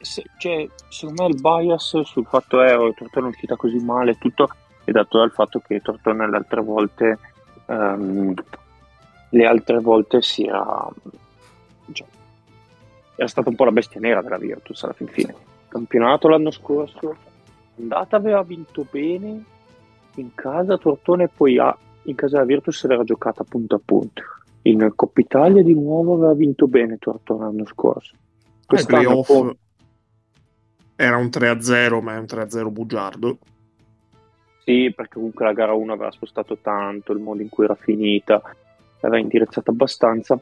se, 0.00 0.24
cioè, 0.38 0.68
secondo 0.88 1.22
me 1.22 1.28
il 1.28 1.40
bias 1.40 2.00
sul 2.00 2.26
fatto 2.26 2.58
che 2.58 2.72
oh, 2.74 2.92
Tortona 2.94 3.26
è 3.26 3.30
uscita 3.30 3.56
così 3.56 3.78
male, 3.78 4.18
tutto 4.18 4.48
è 4.84 4.90
dato 4.90 5.18
dal 5.18 5.30
fatto 5.30 5.60
che 5.60 5.80
Tortona 5.80 6.26
le 6.26 6.36
altre 6.36 6.62
volte, 6.62 7.18
um, 7.66 8.34
le 9.30 9.46
altre 9.46 9.78
volte 9.78 10.22
si 10.22 10.44
era, 10.44 10.88
cioè, 11.92 12.06
era 13.20 13.28
stata 13.28 13.50
un 13.50 13.54
po' 13.54 13.64
la 13.64 13.72
bestia 13.72 14.00
nera 14.00 14.22
della 14.22 14.38
Virtus 14.38 14.82
alla 14.82 14.94
fin 14.94 15.06
fine. 15.06 15.34
Campionato 15.68 16.26
l'anno 16.26 16.50
scorso, 16.50 17.14
andata 17.78 18.16
aveva 18.16 18.42
vinto 18.42 18.86
bene, 18.90 19.44
in 20.14 20.34
casa 20.34 20.78
Tortone 20.78 21.28
poi 21.28 21.58
ha, 21.58 21.76
in 22.04 22.14
casa 22.14 22.36
della 22.36 22.46
Virtus 22.46 22.86
l'era 22.86 23.04
giocata 23.04 23.44
punto 23.44 23.74
a 23.74 23.80
punto. 23.84 24.22
In 24.62 24.90
Coppa 24.94 25.20
Italia 25.20 25.62
di 25.62 25.74
nuovo 25.74 26.14
aveva 26.14 26.32
vinto 26.32 26.66
bene 26.66 26.96
Tortone 26.96 27.44
l'anno 27.44 27.66
scorso. 27.66 28.14
Quest'anno 28.66 29.20
poi... 29.20 29.54
era 30.96 31.18
un 31.18 31.26
3-0, 31.26 32.00
ma 32.00 32.14
è 32.14 32.18
un 32.18 32.24
3-0 32.24 32.72
bugiardo. 32.72 33.38
Sì, 34.64 34.90
perché 34.96 35.16
comunque 35.16 35.44
la 35.44 35.52
gara 35.52 35.74
1 35.74 35.92
aveva 35.92 36.10
spostato 36.10 36.56
tanto, 36.56 37.12
il 37.12 37.20
modo 37.20 37.42
in 37.42 37.50
cui 37.50 37.64
era 37.64 37.74
finita, 37.74 38.40
l'aveva 39.00 39.20
indirizzata 39.20 39.70
abbastanza. 39.70 40.40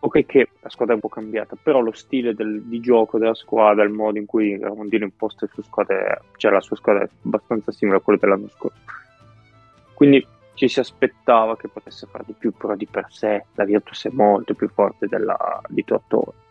Ok 0.00 0.26
che 0.26 0.48
la 0.60 0.68
squadra 0.68 0.94
è 0.94 0.96
un 0.96 1.02
po' 1.02 1.08
cambiata, 1.08 1.56
però 1.60 1.80
lo 1.80 1.92
stile 1.92 2.34
del, 2.34 2.62
di 2.62 2.80
gioco 2.80 3.18
della 3.18 3.34
squadra, 3.34 3.84
il 3.84 3.90
modo 3.90 4.18
in 4.18 4.26
cui 4.26 4.58
Ramondino 4.58 5.04
imposta 5.04 5.46
le 5.46 5.52
sue 5.52 5.62
squadre, 5.62 6.22
cioè 6.36 6.52
la 6.52 6.60
sua 6.60 6.76
squadra 6.76 7.04
è 7.04 7.08
abbastanza 7.24 7.72
simile 7.72 7.96
a 7.96 8.00
quello 8.00 8.18
dell'anno 8.18 8.48
scorso. 8.48 8.78
Quindi 9.94 10.24
ci 10.54 10.68
si 10.68 10.80
aspettava 10.80 11.56
che 11.56 11.68
potesse 11.68 12.06
fare 12.10 12.24
di 12.26 12.34
più, 12.36 12.52
però 12.52 12.74
di 12.74 12.86
per 12.86 13.06
sé 13.08 13.46
la 13.54 13.64
Virtus 13.64 14.06
è 14.06 14.10
molto 14.12 14.54
più 14.54 14.68
forte 14.68 15.06
della, 15.06 15.60
di 15.68 15.84
Tortone. 15.84 16.46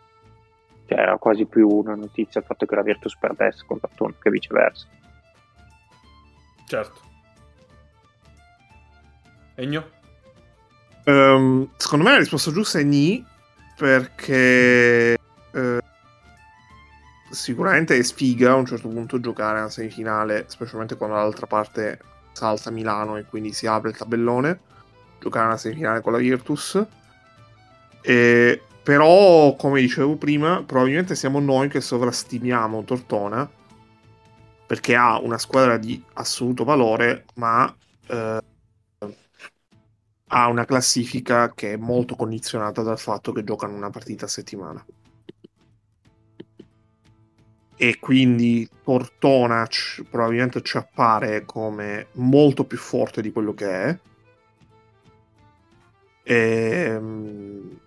Cioè 0.86 1.00
era 1.00 1.18
quasi 1.18 1.45
più 1.45 1.68
una 1.68 1.95
notizia 1.95 2.39
il 2.39 2.45
fatto 2.45 2.66
che 2.66 2.76
la 2.76 2.84
Virtus 2.84 3.18
perdesse 3.18 3.64
con 3.66 3.80
Tortone 3.80 4.16
che 4.20 4.30
viceversa. 4.30 4.88
Certo. 6.66 7.02
Egno? 9.56 9.95
Um, 11.06 11.70
secondo 11.78 12.04
me 12.06 12.12
la 12.12 12.18
risposta 12.20 12.52
giusta 12.52 12.80
è 12.80 12.84
ni, 12.84 13.26
perché 13.78 15.13
eh, 15.51 15.82
sicuramente 17.30 17.95
è 17.95 18.01
sfiga 18.01 18.51
a 18.51 18.55
un 18.55 18.65
certo 18.65 18.88
punto 18.88 19.19
giocare 19.19 19.59
una 19.59 19.69
semifinale, 19.69 20.45
specialmente 20.47 20.97
quando 20.97 21.15
dall'altra 21.15 21.45
parte 21.45 21.99
salta 22.32 22.71
Milano 22.71 23.17
e 23.17 23.25
quindi 23.25 23.53
si 23.53 23.67
apre 23.67 23.89
il 23.89 23.97
tabellone, 23.97 24.59
giocare 25.19 25.45
una 25.45 25.57
semifinale 25.57 26.01
con 26.01 26.11
la 26.11 26.17
Virtus. 26.17 26.84
E, 28.01 28.61
però, 28.82 29.55
come 29.55 29.82
dicevo 29.82 30.15
prima, 30.15 30.63
probabilmente 30.65 31.13
siamo 31.15 31.39
noi 31.39 31.67
che 31.67 31.82
sovrastimiamo 31.82 32.84
Tortona 32.84 33.49
perché 34.65 34.95
ha 34.95 35.19
una 35.19 35.38
squadra 35.38 35.78
di 35.78 36.01
assoluto 36.13 36.63
valore, 36.63 37.25
ma 37.36 37.73
eh, 38.07 38.39
ha 40.30 40.47
una 40.47 40.65
classifica 40.65 41.53
che 41.53 41.73
è 41.73 41.78
molto 41.78 42.15
condizionata 42.15 42.82
dal 42.82 42.99
fatto 42.99 43.32
che 43.32 43.43
giocano 43.43 43.75
una 43.75 43.89
partita 43.89 44.25
a 44.25 44.30
settimana. 44.30 44.86
E 47.80 47.99
quindi 47.99 48.67
Tortona 48.84 49.65
c- 49.67 50.03
probabilmente 50.09 50.61
ci 50.63 50.78
appare 50.78 51.45
come 51.45 52.07
molto 52.13 52.65
più 52.65 52.78
forte 52.78 53.21
di 53.21 53.32
quello 53.32 53.53
che 53.53 53.69
è. 53.69 53.99
E, 56.23 56.36
ehm, 56.36 57.80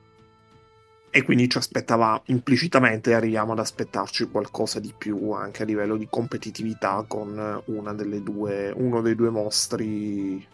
e 1.10 1.22
quindi 1.24 1.48
ci 1.48 1.58
aspettava 1.58 2.22
implicitamente 2.26 3.14
arriviamo 3.14 3.52
ad 3.52 3.58
aspettarci 3.58 4.30
qualcosa 4.30 4.78
di 4.78 4.94
più 4.96 5.32
anche 5.32 5.64
a 5.64 5.66
livello 5.66 5.96
di 5.96 6.06
competitività 6.08 7.04
con 7.06 7.62
delle 7.96 8.22
due, 8.22 8.72
uno 8.74 9.00
dei 9.00 9.16
due 9.16 9.30
mostri 9.30 10.46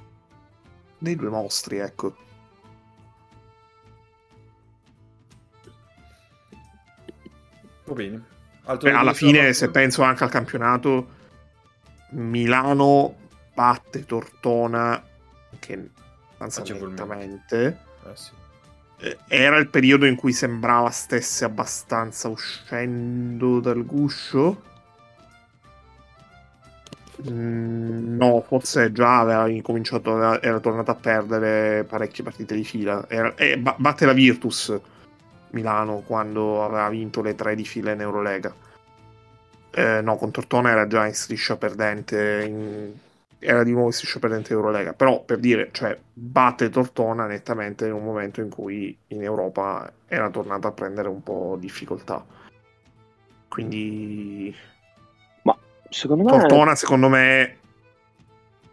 dei 0.99 1.17
due 1.17 1.29
mostri, 1.29 1.79
ecco. 1.79 2.17
Va 7.85 7.93
bene. 7.95 8.25
Beh, 8.81 8.91
alla 8.91 9.13
fine, 9.13 9.53
se 9.53 9.71
penso 9.71 10.03
anche 10.03 10.25
al 10.25 10.31
campionato, 10.31 11.15
Milano 12.11 13.17
batte 13.55 14.05
Tortona 14.05 15.03
che 15.59 15.91
nettamente. 16.39 17.79
Eh, 18.05 18.17
sì. 18.17 18.31
Eh, 18.99 19.19
era 19.29 19.57
il 19.59 19.69
periodo 19.69 20.07
in 20.07 20.17
cui 20.17 20.33
sembrava 20.33 20.91
stesse 20.91 21.45
abbastanza 21.45 22.29
uscendo 22.29 23.61
dal 23.61 23.85
guscio 23.85 24.63
Mm, 27.23 28.17
no, 28.17 28.43
forse 28.43 28.93
già 28.93 29.21
aveva 29.21 29.49
incominciato, 29.49 30.41
era, 30.41 30.61
tornato 30.61 30.91
a 30.91 30.95
perdere 30.95 31.85
parecchie 31.85 32.23
partite 32.23 32.55
di 32.55 32.64
fila. 32.64 33.07
Era, 33.09 33.35
eh, 33.37 33.59
batte 33.59 34.05
la 34.05 34.12
Virtus 34.12 34.79
Milano 35.51 36.03
quando 36.07 36.62
aveva 36.64 36.89
vinto 36.91 37.23
le 37.23 37.35
tre 37.35 37.55
di 37.55 37.64
fila 37.64 37.93
in 37.93 38.01
Eurolega. 38.01 38.55
Eh, 39.71 40.01
no, 40.03 40.17
con 40.17 40.31
Tortona 40.31 40.71
era 40.71 40.87
già 40.87 41.07
in 41.07 41.14
striscia 41.14 41.57
perdente, 41.57 42.45
in... 42.47 42.93
era 43.39 43.62
di 43.62 43.73
nuovo 43.73 43.87
in 43.87 43.93
striscia 43.93 44.19
perdente 44.19 44.53
in 44.53 44.59
Eurolega. 44.59 44.93
Però 44.93 45.23
per 45.23 45.39
dire, 45.39 45.71
cioè, 45.73 45.99
batte 46.12 46.69
Tortona 46.69 47.27
nettamente 47.27 47.87
in 47.87 47.93
un 47.93 48.05
momento 48.05 48.41
in 48.43 48.51
cui 48.51 48.97
in 49.09 49.23
Europa 49.23 49.91
era 50.07 50.29
tornata 50.31 50.69
a 50.69 50.73
prendere 50.73 51.09
un 51.09 51.23
po' 51.23 51.57
difficoltà. 51.59 52.25
Quindi 53.49 54.55
Secondo 55.91 56.24
me... 56.24 56.30
Tortona, 56.30 56.74
secondo 56.74 57.09
me, 57.09 57.57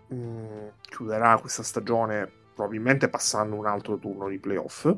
mh, 0.08 0.16
mm, 0.16 0.68
chiuderà 0.82 1.38
questa 1.40 1.64
stagione 1.64 2.30
probabilmente 2.54 3.10
passando 3.10 3.56
un 3.56 3.66
altro 3.66 3.98
turno 3.98 4.28
di 4.28 4.40
playoff. 4.40 4.94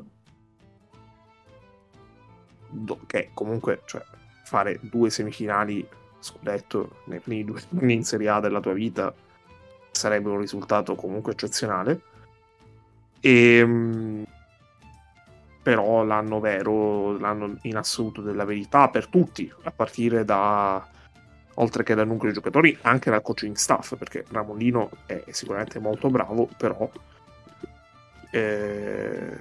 Che 3.06 3.30
comunque, 3.32 3.82
cioè, 3.86 4.02
fare 4.44 4.78
due 4.82 5.10
semifinali 5.10 5.86
scudetto 6.18 7.02
nei 7.04 7.20
primi 7.20 7.44
due 7.44 7.62
anni 7.78 7.94
in 7.94 8.04
Serie 8.04 8.28
A 8.28 8.40
della 8.40 8.60
tua 8.60 8.72
vita 8.72 9.14
sarebbe 9.90 10.28
un 10.28 10.38
risultato 10.38 10.94
comunque 10.94 11.32
eccezionale. 11.32 12.00
E, 13.20 13.56
ehm, 13.58 14.24
però 15.62 16.04
l'anno 16.04 16.38
vero, 16.38 17.18
l'anno 17.18 17.56
in 17.62 17.76
assoluto 17.76 18.20
della 18.20 18.44
verità 18.44 18.88
per 18.88 19.08
tutti, 19.08 19.52
a 19.64 19.72
partire 19.72 20.24
da 20.24 20.86
oltre 21.56 21.82
che 21.82 21.94
dal 21.94 22.06
nucleo 22.06 22.30
di 22.30 22.36
giocatori, 22.36 22.76
anche 22.82 23.10
dal 23.10 23.22
coaching 23.22 23.54
staff, 23.54 23.96
perché 23.96 24.24
Ramondino 24.30 24.90
è 25.06 25.22
sicuramente 25.30 25.78
molto 25.78 26.08
bravo, 26.08 26.48
però 26.56 26.88
eh, 28.30 29.38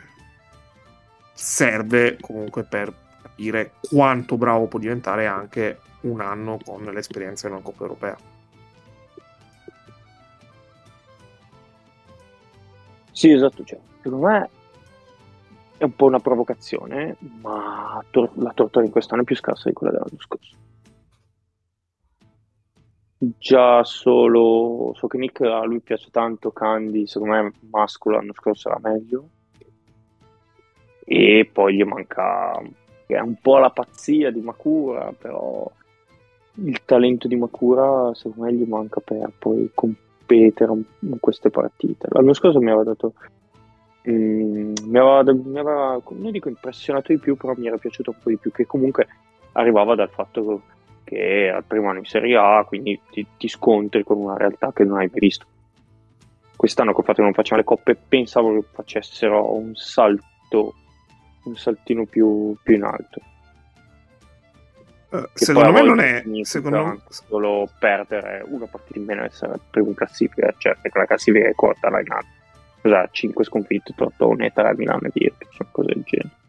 serve 1.33 2.17
comunque 2.19 2.63
per 2.63 2.93
capire 3.21 3.73
quanto 3.81 4.37
bravo 4.37 4.67
può 4.67 4.79
diventare 4.79 5.25
anche 5.25 5.79
un 6.01 6.21
anno 6.21 6.59
con 6.63 6.83
l'esperienza 6.83 7.47
in 7.47 7.53
una 7.53 7.61
Coppa 7.61 7.83
Europea. 7.83 8.17
Sì, 13.11 13.31
esatto, 13.31 13.63
cioè, 13.63 13.79
secondo 14.01 14.27
me 14.27 14.49
è 15.77 15.83
un 15.83 15.95
po' 15.95 16.05
una 16.05 16.19
provocazione, 16.19 17.15
ma 17.41 18.01
la 18.35 18.51
tortura 18.53 18.85
in 18.85 18.91
quest'anno 18.91 19.21
è 19.21 19.25
più 19.25 19.35
scarsa 19.35 19.67
di 19.67 19.73
quella 19.73 19.93
dell'anno 19.93 20.19
scorso 20.19 20.55
già 23.17 23.83
solo 23.83 24.91
so 24.95 25.07
che 25.07 25.17
Nick 25.17 25.41
a 25.41 25.63
lui 25.63 25.79
piace 25.79 26.09
tanto 26.11 26.51
Candy 26.51 27.07
secondo 27.07 27.33
me 27.33 27.53
mascolo 27.71 28.17
l'anno 28.17 28.33
scorso 28.33 28.69
era 28.69 28.79
meglio. 28.81 29.29
E 31.03 31.49
poi 31.51 31.75
gli 31.75 31.83
manca 31.83 32.59
è 33.05 33.19
un 33.19 33.35
po' 33.39 33.57
la 33.59 33.69
pazzia 33.69 34.31
di 34.31 34.41
Makura 34.41 35.13
però 35.17 35.69
il 36.55 36.83
talento 36.83 37.27
di 37.27 37.35
Makura 37.35 38.13
secondo 38.13 38.45
me 38.45 38.53
gli 38.53 38.67
manca 38.67 38.99
per 39.01 39.31
poi 39.37 39.69
competere 39.73 40.73
in 40.99 41.19
queste 41.19 41.49
partite. 41.49 42.07
L'anno 42.09 42.33
scorso 42.33 42.59
mi 42.59 42.71
aveva 42.71 42.83
dato 42.83 43.13
mm, 44.09 44.73
mi, 44.83 44.97
aveva, 44.97 45.33
mi 45.33 45.59
aveva 45.59 46.01
non 46.09 46.31
dico 46.31 46.49
impressionato 46.49 47.13
di 47.13 47.19
più 47.19 47.35
però 47.35 47.53
mi 47.55 47.67
era 47.67 47.77
piaciuto 47.77 48.11
un 48.11 48.17
po' 48.21 48.29
di 48.29 48.37
più 48.37 48.51
che 48.51 48.65
comunque 48.65 49.07
arrivava 49.53 49.95
dal 49.95 50.09
fatto 50.09 50.61
che 51.05 51.15
che 51.15 51.45
è 51.45 51.47
al 51.47 51.63
primo 51.63 51.89
anno 51.89 51.99
in 51.99 52.05
Serie 52.05 52.35
A, 52.35 52.65
quindi 52.67 52.99
ti, 53.11 53.25
ti 53.37 53.47
scontri 53.47 54.03
con 54.03 54.17
una 54.17 54.35
realtà 54.35 54.73
che 54.73 54.83
non 54.83 54.97
hai 54.97 55.09
mai 55.09 55.19
visto. 55.19 55.45
Quest'anno 56.57 56.93
che 56.93 56.99
ho 56.99 57.03
fatto 57.03 57.17
che 57.17 57.21
non 57.21 57.33
facciamo 57.33 57.61
le 57.61 57.65
coppe, 57.65 57.95
pensavo 57.95 58.53
che 58.53 58.65
facessero 58.73 59.55
un 59.55 59.75
salto, 59.75 60.73
un 61.43 61.55
saltino 61.55 62.05
più, 62.05 62.55
più 62.61 62.75
in 62.75 62.83
alto. 62.83 63.21
Uh, 65.09 65.27
secondo 65.33 65.71
me 65.71 65.83
non 65.83 65.99
è 65.99 66.23
secondo 66.41 67.01
solo 67.09 67.69
perdere 67.79 68.43
una 68.47 68.65
partita 68.65 68.97
in 68.97 69.05
meno 69.05 69.21
e 69.21 69.25
essere 69.27 69.59
primo 69.69 69.89
in 69.89 69.93
classifica, 69.93 70.53
cioè 70.57 70.75
perché 70.81 70.97
la 70.97 71.05
classifica 71.05 71.47
è 71.47 71.53
corta 71.53 71.89
là 71.89 71.99
in 71.99 72.11
alto. 72.11 72.27
Cos'ha? 72.81 73.07
5 73.11 73.43
sconfitte, 73.45 73.93
Tortone, 73.95 74.51
3 74.51 74.75
Milano 74.75 75.07
e 75.07 75.11
Virtus, 75.13 75.57
cose 75.71 75.93
del 75.93 76.03
genere. 76.03 76.44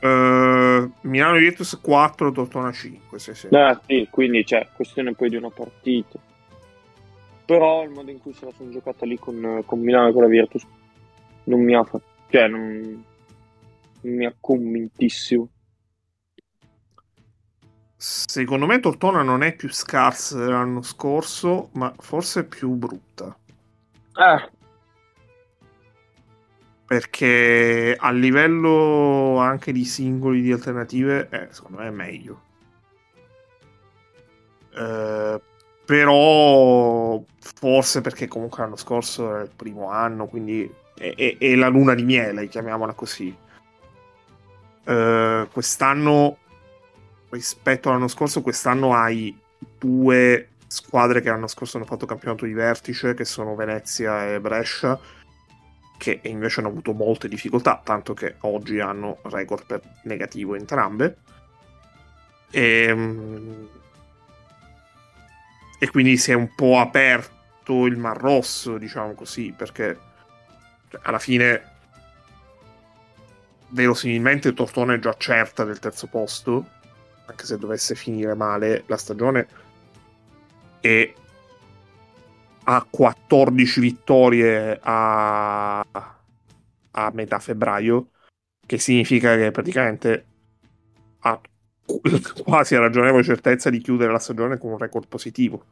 Uh, 0.00 0.90
Milano 1.02 1.38
Virtus 1.38 1.78
4, 1.80 2.32
Tortona 2.32 2.70
5. 2.70 3.18
Sì, 3.18 3.34
sì. 3.34 3.48
Eh, 3.50 3.78
sì, 3.86 4.08
quindi 4.10 4.44
c'è 4.44 4.68
questione 4.74 5.14
poi 5.14 5.30
di 5.30 5.36
una 5.36 5.50
partita. 5.50 6.18
Però 7.44 7.84
il 7.84 7.90
modo 7.90 8.10
in 8.10 8.20
cui 8.20 8.32
se 8.32 8.44
la 8.44 8.52
sono 8.56 8.70
giocata 8.70 9.06
lì 9.06 9.18
con, 9.18 9.62
con 9.64 9.80
Milano 9.80 10.08
e 10.08 10.12
con 10.12 10.22
la 10.22 10.28
Virtus 10.28 10.66
non 11.44 11.62
mi 11.62 11.74
ha 11.74 11.84
fatto, 11.84 12.02
cioè 12.28 12.48
non, 12.48 13.04
non 14.00 14.14
mi 14.14 14.26
ha 14.26 14.34
convintissimo. 14.38 15.48
Secondo 17.96 18.66
me 18.66 18.78
Tortona 18.78 19.22
non 19.22 19.42
è 19.42 19.54
più 19.54 19.70
scarsa 19.70 20.38
dell'anno 20.38 20.82
scorso, 20.82 21.70
ma 21.72 21.94
forse 21.98 22.44
più 22.44 22.70
brutta. 22.70 23.36
Eh, 24.16 24.50
perché 26.86 27.96
a 27.98 28.10
livello 28.12 29.38
anche 29.38 29.72
di 29.72 29.84
singoli 29.84 30.40
di 30.40 30.52
alternative 30.52 31.28
eh, 31.30 31.48
secondo 31.50 31.78
me 31.78 31.88
è 31.88 31.90
meglio. 31.90 32.42
Eh, 34.72 35.40
però 35.84 37.22
forse 37.38 38.00
perché 38.00 38.28
comunque 38.28 38.62
l'anno 38.62 38.76
scorso 38.76 39.30
era 39.30 39.42
il 39.42 39.50
primo 39.54 39.90
anno 39.90 40.26
quindi 40.26 40.70
è, 40.96 41.14
è, 41.16 41.36
è 41.38 41.54
la 41.54 41.68
luna 41.68 41.94
di 41.94 42.04
miele 42.04 42.46
chiamiamola 42.46 42.92
così. 42.92 43.36
Eh, 44.84 45.48
quest'anno 45.52 46.36
rispetto 47.30 47.88
all'anno 47.88 48.08
scorso 48.08 48.42
quest'anno 48.42 48.94
hai 48.94 49.36
due 49.76 50.50
squadre 50.68 51.20
che 51.20 51.30
l'anno 51.30 51.48
scorso 51.48 51.78
hanno 51.78 51.86
fatto 51.86 52.06
campionato 52.06 52.44
di 52.44 52.52
vertice 52.52 53.14
che 53.14 53.24
sono 53.24 53.56
Venezia 53.56 54.32
e 54.32 54.40
Brescia 54.40 54.98
che 55.98 56.20
invece 56.24 56.60
hanno 56.60 56.68
avuto 56.68 56.92
molte 56.92 57.28
difficoltà, 57.28 57.80
tanto 57.82 58.14
che 58.14 58.36
oggi 58.40 58.80
hanno 58.80 59.18
record 59.22 59.66
per 59.66 59.80
negativo 60.04 60.54
entrambe. 60.54 61.16
E, 62.50 62.82
ehm, 62.82 63.68
e 65.78 65.90
quindi 65.90 66.16
si 66.16 66.30
è 66.30 66.34
un 66.34 66.54
po' 66.54 66.78
aperto 66.78 67.86
il 67.86 67.96
Mar 67.96 68.16
Rosso, 68.16 68.78
diciamo 68.78 69.14
così, 69.14 69.52
perché 69.56 69.98
cioè, 70.88 71.00
alla 71.02 71.18
fine 71.18 71.74
verosimilmente 73.68 74.54
Tortone 74.54 74.94
è 74.94 74.98
già 74.98 75.14
certa 75.18 75.64
del 75.64 75.78
terzo 75.78 76.06
posto, 76.06 76.66
anche 77.26 77.44
se 77.44 77.58
dovesse 77.58 77.94
finire 77.94 78.34
male 78.34 78.84
la 78.86 78.96
stagione, 78.96 79.48
e 80.80 81.14
ha 82.68 82.84
14 82.88 83.80
vittorie 83.80 84.78
a, 84.82 85.78
a 85.78 87.10
metà 87.12 87.38
febbraio, 87.38 88.08
che 88.66 88.78
significa 88.78 89.36
che 89.36 89.52
praticamente 89.52 90.24
ha 91.20 91.40
quasi 92.42 92.74
a 92.74 92.80
ragionevole 92.80 93.22
certezza 93.22 93.70
di 93.70 93.78
chiudere 93.78 94.10
la 94.10 94.18
stagione 94.18 94.58
con 94.58 94.72
un 94.72 94.78
record 94.78 95.06
positivo. 95.06 95.64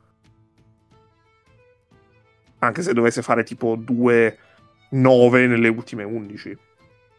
Anche 2.58 2.82
se 2.82 2.92
dovesse 2.92 3.22
fare 3.22 3.42
tipo 3.42 3.76
2-9 3.76 4.36
nelle 4.92 5.68
ultime 5.68 6.04
11, 6.04 6.56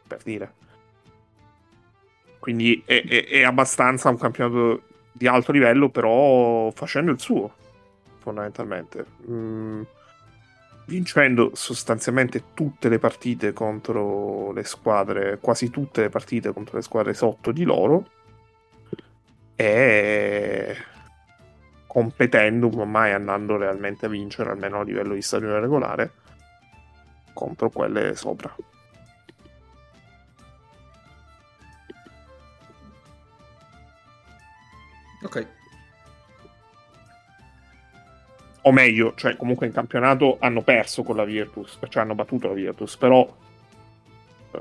per 0.08 0.22
dire. 0.24 0.54
Quindi 2.40 2.82
è, 2.86 3.04
è, 3.06 3.28
è 3.28 3.44
abbastanza 3.44 4.08
un 4.08 4.18
campionato 4.18 4.84
di 5.12 5.28
alto 5.28 5.52
livello, 5.52 5.90
però 5.90 6.72
facendo 6.72 7.12
il 7.12 7.20
suo 7.20 7.64
fondamentalmente. 8.26 9.06
Mm, 9.30 9.84
vincendo 10.88 11.52
sostanzialmente 11.54 12.54
tutte 12.56 12.90
le 12.90 12.98
partite 12.98 13.54
contro 13.54 14.52
le 14.52 14.64
squadre, 14.64 15.38
quasi 15.40 15.70
tutte 15.70 16.02
le 16.02 16.10
partite 16.10 16.52
contro 16.52 16.78
le 16.78 16.84
squadre 16.84 17.14
sotto 17.14 17.52
di 17.52 17.64
loro 17.64 18.10
e 19.56 20.76
competendo, 21.86 22.68
ormai 22.68 23.14
andando 23.14 23.58
realmente 23.58 24.08
a 24.08 24.10
vincere, 24.10 24.50
almeno 24.50 24.80
a 24.80 24.84
livello 24.84 25.14
di 25.14 25.22
stagione 25.22 25.60
regolare, 25.60 26.12
contro 27.34 27.70
quelle 27.70 28.16
sopra. 28.16 28.54
Ok, 35.24 35.48
o 38.68 38.72
meglio, 38.72 39.14
cioè 39.16 39.36
comunque 39.36 39.68
in 39.68 39.74
campionato 39.74 40.38
hanno 40.40 40.62
perso 40.62 41.04
con 41.04 41.16
la 41.16 41.24
Virtus, 41.24 41.78
cioè 41.88 42.02
hanno 42.02 42.16
battuto 42.16 42.48
la 42.48 42.54
Virtus, 42.54 42.98
però 42.98 43.32
eh, 44.52 44.60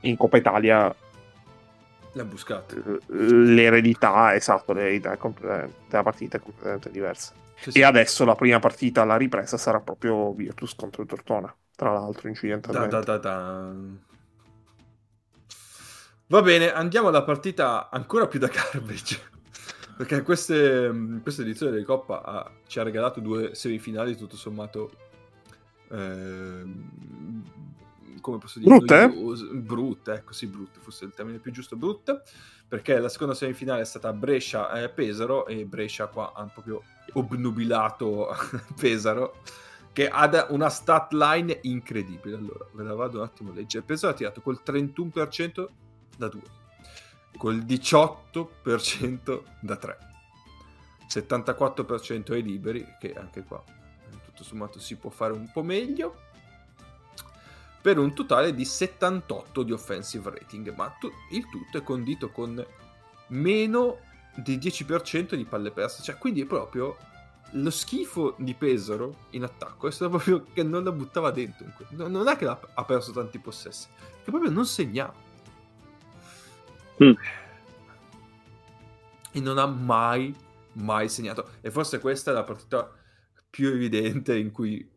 in 0.00 0.16
Coppa 0.16 0.36
Italia 0.36 0.94
l'ha 2.12 2.24
buscata. 2.24 2.74
L'eredità, 3.06 4.34
esatto, 4.34 4.72
l'eredità 4.72 5.16
della 5.88 6.02
partita 6.02 6.38
è 6.38 6.40
completamente 6.40 6.90
diversa. 6.90 7.32
Sì, 7.54 7.70
sì. 7.70 7.78
E 7.78 7.84
adesso 7.84 8.24
la 8.24 8.34
prima 8.34 8.58
partita 8.58 9.02
alla 9.02 9.16
ripresa 9.16 9.56
sarà 9.56 9.78
proprio 9.78 10.32
Virtus 10.32 10.74
contro 10.74 11.02
il 11.02 11.08
Tortona, 11.08 11.54
tra 11.76 11.92
l'altro 11.92 12.28
incidentalmente. 12.28 12.88
Da, 12.88 13.02
da, 13.02 13.18
da, 13.18 13.72
Va 16.26 16.42
bene, 16.42 16.72
andiamo 16.72 17.06
alla 17.06 17.22
partita 17.22 17.88
ancora 17.88 18.26
più 18.26 18.40
da 18.40 18.48
garbage. 18.48 19.34
Perché 19.96 20.22
queste, 20.22 20.92
mm, 20.92 21.18
questa 21.20 21.42
edizione 21.42 21.76
di 21.76 21.82
Coppa 21.82 22.22
ha, 22.22 22.50
ci 22.66 22.78
ha 22.78 22.82
regalato 22.82 23.20
due 23.20 23.54
semifinali 23.54 24.16
tutto 24.16 24.36
sommato... 24.36 24.90
Eh, 25.90 26.64
come 28.20 28.38
posso 28.38 28.58
dire? 28.58 28.76
Brutte? 28.76 29.08
Brutte, 29.54 30.12
ecco 30.12 30.32
sì, 30.32 30.48
brutte, 30.48 30.80
forse 30.80 31.04
il 31.06 31.14
termine 31.14 31.38
più 31.38 31.50
giusto, 31.50 31.76
brutte. 31.76 32.22
Perché 32.68 32.98
la 32.98 33.08
seconda 33.08 33.34
semifinale 33.34 33.82
è 33.82 33.84
stata 33.84 34.12
Brescia-Pesaro 34.12 35.46
e 35.46 35.64
Brescia 35.64 36.08
qua 36.08 36.32
ha 36.34 36.44
proprio 36.44 36.82
obnubilato 37.12 38.28
Pesaro 38.78 39.36
che 39.92 40.08
ha 40.08 40.46
una 40.50 40.68
stat 40.68 41.12
line 41.12 41.60
incredibile. 41.62 42.36
Allora, 42.36 42.66
ve 42.72 42.82
la 42.82 42.94
vado 42.94 43.18
un 43.18 43.24
attimo 43.24 43.52
a 43.52 43.54
leggere. 43.54 43.84
Pesaro 43.84 44.12
ha 44.12 44.16
tirato 44.16 44.42
col 44.42 44.60
31% 44.62 45.66
da 46.18 46.28
2 46.28 46.55
col 47.36 47.58
18% 47.58 49.42
da 49.60 49.76
3. 49.76 49.98
74% 51.08 52.32
ai 52.32 52.42
liberi, 52.42 52.84
che 52.98 53.12
anche 53.12 53.44
qua 53.44 53.62
tutto 54.36 54.44
sommato 54.44 54.78
si 54.78 54.96
può 54.96 55.08
fare 55.08 55.32
un 55.32 55.50
po' 55.50 55.62
meglio 55.62 56.24
per 57.80 57.98
un 57.98 58.12
totale 58.14 58.54
di 58.54 58.64
78 58.64 59.62
di 59.62 59.72
offensive 59.72 60.30
rating, 60.30 60.74
ma 60.74 60.88
tu- 60.98 61.10
il 61.30 61.48
tutto 61.48 61.78
è 61.78 61.82
condito 61.82 62.30
con 62.30 62.64
meno 63.28 63.98
di 64.34 64.58
10% 64.58 65.36
di 65.36 65.44
palle 65.44 65.70
perse, 65.70 66.02
cioè 66.02 66.18
quindi 66.18 66.42
è 66.42 66.46
proprio 66.46 66.96
lo 67.52 67.70
schifo 67.70 68.34
di 68.38 68.54
Pesaro 68.54 69.26
in 69.30 69.44
attacco 69.44 69.86
è 69.86 69.92
stato 69.92 70.10
proprio 70.10 70.44
che 70.52 70.64
non 70.64 70.82
la 70.82 70.90
buttava 70.90 71.30
dentro. 71.30 71.64
Non 71.90 72.26
è 72.26 72.36
che 72.36 72.46
ha 72.46 72.84
perso 72.84 73.12
tanti 73.12 73.38
possessi, 73.38 73.86
che 74.24 74.30
proprio 74.30 74.50
non 74.50 74.66
segnava. 74.66 75.14
Mm. 77.02 77.12
E 79.32 79.40
non 79.40 79.58
ha 79.58 79.66
mai, 79.66 80.34
mai 80.74 81.08
segnato. 81.08 81.50
E 81.60 81.70
forse 81.70 82.00
questa 82.00 82.30
è 82.30 82.34
la 82.34 82.44
partita 82.44 82.90
più 83.48 83.68
evidente 83.68 84.36
in 84.36 84.50
cui 84.50 84.88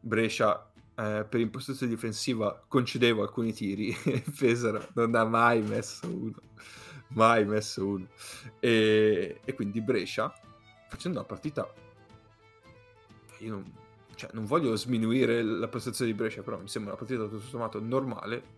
Brescia 0.00 0.70
eh, 0.94 1.26
per 1.28 1.40
impostazione 1.40 1.92
difensiva 1.92 2.64
concedeva 2.66 3.22
alcuni 3.22 3.52
tiri 3.52 3.96
e 4.04 4.24
Pesaro 4.36 4.88
non 4.94 5.14
ha 5.14 5.24
mai 5.24 5.62
messo 5.62 6.06
uno. 6.08 6.36
Mai 7.08 7.44
messo 7.44 7.86
uno. 7.86 8.08
E, 8.60 9.40
e 9.44 9.54
quindi 9.54 9.80
Brescia, 9.80 10.32
facendo 10.88 11.18
una 11.18 11.26
partita 11.26 11.66
io 13.40 13.50
non, 13.50 13.72
cioè, 14.14 14.30
non 14.32 14.44
voglio 14.44 14.74
sminuire 14.76 15.42
la 15.42 15.68
prestazione 15.68 16.10
di 16.10 16.16
Brescia, 16.16 16.42
però 16.42 16.58
mi 16.58 16.68
sembra 16.68 16.92
una 16.92 17.00
partita 17.00 17.28
tutto 17.28 17.46
sommato 17.46 17.80
normale. 17.80 18.56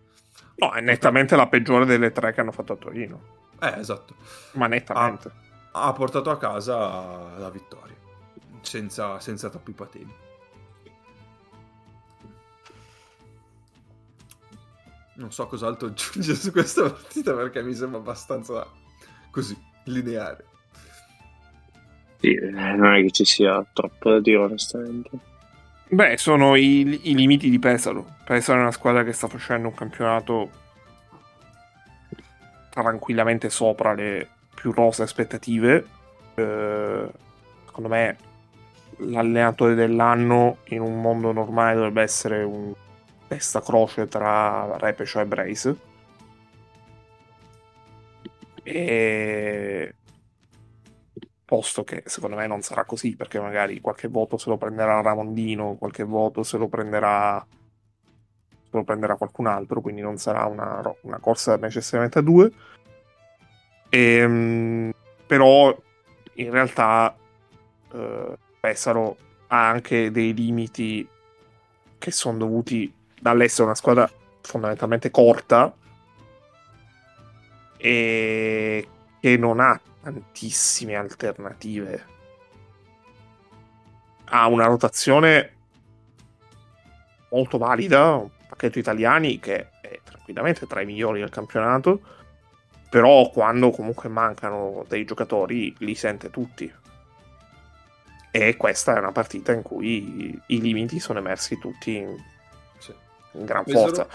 No, 0.55 0.73
è 0.73 0.81
nettamente 0.81 1.35
la 1.35 1.47
peggiore 1.47 1.85
delle 1.85 2.11
tre 2.11 2.33
che 2.33 2.41
hanno 2.41 2.51
fatto 2.51 2.73
a 2.73 2.75
Torino. 2.75 3.39
Eh, 3.59 3.79
esatto. 3.79 4.15
Ma 4.53 4.67
nettamente. 4.67 5.31
Ha, 5.71 5.87
ha 5.87 5.93
portato 5.93 6.29
a 6.29 6.37
casa 6.37 7.37
la 7.37 7.49
vittoria, 7.49 7.95
senza, 8.61 9.19
senza 9.19 9.49
troppi 9.49 9.71
patemi. 9.71 10.13
Non 15.15 15.31
so 15.31 15.45
cos'altro 15.47 15.87
aggiungere 15.87 16.37
su 16.37 16.51
questa 16.51 16.83
partita 16.83 17.33
perché 17.33 17.61
mi 17.61 17.73
sembra 17.73 17.99
abbastanza 17.99 18.67
così, 19.29 19.55
lineare. 19.85 20.45
Sì, 22.19 22.37
non 22.39 22.93
è 22.93 23.01
che 23.01 23.11
ci 23.11 23.25
sia 23.25 23.65
troppo 23.73 24.11
da 24.11 24.19
dire 24.19 24.37
onestamente. 24.37 25.09
Beh, 25.93 26.15
sono 26.17 26.55
i, 26.55 27.09
i 27.09 27.15
limiti 27.15 27.49
di 27.49 27.59
Pesaro. 27.59 28.15
Pesaro 28.23 28.59
è 28.59 28.61
una 28.61 28.71
squadra 28.71 29.03
che 29.03 29.11
sta 29.11 29.27
facendo 29.27 29.67
un 29.67 29.73
campionato 29.73 30.49
tranquillamente 32.69 33.49
sopra 33.49 33.93
le 33.93 34.25
più 34.55 34.71
rose 34.71 35.03
aspettative. 35.03 35.85
Eh, 36.35 37.11
secondo 37.65 37.89
me 37.89 38.17
l'allenatore 38.99 39.75
dell'anno 39.75 40.59
in 40.69 40.79
un 40.79 41.01
mondo 41.01 41.33
normale 41.33 41.75
dovrebbe 41.75 42.03
essere 42.03 42.41
un 42.43 42.73
testa 43.27 43.61
croce 43.61 44.07
tra 44.07 44.77
Repecio 44.77 45.19
e 45.19 45.25
Brace. 45.25 45.75
E 48.63 49.93
posto 51.51 51.83
che 51.83 52.03
secondo 52.05 52.37
me 52.37 52.47
non 52.47 52.61
sarà 52.61 52.85
così 52.85 53.17
perché 53.17 53.37
magari 53.37 53.81
qualche 53.81 54.07
voto 54.07 54.37
se 54.37 54.49
lo 54.49 54.55
prenderà 54.55 55.01
Ramondino, 55.01 55.75
qualche 55.75 56.05
voto 56.05 56.43
se 56.43 56.57
lo 56.57 56.69
prenderà, 56.69 57.45
se 57.45 58.69
lo 58.69 58.85
prenderà 58.85 59.17
qualcun 59.17 59.47
altro, 59.47 59.81
quindi 59.81 59.99
non 59.99 60.15
sarà 60.15 60.45
una, 60.45 60.81
una 61.01 61.19
corsa 61.19 61.57
necessariamente 61.57 62.19
a 62.19 62.21
due. 62.21 62.51
E, 63.89 63.99
ehm, 63.99 64.93
però 65.27 65.77
in 66.35 66.51
realtà 66.51 67.13
eh, 67.91 68.37
Pesaro 68.61 69.17
ha 69.47 69.67
anche 69.67 70.09
dei 70.09 70.33
limiti 70.33 71.05
che 71.97 72.11
sono 72.11 72.37
dovuti 72.37 72.93
dall'essere 73.19 73.65
una 73.65 73.75
squadra 73.75 74.09
fondamentalmente 74.39 75.11
corta 75.11 75.75
e 77.75 78.87
che 79.19 79.35
non 79.35 79.59
ha 79.59 79.77
tantissime 80.01 80.95
alternative. 80.95 82.05
Ha 84.25 84.47
una 84.47 84.65
rotazione 84.65 85.53
molto 87.29 87.57
valida, 87.57 88.15
un 88.15 88.29
pacchetto 88.47 88.79
italiani 88.79 89.39
che 89.39 89.69
è 89.81 89.99
tranquillamente 90.03 90.67
tra 90.67 90.81
i 90.81 90.85
migliori 90.85 91.19
del 91.19 91.29
campionato, 91.29 92.01
però 92.89 93.29
quando 93.29 93.71
comunque 93.71 94.09
mancano 94.09 94.85
dei 94.87 95.05
giocatori 95.05 95.73
li 95.79 95.95
sente 95.95 96.29
tutti. 96.29 96.71
E 98.33 98.55
questa 98.55 98.95
è 98.95 98.99
una 98.99 99.11
partita 99.11 99.51
in 99.51 99.61
cui 99.61 100.41
i 100.45 100.61
limiti 100.61 100.99
sono 100.99 101.19
emersi 101.19 101.57
tutti 101.57 101.97
in, 101.97 102.15
sì. 102.77 102.93
in 103.33 103.45
gran 103.45 103.63
Pesaro... 103.63 103.85
forza. 103.85 104.07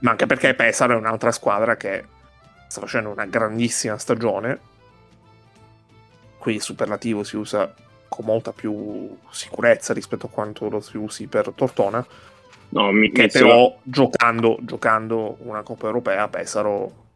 Ma 0.00 0.10
anche 0.12 0.26
perché 0.26 0.54
Pesaro 0.54 0.94
è 0.94 0.96
un'altra 0.96 1.32
squadra 1.32 1.76
che 1.76 2.06
sta 2.66 2.80
facendo 2.80 3.10
una 3.10 3.26
grandissima 3.26 3.98
stagione 3.98 4.76
qui 6.38 6.54
il 6.54 6.62
superlativo 6.62 7.24
si 7.24 7.36
usa 7.36 7.74
con 8.08 8.24
molta 8.24 8.52
più 8.52 9.16
sicurezza 9.30 9.92
rispetto 9.92 10.26
a 10.26 10.30
quanto 10.30 10.68
lo 10.68 10.80
si 10.80 10.96
usi 10.96 11.26
per 11.26 11.52
Tortona. 11.54 12.04
No, 12.70 12.92
mi, 12.92 13.10
che 13.10 13.22
mi 13.22 13.28
però 13.28 13.68
so... 13.70 13.80
giocando, 13.82 14.58
giocando 14.62 15.36
una 15.40 15.62
Coppa 15.62 15.86
Europea 15.86 16.28
Pesaro 16.28 17.06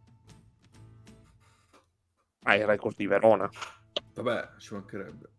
ha 2.43 2.55
il 2.55 2.65
record 2.65 2.95
di 2.95 3.07
Verona. 3.07 3.49
Vabbè, 4.13 4.49
ci 4.57 4.73
mancherebbe. 4.73 5.29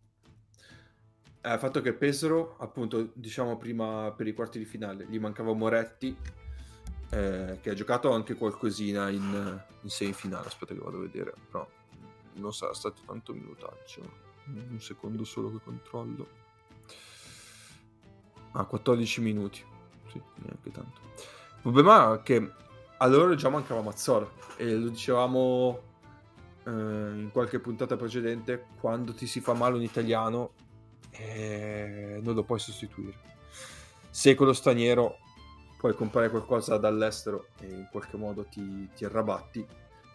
Eh, 1.41 1.53
il 1.53 1.59
fatto 1.59 1.81
che 1.83 1.93
Pesaro, 1.93 2.57
appunto, 2.59 3.11
diciamo 3.13 3.57
prima 3.57 4.13
per 4.17 4.27
i 4.27 4.33
quarti 4.33 4.59
di 4.59 4.65
finale, 4.65 5.07
gli 5.09 5.19
mancava 5.19 5.53
Moretti, 5.53 6.17
eh, 7.11 7.59
che 7.61 7.71
ha 7.71 7.75
giocato 7.75 8.11
anche 8.13 8.35
qualcosina 8.35 9.11
in, 9.11 9.63
in 9.83 9.91
semifinale. 9.91 10.47
Aspetta 10.47 10.73
che 10.73 10.81
vado 10.81 10.97
a 10.97 11.01
vedere, 11.01 11.35
però 11.51 11.69
non 12.35 12.53
sarà 12.53 12.75
stato 12.75 13.03
tanto 13.07 13.33
minutaggio. 13.33 14.23
Un 14.47 14.81
secondo 14.81 15.25
solo 15.25 15.51
che 15.51 15.65
controllo. 15.65 16.29
Ah, 18.53 18.65
14 18.65 19.21
minuti. 19.21 19.65
Sì, 20.11 20.21
neanche 20.37 20.71
tanto. 20.71 21.01
Il 21.17 21.61
problema 21.61 22.15
è 22.15 22.23
che 22.23 22.53
a 22.97 23.07
loro 23.07 23.35
già 23.35 23.49
mancava 23.49 23.81
Mazzola 23.81 24.31
e 24.57 24.75
lo 24.77 24.89
dicevamo 24.89 25.81
eh, 26.65 26.71
in 26.71 27.31
qualche 27.33 27.59
puntata 27.59 27.97
precedente, 27.97 28.67
quando 28.79 29.13
ti 29.13 29.27
si 29.27 29.41
fa 29.41 29.55
male 29.55 29.77
un 29.77 29.83
italiano 29.83 30.53
eh, 31.11 32.21
non 32.23 32.35
lo 32.35 32.43
puoi 32.43 32.59
sostituire. 32.59 33.19
Se 34.11 34.35
con 34.35 34.47
lo 34.47 34.53
straniero 34.53 35.19
puoi 35.79 35.95
comprare 35.95 36.31
qualcosa 36.31 36.79
dall'estero 36.79 37.49
e 37.61 37.67
in 37.67 37.89
qualche 37.91 38.17
modo 38.17 38.45
ti, 38.45 38.89
ti 38.95 39.05
arrabatti, 39.05 39.67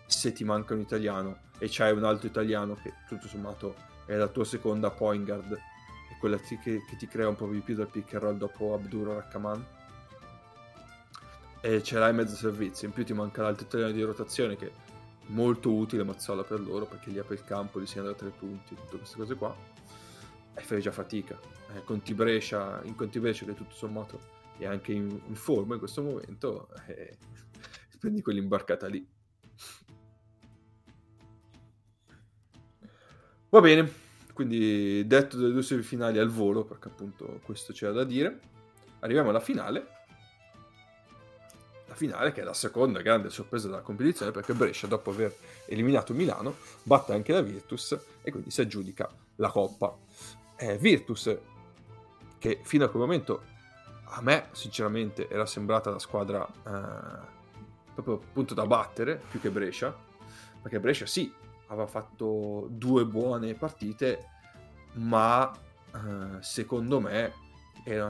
se 0.10 0.34
ti 0.34 0.44
manca 0.44 0.74
un 0.74 0.80
italiano 0.80 1.42
e 1.60 1.68
c'hai 1.70 1.92
un 1.92 2.04
altro 2.04 2.28
italiano 2.28 2.74
che 2.76 2.94
tutto 3.08 3.28
sommato 3.28 3.76
è 4.06 4.16
la 4.16 4.28
tua 4.28 4.44
seconda 4.44 4.90
point 4.90 5.24
guard 5.24 5.52
e 5.52 6.18
quella 6.20 6.38
che, 6.38 6.58
che 6.58 6.96
ti 6.98 7.08
crea 7.08 7.28
un 7.28 7.36
po' 7.36 7.48
di 7.48 7.60
più 7.60 7.76
dal 7.76 7.90
pick 7.90 8.16
and 8.16 8.24
roll 8.24 8.38
dopo 8.38 8.74
Abdur 8.74 9.08
Rackaman 9.08 9.66
e 11.62 11.84
ce 11.84 12.00
l'hai 12.00 12.14
mezzo 12.14 12.36
servizio. 12.36 12.88
In 12.88 12.94
più 12.94 13.06
ti 13.06 13.14
manca 13.14 13.44
l'altro 13.44 13.68
italiano 13.68 13.92
di 13.92 14.02
rotazione 14.02 14.56
che 14.56 14.68
è 14.68 14.72
molto 15.28 15.72
utile 15.74 16.04
Mazzola 16.04 16.44
per 16.44 16.60
loro 16.60 16.88
perché 16.88 17.12
gli 17.12 17.20
apre 17.20 17.36
il 17.36 17.44
campo, 17.44 17.80
gli 17.80 17.86
segna 17.86 18.06
da 18.06 18.16
tre 18.16 18.30
punti 18.30 18.74
tutte 18.74 18.98
queste 18.98 19.16
cose 19.16 19.36
qua 19.36 19.56
e 20.56 20.62
fai 20.62 20.82
già 20.82 20.92
fatica. 20.92 21.40
Eh, 21.76 21.84
Conti 21.84 22.16
Brescia 22.16 22.82
in 22.84 22.96
Conti 22.96 23.20
Brescia 23.20 23.46
che 23.46 23.54
tutto 23.54 23.76
sommato 23.76 24.20
è 24.58 24.66
anche 24.66 24.92
in, 24.92 25.08
in 25.28 25.36
forma 25.36 25.74
in 25.74 25.80
questo 25.80 26.02
momento 26.02 26.70
eh, 26.88 27.16
prendi 28.00 28.24
quell'imbarcata 28.24 28.88
lì 28.88 29.18
Va 33.52 33.62
bene, 33.62 33.92
quindi 34.34 35.08
detto 35.08 35.36
delle 35.36 35.52
due 35.52 35.64
semifinali 35.64 36.20
al 36.20 36.30
volo, 36.30 36.64
perché 36.64 36.88
appunto 36.88 37.40
questo 37.44 37.74
c'era 37.74 37.92
da 37.92 38.04
dire, 38.04 38.40
arriviamo 39.00 39.30
alla 39.30 39.40
finale. 39.40 39.88
La 41.88 41.96
finale 41.96 42.32
che 42.32 42.42
è 42.42 42.44
la 42.44 42.54
seconda 42.54 43.02
grande 43.02 43.32
sorpresa 43.32 43.68
della 43.68 43.82
competizione 43.82 44.32
perché 44.32 44.54
Brescia 44.54 44.86
dopo 44.86 45.10
aver 45.10 45.36
eliminato 45.66 46.14
Milano 46.14 46.58
batte 46.84 47.14
anche 47.14 47.34
la 47.34 47.42
Virtus 47.42 47.98
e 48.22 48.30
quindi 48.30 48.52
si 48.52 48.62
aggiudica 48.62 49.10
la 49.38 49.50
coppa. 49.50 49.98
Eh, 50.56 50.78
Virtus 50.78 51.36
che 52.38 52.60
fino 52.64 52.86
a 52.86 52.90
quel 52.90 53.02
momento 53.02 53.42
a 54.12 54.22
me 54.22 54.50
sinceramente 54.52 55.28
era 55.28 55.48
sembrata 55.48 55.90
la 55.90 55.98
squadra 55.98 56.48
eh, 56.48 57.38
proprio 57.96 58.16
appunto 58.16 58.54
da 58.54 58.68
battere 58.68 59.20
più 59.30 59.42
che 59.42 59.50
Brescia 59.50 59.96
perché 60.62 60.80
Brescia 60.80 61.06
sì 61.06 61.34
aveva 61.70 61.88
fatto 61.88 62.68
due 62.70 63.06
buone 63.06 63.54
partite, 63.56 64.28
ma 64.94 65.52
eh, 65.94 66.42
secondo 66.42 67.00
me 67.00 67.34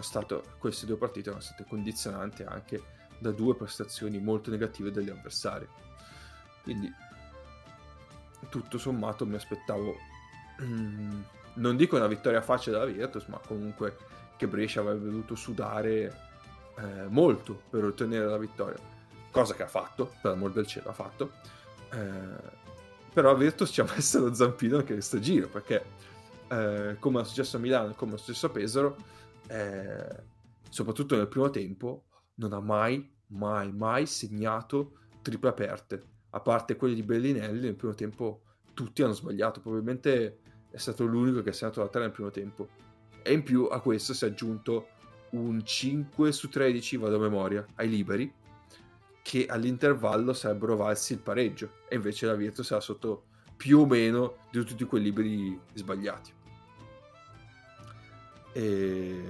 state, 0.01 0.41
queste 0.57 0.85
due 0.85 0.97
partite 0.97 1.29
erano 1.29 1.43
state 1.43 1.65
condizionate 1.67 2.43
anche 2.45 2.81
da 3.19 3.31
due 3.31 3.55
prestazioni 3.55 4.19
molto 4.19 4.49
negative 4.49 4.91
degli 4.91 5.09
avversari. 5.09 5.67
Quindi 6.63 6.91
tutto 8.49 8.77
sommato 8.77 9.25
mi 9.25 9.35
aspettavo, 9.35 9.95
mm, 10.61 11.21
non 11.55 11.77
dico 11.77 11.95
una 11.95 12.07
vittoria 12.07 12.41
facile 12.41 12.77
della 12.77 12.91
Virtus, 12.91 13.25
ma 13.27 13.39
comunque 13.45 13.97
che 14.37 14.47
Brescia 14.47 14.79
avrebbe 14.79 15.05
dovuto 15.05 15.35
sudare 15.35 16.27
eh, 16.77 17.07
molto 17.09 17.61
per 17.69 17.83
ottenere 17.83 18.25
la 18.25 18.37
vittoria, 18.37 18.77
cosa 19.31 19.53
che 19.53 19.63
ha 19.63 19.67
fatto, 19.67 20.13
per 20.21 20.31
amor 20.31 20.51
del 20.51 20.65
cielo 20.65 20.89
ha 20.89 20.93
fatto, 20.93 21.31
eh, 21.91 22.67
però 23.19 23.35
Virtus 23.35 23.69
ci 23.69 23.81
ha 23.81 23.83
messo 23.83 24.19
lo 24.21 24.33
zampino 24.33 24.77
anche 24.77 24.93
questo 24.93 25.19
giro, 25.19 25.49
perché 25.49 25.83
eh, 26.47 26.95
come 26.99 27.19
è 27.19 27.25
successo 27.25 27.57
a 27.57 27.59
Milano 27.59 27.89
e 27.89 27.95
come 27.95 28.15
è 28.15 28.17
successo 28.17 28.45
a 28.45 28.49
Pesaro, 28.49 28.95
eh, 29.49 30.23
soprattutto 30.69 31.17
nel 31.17 31.27
primo 31.27 31.49
tempo, 31.49 32.05
non 32.35 32.53
ha 32.53 32.61
mai, 32.61 33.05
mai, 33.27 33.73
mai 33.73 34.05
segnato 34.05 34.99
triple 35.21 35.49
aperte, 35.49 36.03
a 36.29 36.39
parte 36.39 36.77
quelli 36.77 36.95
di 36.95 37.03
Bellinelli, 37.03 37.59
nel 37.59 37.75
primo 37.75 37.93
tempo 37.93 38.43
tutti 38.73 39.03
hanno 39.03 39.11
sbagliato, 39.11 39.59
probabilmente 39.59 40.39
è 40.71 40.77
stato 40.77 41.03
l'unico 41.03 41.41
che 41.41 41.49
ha 41.49 41.53
segnato 41.53 41.81
la 41.81 41.89
3 41.89 41.99
nel 41.99 42.11
primo 42.11 42.31
tempo. 42.31 42.69
E 43.21 43.33
in 43.33 43.43
più 43.43 43.65
a 43.65 43.81
questo 43.81 44.13
si 44.13 44.23
è 44.23 44.29
aggiunto 44.29 44.87
un 45.31 45.61
5 45.61 46.31
su 46.31 46.47
13, 46.47 46.95
vado 46.95 47.17
a 47.17 47.19
memoria, 47.19 47.65
ai 47.75 47.89
liberi, 47.89 48.33
che 49.29 49.45
all'intervallo 49.47 50.33
sarebbero 50.33 50.75
valsi 50.75 51.13
il 51.13 51.19
pareggio, 51.19 51.81
e 51.87 51.97
invece 51.97 52.25
la 52.25 52.33
Virtus 52.33 52.71
era 52.71 52.79
sotto 52.79 53.25
più 53.55 53.81
o 53.81 53.85
meno 53.85 54.37
di 54.49 54.63
tutti 54.63 54.83
quei 54.85 55.03
liberi 55.03 55.59
sbagliati. 55.75 56.33
E 58.53 59.23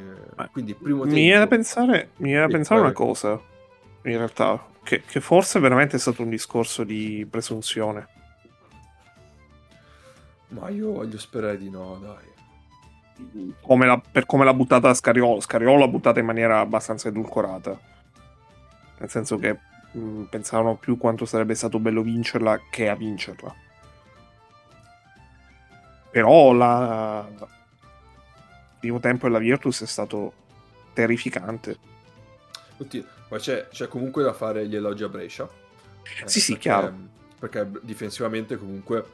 quindi 0.53 0.73
primo 0.75 1.01
tempo... 1.01 1.15
Mi 1.15 1.23
viene 1.23 1.39
da 1.39 1.47
pensare, 1.47 2.11
da 2.15 2.47
pensare 2.47 2.79
una 2.79 2.93
cosa, 2.93 3.31
in 4.03 4.15
realtà, 4.15 4.67
che, 4.83 5.01
che 5.01 5.19
forse 5.19 5.59
veramente 5.59 5.97
è 5.97 5.99
stato 5.99 6.21
un 6.21 6.29
discorso 6.29 6.85
di 6.85 7.27
presunzione. 7.29 8.07
Ma 10.47 10.69
io 10.69 10.93
voglio 10.93 11.17
sperare 11.17 11.57
di 11.57 11.69
no, 11.69 11.99
dai. 12.01 13.53
Come 13.59 13.85
la, 13.85 13.99
per 13.99 14.25
come 14.25 14.45
l'ha 14.45 14.53
buttata 14.53 14.93
Scariolo. 14.93 15.41
Scariolo 15.41 15.79
l'ha 15.79 15.89
buttata 15.89 16.21
in 16.21 16.25
maniera 16.25 16.61
abbastanza 16.61 17.09
edulcorata. 17.09 17.77
Nel 18.99 19.09
senso 19.09 19.35
che 19.37 19.67
mh, 19.99 20.19
mm, 20.19 20.23
pensavano 20.23 20.77
più 20.77 20.97
quanto 20.97 21.25
sarebbe 21.25 21.55
stato 21.55 21.79
bello 21.79 22.01
vincerla 22.01 22.59
che 22.69 22.89
a 22.89 22.95
vincerla. 22.95 23.55
Però 26.11 26.53
la... 26.53 27.27
il 27.37 27.47
primo 28.79 28.99
tempo 28.99 29.27
della 29.27 29.39
Virtus 29.39 29.83
è 29.83 29.85
stato 29.85 30.33
terrificante. 30.93 31.77
Oddio, 32.77 33.03
ma 33.29 33.37
c'è, 33.37 33.67
c'è, 33.67 33.87
comunque 33.87 34.23
da 34.23 34.33
fare 34.33 34.67
gli 34.67 34.75
elogi 34.75 35.03
a 35.03 35.09
Brescia. 35.09 35.47
Eh, 36.23 36.27
sì, 36.27 36.39
sì, 36.39 36.53
perché, 36.53 36.69
chiaro. 36.69 36.93
Perché 37.37 37.69
difensivamente 37.81 38.57
comunque 38.57 39.05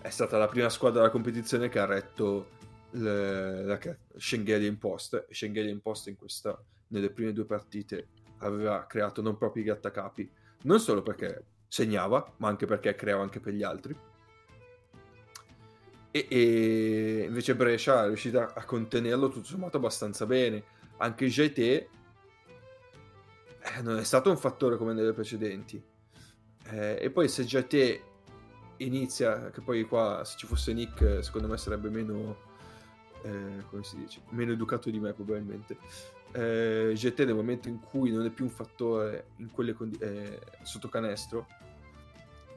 è 0.00 0.10
stata 0.10 0.38
la 0.38 0.46
prima 0.46 0.68
squadra 0.68 1.00
della 1.00 1.12
competizione 1.12 1.68
che 1.68 1.78
ha 1.78 1.86
retto 1.86 2.50
le, 2.90 3.64
la 3.64 3.78
Schengelia 4.16 4.68
Impost. 4.68 5.26
Schengelia 5.30 5.70
Impost 5.70 6.08
in 6.08 6.16
questa, 6.16 6.56
nelle 6.88 7.10
prime 7.10 7.32
due 7.32 7.46
partite 7.46 8.08
aveva 8.46 8.86
creato 8.86 9.22
non 9.22 9.36
proprio 9.36 9.62
i 9.62 9.66
grattacapi, 9.66 10.30
non 10.62 10.80
solo 10.80 11.02
perché 11.02 11.44
segnava, 11.68 12.34
ma 12.38 12.48
anche 12.48 12.66
perché 12.66 12.94
creava 12.94 13.22
anche 13.22 13.40
per 13.40 13.52
gli 13.52 13.62
altri. 13.62 13.96
E, 16.10 16.26
e 16.30 17.24
invece 17.26 17.56
Brescia 17.56 18.04
è 18.04 18.06
riuscita 18.06 18.54
a 18.54 18.64
contenerlo 18.64 19.28
tutto 19.28 19.46
sommato 19.46 19.78
abbastanza 19.78 20.26
bene. 20.26 20.62
Anche 20.98 21.26
GT 21.26 21.58
eh, 21.58 21.88
non 23.82 23.98
è 23.98 24.04
stato 24.04 24.30
un 24.30 24.36
fattore 24.36 24.76
come 24.76 24.92
nelle 24.92 25.12
precedenti. 25.12 25.82
Eh, 26.70 26.98
e 27.00 27.10
poi 27.10 27.28
se 27.28 27.44
GT 27.44 28.00
inizia, 28.78 29.50
che 29.50 29.60
poi 29.60 29.84
qua 29.84 30.22
se 30.24 30.36
ci 30.38 30.46
fosse 30.46 30.72
Nick 30.72 31.24
secondo 31.24 31.48
me 31.48 31.56
sarebbe 31.56 31.88
meno... 31.90 32.52
Eh, 33.22 33.64
come 33.70 33.82
si 33.82 33.96
dice? 33.96 34.20
Meno 34.30 34.52
educato 34.52 34.90
di 34.90 35.00
me 35.00 35.12
probabilmente 35.14 35.78
eh, 36.34 36.92
GT 36.94 37.20
nel 37.20 37.34
momento 37.34 37.68
in 37.68 37.80
cui 37.80 38.10
non 38.10 38.24
è 38.26 38.30
più 38.30 38.44
un 38.44 38.50
fattore 38.50 39.28
in 39.36 39.50
quelle 39.50 39.72
condi- 39.72 39.98
eh, 39.98 40.40
sotto 40.62 40.88
canestro 40.88 41.46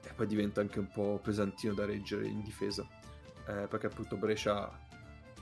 e 0.03 0.11
poi 0.15 0.25
diventa 0.25 0.61
anche 0.61 0.79
un 0.79 0.89
po' 0.89 1.19
pesantino 1.23 1.73
da 1.73 1.85
reggere 1.85 2.25
in 2.25 2.41
difesa. 2.41 2.85
Eh, 3.47 3.67
perché 3.67 3.85
appunto 3.85 4.17
Brescia 4.17 4.69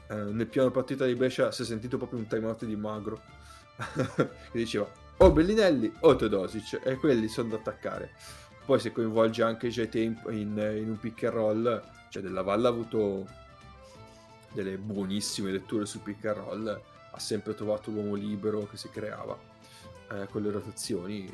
eh, 0.09 0.15
nel 0.15 0.47
piano 0.47 0.69
partita 0.69 1.05
di 1.05 1.15
Brescia 1.15 1.51
si 1.51 1.61
è 1.61 1.65
sentito 1.65 1.97
proprio 1.97 2.19
un 2.19 2.27
time 2.27 2.45
out 2.45 2.65
di 2.65 2.75
Magro 2.75 3.21
che 3.95 4.29
diceva 4.51 4.88
o 5.17 5.31
Bellinelli 5.31 5.91
o 6.01 6.15
Teodosic 6.15 6.81
e 6.83 6.95
quelli 6.97 7.27
sono 7.27 7.49
da 7.49 7.55
attaccare. 7.55 8.11
Poi 8.65 8.79
se 8.79 8.91
coinvolge 8.91 9.43
anche 9.43 9.69
GT 9.69 9.95
in, 9.95 10.21
in, 10.29 10.75
in 10.77 10.89
un 10.89 10.99
pick 10.99 11.23
and 11.23 11.33
roll 11.33 11.83
cioè 12.09 12.21
Della 12.21 12.41
Valle 12.41 12.67
ha 12.67 12.69
avuto 12.69 13.27
delle 14.51 14.77
buonissime 14.77 15.51
letture 15.51 15.86
sul 15.86 16.01
pick 16.01 16.25
and 16.25 16.38
roll 16.38 16.81
ha 17.16 17.20
sempre 17.20 17.55
trovato 17.55 17.91
l'uomo 17.91 18.16
libero 18.16 18.68
che 18.68 18.76
si 18.76 18.89
creava 18.89 19.38
eh, 20.11 20.28
con 20.28 20.41
le 20.41 20.51
rotazioni 20.51 21.26
e, 21.26 21.34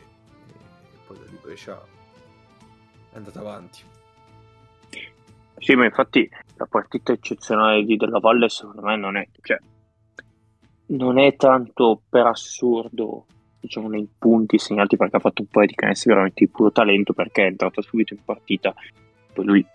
poi 1.08 1.18
da 1.18 1.26
lì 1.26 1.38
Brescia 1.42 1.82
è 3.12 3.18
andata 3.18 3.40
avanti. 3.40 3.82
Sì, 5.58 5.76
ma 5.76 5.86
infatti 5.86 6.30
la 6.56 6.68
partita 6.68 7.12
eccezionale 7.12 7.84
di 7.84 7.98
Della 7.98 8.20
Valle 8.20 8.48
secondo 8.50 8.82
me 8.82 8.96
non 8.96 9.18
è, 9.18 9.28
cioè, 9.42 9.58
non 10.88 11.18
è 11.18 11.36
tanto 11.36 12.02
per 12.08 12.28
assurdo 12.28 13.26
diciamo 13.60 13.90
nei 13.90 14.08
punti 14.18 14.58
segnati 14.58 14.98
perché 14.98 15.18
ha 15.18 15.20
fatto 15.20 15.42
un 15.42 15.48
po' 15.48 15.64
di 15.64 15.76
canestri 15.76 16.10
veramente 16.10 16.46
di 16.46 16.50
puro 16.50 16.72
talento 16.72 17.14
perché 17.14 17.44
è 17.44 17.46
entrato 17.46 17.82
subito 17.82 18.16
in 18.16 18.24
partita 18.26 18.74
poi 19.34 19.46
lui 19.46 19.66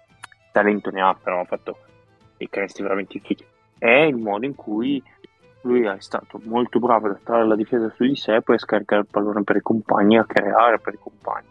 talento 0.51 0.91
ne 0.91 1.03
ha 1.03 1.15
però 1.15 1.39
ha 1.39 1.45
fatto 1.45 1.79
dei 2.37 2.49
canestri 2.49 2.83
veramente 2.83 3.13
difficili 3.21 3.49
è 3.79 3.91
il 3.91 4.17
modo 4.17 4.45
in 4.45 4.57
cui 4.57 5.01
lui 5.67 5.85
è 5.85 5.97
stato 5.99 6.41
molto 6.45 6.79
bravo 6.79 7.09
ad 7.09 7.15
attrarre 7.15 7.47
la 7.47 7.57
difesa 7.57 7.91
su 7.91 8.05
di 8.05 8.15
sé 8.15 8.37
e 8.37 8.43
poi 8.43 8.55
a 8.55 8.59
scaricare 8.61 9.03
il 9.03 9.09
pallone 9.11 9.43
per 9.43 9.57
i 9.57 9.61
compagni, 9.61 10.17
a 10.17 10.25
creare 10.25 10.79
per 10.79 10.95
i 10.95 10.99
compagni. 10.99 11.49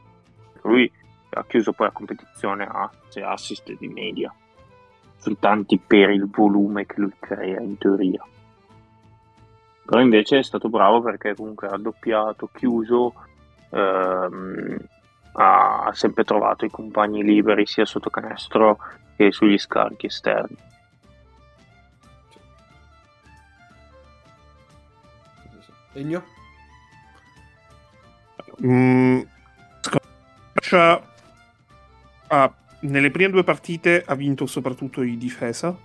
Lui 0.61 0.91
ha 1.29 1.43
chiuso 1.45 1.73
poi 1.73 1.87
la 1.87 1.93
competizione 1.93 2.63
a 2.63 2.89
6 3.09 3.23
assist 3.23 3.77
di 3.77 3.87
media, 3.89 4.33
soltanto 5.17 5.77
per 5.85 6.09
il 6.09 6.29
volume 6.29 6.85
che 6.85 7.01
lui 7.01 7.13
crea 7.19 7.59
in 7.59 7.77
teoria. 7.77 8.25
Però 9.85 10.01
invece 10.01 10.39
è 10.39 10.43
stato 10.43 10.69
bravo 10.69 11.01
perché 11.01 11.35
comunque 11.35 11.67
ha 11.67 11.77
doppiato, 11.77 12.49
chiuso, 12.53 13.13
ehm, 13.69 14.77
ha 15.33 15.91
sempre 15.93 16.23
trovato 16.23 16.65
i 16.65 16.71
compagni 16.71 17.21
liberi 17.21 17.65
sia 17.65 17.85
sotto 17.85 18.09
canestro 18.09 18.79
che 19.17 19.31
sugli 19.31 19.57
scarichi 19.57 20.05
esterni. 20.05 20.55
Egno? 25.95 26.23
Mm, 28.65 29.21
Brescia 30.53 31.01
ah, 32.27 32.53
nelle 32.81 33.11
prime 33.11 33.31
due 33.31 33.43
partite 33.43 34.03
ha 34.05 34.15
vinto 34.15 34.45
soprattutto 34.45 35.01
di 35.01 35.17
difesa 35.17 35.77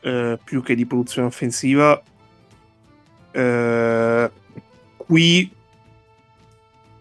eh, 0.00 0.38
più 0.42 0.62
che 0.62 0.74
di 0.74 0.86
produzione 0.86 1.28
offensiva 1.28 2.02
eh, 3.30 4.30
qui 4.96 5.54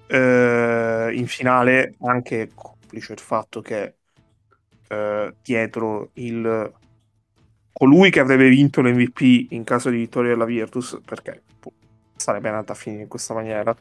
eh, 0.07 1.11
in 1.13 1.27
finale 1.27 1.95
anche 2.01 2.51
complice 2.53 3.13
il 3.13 3.19
fatto 3.19 3.61
che 3.61 3.95
eh, 4.87 5.35
dietro 5.41 6.09
il 6.13 6.73
colui 7.77 8.09
che 8.09 8.21
avrebbe 8.21 8.47
vinto 8.47 8.81
l'MVP 8.81 9.51
in 9.51 9.65
caso 9.65 9.89
di 9.89 9.97
vittoria 9.97 10.31
della 10.31 10.45
Virtus, 10.45 11.01
perché 11.03 11.41
sarebbe 12.15 12.47
andata 12.47 12.71
a 12.71 12.75
finire 12.75 13.01
in 13.01 13.09
questa 13.09 13.33
maniera, 13.33 13.75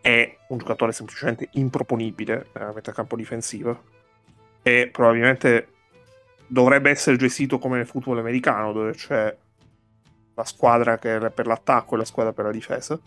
è 0.00 0.36
un 0.48 0.58
giocatore 0.58 0.90
semplicemente 0.90 1.48
improponibile 1.52 2.48
nella 2.52 2.72
metacampo 2.72 3.14
difensiva 3.14 3.80
e 4.62 4.88
probabilmente 4.90 5.68
dovrebbe 6.48 6.90
essere 6.90 7.16
gestito 7.16 7.60
come 7.60 7.76
nel 7.76 7.86
football 7.86 8.18
americano, 8.18 8.72
dove 8.72 8.92
c'è 8.92 9.36
la 10.34 10.44
squadra 10.44 10.98
che 10.98 11.18
è 11.18 11.30
per 11.30 11.46
l'attacco 11.46 11.94
e 11.94 11.98
la 11.98 12.04
squadra 12.04 12.32
per 12.32 12.46
la 12.46 12.50
difesa. 12.50 12.98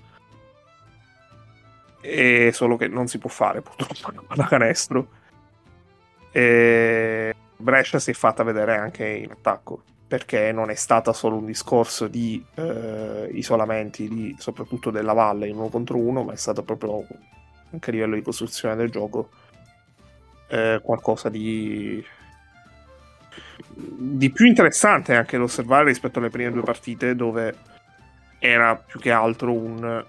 E 2.00 2.52
solo 2.54 2.78
che 2.78 2.88
non 2.88 3.08
si 3.08 3.18
può 3.18 3.30
fare 3.30 3.62
purtroppo 3.62 4.24
da 4.36 4.48
canestro. 4.48 5.20
E 6.32 7.36
Brescia 7.62 8.00
si 8.00 8.12
è 8.12 8.14
fatta 8.14 8.44
vedere 8.44 8.76
anche 8.76 9.08
in 9.08 9.32
attacco 9.32 9.84
perché 10.12 10.52
non 10.52 10.70
è 10.70 10.76
stata 10.76 11.14
solo 11.14 11.38
un 11.38 11.46
discorso 11.46 12.08
di 12.08 12.44
eh, 12.56 13.30
isolamenti, 13.32 14.10
di, 14.10 14.36
soprattutto 14.38 14.92
della 14.92 15.14
valle 15.14 15.48
in 15.48 15.56
uno 15.56 15.70
contro 15.70 15.98
uno, 15.98 16.24
ma 16.24 16.34
è 16.34 16.36
stato 16.36 16.64
proprio 16.64 17.08
anche 17.72 17.90
a 17.90 17.94
livello 17.94 18.16
di 18.16 18.22
costruzione 18.22 18.76
del 18.76 18.90
gioco 18.90 19.30
eh, 20.50 20.82
qualcosa 20.84 21.30
di, 21.30 22.04
di 23.74 24.30
più 24.32 24.48
interessante 24.48 25.16
anche 25.16 25.38
da 25.38 25.44
osservare 25.44 25.86
rispetto 25.86 26.20
alle 26.20 26.30
prime 26.30 26.52
due 26.52 26.64
partite 26.64 27.16
dove 27.16 27.56
era 28.38 28.76
più 28.76 29.00
che 29.00 29.12
altro 29.12 29.54
un 29.54 30.06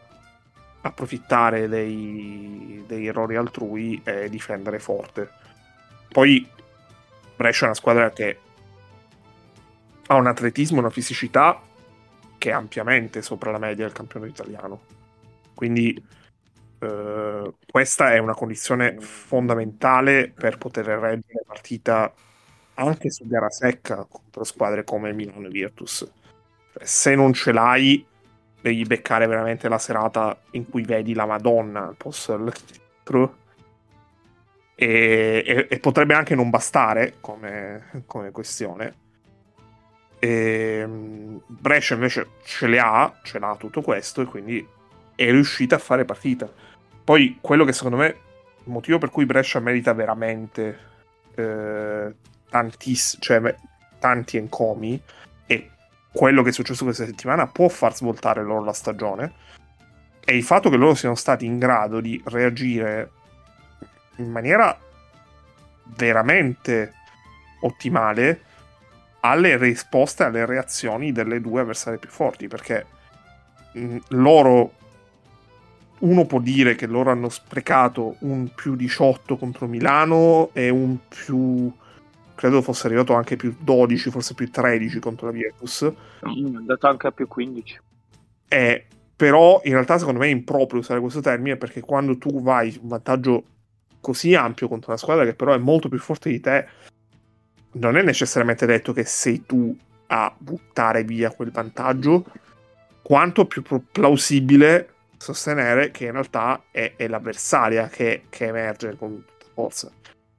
approfittare 0.80 1.68
dei, 1.68 2.82
degli 2.88 3.06
errori 3.06 3.36
altrui 3.36 4.00
e 4.02 4.28
difendere 4.28 4.80
forte. 4.80 5.30
Poi 6.08 6.44
Brescia 7.36 7.64
è 7.64 7.66
una 7.66 7.74
squadra 7.74 8.10
che 8.10 8.38
ha 10.06 10.14
un 10.14 10.26
atletismo, 10.26 10.78
una 10.78 10.90
fisicità 10.90 11.60
anche 12.42 12.50
ampiamente 12.50 13.22
sopra 13.22 13.52
la 13.52 13.58
media 13.58 13.84
del 13.84 13.94
campione 13.94 14.26
italiano. 14.26 14.80
Quindi 15.54 15.94
eh, 16.80 17.52
questa 17.70 18.12
è 18.12 18.18
una 18.18 18.34
condizione 18.34 19.00
fondamentale 19.00 20.32
per 20.34 20.58
poter 20.58 20.86
reggere 20.86 21.34
la 21.34 21.44
partita 21.46 22.12
anche 22.74 23.10
su 23.10 23.26
gara 23.26 23.50
secca 23.50 24.06
contro 24.08 24.42
squadre 24.44 24.82
come 24.82 25.12
Milano 25.12 25.46
e 25.46 25.50
Virtus. 25.50 26.10
Cioè, 26.72 26.84
se 26.84 27.14
non 27.14 27.32
ce 27.32 27.52
l'hai, 27.52 28.04
devi 28.60 28.82
beccare 28.84 29.26
veramente 29.26 29.68
la 29.68 29.78
serata 29.78 30.40
in 30.52 30.68
cui 30.68 30.82
vedi 30.82 31.14
la 31.14 31.26
Madonna 31.26 31.86
al 31.86 31.96
posto 31.96 32.36
dell'arbitro. 32.36 33.40
E, 34.82 35.44
e, 35.46 35.66
e, 35.70 35.78
potrebbe 35.78 36.14
anche 36.14 36.34
non 36.34 36.50
bastare 36.50 37.14
come, 37.20 38.02
come 38.06 38.32
questione. 38.32 38.94
E, 40.18 40.80
ehm, 40.82 41.40
Brescia 41.46 41.94
invece 41.94 42.30
ce 42.44 42.66
le 42.66 42.80
ha, 42.80 43.14
ce 43.22 43.38
l'ha 43.38 43.54
tutto 43.56 43.80
questo 43.80 44.22
e 44.22 44.24
quindi 44.24 44.66
è 45.14 45.30
riuscita 45.30 45.76
a 45.76 45.78
fare 45.78 46.04
partita. 46.04 46.50
Poi 47.04 47.38
quello 47.40 47.64
che 47.64 47.72
secondo 47.72 47.96
me 47.96 48.06
il 48.64 48.72
motivo 48.72 48.98
per 48.98 49.10
cui 49.10 49.24
Brescia 49.24 49.60
merita 49.60 49.92
veramente 49.92 50.78
eh, 51.34 52.14
tantiss- 52.48 53.18
cioè, 53.20 53.54
tanti 54.00 54.36
encomi 54.36 55.00
e 55.46 55.70
quello 56.12 56.42
che 56.42 56.50
è 56.50 56.52
successo 56.52 56.84
questa 56.84 57.04
settimana 57.04 57.46
può 57.46 57.68
far 57.68 57.94
svoltare 57.94 58.42
loro 58.42 58.64
la 58.64 58.72
stagione 58.72 59.32
è 60.24 60.32
il 60.32 60.44
fatto 60.44 60.70
che 60.70 60.76
loro 60.76 60.94
siano 60.94 61.14
stati 61.14 61.46
in 61.46 61.58
grado 61.58 62.00
di 62.00 62.20
reagire 62.26 63.10
in 64.16 64.30
maniera 64.30 64.78
veramente 65.96 66.94
ottimale 67.60 68.42
alle 69.20 69.56
risposte, 69.56 70.24
alle 70.24 70.46
reazioni 70.46 71.12
delle 71.12 71.40
due 71.40 71.60
avversarie 71.60 71.98
più 71.98 72.10
forti, 72.10 72.48
perché 72.48 72.86
mh, 73.72 73.96
loro 74.08 74.72
uno 75.98 76.24
può 76.26 76.40
dire 76.40 76.74
che 76.74 76.86
loro 76.86 77.10
hanno 77.10 77.28
sprecato 77.28 78.16
un 78.20 78.48
più 78.54 78.74
18 78.74 79.36
contro 79.36 79.66
Milano 79.66 80.50
e 80.52 80.68
un 80.68 80.98
più 81.06 81.72
credo 82.34 82.60
fosse 82.60 82.88
arrivato 82.88 83.14
anche 83.14 83.36
più 83.36 83.54
12, 83.56 84.10
forse 84.10 84.34
più 84.34 84.50
13 84.50 84.98
contro 84.98 85.26
la 85.26 85.32
Virtus. 85.32 85.84
Mm, 86.26 86.54
è 86.54 86.56
andato 86.56 86.88
anche 86.88 87.06
a 87.06 87.12
più 87.12 87.28
15. 87.28 87.80
Eh, 88.48 88.84
però 89.14 89.60
in 89.62 89.72
realtà 89.74 89.98
secondo 89.98 90.18
me 90.18 90.26
è 90.26 90.30
improprio 90.30 90.80
usare 90.80 90.98
questo 90.98 91.20
termine 91.20 91.56
perché 91.56 91.80
quando 91.80 92.18
tu 92.18 92.42
vai 92.42 92.76
un 92.82 92.88
vantaggio 92.88 93.44
così 94.02 94.34
ampio 94.34 94.68
contro 94.68 94.90
una 94.90 95.00
squadra 95.00 95.24
che 95.24 95.34
però 95.34 95.54
è 95.54 95.58
molto 95.58 95.88
più 95.88 95.98
forte 95.98 96.28
di 96.28 96.40
te, 96.40 96.68
non 97.74 97.96
è 97.96 98.02
necessariamente 98.02 98.66
detto 98.66 98.92
che 98.92 99.04
sei 99.04 99.46
tu 99.46 99.74
a 100.08 100.34
buttare 100.36 101.04
via 101.04 101.30
quel 101.30 101.50
vantaggio, 101.50 102.26
quanto 103.00 103.46
più 103.46 103.62
plausibile 103.90 104.88
sostenere 105.16 105.90
che 105.90 106.06
in 106.06 106.12
realtà 106.12 106.64
è, 106.70 106.94
è 106.96 107.08
l'avversaria 107.08 107.88
che, 107.88 108.24
che 108.28 108.46
emerge 108.46 108.96
con 108.96 109.24
tutta 109.38 109.52
forza. 109.54 109.90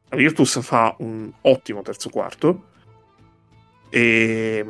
La 0.10 0.18
Virtus 0.18 0.62
fa 0.62 0.94
un 1.00 1.32
ottimo 1.42 1.82
terzo 1.82 2.10
quarto 2.10 2.66
e, 3.90 4.66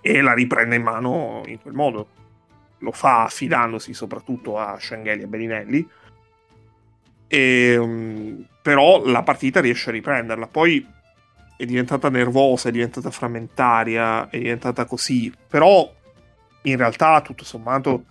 e 0.00 0.20
la 0.20 0.32
riprende 0.32 0.76
in 0.76 0.82
mano 0.82 1.42
in 1.46 1.60
quel 1.60 1.74
modo. 1.74 2.08
Lo 2.78 2.90
fa 2.92 3.24
affidandosi 3.24 3.92
soprattutto 3.92 4.58
a 4.58 4.78
Schengeli 4.80 5.22
e 5.22 5.26
Beninelli. 5.26 5.88
E, 7.28 8.46
però 8.62 9.04
la 9.06 9.22
partita 9.22 9.60
riesce 9.60 9.90
a 9.90 9.92
riprenderla. 9.92 10.46
Poi 10.46 10.86
è 11.56 11.64
diventata 11.64 12.08
nervosa, 12.08 12.68
è 12.68 12.72
diventata 12.72 13.10
frammentaria, 13.10 14.28
è 14.30 14.38
diventata 14.38 14.84
così. 14.84 15.32
Però 15.48 15.92
in 16.62 16.76
realtà, 16.76 17.20
tutto 17.20 17.44
sommato, 17.44 18.04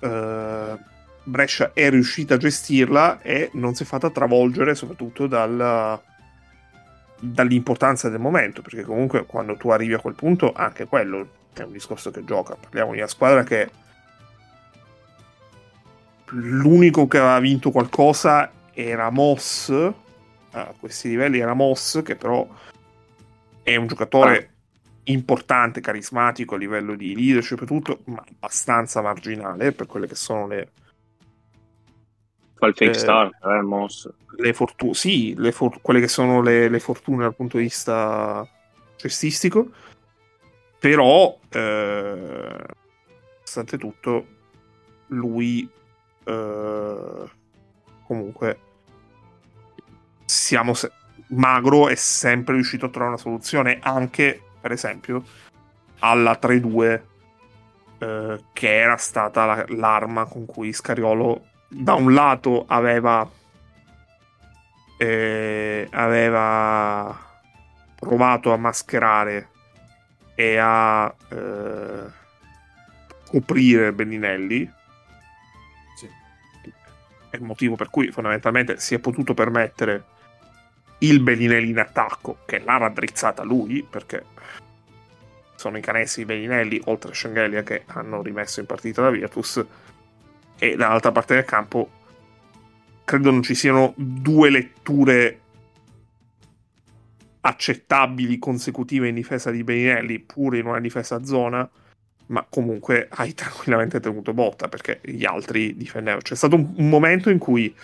eh, 0.00 0.78
Brescia 1.22 1.72
è 1.74 1.90
riuscita 1.90 2.34
a 2.34 2.38
gestirla 2.38 3.20
e 3.22 3.50
non 3.54 3.74
si 3.74 3.82
è 3.82 3.86
fatta 3.86 4.10
travolgere 4.10 4.74
soprattutto 4.74 5.26
dal, 5.26 6.00
dall'importanza 7.20 8.08
del 8.08 8.20
momento, 8.20 8.62
perché 8.62 8.82
comunque 8.82 9.26
quando 9.26 9.56
tu 9.56 9.70
arrivi 9.70 9.92
a 9.94 9.98
quel 10.00 10.14
punto 10.14 10.52
anche 10.52 10.86
quello 10.86 11.28
è 11.54 11.62
un 11.62 11.72
discorso 11.72 12.10
che 12.10 12.24
gioca. 12.24 12.56
Parliamo 12.56 12.92
di 12.92 12.98
una 12.98 13.06
squadra 13.06 13.42
che 13.42 13.70
l'unico 16.30 17.06
che 17.06 17.18
aveva 17.18 17.38
vinto 17.40 17.70
qualcosa 17.70 18.50
era 18.72 19.10
Moss, 19.10 19.70
a 20.52 20.74
questi 20.78 21.08
livelli 21.08 21.38
era 21.38 21.54
Moss, 21.54 22.02
che 22.02 22.16
però 22.16 22.46
è 23.62 23.76
un 23.76 23.86
giocatore 23.86 24.48
importante, 25.04 25.80
carismatico 25.80 26.54
a 26.54 26.58
livello 26.58 26.94
di 26.94 27.14
leadership 27.14 27.62
e 27.62 27.66
tutto, 27.66 28.00
ma 28.04 28.22
abbastanza 28.26 29.00
marginale 29.00 29.72
per 29.72 29.86
quelle 29.86 30.06
che 30.06 30.14
sono 30.14 30.46
le 30.46 30.68
Fa 32.60 32.66
il 32.66 32.74
fake 32.74 32.90
eh, 32.90 32.98
star, 32.98 33.30
eh, 33.42 33.62
Moss. 33.62 34.06
Le 34.36 34.52
fortune, 34.52 34.92
sì, 34.92 35.34
le 35.36 35.50
for- 35.50 35.80
quelle 35.80 35.98
che 35.98 36.08
sono 36.08 36.42
le, 36.42 36.68
le, 36.68 36.78
fortune 36.78 37.22
dal 37.22 37.34
punto 37.34 37.56
di 37.56 37.62
vista 37.62 38.46
cestistico. 38.96 39.70
Però, 40.78 41.38
eh, 41.48 42.58
nonostante 43.50 43.78
tutto, 43.78 44.26
lui 45.08 45.66
eh, 46.30 47.30
comunque 48.06 48.58
siamo 50.24 50.74
se- 50.74 50.92
magro 51.28 51.88
è 51.88 51.94
sempre 51.94 52.54
riuscito 52.54 52.86
a 52.86 52.88
trovare 52.88 53.12
una 53.12 53.20
soluzione 53.20 53.78
anche, 53.82 54.40
per 54.60 54.72
esempio, 54.72 55.22
alla 56.00 56.38
3-2 56.40 57.02
eh, 57.98 58.44
che 58.52 58.78
era 58.80 58.96
stata 58.96 59.44
la- 59.44 59.64
l'arma 59.68 60.24
con 60.24 60.46
cui 60.46 60.72
Scariolo 60.72 61.46
da 61.68 61.94
un 61.94 62.12
lato 62.14 62.64
aveva 62.66 63.28
eh, 64.98 65.88
aveva 65.90 67.16
provato 67.94 68.52
a 68.52 68.56
mascherare 68.56 69.48
e 70.34 70.58
a 70.58 71.14
eh, 71.28 72.04
coprire 73.28 73.92
Bellinelli 73.92 74.58
sì. 74.66 74.79
È 77.30 77.36
il 77.36 77.42
motivo 77.42 77.76
per 77.76 77.90
cui 77.90 78.10
fondamentalmente 78.10 78.78
si 78.78 78.94
è 78.94 78.98
potuto 78.98 79.34
permettere 79.34 80.04
il 80.98 81.20
Bellinelli 81.20 81.70
in 81.70 81.78
attacco 81.78 82.38
che 82.44 82.58
l'ha 82.58 82.76
raddrizzata 82.76 83.42
lui 83.42 83.86
perché 83.88 84.24
sono 85.54 85.78
i 85.78 85.80
canesi 85.80 86.24
Bellinelli 86.24 86.80
oltre 86.86 87.10
a 87.10 87.14
Schengelia 87.14 87.62
che 87.62 87.84
hanno 87.86 88.22
rimesso 88.22 88.60
in 88.60 88.66
partita 88.66 89.02
la 89.02 89.10
Virtus. 89.10 89.64
E 90.58 90.76
dall'altra 90.76 91.12
parte 91.12 91.34
del 91.34 91.44
campo 91.44 91.90
credo 93.04 93.30
non 93.30 93.42
ci 93.42 93.54
siano 93.54 93.92
due 93.96 94.50
letture 94.50 95.40
accettabili 97.40 98.38
consecutive 98.38 99.08
in 99.08 99.14
difesa 99.14 99.50
di 99.50 99.64
Beninelli 99.64 100.18
pure 100.18 100.58
in 100.58 100.66
una 100.66 100.80
difesa 100.80 101.16
a 101.16 101.24
zona 101.24 101.68
ma 102.30 102.44
comunque 102.48 103.08
hai 103.10 103.32
tranquillamente 103.34 104.00
tenuto 104.00 104.32
botta 104.32 104.68
perché 104.68 105.00
gli 105.02 105.24
altri 105.24 105.76
difendevano. 105.76 106.22
C'è 106.22 106.34
stato 106.34 106.56
un, 106.56 106.72
un 106.76 106.88
momento 106.88 107.30
in 107.30 107.38
cui 107.38 107.74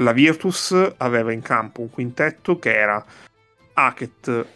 la 0.00 0.12
Virtus 0.12 0.94
aveva 0.98 1.32
in 1.32 1.42
campo 1.42 1.80
un 1.80 1.90
quintetto 1.90 2.58
che 2.58 2.74
era 2.74 3.04
Hackett, 3.74 4.46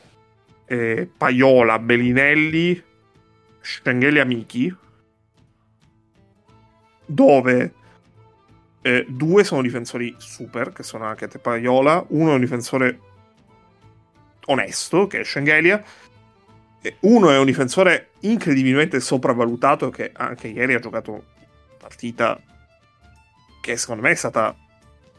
eh, 0.67 1.11
Paiola, 1.17 1.79
Bellinelli, 1.79 2.83
Schengeli 3.61 4.19
Amici 4.21 4.77
dove 7.05 7.75
eh, 8.81 9.07
due 9.09 9.45
sono 9.45 9.63
difensori 9.63 10.15
super, 10.19 10.73
che 10.73 10.83
sono 10.83 11.05
anche 11.05 11.29
Tepaiola, 11.29 12.07
uno 12.09 12.31
è 12.31 12.35
un 12.35 12.41
difensore 12.41 12.99
onesto, 14.47 15.07
che 15.07 15.21
è 15.21 15.25
Schengelia, 15.25 15.81
e 15.81 15.85
uno 17.01 17.31
è 17.31 17.39
un 17.39 17.45
difensore 17.45 18.11
incredibilmente 18.21 19.01
sopravvalutato, 19.01 19.91
che 19.91 20.11
anche 20.13 20.49
ieri 20.49 20.75
ha 20.75 20.81
giocato 20.81 21.11
una 21.11 21.23
partita 21.79 22.41
che 23.61 23.77
secondo 23.77 24.03
me 24.03 24.11
è 24.11 24.15
stata 24.17 24.55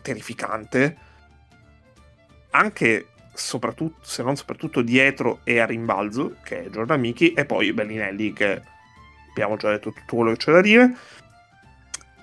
terrificante, 0.01 0.97
anche 2.51 3.07
soprattutto, 3.33 3.99
se 4.01 4.21
non 4.23 4.35
soprattutto 4.35 4.81
dietro 4.81 5.39
e 5.43 5.59
a 5.59 5.65
rimbalzo, 5.65 6.35
che 6.43 6.65
è 6.65 6.69
Jordan 6.69 6.99
Miki, 6.99 7.33
e 7.33 7.45
poi 7.45 7.73
Bellinelli, 7.73 8.33
che 8.33 8.61
abbiamo 9.29 9.55
già 9.55 9.69
detto 9.69 9.91
tutto 9.91 10.15
quello 10.15 10.31
che 10.31 10.37
c'è 10.37 10.51
da 10.51 10.61
dire. 10.61 10.95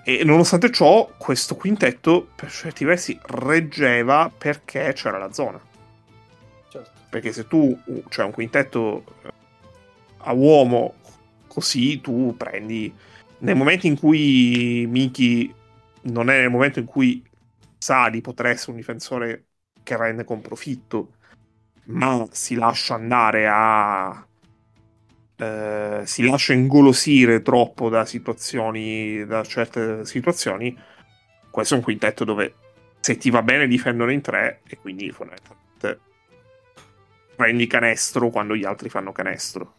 E 0.03 0.23
nonostante 0.23 0.71
ciò, 0.71 1.11
questo 1.17 1.55
quintetto 1.55 2.29
per 2.35 2.49
certi 2.49 2.85
versi 2.85 3.19
reggeva 3.23 4.31
perché 4.35 4.93
c'era 4.93 5.17
la 5.17 5.31
zona. 5.31 5.69
Perché 7.11 7.31
se 7.31 7.45
tu 7.45 7.77
cioè 8.09 8.25
un 8.25 8.31
quintetto 8.31 9.03
eh, 9.23 9.31
a 10.19 10.33
uomo 10.33 10.95
così, 11.47 12.01
tu 12.01 12.33
prendi. 12.37 12.91
Nel 13.39 13.55
momento 13.55 13.85
in 13.85 13.99
cui 13.99 14.85
Miki 14.87 15.53
non 16.03 16.29
è 16.29 16.39
nel 16.39 16.49
momento 16.49 16.79
in 16.79 16.85
cui 16.85 17.23
sa 17.77 18.09
di 18.09 18.23
essere 18.23 18.71
un 18.71 18.77
difensore 18.77 19.45
che 19.83 19.97
rende 19.97 20.23
con 20.23 20.41
profitto, 20.41 21.15
ma 21.85 22.25
si 22.31 22.55
lascia 22.55 22.93
andare 22.93 23.47
a 23.47 24.25
eh, 25.41 26.01
si 26.05 26.23
lascia 26.23 26.53
ingolosire 26.53 27.41
troppo 27.41 27.89
da 27.89 28.05
situazioni, 28.05 29.25
da 29.25 29.43
certe 29.43 30.05
situazioni, 30.05 30.77
questo 31.49 31.73
è 31.73 31.77
un 31.77 31.83
quintetto 31.83 32.23
dove 32.23 32.53
se 32.99 33.17
ti 33.17 33.31
va 33.31 33.41
bene 33.41 33.67
difendono 33.67 34.11
in 34.11 34.21
tre 34.21 34.61
e 34.67 34.77
quindi 34.77 35.09
fondamentalmente 35.09 35.99
prendi 37.41 37.65
canestro 37.65 38.29
quando 38.29 38.55
gli 38.55 38.65
altri 38.65 38.87
fanno 38.87 39.11
canestro, 39.11 39.73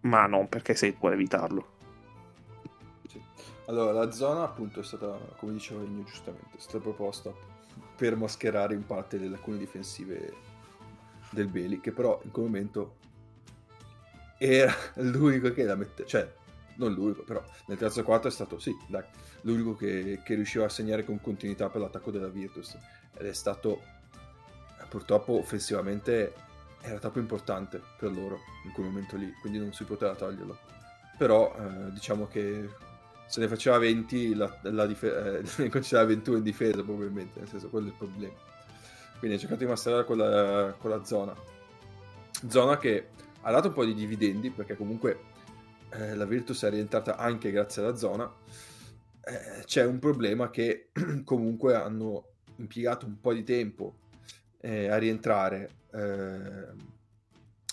ma 0.00 0.24
non 0.24 0.48
perché 0.48 0.74
sei 0.74 0.92
può 0.92 1.10
evitarlo. 1.10 1.66
Allora, 3.66 3.92
la 3.92 4.10
zona 4.10 4.44
appunto 4.44 4.80
è 4.80 4.82
stata, 4.82 5.18
come 5.36 5.52
diceva 5.52 5.82
Egno 5.82 6.04
giustamente, 6.04 6.56
è 6.56 6.60
stata 6.60 6.78
proposta 6.78 7.30
per 7.96 8.16
mascherare 8.16 8.72
in 8.72 8.86
parte 8.86 9.18
le 9.18 9.28
lacune 9.28 9.58
difensive 9.58 10.32
del 11.28 11.48
Beli, 11.48 11.80
che 11.80 11.92
però 11.92 12.18
in 12.24 12.30
quel 12.30 12.46
momento 12.46 12.96
era 14.38 14.72
l'unico 14.94 15.52
che 15.52 15.64
la 15.64 15.74
mette, 15.74 16.06
cioè 16.06 16.26
non 16.76 16.94
l'unico, 16.94 17.24
però 17.24 17.44
nel 17.66 17.76
terzo 17.76 18.02
quarto 18.04 18.28
è 18.28 18.30
stato 18.30 18.58
sì, 18.58 18.74
dai, 18.88 19.04
l'unico 19.42 19.76
che, 19.76 20.22
che, 20.24 20.34
riusciva 20.34 20.64
a 20.64 20.70
segnare 20.70 21.04
con 21.04 21.20
continuità 21.20 21.68
per 21.68 21.82
l'attacco 21.82 22.10
della 22.10 22.28
Virtus. 22.28 22.74
Ed 23.18 23.26
è 23.26 23.34
stato 23.34 23.82
purtroppo 24.88 25.38
offensivamente 25.38 26.50
era 26.82 26.98
troppo 26.98 27.18
importante 27.18 27.80
per 27.98 28.12
loro 28.12 28.40
in 28.64 28.72
quel 28.72 28.86
momento 28.86 29.16
lì, 29.16 29.32
quindi 29.40 29.58
non 29.58 29.72
si 29.72 29.84
poteva 29.84 30.14
toglierlo. 30.14 30.58
Però 31.16 31.54
eh, 31.56 31.92
diciamo 31.92 32.26
che 32.26 32.68
se 33.26 33.40
ne 33.40 33.48
faceva 33.48 33.78
20 33.78 34.34
la, 34.34 34.58
la 34.62 34.86
dif- 34.86 35.04
eh, 35.04 35.42
ne 35.62 35.68
concedeva 35.68 36.06
21 36.06 36.36
in 36.38 36.42
difesa 36.42 36.82
probabilmente, 36.82 37.38
nel 37.38 37.48
senso 37.48 37.68
quello 37.68 37.86
è 37.86 37.90
il 37.90 37.96
problema. 37.96 38.34
Quindi 39.18 39.36
ha 39.36 39.40
cercato 39.40 39.62
di 39.62 39.68
masterare 39.68 40.04
con 40.04 40.18
la, 40.18 40.74
con 40.76 40.90
la 40.90 41.04
zona. 41.04 41.34
Zona 42.48 42.76
che 42.76 43.08
ha 43.40 43.50
dato 43.52 43.68
un 43.68 43.74
po' 43.74 43.84
di 43.84 43.94
dividendi 43.94 44.50
perché 44.50 44.76
comunque 44.76 45.30
eh, 45.90 46.16
la 46.16 46.24
Virtus 46.24 46.64
è 46.64 46.70
rientrata 46.70 47.16
anche 47.16 47.52
grazie 47.52 47.82
alla 47.82 47.96
zona. 47.96 48.30
Eh, 49.24 49.62
c'è 49.64 49.84
un 49.84 50.00
problema 50.00 50.50
che 50.50 50.88
comunque 51.24 51.76
hanno 51.76 52.24
impiegato 52.56 53.06
un 53.06 53.20
po' 53.20 53.32
di 53.32 53.44
tempo 53.44 53.94
eh, 54.62 54.88
a 54.88 54.96
rientrare 54.96 55.70
eh, 55.92 56.90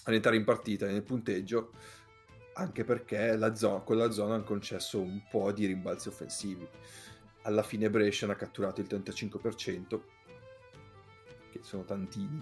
a 0.04 0.10
rientrare 0.10 0.38
in 0.38 0.44
partita 0.44 0.86
nel 0.86 1.04
punteggio 1.04 1.72
anche 2.54 2.84
perché 2.84 3.38
la 3.38 3.56
zona, 3.56 3.80
con 3.80 3.98
la 3.98 4.12
zona 4.12 4.34
hanno 4.34 4.44
concesso 4.44 5.00
un 5.00 5.22
po' 5.30 5.52
di 5.54 5.66
rimbalzi 5.66 6.10
offensivi. 6.10 6.68
Alla 7.44 7.64
fine 7.64 7.90
Brescia 7.90 8.30
ha 8.30 8.36
catturato 8.36 8.82
il 8.82 8.88
35% 8.90 10.02
che 11.52 11.60
sono 11.62 11.84
tantini 11.86 12.42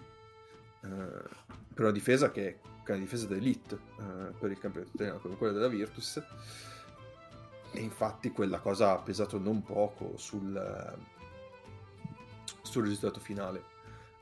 eh, 0.82 0.88
per 0.88 1.84
una 1.84 1.92
difesa 1.92 2.32
che 2.32 2.60
è 2.84 2.92
una 2.92 2.98
difesa 2.98 3.28
d'elite 3.28 3.76
eh, 3.76 4.32
per 4.40 4.50
il 4.50 4.58
campionato 4.58 4.96
italiano 4.96 5.20
come 5.20 5.36
quella 5.36 5.54
della 5.54 5.68
Virtus. 5.68 6.24
E 7.74 7.80
infatti 7.80 8.32
quella 8.32 8.60
cosa 8.60 8.94
ha 8.94 8.98
pesato 8.98 9.38
non 9.38 9.62
poco 9.62 10.18
sul, 10.18 10.98
sul 12.64 12.84
risultato 12.84 13.20
finale 13.20 13.76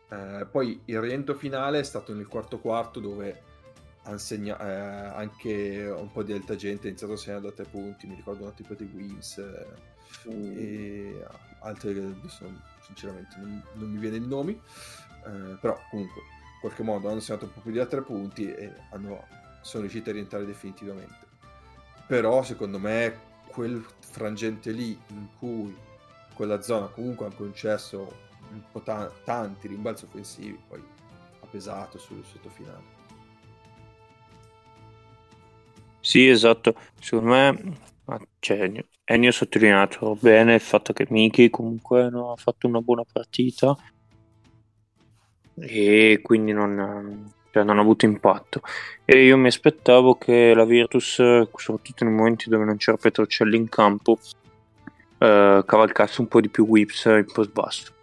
eh, 0.10 0.46
poi 0.50 0.82
il 0.86 1.00
rientro 1.00 1.36
finale 1.36 1.80
è 1.80 1.84
stato 1.84 2.14
nel 2.14 2.28
quarto 2.28 2.60
quarto 2.60 3.00
dove 3.00 3.54
Segna- 4.18 4.60
eh, 4.60 5.18
anche 5.18 5.88
un 5.88 6.12
po' 6.12 6.22
di 6.22 6.32
alta 6.32 6.56
gente 6.56 6.86
ha 6.86 6.90
iniziato 6.90 7.14
a 7.14 7.18
segnare 7.18 7.42
da 7.42 7.52
tre 7.52 7.66
punti 7.66 8.06
mi 8.06 8.14
ricordo 8.14 8.44
una 8.44 8.52
tipo 8.52 8.76
di 8.76 8.88
Wims 8.94 9.38
eh, 9.40 10.30
mm. 10.30 10.58
e 10.58 11.26
altre 11.62 11.90
adesso 11.90 12.46
sinceramente 12.86 13.36
non, 13.40 13.64
non, 13.74 13.90
mi 13.90 13.98
viene 13.98 14.18
il 14.18 14.28
nome 14.28 14.60
eh, 15.26 15.58
però 15.60 15.76
comunque 15.90 16.22
in 16.22 16.60
qualche 16.62 16.84
modo 16.84 17.10
hanno 17.10 17.20
segnato 17.20 17.46
un 17.46 17.54
po' 17.54 17.62
più 17.62 17.72
di 17.72 17.84
tre 17.88 18.04
punti 18.04 18.48
e 18.54 18.72
hanno, 18.92 19.26
sono 19.62 19.82
riusciti 19.82 20.12
a 20.12 20.14
rientrare 20.14 20.46
definitivamente 20.46 21.26
però 22.06 22.44
secondo 22.44 22.78
me 22.78 23.34
quel 23.48 23.84
frangente 24.02 24.70
lì 24.70 24.92
in 25.08 25.28
cui 25.40 25.76
quella 26.36 26.62
zona 26.62 26.86
comunque 26.88 27.26
ha 27.26 27.32
concesso 27.34 28.25
un 28.56 28.72
po' 28.72 28.82
ta- 28.82 29.12
tanti 29.24 29.68
rimbalzi 29.68 30.06
offensivi, 30.06 30.60
poi 30.68 30.84
ha 31.42 31.46
pesato 31.46 31.98
sul 31.98 32.18
risultato 32.18 32.50
finale. 32.50 32.94
Sì, 36.00 36.28
esatto. 36.28 36.76
Secondo 37.00 37.32
me, 37.32 37.78
cioè, 38.40 38.72
Ennio 39.04 39.30
ha 39.30 39.34
sottolineato 39.34 40.16
bene 40.20 40.56
il 40.56 40.62
fatto 40.62 40.94
che 40.94 41.08
Miki 41.10 41.50
comunque 41.50 42.10
non 42.10 42.30
ha 42.30 42.36
fatto 42.36 42.68
una 42.68 42.80
buona 42.80 43.04
partita 43.12 43.76
e 45.56 46.20
quindi 46.22 46.52
non, 46.52 47.34
cioè, 47.52 47.64
non 47.64 47.80
ha 47.80 47.82
avuto 47.82 48.06
impatto. 48.06 48.62
E 49.04 49.26
io 49.26 49.38
mi 49.38 49.48
aspettavo 49.48 50.16
che 50.16 50.54
la 50.54 50.66
Virtus, 50.66 51.14
soprattutto 51.56 52.04
nei 52.04 52.14
momenti 52.14 52.50
dove 52.50 52.66
non 52.66 52.78
c'era 52.78 52.98
Petrocelli 52.98 53.58
in 53.58 53.70
campo, 53.70 54.20
eh, 55.18 55.64
cavalcasse 55.66 56.22
un 56.22 56.28
po' 56.28 56.42
di 56.42 56.50
più 56.50 56.66
whips 56.66 57.06
in 57.06 57.26
post 57.34 57.52
basso. 57.52 57.95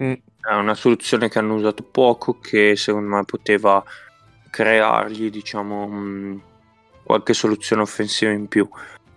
Mm. 0.00 0.12
È 0.40 0.54
una 0.54 0.74
soluzione 0.74 1.28
che 1.28 1.38
hanno 1.38 1.54
usato 1.54 1.82
poco, 1.82 2.38
che 2.38 2.76
secondo 2.76 3.16
me 3.16 3.24
poteva 3.24 3.82
creargli, 4.50 5.30
diciamo, 5.30 5.88
mm, 5.88 6.38
qualche 7.02 7.34
soluzione 7.34 7.82
offensiva 7.82 8.30
in 8.30 8.46
più. 8.46 8.68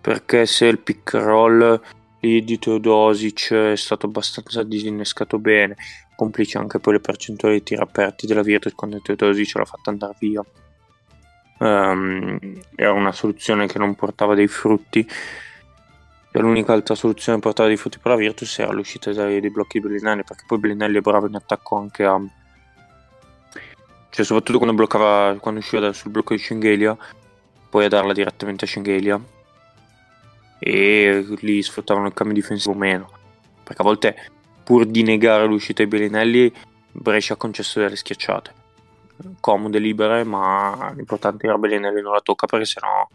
Perché 0.01 0.45
se 0.45 0.65
il 0.65 0.79
pick 0.79 1.13
roll 1.13 1.79
di 2.19 2.59
Teodosic 2.59 3.53
è 3.53 3.75
stato 3.75 4.07
abbastanza 4.07 4.63
disinnescato 4.63 5.39
bene, 5.39 5.75
complice 6.15 6.57
anche 6.57 6.79
poi 6.79 6.93
le 6.93 6.99
percentuali 6.99 7.55
di 7.55 7.63
tiri 7.63 7.81
aperti 7.81 8.27
della 8.27 8.41
Virtus 8.41 8.73
quando 8.73 8.99
Teodosic 8.99 9.55
l'ha 9.55 9.65
fatta 9.65 9.89
andare 9.89 10.15
via. 10.19 10.43
Um, 11.59 12.39
era 12.75 12.93
una 12.93 13.11
soluzione 13.11 13.67
che 13.67 13.77
non 13.79 13.93
portava 13.95 14.33
dei 14.33 14.47
frutti 14.47 15.05
l'unica 16.31 16.73
altra 16.73 16.95
soluzione 16.95 17.39
portata 17.39 17.67
dei 17.67 17.77
frutti 17.77 17.99
per 17.99 18.11
la 18.11 18.17
Virtus 18.17 18.59
era 18.59 18.71
l'uscita 18.71 19.11
dai, 19.11 19.39
dei 19.39 19.49
blocchi 19.49 19.79
Bellinelli 19.79 20.23
perché 20.23 20.43
poi 20.47 20.59
Bellinelli 20.59 20.97
è 20.97 21.01
bravo 21.01 21.27
in 21.27 21.35
attacco 21.35 21.77
anche 21.77 22.03
a 22.05 22.21
cioè 24.11 24.25
soprattutto 24.25 24.57
quando 24.57 24.75
bloccava 24.75 25.37
quando 25.39 25.59
usciva 25.59 25.91
sul 25.93 26.11
blocco 26.11 26.33
di 26.33 26.39
Schengelia 26.39 26.97
poi 27.69 27.85
a 27.85 27.87
darla 27.87 28.13
direttamente 28.13 28.65
a 28.65 28.67
Schengelia. 28.67 29.21
E 30.57 31.25
lì 31.39 31.61
sfruttavano 31.61 32.07
il 32.07 32.13
cambio 32.13 32.35
difensivo 32.35 32.75
meno. 32.75 33.09
Perché 33.63 33.81
a 33.81 33.85
volte 33.85 34.15
pur 34.63 34.85
di 34.85 35.03
negare 35.03 35.45
l'uscita 35.45 35.83
di 35.83 35.89
Bellinelli 35.89 36.51
Brescia 36.91 37.33
ha 37.33 37.37
concesso 37.37 37.79
delle 37.79 37.95
schiacciate. 37.95 38.57
Comode, 39.39 39.79
libere 39.79 40.23
ma 40.23 40.91
l'importante 40.95 41.45
era 41.45 41.57
Bellinelli 41.57 42.01
non 42.01 42.13
la 42.13 42.21
tocca 42.21 42.47
perché 42.47 42.65
sennò 42.65 43.07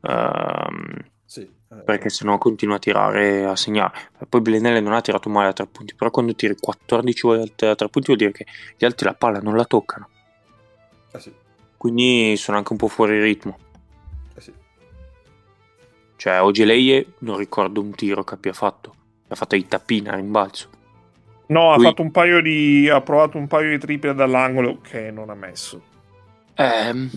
um, 0.00 0.96
sì 1.24 1.48
perché 1.84 2.08
se 2.08 2.24
no 2.24 2.36
continua 2.36 2.76
a 2.76 2.78
tirare 2.80 3.44
a 3.44 3.54
segnare. 3.54 4.10
Poi 4.28 4.40
Belenelle 4.40 4.80
non 4.80 4.92
ha 4.92 5.00
tirato 5.00 5.28
male 5.28 5.48
a 5.48 5.52
tre 5.52 5.66
punti, 5.66 5.94
però 5.94 6.10
quando 6.10 6.34
tiri 6.34 6.56
14 6.58 7.26
volte 7.26 7.66
a 7.66 7.74
tre 7.76 7.88
punti 7.88 8.08
vuol 8.08 8.18
dire 8.18 8.32
che 8.32 8.46
gli 8.76 8.84
altri 8.84 9.06
la 9.06 9.14
palla 9.14 9.38
non 9.38 9.56
la 9.56 9.64
toccano. 9.64 10.08
Eh 11.12 11.20
sì. 11.20 11.32
Quindi 11.76 12.36
sono 12.36 12.56
anche 12.56 12.72
un 12.72 12.78
po' 12.78 12.88
fuori 12.88 13.20
ritmo. 13.20 13.56
Eh 14.34 14.40
sì. 14.40 14.52
Cioè, 16.16 16.42
Ogeleie 16.42 17.14
non 17.18 17.36
ricordo 17.36 17.80
un 17.80 17.94
tiro 17.94 18.24
che 18.24 18.34
abbia 18.34 18.52
fatto. 18.52 18.94
Ha 19.28 19.34
fatto 19.36 19.54
i 19.54 19.66
tappina 19.68 20.12
a 20.12 20.16
rimbalzo. 20.16 20.68
No, 21.46 21.76
Lui... 21.76 21.86
ha 21.86 21.88
fatto 21.88 22.02
un 22.02 22.10
paio 22.10 22.42
di. 22.42 22.88
ha 22.88 23.00
provato 23.00 23.38
un 23.38 23.46
paio 23.46 23.70
di 23.70 23.78
triple 23.78 24.14
dall'angolo 24.14 24.80
che 24.80 25.10
non 25.12 25.30
ha 25.30 25.34
messo. 25.34 25.80
Ehm. 26.54 27.10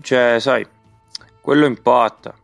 Cioè, 0.00 0.38
sai, 0.38 0.66
quello 1.40 1.66
impatta. 1.66 2.34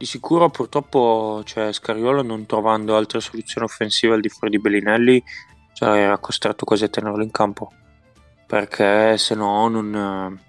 Di 0.00 0.06
sicuro 0.06 0.48
purtroppo 0.48 1.42
cioè, 1.44 1.74
Scariolo 1.74 2.22
non 2.22 2.46
trovando 2.46 2.96
altre 2.96 3.20
soluzioni 3.20 3.66
offensive 3.66 4.14
al 4.14 4.22
di 4.22 4.30
fuori 4.30 4.48
di 4.48 4.58
Bellinelli 4.58 5.22
cioè, 5.74 5.90
era 5.90 6.16
costretto 6.16 6.64
quasi 6.64 6.84
a 6.84 6.88
tenerlo 6.88 7.22
in 7.22 7.30
campo. 7.30 7.70
Perché 8.46 9.18
se 9.18 9.34
no 9.34 9.68
non, 9.68 10.40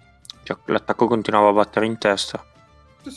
cioè, 0.43 0.57
l'attacco 0.67 1.05
continuava 1.05 1.49
a 1.49 1.51
battere 1.51 1.85
in 1.85 1.97
testa. 1.97 2.41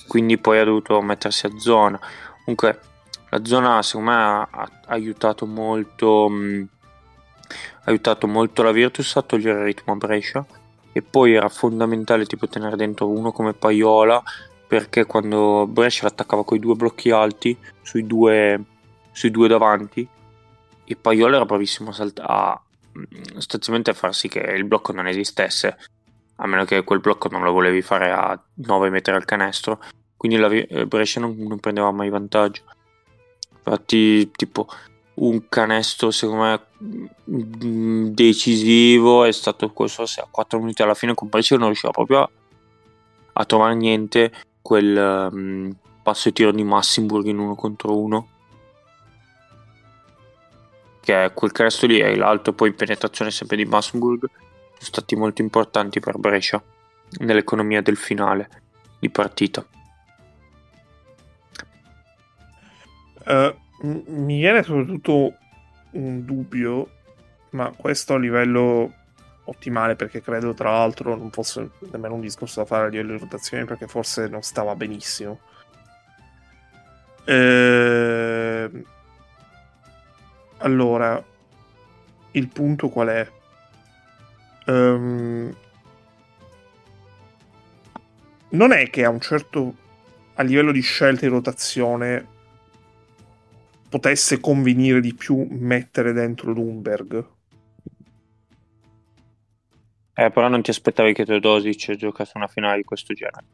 Quindi 0.09 0.37
poi 0.37 0.59
ha 0.59 0.65
dovuto 0.65 1.01
mettersi 1.03 1.47
a 1.47 1.57
zona. 1.57 2.01
Comunque 2.41 2.81
la 3.29 3.45
zona 3.45 3.81
secondo 3.83 4.11
me 4.11 4.17
ha, 4.17 4.41
ha 4.41 4.71
aiutato 4.87 5.47
molto 5.47 6.29
mh, 6.29 6.69
ha 7.47 7.83
aiutato 7.85 8.27
molto 8.27 8.65
la 8.65 8.73
Virtus 8.73 9.15
a 9.15 9.23
togliere 9.23 9.61
il 9.61 9.67
ritmo 9.67 9.93
a 9.93 9.97
Brescia. 9.97 10.45
E 10.91 11.01
poi 11.01 11.35
era 11.35 11.49
fondamentale 11.49 12.27
tipo 12.27 12.49
tenere 12.49 12.75
dentro 12.75 13.09
uno 13.09 13.31
come 13.31 13.53
Paiola 13.53 14.21
perché 14.75 15.05
quando 15.05 15.69
Brescia 15.69 16.03
l'attaccava 16.03 16.43
con 16.43 16.57
i 16.57 16.61
due 16.61 16.75
blocchi 16.75 17.13
alti 17.13 17.57
sui 17.83 18.05
due, 18.09 18.61
sui 19.13 19.31
due 19.31 19.47
davanti 19.47 20.07
e 20.85 20.97
Paiola 20.97 21.37
era 21.37 21.45
bravissimo 21.45 21.91
a, 21.91 21.93
salt- 21.93 22.21
a 22.21 22.61
mm, 22.99 23.05
sostanzialmente 23.35 23.91
a 23.91 23.95
far 23.95 24.13
sì 24.13 24.27
che 24.27 24.41
il 24.41 24.65
blocco 24.65 24.91
non 24.91 25.07
esistesse 25.07 25.79
a 26.37 26.47
meno 26.49 26.65
che 26.65 26.83
quel 26.83 26.99
blocco 26.99 27.29
non 27.29 27.43
lo 27.43 27.53
volevi 27.53 27.83
fare 27.83 28.11
a 28.11 28.37
9 28.55 28.91
metri 28.91 29.15
al 29.15 29.25
canestro 29.25 29.81
quindi 30.17 30.39
la 30.39 30.49
eh, 30.49 30.87
Brescia 30.87 31.21
non, 31.21 31.37
non 31.37 31.61
prendeva 31.61 31.93
mai 31.93 32.09
vantaggio. 32.09 32.63
Infatti 33.57 34.29
tipo 34.33 34.67
un 35.15 35.49
canestro 35.49 36.11
secondo 36.11 36.43
me 36.43 36.61
mm, 37.31 38.07
decisivo 38.09 39.23
è 39.23 39.31
stato 39.31 39.71
questo 39.71 40.05
se 40.05 40.21
a 40.21 40.27
4 40.29 40.59
minuti 40.59 40.83
alla 40.83 40.95
fine 40.95 41.15
con 41.15 41.29
Brescia 41.29 41.57
non 41.57 41.67
riusciva 41.67 41.93
proprio 41.93 42.23
a, 42.23 42.31
a 43.35 43.45
trovare 43.45 43.77
niente 43.77 44.33
quel 44.65 45.29
um, 45.31 45.77
passo 46.03 46.31
e 46.31 46.33
tiro 46.33 46.51
di 46.51 46.65
Massimburg 46.65 47.27
in 47.27 47.37
uno 47.37 47.55
contro 47.55 48.01
uno. 48.01 48.29
Che 51.03 51.33
quel 51.35 51.53
canestro 51.53 51.87
lì 51.87 51.99
e 51.99 52.17
l'altro 52.17 52.55
poi 52.55 52.73
penetrazione 52.73 53.31
sempre 53.31 53.59
di 53.59 53.67
Massimburg. 53.67 54.21
Sono 54.21 54.79
stati 54.79 55.17
molto 55.17 55.43
importanti 55.43 56.01
per 56.01 56.17
Brescia 56.17 56.63
nell'economia 57.19 57.83
del 57.83 57.99
finale 57.99 58.49
di 58.99 59.11
partita. 59.11 59.67
Uh, 63.27 63.55
mi 63.83 64.39
viene 64.39 64.63
soprattutto 64.63 65.35
un 65.91 66.25
dubbio, 66.25 66.89
ma 67.51 67.71
questo 67.77 68.15
a 68.15 68.19
livello 68.19 68.95
ottimale 69.45 69.97
perché 69.97 70.23
credo 70.23 70.55
tra 70.55 70.71
l'altro 70.71 71.17
non 71.17 71.31
fosse 71.31 71.71
nemmeno 71.91 72.15
un 72.15 72.21
discorso 72.21 72.61
da 72.61 72.67
fare 72.67 72.87
a 72.87 72.89
livello 72.89 73.13
di 73.13 73.19
rotazione 73.19 73.65
perché 73.65 73.87
forse 73.87 74.29
non 74.29 74.43
stava 74.43 74.75
benissimo. 74.75 75.41
Eh... 77.25 78.71
Allora, 80.59 81.23
il 82.33 82.49
punto 82.49 82.89
qual 82.89 83.09
è? 83.09 83.31
Um... 84.67 85.55
Non 88.51 88.73
è 88.73 88.89
che 88.89 89.05
a 89.05 89.11
un 89.11 89.21
certo 89.21 89.75
a 90.35 90.43
livello 90.43 90.73
di 90.73 90.81
scelta 90.81 91.27
di 91.27 91.33
rotazione 91.33 92.27
potesse 93.89 94.41
convenire 94.41 95.01
di 95.01 95.15
più 95.15 95.47
mettere 95.51 96.13
dentro 96.13 96.53
Lumberg. 96.53 97.25
Eh, 100.17 100.31
però 100.31 100.49
non 100.49 100.63
ti 100.63 100.71
aspettavi 100.71 101.13
che 101.13 101.25
Teodosic 101.25 101.97
giocasse 101.97 102.33
una 102.37 102.47
finale 102.47 102.77
di 102.77 102.85
questo 102.85 103.15
genere. 103.15 103.47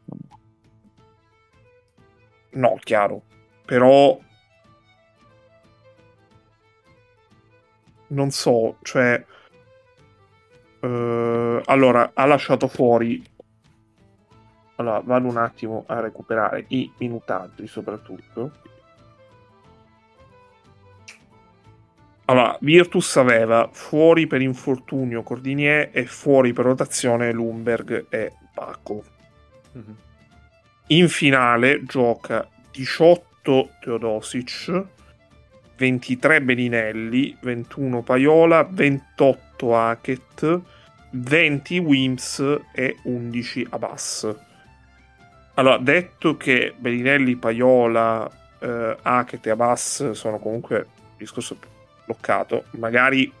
No, 2.51 2.77
chiaro. 2.83 3.23
Però... 3.65 4.19
Non 8.07 8.29
so, 8.29 8.77
cioè... 8.83 9.25
Uh, 10.81 11.61
allora, 11.65 12.11
ha 12.13 12.25
lasciato 12.25 12.67
fuori... 12.67 13.23
Allora, 14.75 14.99
vado 14.99 15.27
un 15.27 15.37
attimo 15.37 15.83
a 15.87 15.99
recuperare 15.99 16.65
i 16.69 16.91
minutaggi 16.97 17.65
soprattutto. 17.67 18.51
Allora, 22.31 22.57
Virtus 22.61 23.17
aveva 23.17 23.69
fuori 23.73 24.25
per 24.25 24.41
infortunio 24.41 25.21
Cordinier 25.21 25.89
e 25.91 26.05
fuori 26.05 26.53
per 26.53 26.63
rotazione 26.63 27.33
Lumberg 27.33 28.05
e 28.07 28.31
Paco. 28.53 29.03
Mm-hmm. 29.77 29.95
In 30.87 31.09
finale 31.09 31.83
gioca 31.83 32.47
18 32.71 33.69
Teodosic, 33.81 34.85
23 35.75 36.41
Beninelli, 36.41 37.37
21 37.41 38.01
Paiola, 38.01 38.63
28 38.63 39.77
Hackett, 39.77 40.61
20 41.09 41.79
Wims 41.79 42.59
e 42.73 42.95
11 43.03 43.67
Abbas. 43.71 44.35
Allora, 45.55 45.77
detto 45.79 46.37
che 46.37 46.73
Beninelli, 46.77 47.35
Paiola, 47.35 48.25
eh, 48.57 48.97
Hackett 49.01 49.45
e 49.45 49.49
Abbas 49.49 50.11
sono 50.11 50.39
comunque 50.39 50.87
discorso 51.17 51.57
bloccato. 52.11 52.65
Magari 52.71 53.31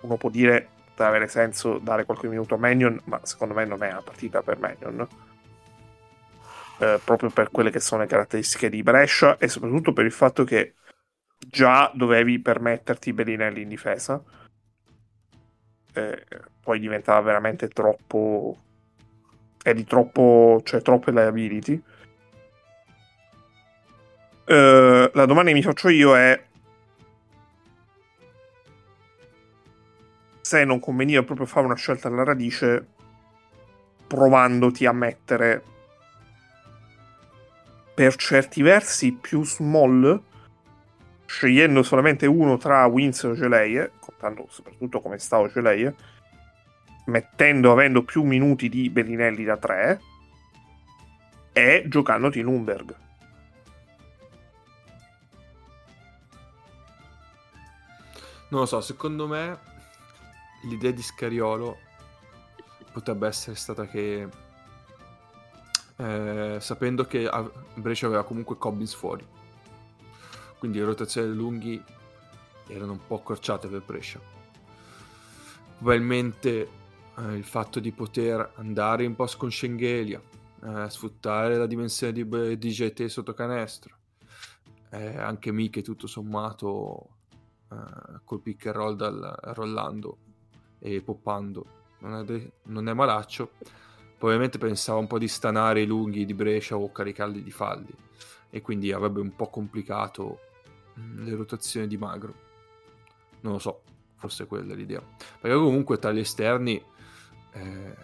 uno 0.00 0.16
può 0.16 0.30
dire 0.30 0.68
potrebbe 0.94 1.10
avere 1.10 1.28
senso 1.28 1.78
dare 1.78 2.04
qualche 2.04 2.28
minuto 2.28 2.54
a 2.54 2.58
Manion, 2.58 3.00
ma 3.04 3.20
secondo 3.24 3.54
me 3.54 3.64
non 3.64 3.82
è 3.82 3.90
una 3.90 4.02
partita 4.02 4.42
per 4.42 4.58
Manion. 4.58 5.06
Eh, 6.78 7.00
proprio 7.04 7.30
per 7.30 7.50
quelle 7.50 7.70
che 7.70 7.80
sono 7.80 8.02
le 8.02 8.08
caratteristiche 8.08 8.68
di 8.68 8.82
Brescia 8.82 9.36
e 9.38 9.48
soprattutto 9.48 9.92
per 9.92 10.04
il 10.04 10.12
fatto 10.12 10.44
che 10.44 10.74
già 11.38 11.90
dovevi 11.94 12.40
permetterti 12.40 13.12
Bellinelli 13.12 13.62
in 13.62 13.68
difesa. 13.68 14.22
Eh, 15.92 16.26
poi 16.60 16.78
diventava 16.78 17.20
veramente 17.20 17.68
troppo. 17.68 18.58
È 19.62 19.72
di 19.72 19.84
troppo. 19.84 20.60
cioè 20.64 20.82
troppe 20.82 21.10
liability. 21.10 21.82
Eh, 24.46 25.10
la 25.12 25.26
domanda 25.26 25.50
che 25.50 25.56
mi 25.56 25.62
faccio 25.62 25.88
io 25.88 26.16
è 26.16 26.40
se 30.44 30.62
non 30.62 30.78
conveniva 30.78 31.22
proprio 31.22 31.46
fare 31.46 31.64
una 31.64 31.74
scelta 31.74 32.08
alla 32.08 32.22
radice 32.22 32.86
provandoti 34.06 34.84
a 34.84 34.92
mettere 34.92 35.64
per 37.94 38.14
certi 38.16 38.60
versi 38.60 39.12
più 39.12 39.42
small 39.42 40.20
scegliendo 41.24 41.82
solamente 41.82 42.26
uno 42.26 42.58
tra 42.58 42.84
Wins 42.84 43.24
e 43.24 43.28
Ogeleie 43.28 43.92
contando 43.98 44.46
soprattutto 44.50 45.00
come 45.00 45.16
sta 45.16 45.38
Ogeleie 45.38 45.94
mettendo 47.06 47.72
avendo 47.72 48.02
più 48.02 48.22
minuti 48.22 48.68
di 48.68 48.90
Bellinelli 48.90 49.44
da 49.44 49.56
3 49.56 50.00
e 51.54 51.84
giocandoti 51.86 52.42
Lumberg 52.42 52.96
non 58.48 58.60
lo 58.60 58.66
so 58.66 58.82
secondo 58.82 59.26
me 59.26 59.72
l'idea 60.64 60.90
di 60.90 61.02
Scariolo 61.02 61.78
potrebbe 62.92 63.26
essere 63.26 63.56
stata 63.56 63.86
che 63.86 64.28
eh, 65.96 66.56
sapendo 66.60 67.04
che 67.04 67.30
Brescia 67.74 68.06
aveva 68.06 68.24
comunque 68.24 68.56
Cobbins 68.56 68.94
fuori. 68.94 69.26
Quindi 70.58 70.78
le 70.78 70.84
rotazioni 70.84 71.32
lunghi 71.34 71.82
erano 72.68 72.92
un 72.92 73.06
po' 73.06 73.16
accorciate 73.16 73.68
per 73.68 73.82
Brescia. 73.84 74.20
Probabilmente 75.76 76.68
eh, 77.16 77.34
il 77.34 77.44
fatto 77.44 77.80
di 77.80 77.92
poter 77.92 78.52
andare 78.56 79.04
in 79.04 79.14
post 79.14 79.36
con 79.36 79.50
Schengelia 79.50 80.20
eh, 80.62 80.88
sfruttare 80.88 81.56
la 81.56 81.66
dimensione 81.66 82.12
di 82.12 82.24
DJT 82.24 83.04
sotto 83.06 83.34
canestro 83.34 83.98
eh, 84.94 85.18
anche 85.18 85.50
Miche 85.50 85.82
tutto 85.82 86.06
sommato 86.06 87.08
eh, 87.70 88.20
col 88.24 88.40
pick 88.40 88.66
and 88.66 88.76
roll 88.76 88.96
dal 88.96 89.38
Rollando 89.42 90.18
e 90.84 91.00
poppando. 91.00 91.64
Non 92.00 92.20
è, 92.20 92.24
de- 92.24 92.52
non 92.64 92.88
è 92.88 92.92
malaccio. 92.92 93.52
Probabilmente 94.18 94.58
pensava 94.58 94.98
un 94.98 95.06
po' 95.06 95.18
di 95.18 95.28
stanare 95.28 95.80
i 95.80 95.86
lunghi 95.86 96.26
di 96.26 96.34
Brescia 96.34 96.76
o 96.76 96.92
caricarli 96.92 97.42
di 97.42 97.50
faldi 97.50 97.92
e 98.50 98.60
quindi 98.60 98.92
avrebbe 98.92 99.20
un 99.20 99.34
po' 99.34 99.48
complicato 99.48 100.40
mm, 100.98 101.24
le 101.24 101.34
rotazioni 101.34 101.86
di 101.86 101.96
Magro. 101.96 102.34
Non 103.40 103.54
lo 103.54 103.58
so, 103.58 103.82
forse 104.16 104.46
quella 104.46 104.74
è 104.74 104.76
l'idea. 104.76 105.02
Perché 105.40 105.56
comunque 105.56 105.98
tra 105.98 106.12
gli 106.12 106.18
esterni, 106.18 106.82
eh, 107.52 107.96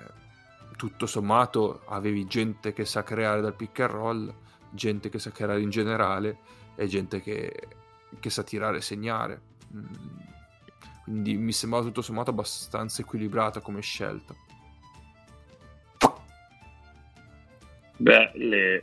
tutto 0.77 1.07
sommato, 1.07 1.83
avevi 1.87 2.27
gente 2.27 2.73
che 2.73 2.87
sa 2.87 3.03
creare 3.03 3.43
dal 3.43 3.55
pick 3.55 3.81
and 3.81 3.91
roll, 3.91 4.35
gente 4.71 5.11
che 5.11 5.19
sa 5.19 5.31
creare 5.31 5.61
in 5.61 5.71
generale 5.71 6.39
e 6.77 6.87
gente 6.87 7.21
che, 7.21 7.69
che 8.19 8.31
sa 8.31 8.43
tirare 8.43 8.79
e 8.79 8.83
segnare. 8.83 9.43
Mm 9.75 10.20
quindi 11.05 11.37
mi 11.37 11.53
sembrava 11.53 11.85
tutto 11.85 12.03
sommato 12.03 12.31
abbastanza 12.31 13.03
equilibrata 13.03 13.61
come 13.61 13.81
scelta. 13.81 14.35
Beh, 17.97 18.31
le... 18.35 18.83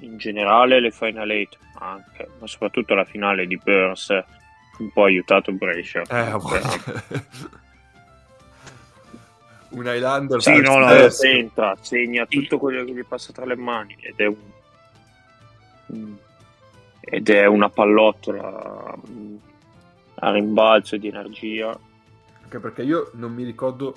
in 0.00 0.18
generale 0.18 0.80
le 0.80 0.90
Final 0.90 1.30
8 1.30 1.58
anche, 1.78 2.28
ma 2.38 2.46
soprattutto 2.46 2.94
la 2.94 3.04
finale 3.04 3.46
di 3.46 3.56
Burns 3.56 4.08
un 4.78 4.90
po' 4.92 5.04
aiutato 5.04 5.52
Brescia. 5.52 6.02
Eh, 6.02 6.32
un 9.70 9.86
Highlander 9.86 10.42
sì, 10.42 10.60
no, 10.60 10.78
no, 10.78 10.90
entra, 10.90 11.76
segna 11.80 12.26
tutto 12.26 12.58
quello 12.58 12.84
che 12.84 12.92
gli 12.92 13.04
passa 13.04 13.32
tra 13.32 13.46
le 13.46 13.56
mani 13.56 13.96
ed 14.00 14.18
è 14.18 14.26
un 14.26 16.20
ed 17.00 17.28
è 17.28 17.46
una 17.46 17.68
pallottola 17.68 18.94
a 20.22 20.30
rimbalzo 20.30 20.96
di 20.96 21.08
energia. 21.08 21.78
Anche 22.42 22.58
perché 22.58 22.82
io 22.82 23.10
non 23.14 23.32
mi 23.32 23.44
ricordo 23.44 23.94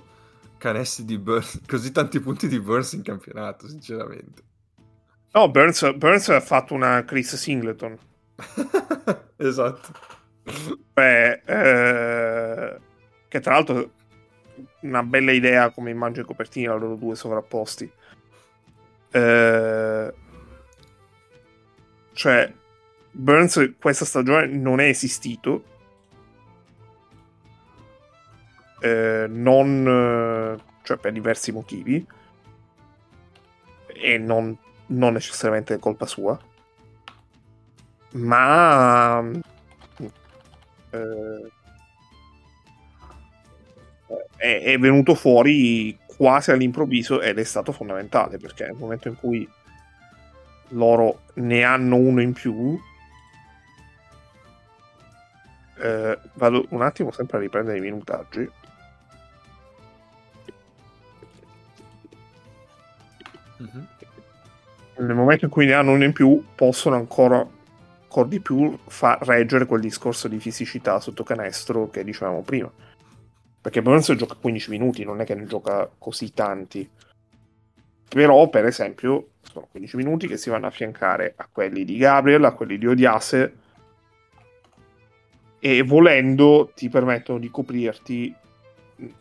canestri 0.58 1.06
di 1.06 1.18
Burns, 1.18 1.62
così 1.68 1.92
tanti 1.92 2.20
punti 2.20 2.48
di 2.48 2.60
Burns 2.60 2.94
in 2.94 3.04
campionato, 3.04 3.68
sinceramente. 3.68 4.44
No, 5.32 5.50
Burns, 5.50 5.94
Burns 5.96 6.30
ha 6.30 6.40
fatto 6.40 6.74
una 6.74 7.04
Chris 7.04 7.36
Singleton. 7.36 7.98
esatto. 9.38 10.14
Beh, 10.94 11.42
eh, 11.46 12.80
che 13.28 13.40
tra 13.40 13.54
l'altro 13.54 13.92
una 14.82 15.04
bella 15.04 15.32
idea 15.32 15.72
come 15.72 15.92
immagine 15.92 16.26
copertina, 16.26 16.74
loro 16.74 16.96
due 16.96 17.16
sovrapposti. 17.16 17.92
Eh, 19.12 20.14
cioè, 22.14 22.54
Burns 23.12 23.74
questa 23.80 24.06
stagione 24.06 24.48
non 24.48 24.80
è 24.80 24.86
esistito 24.86 25.74
eh, 28.86 29.26
non, 29.28 30.62
cioè 30.84 30.98
per 30.98 31.12
diversi 31.12 31.52
motivi 31.52 32.06
e 33.88 34.18
non, 34.20 34.56
non 34.88 35.14
necessariamente 35.14 35.80
colpa 35.80 36.06
sua, 36.06 36.40
ma 38.12 39.28
eh, 40.92 41.52
è, 44.38 44.62
è 44.62 44.78
venuto 44.78 45.16
fuori 45.16 45.98
quasi 46.06 46.52
all'improvviso 46.52 47.22
ed 47.22 47.40
è 47.40 47.44
stato 47.44 47.72
fondamentale 47.72 48.38
perché 48.38 48.66
nel 48.66 48.76
momento 48.78 49.08
in 49.08 49.16
cui 49.16 49.50
loro 50.70 51.22
ne 51.36 51.64
hanno 51.64 51.96
uno 51.96 52.22
in 52.22 52.34
più 52.34 52.80
eh, 55.78 56.20
vado 56.34 56.66
un 56.70 56.82
attimo 56.84 57.12
sempre 57.12 57.38
a 57.38 57.42
riprendere 57.42 57.80
i 57.80 57.82
minutaggi 57.82 58.50
mm-hmm. 63.66 65.08
nel 65.08 65.16
momento 65.16 65.46
in 65.46 65.52
cui 65.52 65.66
ne 65.66 65.74
hanno 65.74 65.92
uno 65.92 66.04
in 66.04 66.14
più 66.14 66.44
possono 66.56 66.96
ancora 66.96 67.46
ancora 68.04 68.28
di 68.28 68.40
più 68.40 68.78
fa 68.88 69.18
reggere 69.22 69.66
quel 69.66 69.82
discorso 69.82 70.28
di 70.28 70.40
fisicità 70.40 71.00
sotto 71.00 71.24
canestro 71.24 71.90
che 71.90 72.04
dicevamo 72.04 72.42
prima 72.44 72.72
perché 73.66 73.82
Burns 73.82 74.14
gioca 74.14 74.36
15 74.36 74.70
minuti, 74.70 75.04
non 75.04 75.22
è 75.22 75.26
che 75.26 75.34
ne 75.34 75.48
gioca 75.48 75.90
così 75.98 76.32
tanti. 76.34 76.88
Però, 78.08 78.48
per 78.48 78.64
esempio, 78.66 79.30
sono 79.42 79.68
15 79.72 79.98
minuti 79.98 80.28
che 80.28 80.38
si 80.38 80.52
vanno 80.52 80.66
a 80.66 80.68
affiancare 80.68 81.34
a 81.36 81.50
quelli 81.52 81.84
di 81.84 81.98
Gabriel, 81.98 82.44
a 82.44 82.52
quelli 82.52 82.78
di 82.78 82.86
Odiase, 82.86 83.56
e 85.58 85.82
volendo 85.82 86.74
ti 86.76 86.90
permettono 86.90 87.40
di 87.40 87.50
coprirti 87.50 88.36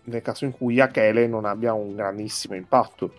nel 0.03 0.21
caso 0.21 0.45
in 0.45 0.51
cui 0.51 0.79
Achele 0.79 1.27
non 1.27 1.47
abbia 1.47 1.73
un 1.73 1.95
grandissimo 1.95 2.55
impatto. 2.55 3.15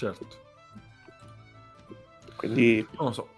Certo. 0.00 0.26
Quindi... 2.36 2.86
Non 2.92 3.08
lo 3.08 3.12
so. 3.12 3.28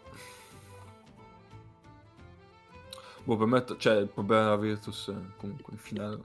Boh, 3.25 3.37
per 3.37 3.47
me, 3.49 3.65
cioè, 3.79 3.97
il 3.97 4.07
problema 4.07 4.45
della 4.45 4.57
Virtus 4.57 5.13
comunque 5.39 5.73
in 5.73 5.79
finale. 5.79 6.21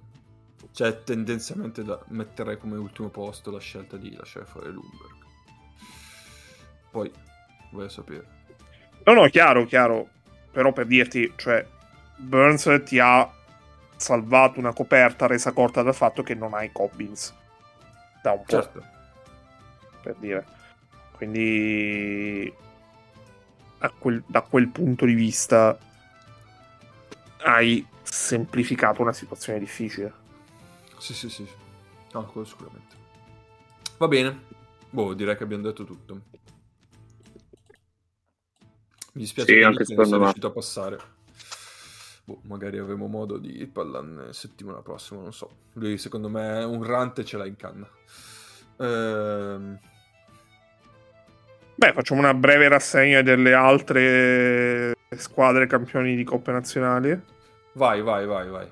Cioè, 0.71 1.03
tendenzialmente 1.03 1.83
da 1.83 1.99
metterei 2.09 2.59
come 2.59 2.77
ultimo 2.77 3.09
posto 3.09 3.49
la 3.49 3.59
scelta 3.59 3.97
di 3.97 4.15
lasciare 4.15 4.45
fuori 4.45 4.71
Lumberg. 4.71 5.25
Poi, 6.91 7.11
voglio 7.71 7.89
sapere. 7.89 8.27
No, 9.05 9.13
no, 9.13 9.27
chiaro, 9.29 9.65
chiaro. 9.65 10.07
Però 10.51 10.71
per 10.71 10.85
dirti, 10.85 11.33
cioè, 11.35 11.67
Burns 12.17 12.83
ti 12.85 12.99
ha 12.99 13.27
salvato 13.95 14.59
una 14.59 14.73
coperta 14.73 15.25
resa 15.25 15.51
corta 15.51 15.81
dal 15.81 15.95
fatto 15.95 16.21
che 16.21 16.35
non 16.35 16.53
hai 16.53 16.71
Cobbins. 16.71 17.33
Da 18.21 18.33
un 18.33 18.43
po'. 18.43 18.51
Certo. 18.51 18.95
Per 20.07 20.15
dire. 20.19 20.47
Quindi, 21.11 22.53
quel, 23.99 24.23
da 24.25 24.41
quel 24.41 24.69
punto 24.69 25.05
di 25.05 25.13
vista 25.13 25.77
hai 27.39 27.85
semplificato 28.03 29.01
una 29.01 29.11
situazione 29.11 29.59
difficile. 29.59 30.13
Sì, 30.97 31.13
sì, 31.13 31.29
sì. 31.29 31.45
No, 32.13 32.25
quello 32.27 32.47
sicuramente. 32.47 32.95
Va 33.97 34.07
bene. 34.07 34.43
Boh, 34.89 35.13
direi 35.13 35.35
che 35.35 35.43
abbiamo 35.43 35.63
detto 35.63 35.83
tutto. 35.83 36.13
Mi 39.11 39.23
dispiace 39.23 39.51
sì, 39.51 39.59
che 39.59 39.65
non 39.65 40.05
sia 40.05 40.17
riuscito 40.17 40.47
a 40.47 40.51
passare. 40.51 40.99
Boh, 42.23 42.39
magari 42.43 42.77
avremo 42.77 43.07
modo 43.07 43.37
di 43.37 43.67
parlarne 43.67 44.31
settimana 44.31 44.81
prossima, 44.81 45.21
non 45.21 45.33
so. 45.33 45.49
Lui 45.73 45.97
secondo 45.97 46.29
me 46.29 46.63
un 46.63 46.81
rante 46.83 47.25
ce 47.25 47.35
l'ha 47.35 47.45
in 47.45 47.57
canna. 47.57 47.89
Ehm... 48.77 49.79
Beh, 51.79 51.93
facciamo 51.93 52.21
una 52.21 52.33
breve 52.33 52.67
rassegna 52.67 53.21
delle 53.21 53.53
altre 53.53 54.95
squadre 55.15 55.67
campioni 55.67 56.15
di 56.15 56.23
Coppe 56.23 56.51
Nazionali. 56.51 57.21
Vai, 57.73 58.01
vai, 58.01 58.25
vai, 58.25 58.49
vai. 58.49 58.67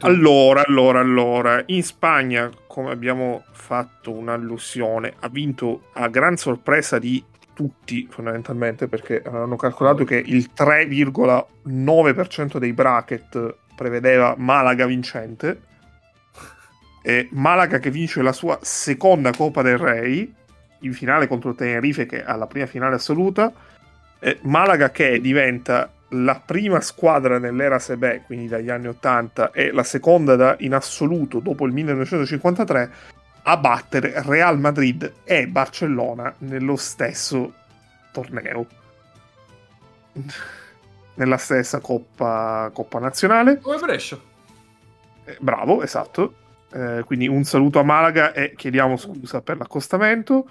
Allora, 0.00 0.62
allora, 0.66 1.00
allora, 1.00 1.62
in 1.66 1.82
Spagna, 1.82 2.50
come 2.66 2.90
abbiamo 2.90 3.44
fatto 3.52 4.12
un'allusione, 4.12 5.14
ha 5.20 5.30
vinto 5.30 5.84
a 5.94 6.08
gran 6.08 6.36
sorpresa 6.36 6.98
di 6.98 7.24
tutti 7.54 8.06
fondamentalmente 8.10 8.86
perché 8.86 9.22
hanno 9.24 9.56
calcolato 9.56 10.04
che 10.04 10.16
il 10.16 10.50
3,9% 10.54 12.58
dei 12.58 12.74
bracket 12.74 13.56
prevedeva 13.74 14.34
Malaga 14.36 14.84
vincente 14.84 15.62
e 17.02 17.26
Malaga 17.32 17.78
che 17.78 17.90
vince 17.90 18.20
la 18.20 18.32
sua 18.32 18.58
seconda 18.60 19.32
Coppa 19.32 19.62
del 19.62 19.78
Re 19.78 20.43
in 20.84 20.92
finale 20.94 21.26
contro 21.26 21.54
Tenerife 21.54 22.06
che 22.06 22.24
ha 22.24 22.36
la 22.36 22.46
prima 22.46 22.66
finale 22.66 22.96
assoluta 22.96 23.52
e 24.18 24.38
Malaga 24.42 24.90
che 24.90 25.20
diventa 25.20 25.90
la 26.08 26.40
prima 26.44 26.80
squadra 26.80 27.38
nell'era 27.38 27.78
Sebe, 27.78 28.22
quindi 28.24 28.48
dagli 28.48 28.70
anni 28.70 28.88
80, 28.88 29.50
e 29.50 29.72
la 29.72 29.82
seconda 29.82 30.36
da, 30.36 30.56
in 30.60 30.74
assoluto 30.74 31.40
dopo 31.40 31.66
il 31.66 31.72
1953 31.72 32.90
a 33.46 33.56
battere 33.56 34.22
Real 34.24 34.58
Madrid 34.58 35.12
e 35.24 35.46
Barcellona 35.46 36.32
nello 36.38 36.76
stesso 36.76 37.52
torneo. 38.12 38.66
Nella 41.16 41.36
stessa 41.36 41.78
Coppa, 41.78 42.70
Coppa 42.72 42.98
Nazionale. 42.98 43.58
Come 43.60 43.78
Brescia. 43.78 44.18
Eh, 45.24 45.36
bravo, 45.38 45.82
esatto. 45.82 46.34
Eh, 46.72 47.02
quindi 47.04 47.28
un 47.28 47.44
saluto 47.44 47.78
a 47.78 47.84
Malaga 47.84 48.32
e 48.32 48.54
chiediamo 48.56 48.96
scusa 48.96 49.40
per 49.40 49.58
l'accostamento. 49.58 50.48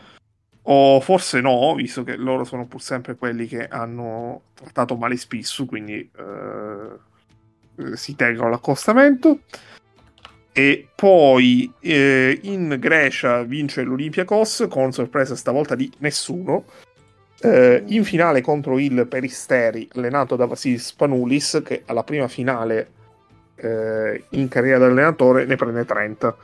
O 0.63 1.01
forse 1.01 1.41
no, 1.41 1.75
visto 1.75 2.03
che 2.03 2.15
loro 2.15 2.45
sono 2.45 2.65
pur 2.65 2.81
sempre 2.81 3.15
quelli 3.15 3.47
che 3.47 3.67
hanno 3.67 4.43
trattato 4.53 4.95
male 4.95 5.17
Spissu, 5.17 5.65
quindi 5.65 6.09
eh, 6.17 7.95
si 7.95 8.15
tengono 8.15 8.49
l'accostamento. 8.49 9.39
E 10.53 10.87
poi 10.95 11.71
eh, 11.79 12.39
in 12.43 12.77
Grecia 12.79 13.43
vince 13.43 13.83
l'Olympiakos 13.83 14.67
con 14.69 14.93
sorpresa 14.93 15.35
stavolta 15.35 15.75
di 15.75 15.91
nessuno. 15.97 16.63
Eh, 17.41 17.83
in 17.87 18.05
finale 18.05 18.39
contro 18.39 18.79
il 18.79 19.05
Peristeri, 19.07 19.89
allenato 19.95 20.37
da 20.37 20.45
Vasilis 20.45 20.87
Spanoulis, 20.87 21.61
che 21.65 21.81
alla 21.87 22.03
prima 22.03 22.29
finale 22.29 22.91
eh, 23.55 24.23
in 24.29 24.47
carriera 24.47 24.77
da 24.77 24.85
allenatore 24.85 25.45
ne 25.45 25.55
prende 25.57 25.83
30 25.83 26.35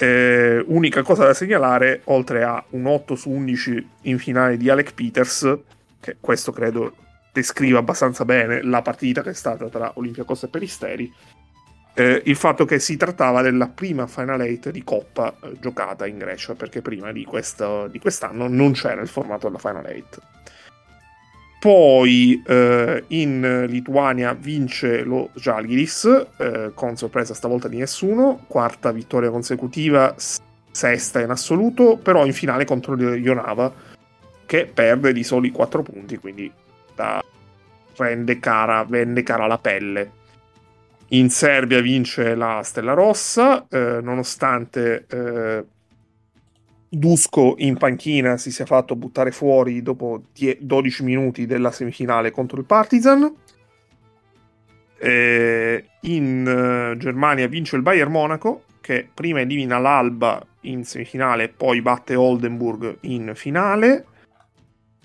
eh, 0.00 0.64
unica 0.66 1.02
cosa 1.02 1.26
da 1.26 1.34
segnalare, 1.34 2.00
oltre 2.04 2.42
a 2.42 2.64
un 2.70 2.86
8 2.86 3.14
su 3.14 3.28
11 3.28 3.88
in 4.02 4.18
finale 4.18 4.56
di 4.56 4.70
Alec 4.70 4.94
Peters, 4.94 5.58
che 6.00 6.16
questo 6.18 6.52
credo 6.52 6.94
descriva 7.32 7.78
abbastanza 7.78 8.24
bene 8.24 8.62
la 8.62 8.80
partita 8.80 9.20
che 9.22 9.30
è 9.30 9.34
stata 9.34 9.68
tra 9.68 9.92
Olympiacos 9.96 10.44
e 10.44 10.48
Peristeri, 10.48 11.12
eh, 11.92 12.22
il 12.24 12.36
fatto 12.36 12.64
che 12.64 12.78
si 12.78 12.96
trattava 12.96 13.42
della 13.42 13.68
prima 13.68 14.06
Final 14.06 14.40
8 14.40 14.70
di 14.70 14.82
Coppa 14.82 15.36
eh, 15.42 15.58
giocata 15.60 16.06
in 16.06 16.16
Grecia, 16.16 16.54
perché 16.54 16.80
prima 16.80 17.12
di, 17.12 17.24
questo, 17.24 17.86
di 17.88 17.98
quest'anno 17.98 18.48
non 18.48 18.72
c'era 18.72 19.02
il 19.02 19.08
formato 19.08 19.48
della 19.48 19.58
Final 19.58 19.84
8. 19.84 20.22
Poi 21.60 22.42
eh, 22.46 23.04
in 23.08 23.66
Lituania 23.68 24.32
vince 24.32 25.02
lo 25.02 25.28
Žalgiris, 25.34 26.26
eh, 26.38 26.70
con 26.72 26.96
sorpresa 26.96 27.34
stavolta 27.34 27.68
di 27.68 27.76
nessuno, 27.76 28.44
quarta 28.46 28.90
vittoria 28.92 29.28
consecutiva, 29.28 30.14
sesta 30.70 31.20
in 31.20 31.28
assoluto, 31.28 31.98
però 31.98 32.24
in 32.24 32.32
finale 32.32 32.64
contro 32.64 32.96
Jonava, 32.96 33.70
che 34.46 34.70
perde 34.72 35.12
di 35.12 35.22
soli 35.22 35.50
4 35.50 35.82
punti, 35.82 36.16
quindi 36.16 36.50
da... 36.94 37.22
rende 37.94 38.38
cara, 38.38 38.82
vende 38.84 39.22
cara 39.22 39.46
la 39.46 39.58
pelle. 39.58 40.12
In 41.08 41.28
Serbia 41.28 41.82
vince 41.82 42.34
la 42.36 42.62
Stella 42.64 42.94
Rossa, 42.94 43.66
eh, 43.68 43.98
nonostante 44.00 45.04
eh, 45.10 45.64
Dusko 46.92 47.54
in 47.58 47.76
panchina 47.76 48.36
si 48.36 48.50
sia 48.50 48.66
fatto 48.66 48.96
buttare 48.96 49.30
fuori 49.30 49.80
dopo 49.80 50.24
12 50.58 51.04
minuti 51.04 51.46
della 51.46 51.70
semifinale 51.70 52.32
contro 52.32 52.58
il 52.58 52.66
Partizan. 52.66 53.32
Eh, 54.98 55.84
in 56.00 56.96
Germania 56.98 57.46
vince 57.46 57.76
il 57.76 57.82
Bayern 57.82 58.10
Monaco 58.10 58.64
che 58.80 59.08
prima 59.14 59.40
elimina 59.40 59.78
l'Alba 59.78 60.44
in 60.62 60.84
semifinale, 60.84 61.48
poi 61.48 61.80
batte 61.80 62.16
Oldenburg 62.16 62.98
in 63.02 63.32
finale. 63.36 64.06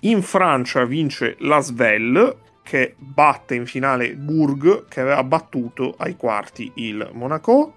In 0.00 0.22
Francia 0.22 0.84
vince 0.84 1.36
la 1.38 1.60
Svel 1.60 2.36
che 2.64 2.96
batte 2.98 3.54
in 3.54 3.64
finale 3.64 4.16
Burg 4.16 4.88
che 4.88 5.00
aveva 5.00 5.22
battuto 5.22 5.94
ai 5.98 6.16
quarti 6.16 6.72
il 6.74 7.08
Monaco 7.12 7.74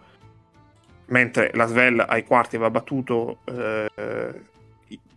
mentre 1.09 1.51
la 1.53 1.65
Svel 1.65 2.03
ai 2.07 2.23
quarti 2.23 2.55
aveva 2.55 2.71
battuto 2.71 3.39
eh, 3.45 3.87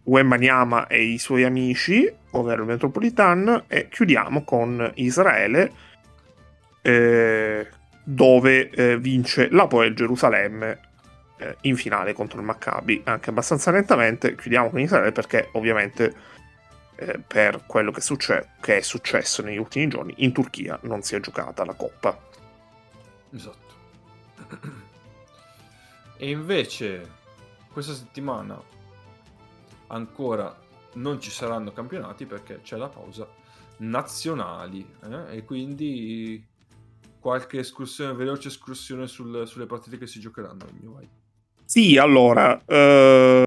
Wembanyama 0.04 0.88
e 0.88 1.02
i 1.02 1.18
suoi 1.18 1.44
amici, 1.44 2.10
ovvero 2.30 2.62
il 2.62 2.68
Metropolitan, 2.68 3.64
e 3.68 3.88
chiudiamo 3.88 4.42
con 4.42 4.90
Israele, 4.96 5.72
eh, 6.82 7.66
dove 8.02 8.70
eh, 8.70 8.98
vince 8.98 9.48
l'Apoel 9.50 9.94
Gerusalemme 9.94 10.80
eh, 11.36 11.56
in 11.62 11.76
finale 11.76 12.12
contro 12.12 12.40
il 12.40 12.44
Maccabi, 12.44 13.02
anche 13.04 13.30
abbastanza 13.30 13.70
lentamente. 13.70 14.34
Chiudiamo 14.34 14.70
con 14.70 14.80
Israele 14.80 15.12
perché 15.12 15.48
ovviamente 15.52 16.12
eh, 16.96 17.20
per 17.24 17.62
quello 17.66 17.92
che, 17.92 18.00
succe- 18.00 18.50
che, 18.60 18.78
è 18.78 18.80
successo 18.80 19.42
negli 19.42 19.58
ultimi 19.58 19.86
giorni 19.86 20.14
in 20.18 20.32
Turchia 20.32 20.78
non 20.82 21.02
si 21.02 21.14
è 21.14 21.20
giocata 21.20 21.64
la 21.64 21.74
Coppa. 21.74 22.18
Esatto. 23.32 23.60
E 26.22 26.30
invece 26.30 27.10
questa 27.72 27.94
settimana 27.94 28.56
ancora 29.88 30.56
non 30.92 31.20
ci 31.20 31.32
saranno 31.32 31.72
campionati 31.72 32.26
perché 32.26 32.60
c'è 32.62 32.76
la 32.76 32.86
pausa 32.86 33.28
nazionali 33.78 34.88
eh? 35.02 35.38
e 35.38 35.44
quindi 35.44 36.46
qualche 37.18 37.58
escursione, 37.58 38.12
veloce 38.12 38.46
escursione 38.46 39.08
sul, 39.08 39.48
sulle 39.48 39.66
partite 39.66 39.98
che 39.98 40.06
si 40.06 40.20
giocheranno. 40.20 40.64
Sì, 41.64 41.98
allora, 41.98 42.54
uh, 42.54 43.42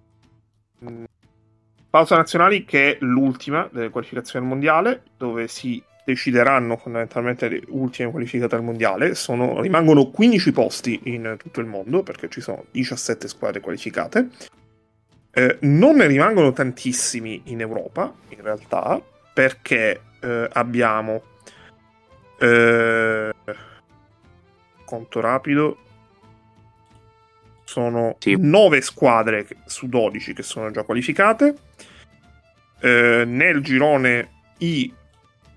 pausa 1.89 2.17
nazionali 2.17 2.65
che 2.65 2.91
è 2.91 2.97
l'ultima 2.99 3.69
delle 3.71 3.89
qualificazioni 3.89 4.43
al 4.43 4.51
mondiale, 4.51 5.03
dove 5.15 5.47
si 5.47 5.81
decideranno 6.05 6.77
fondamentalmente 6.77 7.49
le 7.49 7.61
ultime 7.69 8.11
qualificate 8.11 8.55
al 8.55 8.63
mondiale. 8.63 9.15
Sono, 9.15 9.59
rimangono 9.61 10.09
15 10.11 10.51
posti 10.51 10.99
in 11.05 11.35
tutto 11.37 11.59
il 11.59 11.65
mondo 11.65 12.03
perché 12.03 12.29
ci 12.29 12.39
sono 12.39 12.65
17 12.71 13.27
squadre 13.27 13.59
qualificate. 13.59 14.29
Eh, 15.31 15.57
non 15.61 15.97
ne 15.97 16.07
rimangono 16.07 16.53
tantissimi 16.53 17.41
in 17.45 17.59
Europa, 17.59 18.13
in 18.29 18.41
realtà, 18.41 19.01
perché 19.33 20.01
eh, 20.21 20.49
abbiamo 20.53 21.23
eh, 22.39 23.33
conto 24.85 25.19
rapido 25.19 25.79
sono 27.65 28.15
sì. 28.19 28.35
9 28.37 28.81
squadre 28.81 29.47
su 29.65 29.87
12 29.87 30.33
che 30.33 30.43
sono 30.43 30.71
già 30.71 30.83
qualificate. 30.83 31.55
Eh, 32.79 33.23
nel 33.25 33.61
girone 33.61 34.29
I 34.59 34.93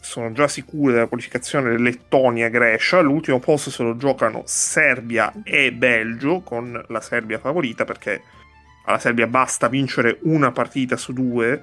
sono 0.09 0.33
già 0.33 0.49
sicure 0.49 0.95
della 0.95 1.07
qualificazione 1.07 1.79
Lettonia 1.79 2.47
e 2.47 2.51
Grecia. 2.51 3.01
L'ultimo 3.01 3.39
posto 3.41 3.69
se 3.69 3.83
lo 3.83 3.95
giocano 3.99 4.43
Serbia 4.47 5.31
e 5.45 5.71
Belgio, 5.71 6.41
con 6.41 6.83
la 6.89 7.01
Serbia 7.03 7.39
favorita 7.39 7.85
perché 7.85 8.23
alla 8.87 8.99
Serbia 8.99 9.27
basta 9.27 9.69
vincere 9.69 10.19
una 10.23 10.51
partita 10.51 10.97
su 10.97 11.13
due 11.13 11.63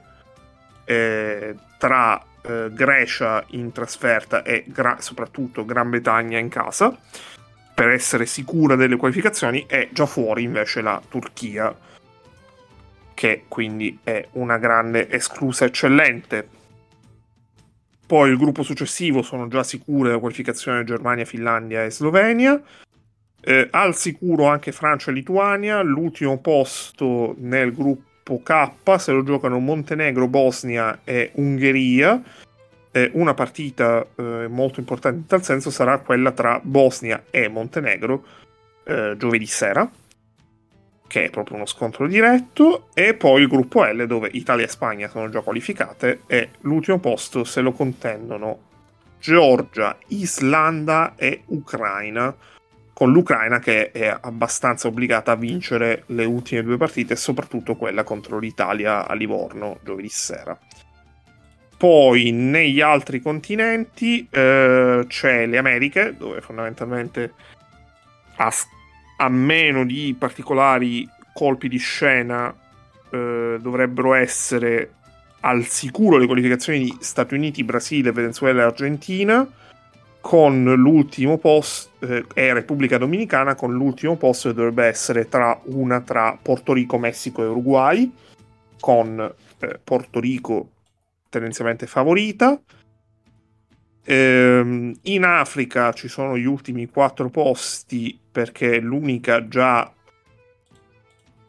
eh, 0.86 1.56
tra 1.80 2.24
eh, 2.44 2.70
Grecia 2.72 3.44
in 3.50 3.72
trasferta 3.72 4.44
e 4.44 4.64
gra- 4.68 4.98
soprattutto 5.00 5.66
Gran 5.66 5.90
Bretagna 5.90 6.38
in 6.38 6.50
casa 6.50 6.96
per 7.74 7.90
essere 7.90 8.28
sicura 8.28 8.76
delle 8.76 8.96
qualificazioni. 8.96 9.66
È 9.68 9.90
già 9.92 10.06
fuori 10.06 10.44
invece 10.44 10.82
la 10.82 11.02
Turchia, 11.10 11.76
che 13.16 13.46
quindi 13.48 13.98
è 14.04 14.28
una 14.34 14.60
grande 14.60 15.10
esclusa 15.10 15.66
eccellente 15.66 16.48
poi 18.06 18.30
il 18.30 18.38
gruppo 18.38 18.64
successivo 18.64 19.22
sono 19.22 19.48
già 19.48 19.64
sicure 19.64 20.11
la 20.11 20.19
qualificazione 20.19 20.84
Germania, 20.84 21.26
Finlandia 21.26 21.84
e 21.84 21.91
Slovenia. 21.91 22.61
Eh, 23.41 23.68
al 23.72 23.95
sicuro 23.95 24.45
anche 24.45 24.72
Francia 24.72 25.11
e 25.11 25.14
Lituania. 25.14 25.82
L'ultimo 25.82 26.40
posto 26.40 27.36
nel 27.40 27.73
gruppo 27.73 28.41
K 28.44 28.72
se 28.98 29.11
lo 29.11 29.23
giocano 29.23 29.60
Montenegro, 29.60 30.27
Bosnia 30.27 31.02
e 31.03 31.32
Ungheria. 31.36 32.22
Eh, 32.91 33.10
una 33.14 33.34
partita 33.34 34.06
eh, 34.15 34.48
molto 34.48 34.80
importante 34.80 35.18
in 35.18 35.26
tal 35.26 35.44
senso 35.44 35.69
sarà 35.69 35.99
quella 35.99 36.32
tra 36.32 36.60
Bosnia 36.64 37.23
e 37.30 37.49
Montenegro 37.49 38.23
eh, 38.86 39.15
giovedì 39.18 39.45
sera 39.45 39.90
che 41.07 41.26
è 41.26 41.30
proprio 41.30 41.57
uno 41.57 41.65
scontro 41.65 42.07
diretto, 42.07 42.88
e 42.94 43.14
poi 43.14 43.41
il 43.41 43.48
gruppo 43.48 43.84
L 43.84 44.06
dove 44.07 44.30
Italia 44.34 44.65
e 44.65 44.69
Spagna 44.69 45.07
sono 45.07 45.30
già 45.30 45.41
qualificate 45.41 46.22
e 46.27 46.49
l'ultimo 46.61 46.99
posto 46.99 47.44
se 47.44 47.61
lo 47.61 47.72
contendono 47.72 48.60
Georgia, 49.19 49.98
Islanda 50.07 51.14
e 51.15 51.44
Ucraina, 51.48 52.36
con 52.94 53.11
l'Ucraina 53.11 53.60
che 53.60 53.91
è 53.91 54.15
abbastanza 54.22 54.88
obbligata 54.88 55.34
a 55.34 55.36
vincere 55.36 56.03
le 56.07 56.26
ultime 56.26 56.64
due 56.64 56.77
partite, 56.77 57.15
soprattutto 57.15 57.76
quella 57.76 58.03
contro 58.03 58.40
l'Italia 58.40 59.07
a 59.07 59.14
Livorno 59.14 59.80
giovedì 59.84 60.10
sera. 60.10 60.57
Poi 61.77 62.32
negli 62.32 62.80
altri 62.80 63.19
continenti 63.19 64.26
eh, 64.30 65.03
c'è 65.07 65.45
le 65.45 65.57
Americhe, 65.57 66.15
dove 66.18 66.40
fondamentalmente 66.40 67.34
a 68.38 68.49
a 69.18 69.30
meno 69.30 69.86
di 69.86 70.16
particolari 70.18 71.08
colpi 71.34 71.68
di 71.68 71.78
scena, 71.78 72.54
eh, 73.10 73.58
dovrebbero 73.60 74.14
essere 74.14 74.92
al 75.42 75.66
sicuro 75.66 76.18
le 76.18 76.26
qualificazioni 76.26 76.80
di 76.80 76.98
Stati 77.00 77.36
Uniti, 77.36 77.64
Brasile, 77.64 78.12
Venezuela 78.12 78.62
e 78.62 78.66
Argentina, 78.66 79.48
con 80.20 80.64
l'ultimo 80.64 81.38
posto 81.38 81.92
eh, 82.00 82.26
e 82.34 82.54
Repubblica 82.54 82.98
Dominicana, 82.98 83.54
con 83.54 83.74
l'ultimo 83.74 84.16
posto 84.16 84.50
che 84.50 84.56
dovrebbe 84.56 84.86
essere 84.86 85.30
tra 85.30 85.60
una 85.66 86.02
tra 86.02 86.38
Porto 86.42 86.74
Rico, 86.74 86.98
Messico 86.98 87.44
e 87.44 87.48
Uruguay, 87.48 88.12
con 88.80 89.34
eh, 89.60 89.80
Porto 89.84 90.20
Rico 90.20 90.70
tendenzialmente 91.30 91.86
favorita. 91.86 92.60
Ehm, 94.07 94.94
in 95.03 95.23
Africa 95.23 95.91
ci 95.91 96.07
sono 96.07 96.38
gli 96.38 96.45
ultimi 96.45 96.88
quattro 96.88 97.30
posti 97.30 98.18
perché 98.32 98.80
l'unica 98.80 99.48
già 99.48 99.91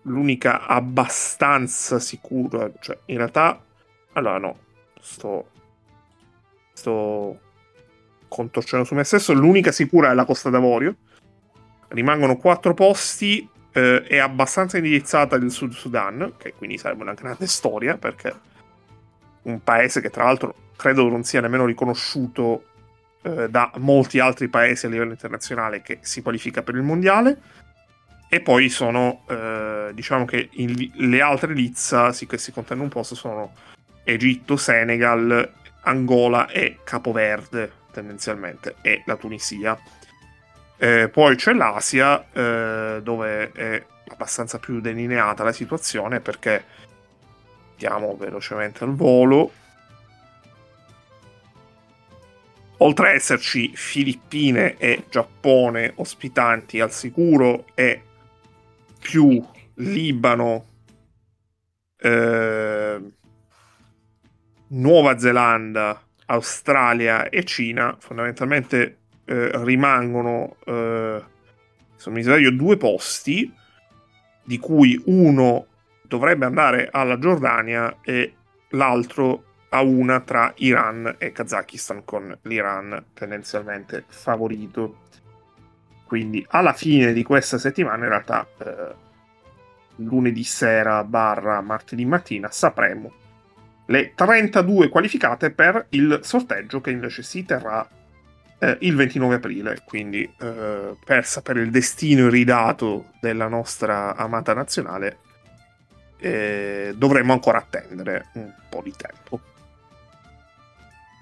l'unica 0.03 0.67
abbastanza 0.67 1.99
sicura, 1.99 2.71
cioè 2.81 2.97
in 3.07 3.19
realtà 3.19 3.63
allora 4.13 4.39
no, 4.39 4.59
sto 5.01 5.51
sto 6.73 7.41
contorcendo 8.29 8.87
su 8.87 8.95
me 8.95 9.05
stesso, 9.05 9.35
l'unica 9.35 9.73
sicura 9.73 10.11
è 10.11 10.15
la 10.15 10.25
Costa 10.25 10.49
d'Avorio. 10.49 10.97
Rimangono 11.89 12.37
quattro 12.37 12.75
posti 12.75 13.49
eh, 13.73 14.03
è 14.03 14.19
abbastanza 14.19 14.79
indirizzata 14.79 15.37
il 15.37 15.51
Sud 15.51 15.73
Sudan, 15.73 16.35
che 16.39 16.55
quindi 16.55 16.79
sarebbe 16.79 17.03
una 17.03 17.15
grande 17.15 17.47
storia 17.47 17.99
perché 17.99 18.35
un 19.43 19.63
paese 19.63 20.01
che 20.01 20.11
tra 20.11 20.25
l'altro 20.25 20.55
credo 20.77 21.09
non 21.09 21.25
sia 21.25 21.41
nemmeno 21.41 21.65
riconosciuto 21.65 22.67
eh, 23.23 23.49
da 23.49 23.71
molti 23.79 24.19
altri 24.19 24.49
paesi 24.49 24.87
a 24.87 24.89
livello 24.89 25.11
internazionale 25.11 25.83
che 25.83 25.99
si 26.03 26.23
qualifica 26.23 26.63
per 26.63 26.75
il 26.75 26.83
mondiale. 26.83 27.41
E 28.29 28.41
poi 28.41 28.69
sono, 28.69 29.23
eh, 29.29 29.91
diciamo 29.95 30.25
che 30.25 30.49
in, 30.53 30.91
le 30.95 31.21
altre 31.21 31.55
Lizza 31.55 32.13
sì, 32.13 32.27
che 32.27 32.39
si 32.39 32.53
contano 32.53 32.83
un 32.83 32.89
posto 32.89 33.15
sono 33.15 33.53
Egitto, 34.05 34.57
Senegal, 34.57 35.53
Angola 35.83 36.49
e 36.49 36.79
Capoverde 36.85 37.85
tendenzialmente, 37.93 38.77
e 38.83 39.03
la 39.07 39.17
Tunisia. 39.17 39.79
Eh, 40.77 41.09
poi 41.09 41.37
c'è 41.37 41.53
l'Asia, 41.55 42.27
eh, 42.33 43.01
dove 43.03 43.53
è 43.53 43.85
abbastanza 44.09 44.59
più 44.59 44.81
delineata 44.81 45.43
la 45.43 45.53
situazione 45.53 46.21
perché 46.21 46.65
andiamo 47.73 48.17
velocemente 48.17 48.85
al 48.85 48.95
volo. 48.95 49.51
Oltre 52.79 53.09
a 53.09 53.13
esserci 53.13 53.71
Filippine 53.75 54.77
e 54.77 55.05
Giappone 55.09 55.93
ospitanti 55.97 56.79
al 56.81 56.93
sicuro 56.93 57.65
e 57.75 58.03
più 59.01 59.43
Libano, 59.77 60.67
eh, 61.99 63.01
Nuova 64.69 65.19
Zelanda, 65.19 66.03
Australia 66.27 67.31
e 67.31 67.45
Cina, 67.45 67.97
fondamentalmente 67.99 68.99
eh, 69.25 69.51
rimangono, 69.65 70.57
eh, 70.67 71.23
se 71.97 72.11
non 72.11 72.15
mi 72.15 72.23
sbaglio, 72.23 72.51
due 72.51 72.77
posti, 72.77 73.51
di 74.45 74.59
cui 74.59 75.01
uno 75.07 75.67
dovrebbe 76.03 76.45
andare 76.45 76.89
alla 76.91 77.19
Giordania 77.19 77.99
e 78.03 78.35
l'altro 78.71 79.46
a 79.77 79.83
una 79.83 80.21
tra 80.21 80.53
Iran 80.57 81.17
e 81.19 81.33
Kazakistan, 81.33 82.05
con 82.05 82.37
l'Iran 82.43 83.07
tendenzialmente 83.13 84.05
favorito. 84.07 85.05
Quindi 86.07 86.45
alla 86.51 86.73
fine 86.73 87.13
di 87.13 87.23
questa 87.23 87.59
settimana, 87.59 88.05
in 88.05 88.09
realtà 88.09 88.47
eh, 88.59 88.95
lunedì 89.97 90.45
sera 90.45 91.05
barra 91.05 91.61
martedì 91.61 92.05
mattina, 92.05 92.51
sapremo 92.51 93.13
le 93.87 94.13
32 94.15 94.89
qualificate 94.89 95.51
per 95.51 95.87
il 95.91 96.21
sorteggio 96.23 96.81
che 96.81 96.91
invece 96.91 97.23
si 97.23 97.45
terrà 97.45 97.89
eh, 98.59 98.77
il 98.81 98.97
29 98.97 99.35
aprile. 99.35 99.83
Quindi 99.85 100.23
eh, 100.23 100.97
per 101.05 101.25
sapere 101.27 101.61
il 101.61 101.71
destino 101.71 102.27
iridato 102.27 103.11
della 103.21 103.49
nostra 103.49 104.17
amata 104.17 104.55
nazionale 104.55 105.19
eh, 106.19 106.95
dovremmo 106.97 107.33
ancora 107.33 107.59
attendere 107.59 108.27
un 108.35 108.53
po' 108.69 108.83
di 108.83 108.93
tempo. 108.97 109.41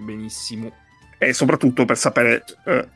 Benissimo. 0.05 0.73
E 1.19 1.33
soprattutto 1.33 1.85
per 1.85 1.97
sapere 1.97 2.45
eh, 2.67 2.89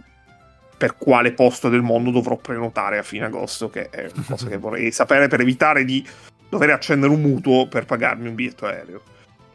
per 0.76 0.96
quale 0.96 1.32
posto 1.32 1.68
del 1.68 1.82
mondo 1.82 2.10
dovrò 2.10 2.36
prenotare 2.36 2.98
a 2.98 3.02
fine 3.02 3.24
agosto, 3.24 3.68
che 3.68 3.90
è 3.90 4.10
una 4.14 4.24
cosa 4.26 4.48
che 4.48 4.56
vorrei 4.58 4.92
sapere 4.92 5.26
per 5.26 5.40
evitare 5.40 5.84
di 5.84 6.06
dover 6.48 6.70
accendere 6.70 7.12
un 7.12 7.20
mutuo 7.20 7.66
per 7.66 7.84
pagarmi 7.84 8.28
un 8.28 8.34
biglietto 8.34 8.66
aereo. 8.66 9.02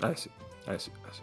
Eh 0.01 0.15
sì, 0.15 0.29
eh 0.65 0.79
sì, 0.79 0.89
eh 0.89 1.11
sì. 1.11 1.21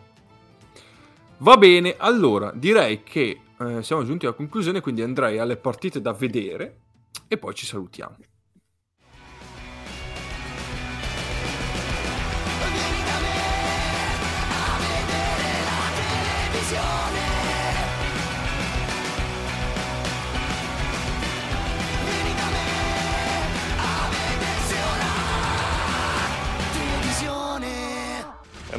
Va 1.39 1.57
bene, 1.57 1.94
allora 1.98 2.51
direi 2.55 3.02
che 3.02 3.40
eh, 3.59 3.82
siamo 3.82 4.05
giunti 4.05 4.27
alla 4.27 4.35
conclusione, 4.35 4.81
quindi 4.81 5.02
andrei 5.02 5.39
alle 5.39 5.57
partite 5.57 6.01
da 6.01 6.12
vedere 6.12 6.77
e 7.28 7.36
poi 7.36 7.55
ci 7.55 7.66
salutiamo. 7.66 8.16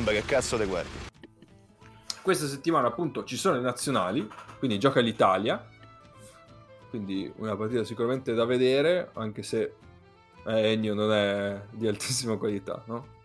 Sembra 0.04 0.20
che 0.20 0.26
cazzo 0.26 0.58
te 0.58 0.66
guardi. 0.66 0.90
Questa 2.24 2.48
settimana 2.48 2.88
appunto 2.88 3.24
ci 3.24 3.38
sono 3.38 3.58
le 3.58 3.62
nazionali, 3.62 4.28
quindi 4.58 4.80
gioca 4.80 5.00
l'Italia, 5.00 5.64
quindi 6.90 7.32
una 7.36 7.56
partita 7.56 7.84
sicuramente 7.84 8.34
da 8.34 8.46
vedere, 8.46 9.12
anche 9.14 9.44
se 9.44 9.74
eh, 10.44 10.72
Ennio 10.72 10.96
non 10.96 11.14
è 11.14 11.62
di 11.70 11.88
altissima 11.88 12.36
qualità, 12.38 12.82
no? 12.88 13.20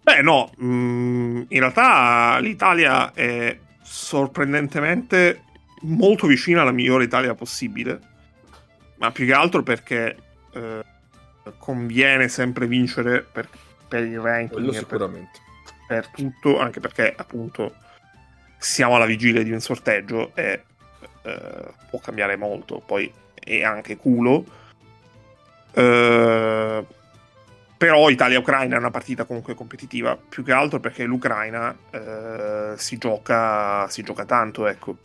Beh 0.00 0.22
no, 0.22 0.50
mm, 0.62 1.42
in 1.48 1.58
realtà 1.58 2.38
l'Italia 2.38 3.12
è 3.12 3.58
sorprendentemente 3.82 5.42
molto 5.82 6.26
vicina 6.26 6.62
alla 6.62 6.72
migliore 6.72 7.04
Italia 7.04 7.34
possibile, 7.34 8.00
ma 8.96 9.10
più 9.10 9.26
che 9.26 9.34
altro 9.34 9.62
perché 9.62 10.16
eh, 10.52 10.84
conviene 11.58 12.28
sempre 12.28 12.66
vincere 12.66 13.20
per, 13.20 13.50
per 13.86 14.04
il 14.04 14.18
ranking. 14.18 14.52
Quello 14.52 14.72
sicuramente. 14.72 15.30
Per 15.32 15.49
per 15.90 16.06
tutto, 16.06 16.60
anche 16.60 16.78
perché 16.78 17.12
appunto 17.16 17.74
siamo 18.56 18.94
alla 18.94 19.06
vigilia 19.06 19.42
di 19.42 19.50
un 19.50 19.58
sorteggio 19.58 20.30
e 20.36 20.62
eh, 21.22 21.72
può 21.90 21.98
cambiare 21.98 22.36
molto, 22.36 22.78
poi 22.78 23.12
è 23.34 23.64
anche 23.64 23.96
culo. 23.96 24.44
Eh, 25.72 26.86
però 27.76 28.08
Italia-Ucraina 28.08 28.76
è 28.76 28.78
una 28.78 28.92
partita 28.92 29.24
comunque 29.24 29.54
competitiva, 29.54 30.16
più 30.16 30.44
che 30.44 30.52
altro 30.52 30.78
perché 30.78 31.02
l'Ucraina 31.02 31.76
eh, 31.90 32.74
si, 32.76 32.96
gioca, 32.96 33.88
si 33.88 34.04
gioca 34.04 34.24
tanto, 34.24 34.68
ecco. 34.68 34.96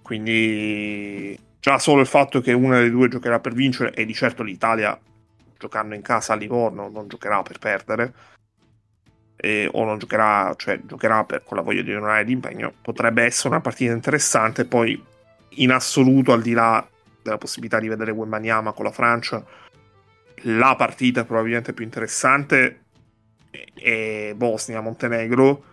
Quindi 0.00 1.36
già 1.58 1.80
solo 1.80 2.02
il 2.02 2.06
fatto 2.06 2.40
che 2.40 2.52
una 2.52 2.76
delle 2.76 2.90
due 2.90 3.08
giocherà 3.08 3.40
per 3.40 3.52
vincere 3.52 3.92
e 3.92 4.04
di 4.04 4.14
certo 4.14 4.44
l'Italia 4.44 4.96
giocando 5.58 5.96
in 5.96 6.02
casa 6.02 6.34
a 6.34 6.36
Livorno 6.36 6.88
non 6.88 7.08
giocherà 7.08 7.42
per 7.42 7.58
perdere 7.58 8.12
eh, 9.44 9.68
o 9.70 9.84
non 9.84 9.98
giocherà, 9.98 10.54
cioè 10.56 10.80
giocherà 10.84 11.24
per, 11.24 11.44
con 11.44 11.58
la 11.58 11.62
voglia 11.62 11.82
di 11.82 11.94
onorare 11.94 12.24
l'impegno, 12.24 12.72
potrebbe 12.80 13.24
essere 13.24 13.48
una 13.48 13.60
partita 13.60 13.92
interessante. 13.92 14.64
Poi, 14.64 15.00
in 15.56 15.70
assoluto, 15.70 16.32
al 16.32 16.40
di 16.40 16.52
là 16.52 16.86
della 17.22 17.36
possibilità 17.36 17.78
di 17.78 17.88
vedere 17.88 18.10
Wembanyama 18.10 18.72
con 18.72 18.86
la 18.86 18.90
Francia, 18.90 19.44
la 20.46 20.74
partita 20.76 21.24
probabilmente 21.24 21.74
più 21.74 21.84
interessante 21.84 22.84
è 23.74 24.32
Bosnia-Montenegro. 24.34 25.72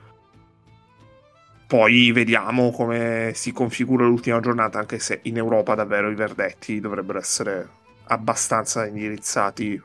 Poi 1.65 2.11
vediamo 2.11 2.71
come 2.71 3.31
si 3.33 3.53
configura 3.53 4.05
l'ultima 4.05 4.41
giornata, 4.41 4.79
anche 4.79 4.99
se 4.99 5.19
in 5.23 5.37
Europa 5.37 5.75
davvero 5.75 6.09
i 6.09 6.15
verdetti 6.15 6.81
dovrebbero 6.81 7.19
essere 7.19 7.69
abbastanza 8.07 8.85
indirizzati 8.85 9.81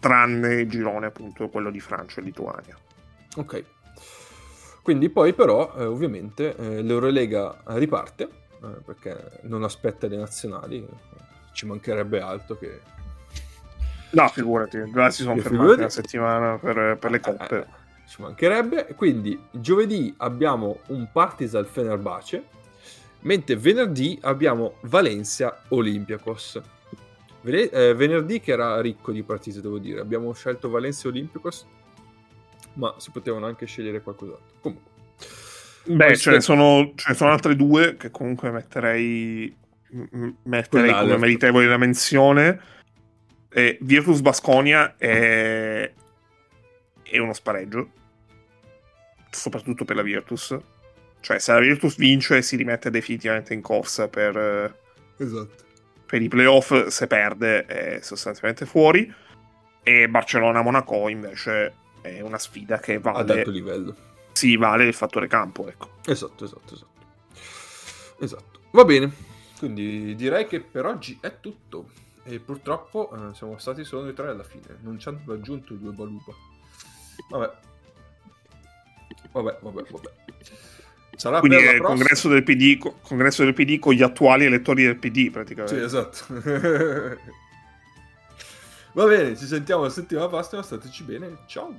tranne 0.00 0.60
il 0.60 0.68
girone 0.68 1.06
appunto 1.06 1.48
quello 1.48 1.70
di 1.70 1.80
Francia 1.80 2.20
e 2.20 2.24
Lituania. 2.24 2.76
Ok. 3.36 3.64
Quindi 4.82 5.10
poi 5.10 5.34
però 5.34 5.74
eh, 5.76 5.84
ovviamente 5.84 6.56
eh, 6.56 6.82
l'Eurolega 6.82 7.60
riparte 7.66 8.46
eh, 8.62 8.80
perché 8.84 9.40
non 9.42 9.62
aspetta 9.62 10.06
le 10.06 10.16
nazionali, 10.16 10.86
ci 11.52 11.66
mancherebbe 11.66 12.20
altro 12.20 12.56
che... 12.56 12.80
No, 14.10 14.26
figurati, 14.28 14.90
già 14.90 15.10
si 15.10 15.22
sono 15.22 15.36
fermati 15.36 15.80
una 15.80 15.88
settimana 15.90 16.56
per, 16.56 16.96
per, 16.98 17.10
le 17.10 17.20
coppe. 17.20 17.58
Eh, 17.58 17.66
ci 18.08 18.22
mancherebbe, 18.22 18.94
quindi 18.96 19.38
giovedì 19.50 20.14
abbiamo 20.18 20.78
un 20.86 21.06
Partizan 21.12 21.66
Fenerbahce, 21.66 22.42
mentre 23.20 23.56
venerdì 23.56 24.18
abbiamo 24.22 24.76
Valencia 24.82 25.64
Olympiacos. 25.68 26.60
Eh, 27.42 27.94
venerdì 27.94 28.40
che 28.40 28.52
era 28.52 28.80
ricco 28.80 29.12
di 29.12 29.22
partite, 29.22 29.60
devo 29.60 29.78
dire. 29.78 30.00
Abbiamo 30.00 30.32
scelto 30.32 30.68
Valencia 30.68 31.08
Olympicos, 31.08 31.66
ma 32.74 32.94
si 32.98 33.10
potevano 33.10 33.46
anche 33.46 33.66
scegliere 33.66 34.02
qualcos'altro. 34.02 34.56
Comunque. 34.60 34.90
Beh, 35.84 36.16
ce, 36.16 36.32
ne 36.32 36.40
sono, 36.40 36.92
ce 36.94 37.06
ne 37.08 37.14
sono 37.14 37.30
altre 37.30 37.56
due 37.56 37.96
che 37.96 38.10
comunque 38.10 38.50
metterei, 38.50 39.54
metterei 40.42 40.92
come 40.92 41.16
meritevoli 41.16 41.66
da 41.66 41.78
menzione. 41.78 42.60
Eh, 43.50 43.78
Virtus 43.80 44.20
Basconia 44.20 44.96
è... 44.98 45.90
è 47.02 47.18
uno 47.18 47.32
spareggio, 47.32 47.90
soprattutto 49.30 49.84
per 49.84 49.96
la 49.96 50.02
Virtus. 50.02 50.56
Cioè, 51.20 51.38
se 51.38 51.52
la 51.52 51.60
Virtus 51.60 51.96
vince, 51.96 52.42
si 52.42 52.56
rimette 52.56 52.90
definitivamente 52.90 53.54
in 53.54 53.62
corsa 53.62 54.08
per, 54.08 54.76
esatto 55.16 55.66
per 56.08 56.22
i 56.22 56.28
playoff 56.28 56.86
se 56.86 57.06
perde 57.06 57.66
è 57.66 58.00
sostanzialmente 58.00 58.64
fuori 58.64 59.14
e 59.82 60.08
Barcellona-Monaco 60.08 61.10
invece 61.10 61.74
è 62.00 62.22
una 62.22 62.38
sfida 62.38 62.78
che 62.78 62.98
vale... 62.98 63.18
Ad 63.18 63.30
alto 63.30 63.50
livello. 63.50 63.94
Sì, 64.32 64.56
vale 64.56 64.86
il 64.86 64.94
fattore 64.94 65.26
campo, 65.26 65.68
ecco. 65.68 65.90
Esatto, 66.06 66.46
esatto, 66.46 66.74
esatto. 66.74 66.96
Esatto. 68.20 68.60
Va 68.70 68.86
bene, 68.86 69.12
quindi 69.58 70.14
direi 70.14 70.46
che 70.46 70.60
per 70.60 70.86
oggi 70.86 71.18
è 71.20 71.40
tutto. 71.40 71.90
E 72.24 72.38
purtroppo 72.38 73.10
eh, 73.12 73.34
siamo 73.34 73.58
stati 73.58 73.84
solo 73.84 74.04
noi 74.04 74.14
tre 74.14 74.28
alla 74.28 74.44
fine. 74.44 74.78
Non 74.80 74.98
ci 74.98 75.08
hanno 75.08 75.20
raggiunto 75.26 75.74
i 75.74 75.78
due 75.78 75.92
Baluba. 75.92 76.32
Vabbè. 77.28 77.52
Vabbè, 79.32 79.58
vabbè, 79.60 79.82
vabbè. 79.90 80.10
Sarà 81.18 81.40
Quindi 81.40 81.56
è 81.58 81.72
il 81.72 81.80
congresso 81.82 82.28
del, 82.28 82.44
PD, 82.44 82.78
congresso 83.02 83.42
del 83.42 83.52
PD 83.52 83.80
con 83.80 83.92
gli 83.92 84.02
attuali 84.02 84.44
elettori 84.44 84.84
del 84.84 84.96
PD 84.98 85.32
praticamente. 85.32 85.76
Sì, 85.76 85.82
esatto. 85.84 86.26
Va 88.92 89.04
bene, 89.04 89.36
ci 89.36 89.46
sentiamo 89.46 89.82
la 89.82 89.90
settimana 89.90 90.28
prossima, 90.28 90.62
stateci 90.62 91.02
bene, 91.02 91.38
ciao. 91.48 91.74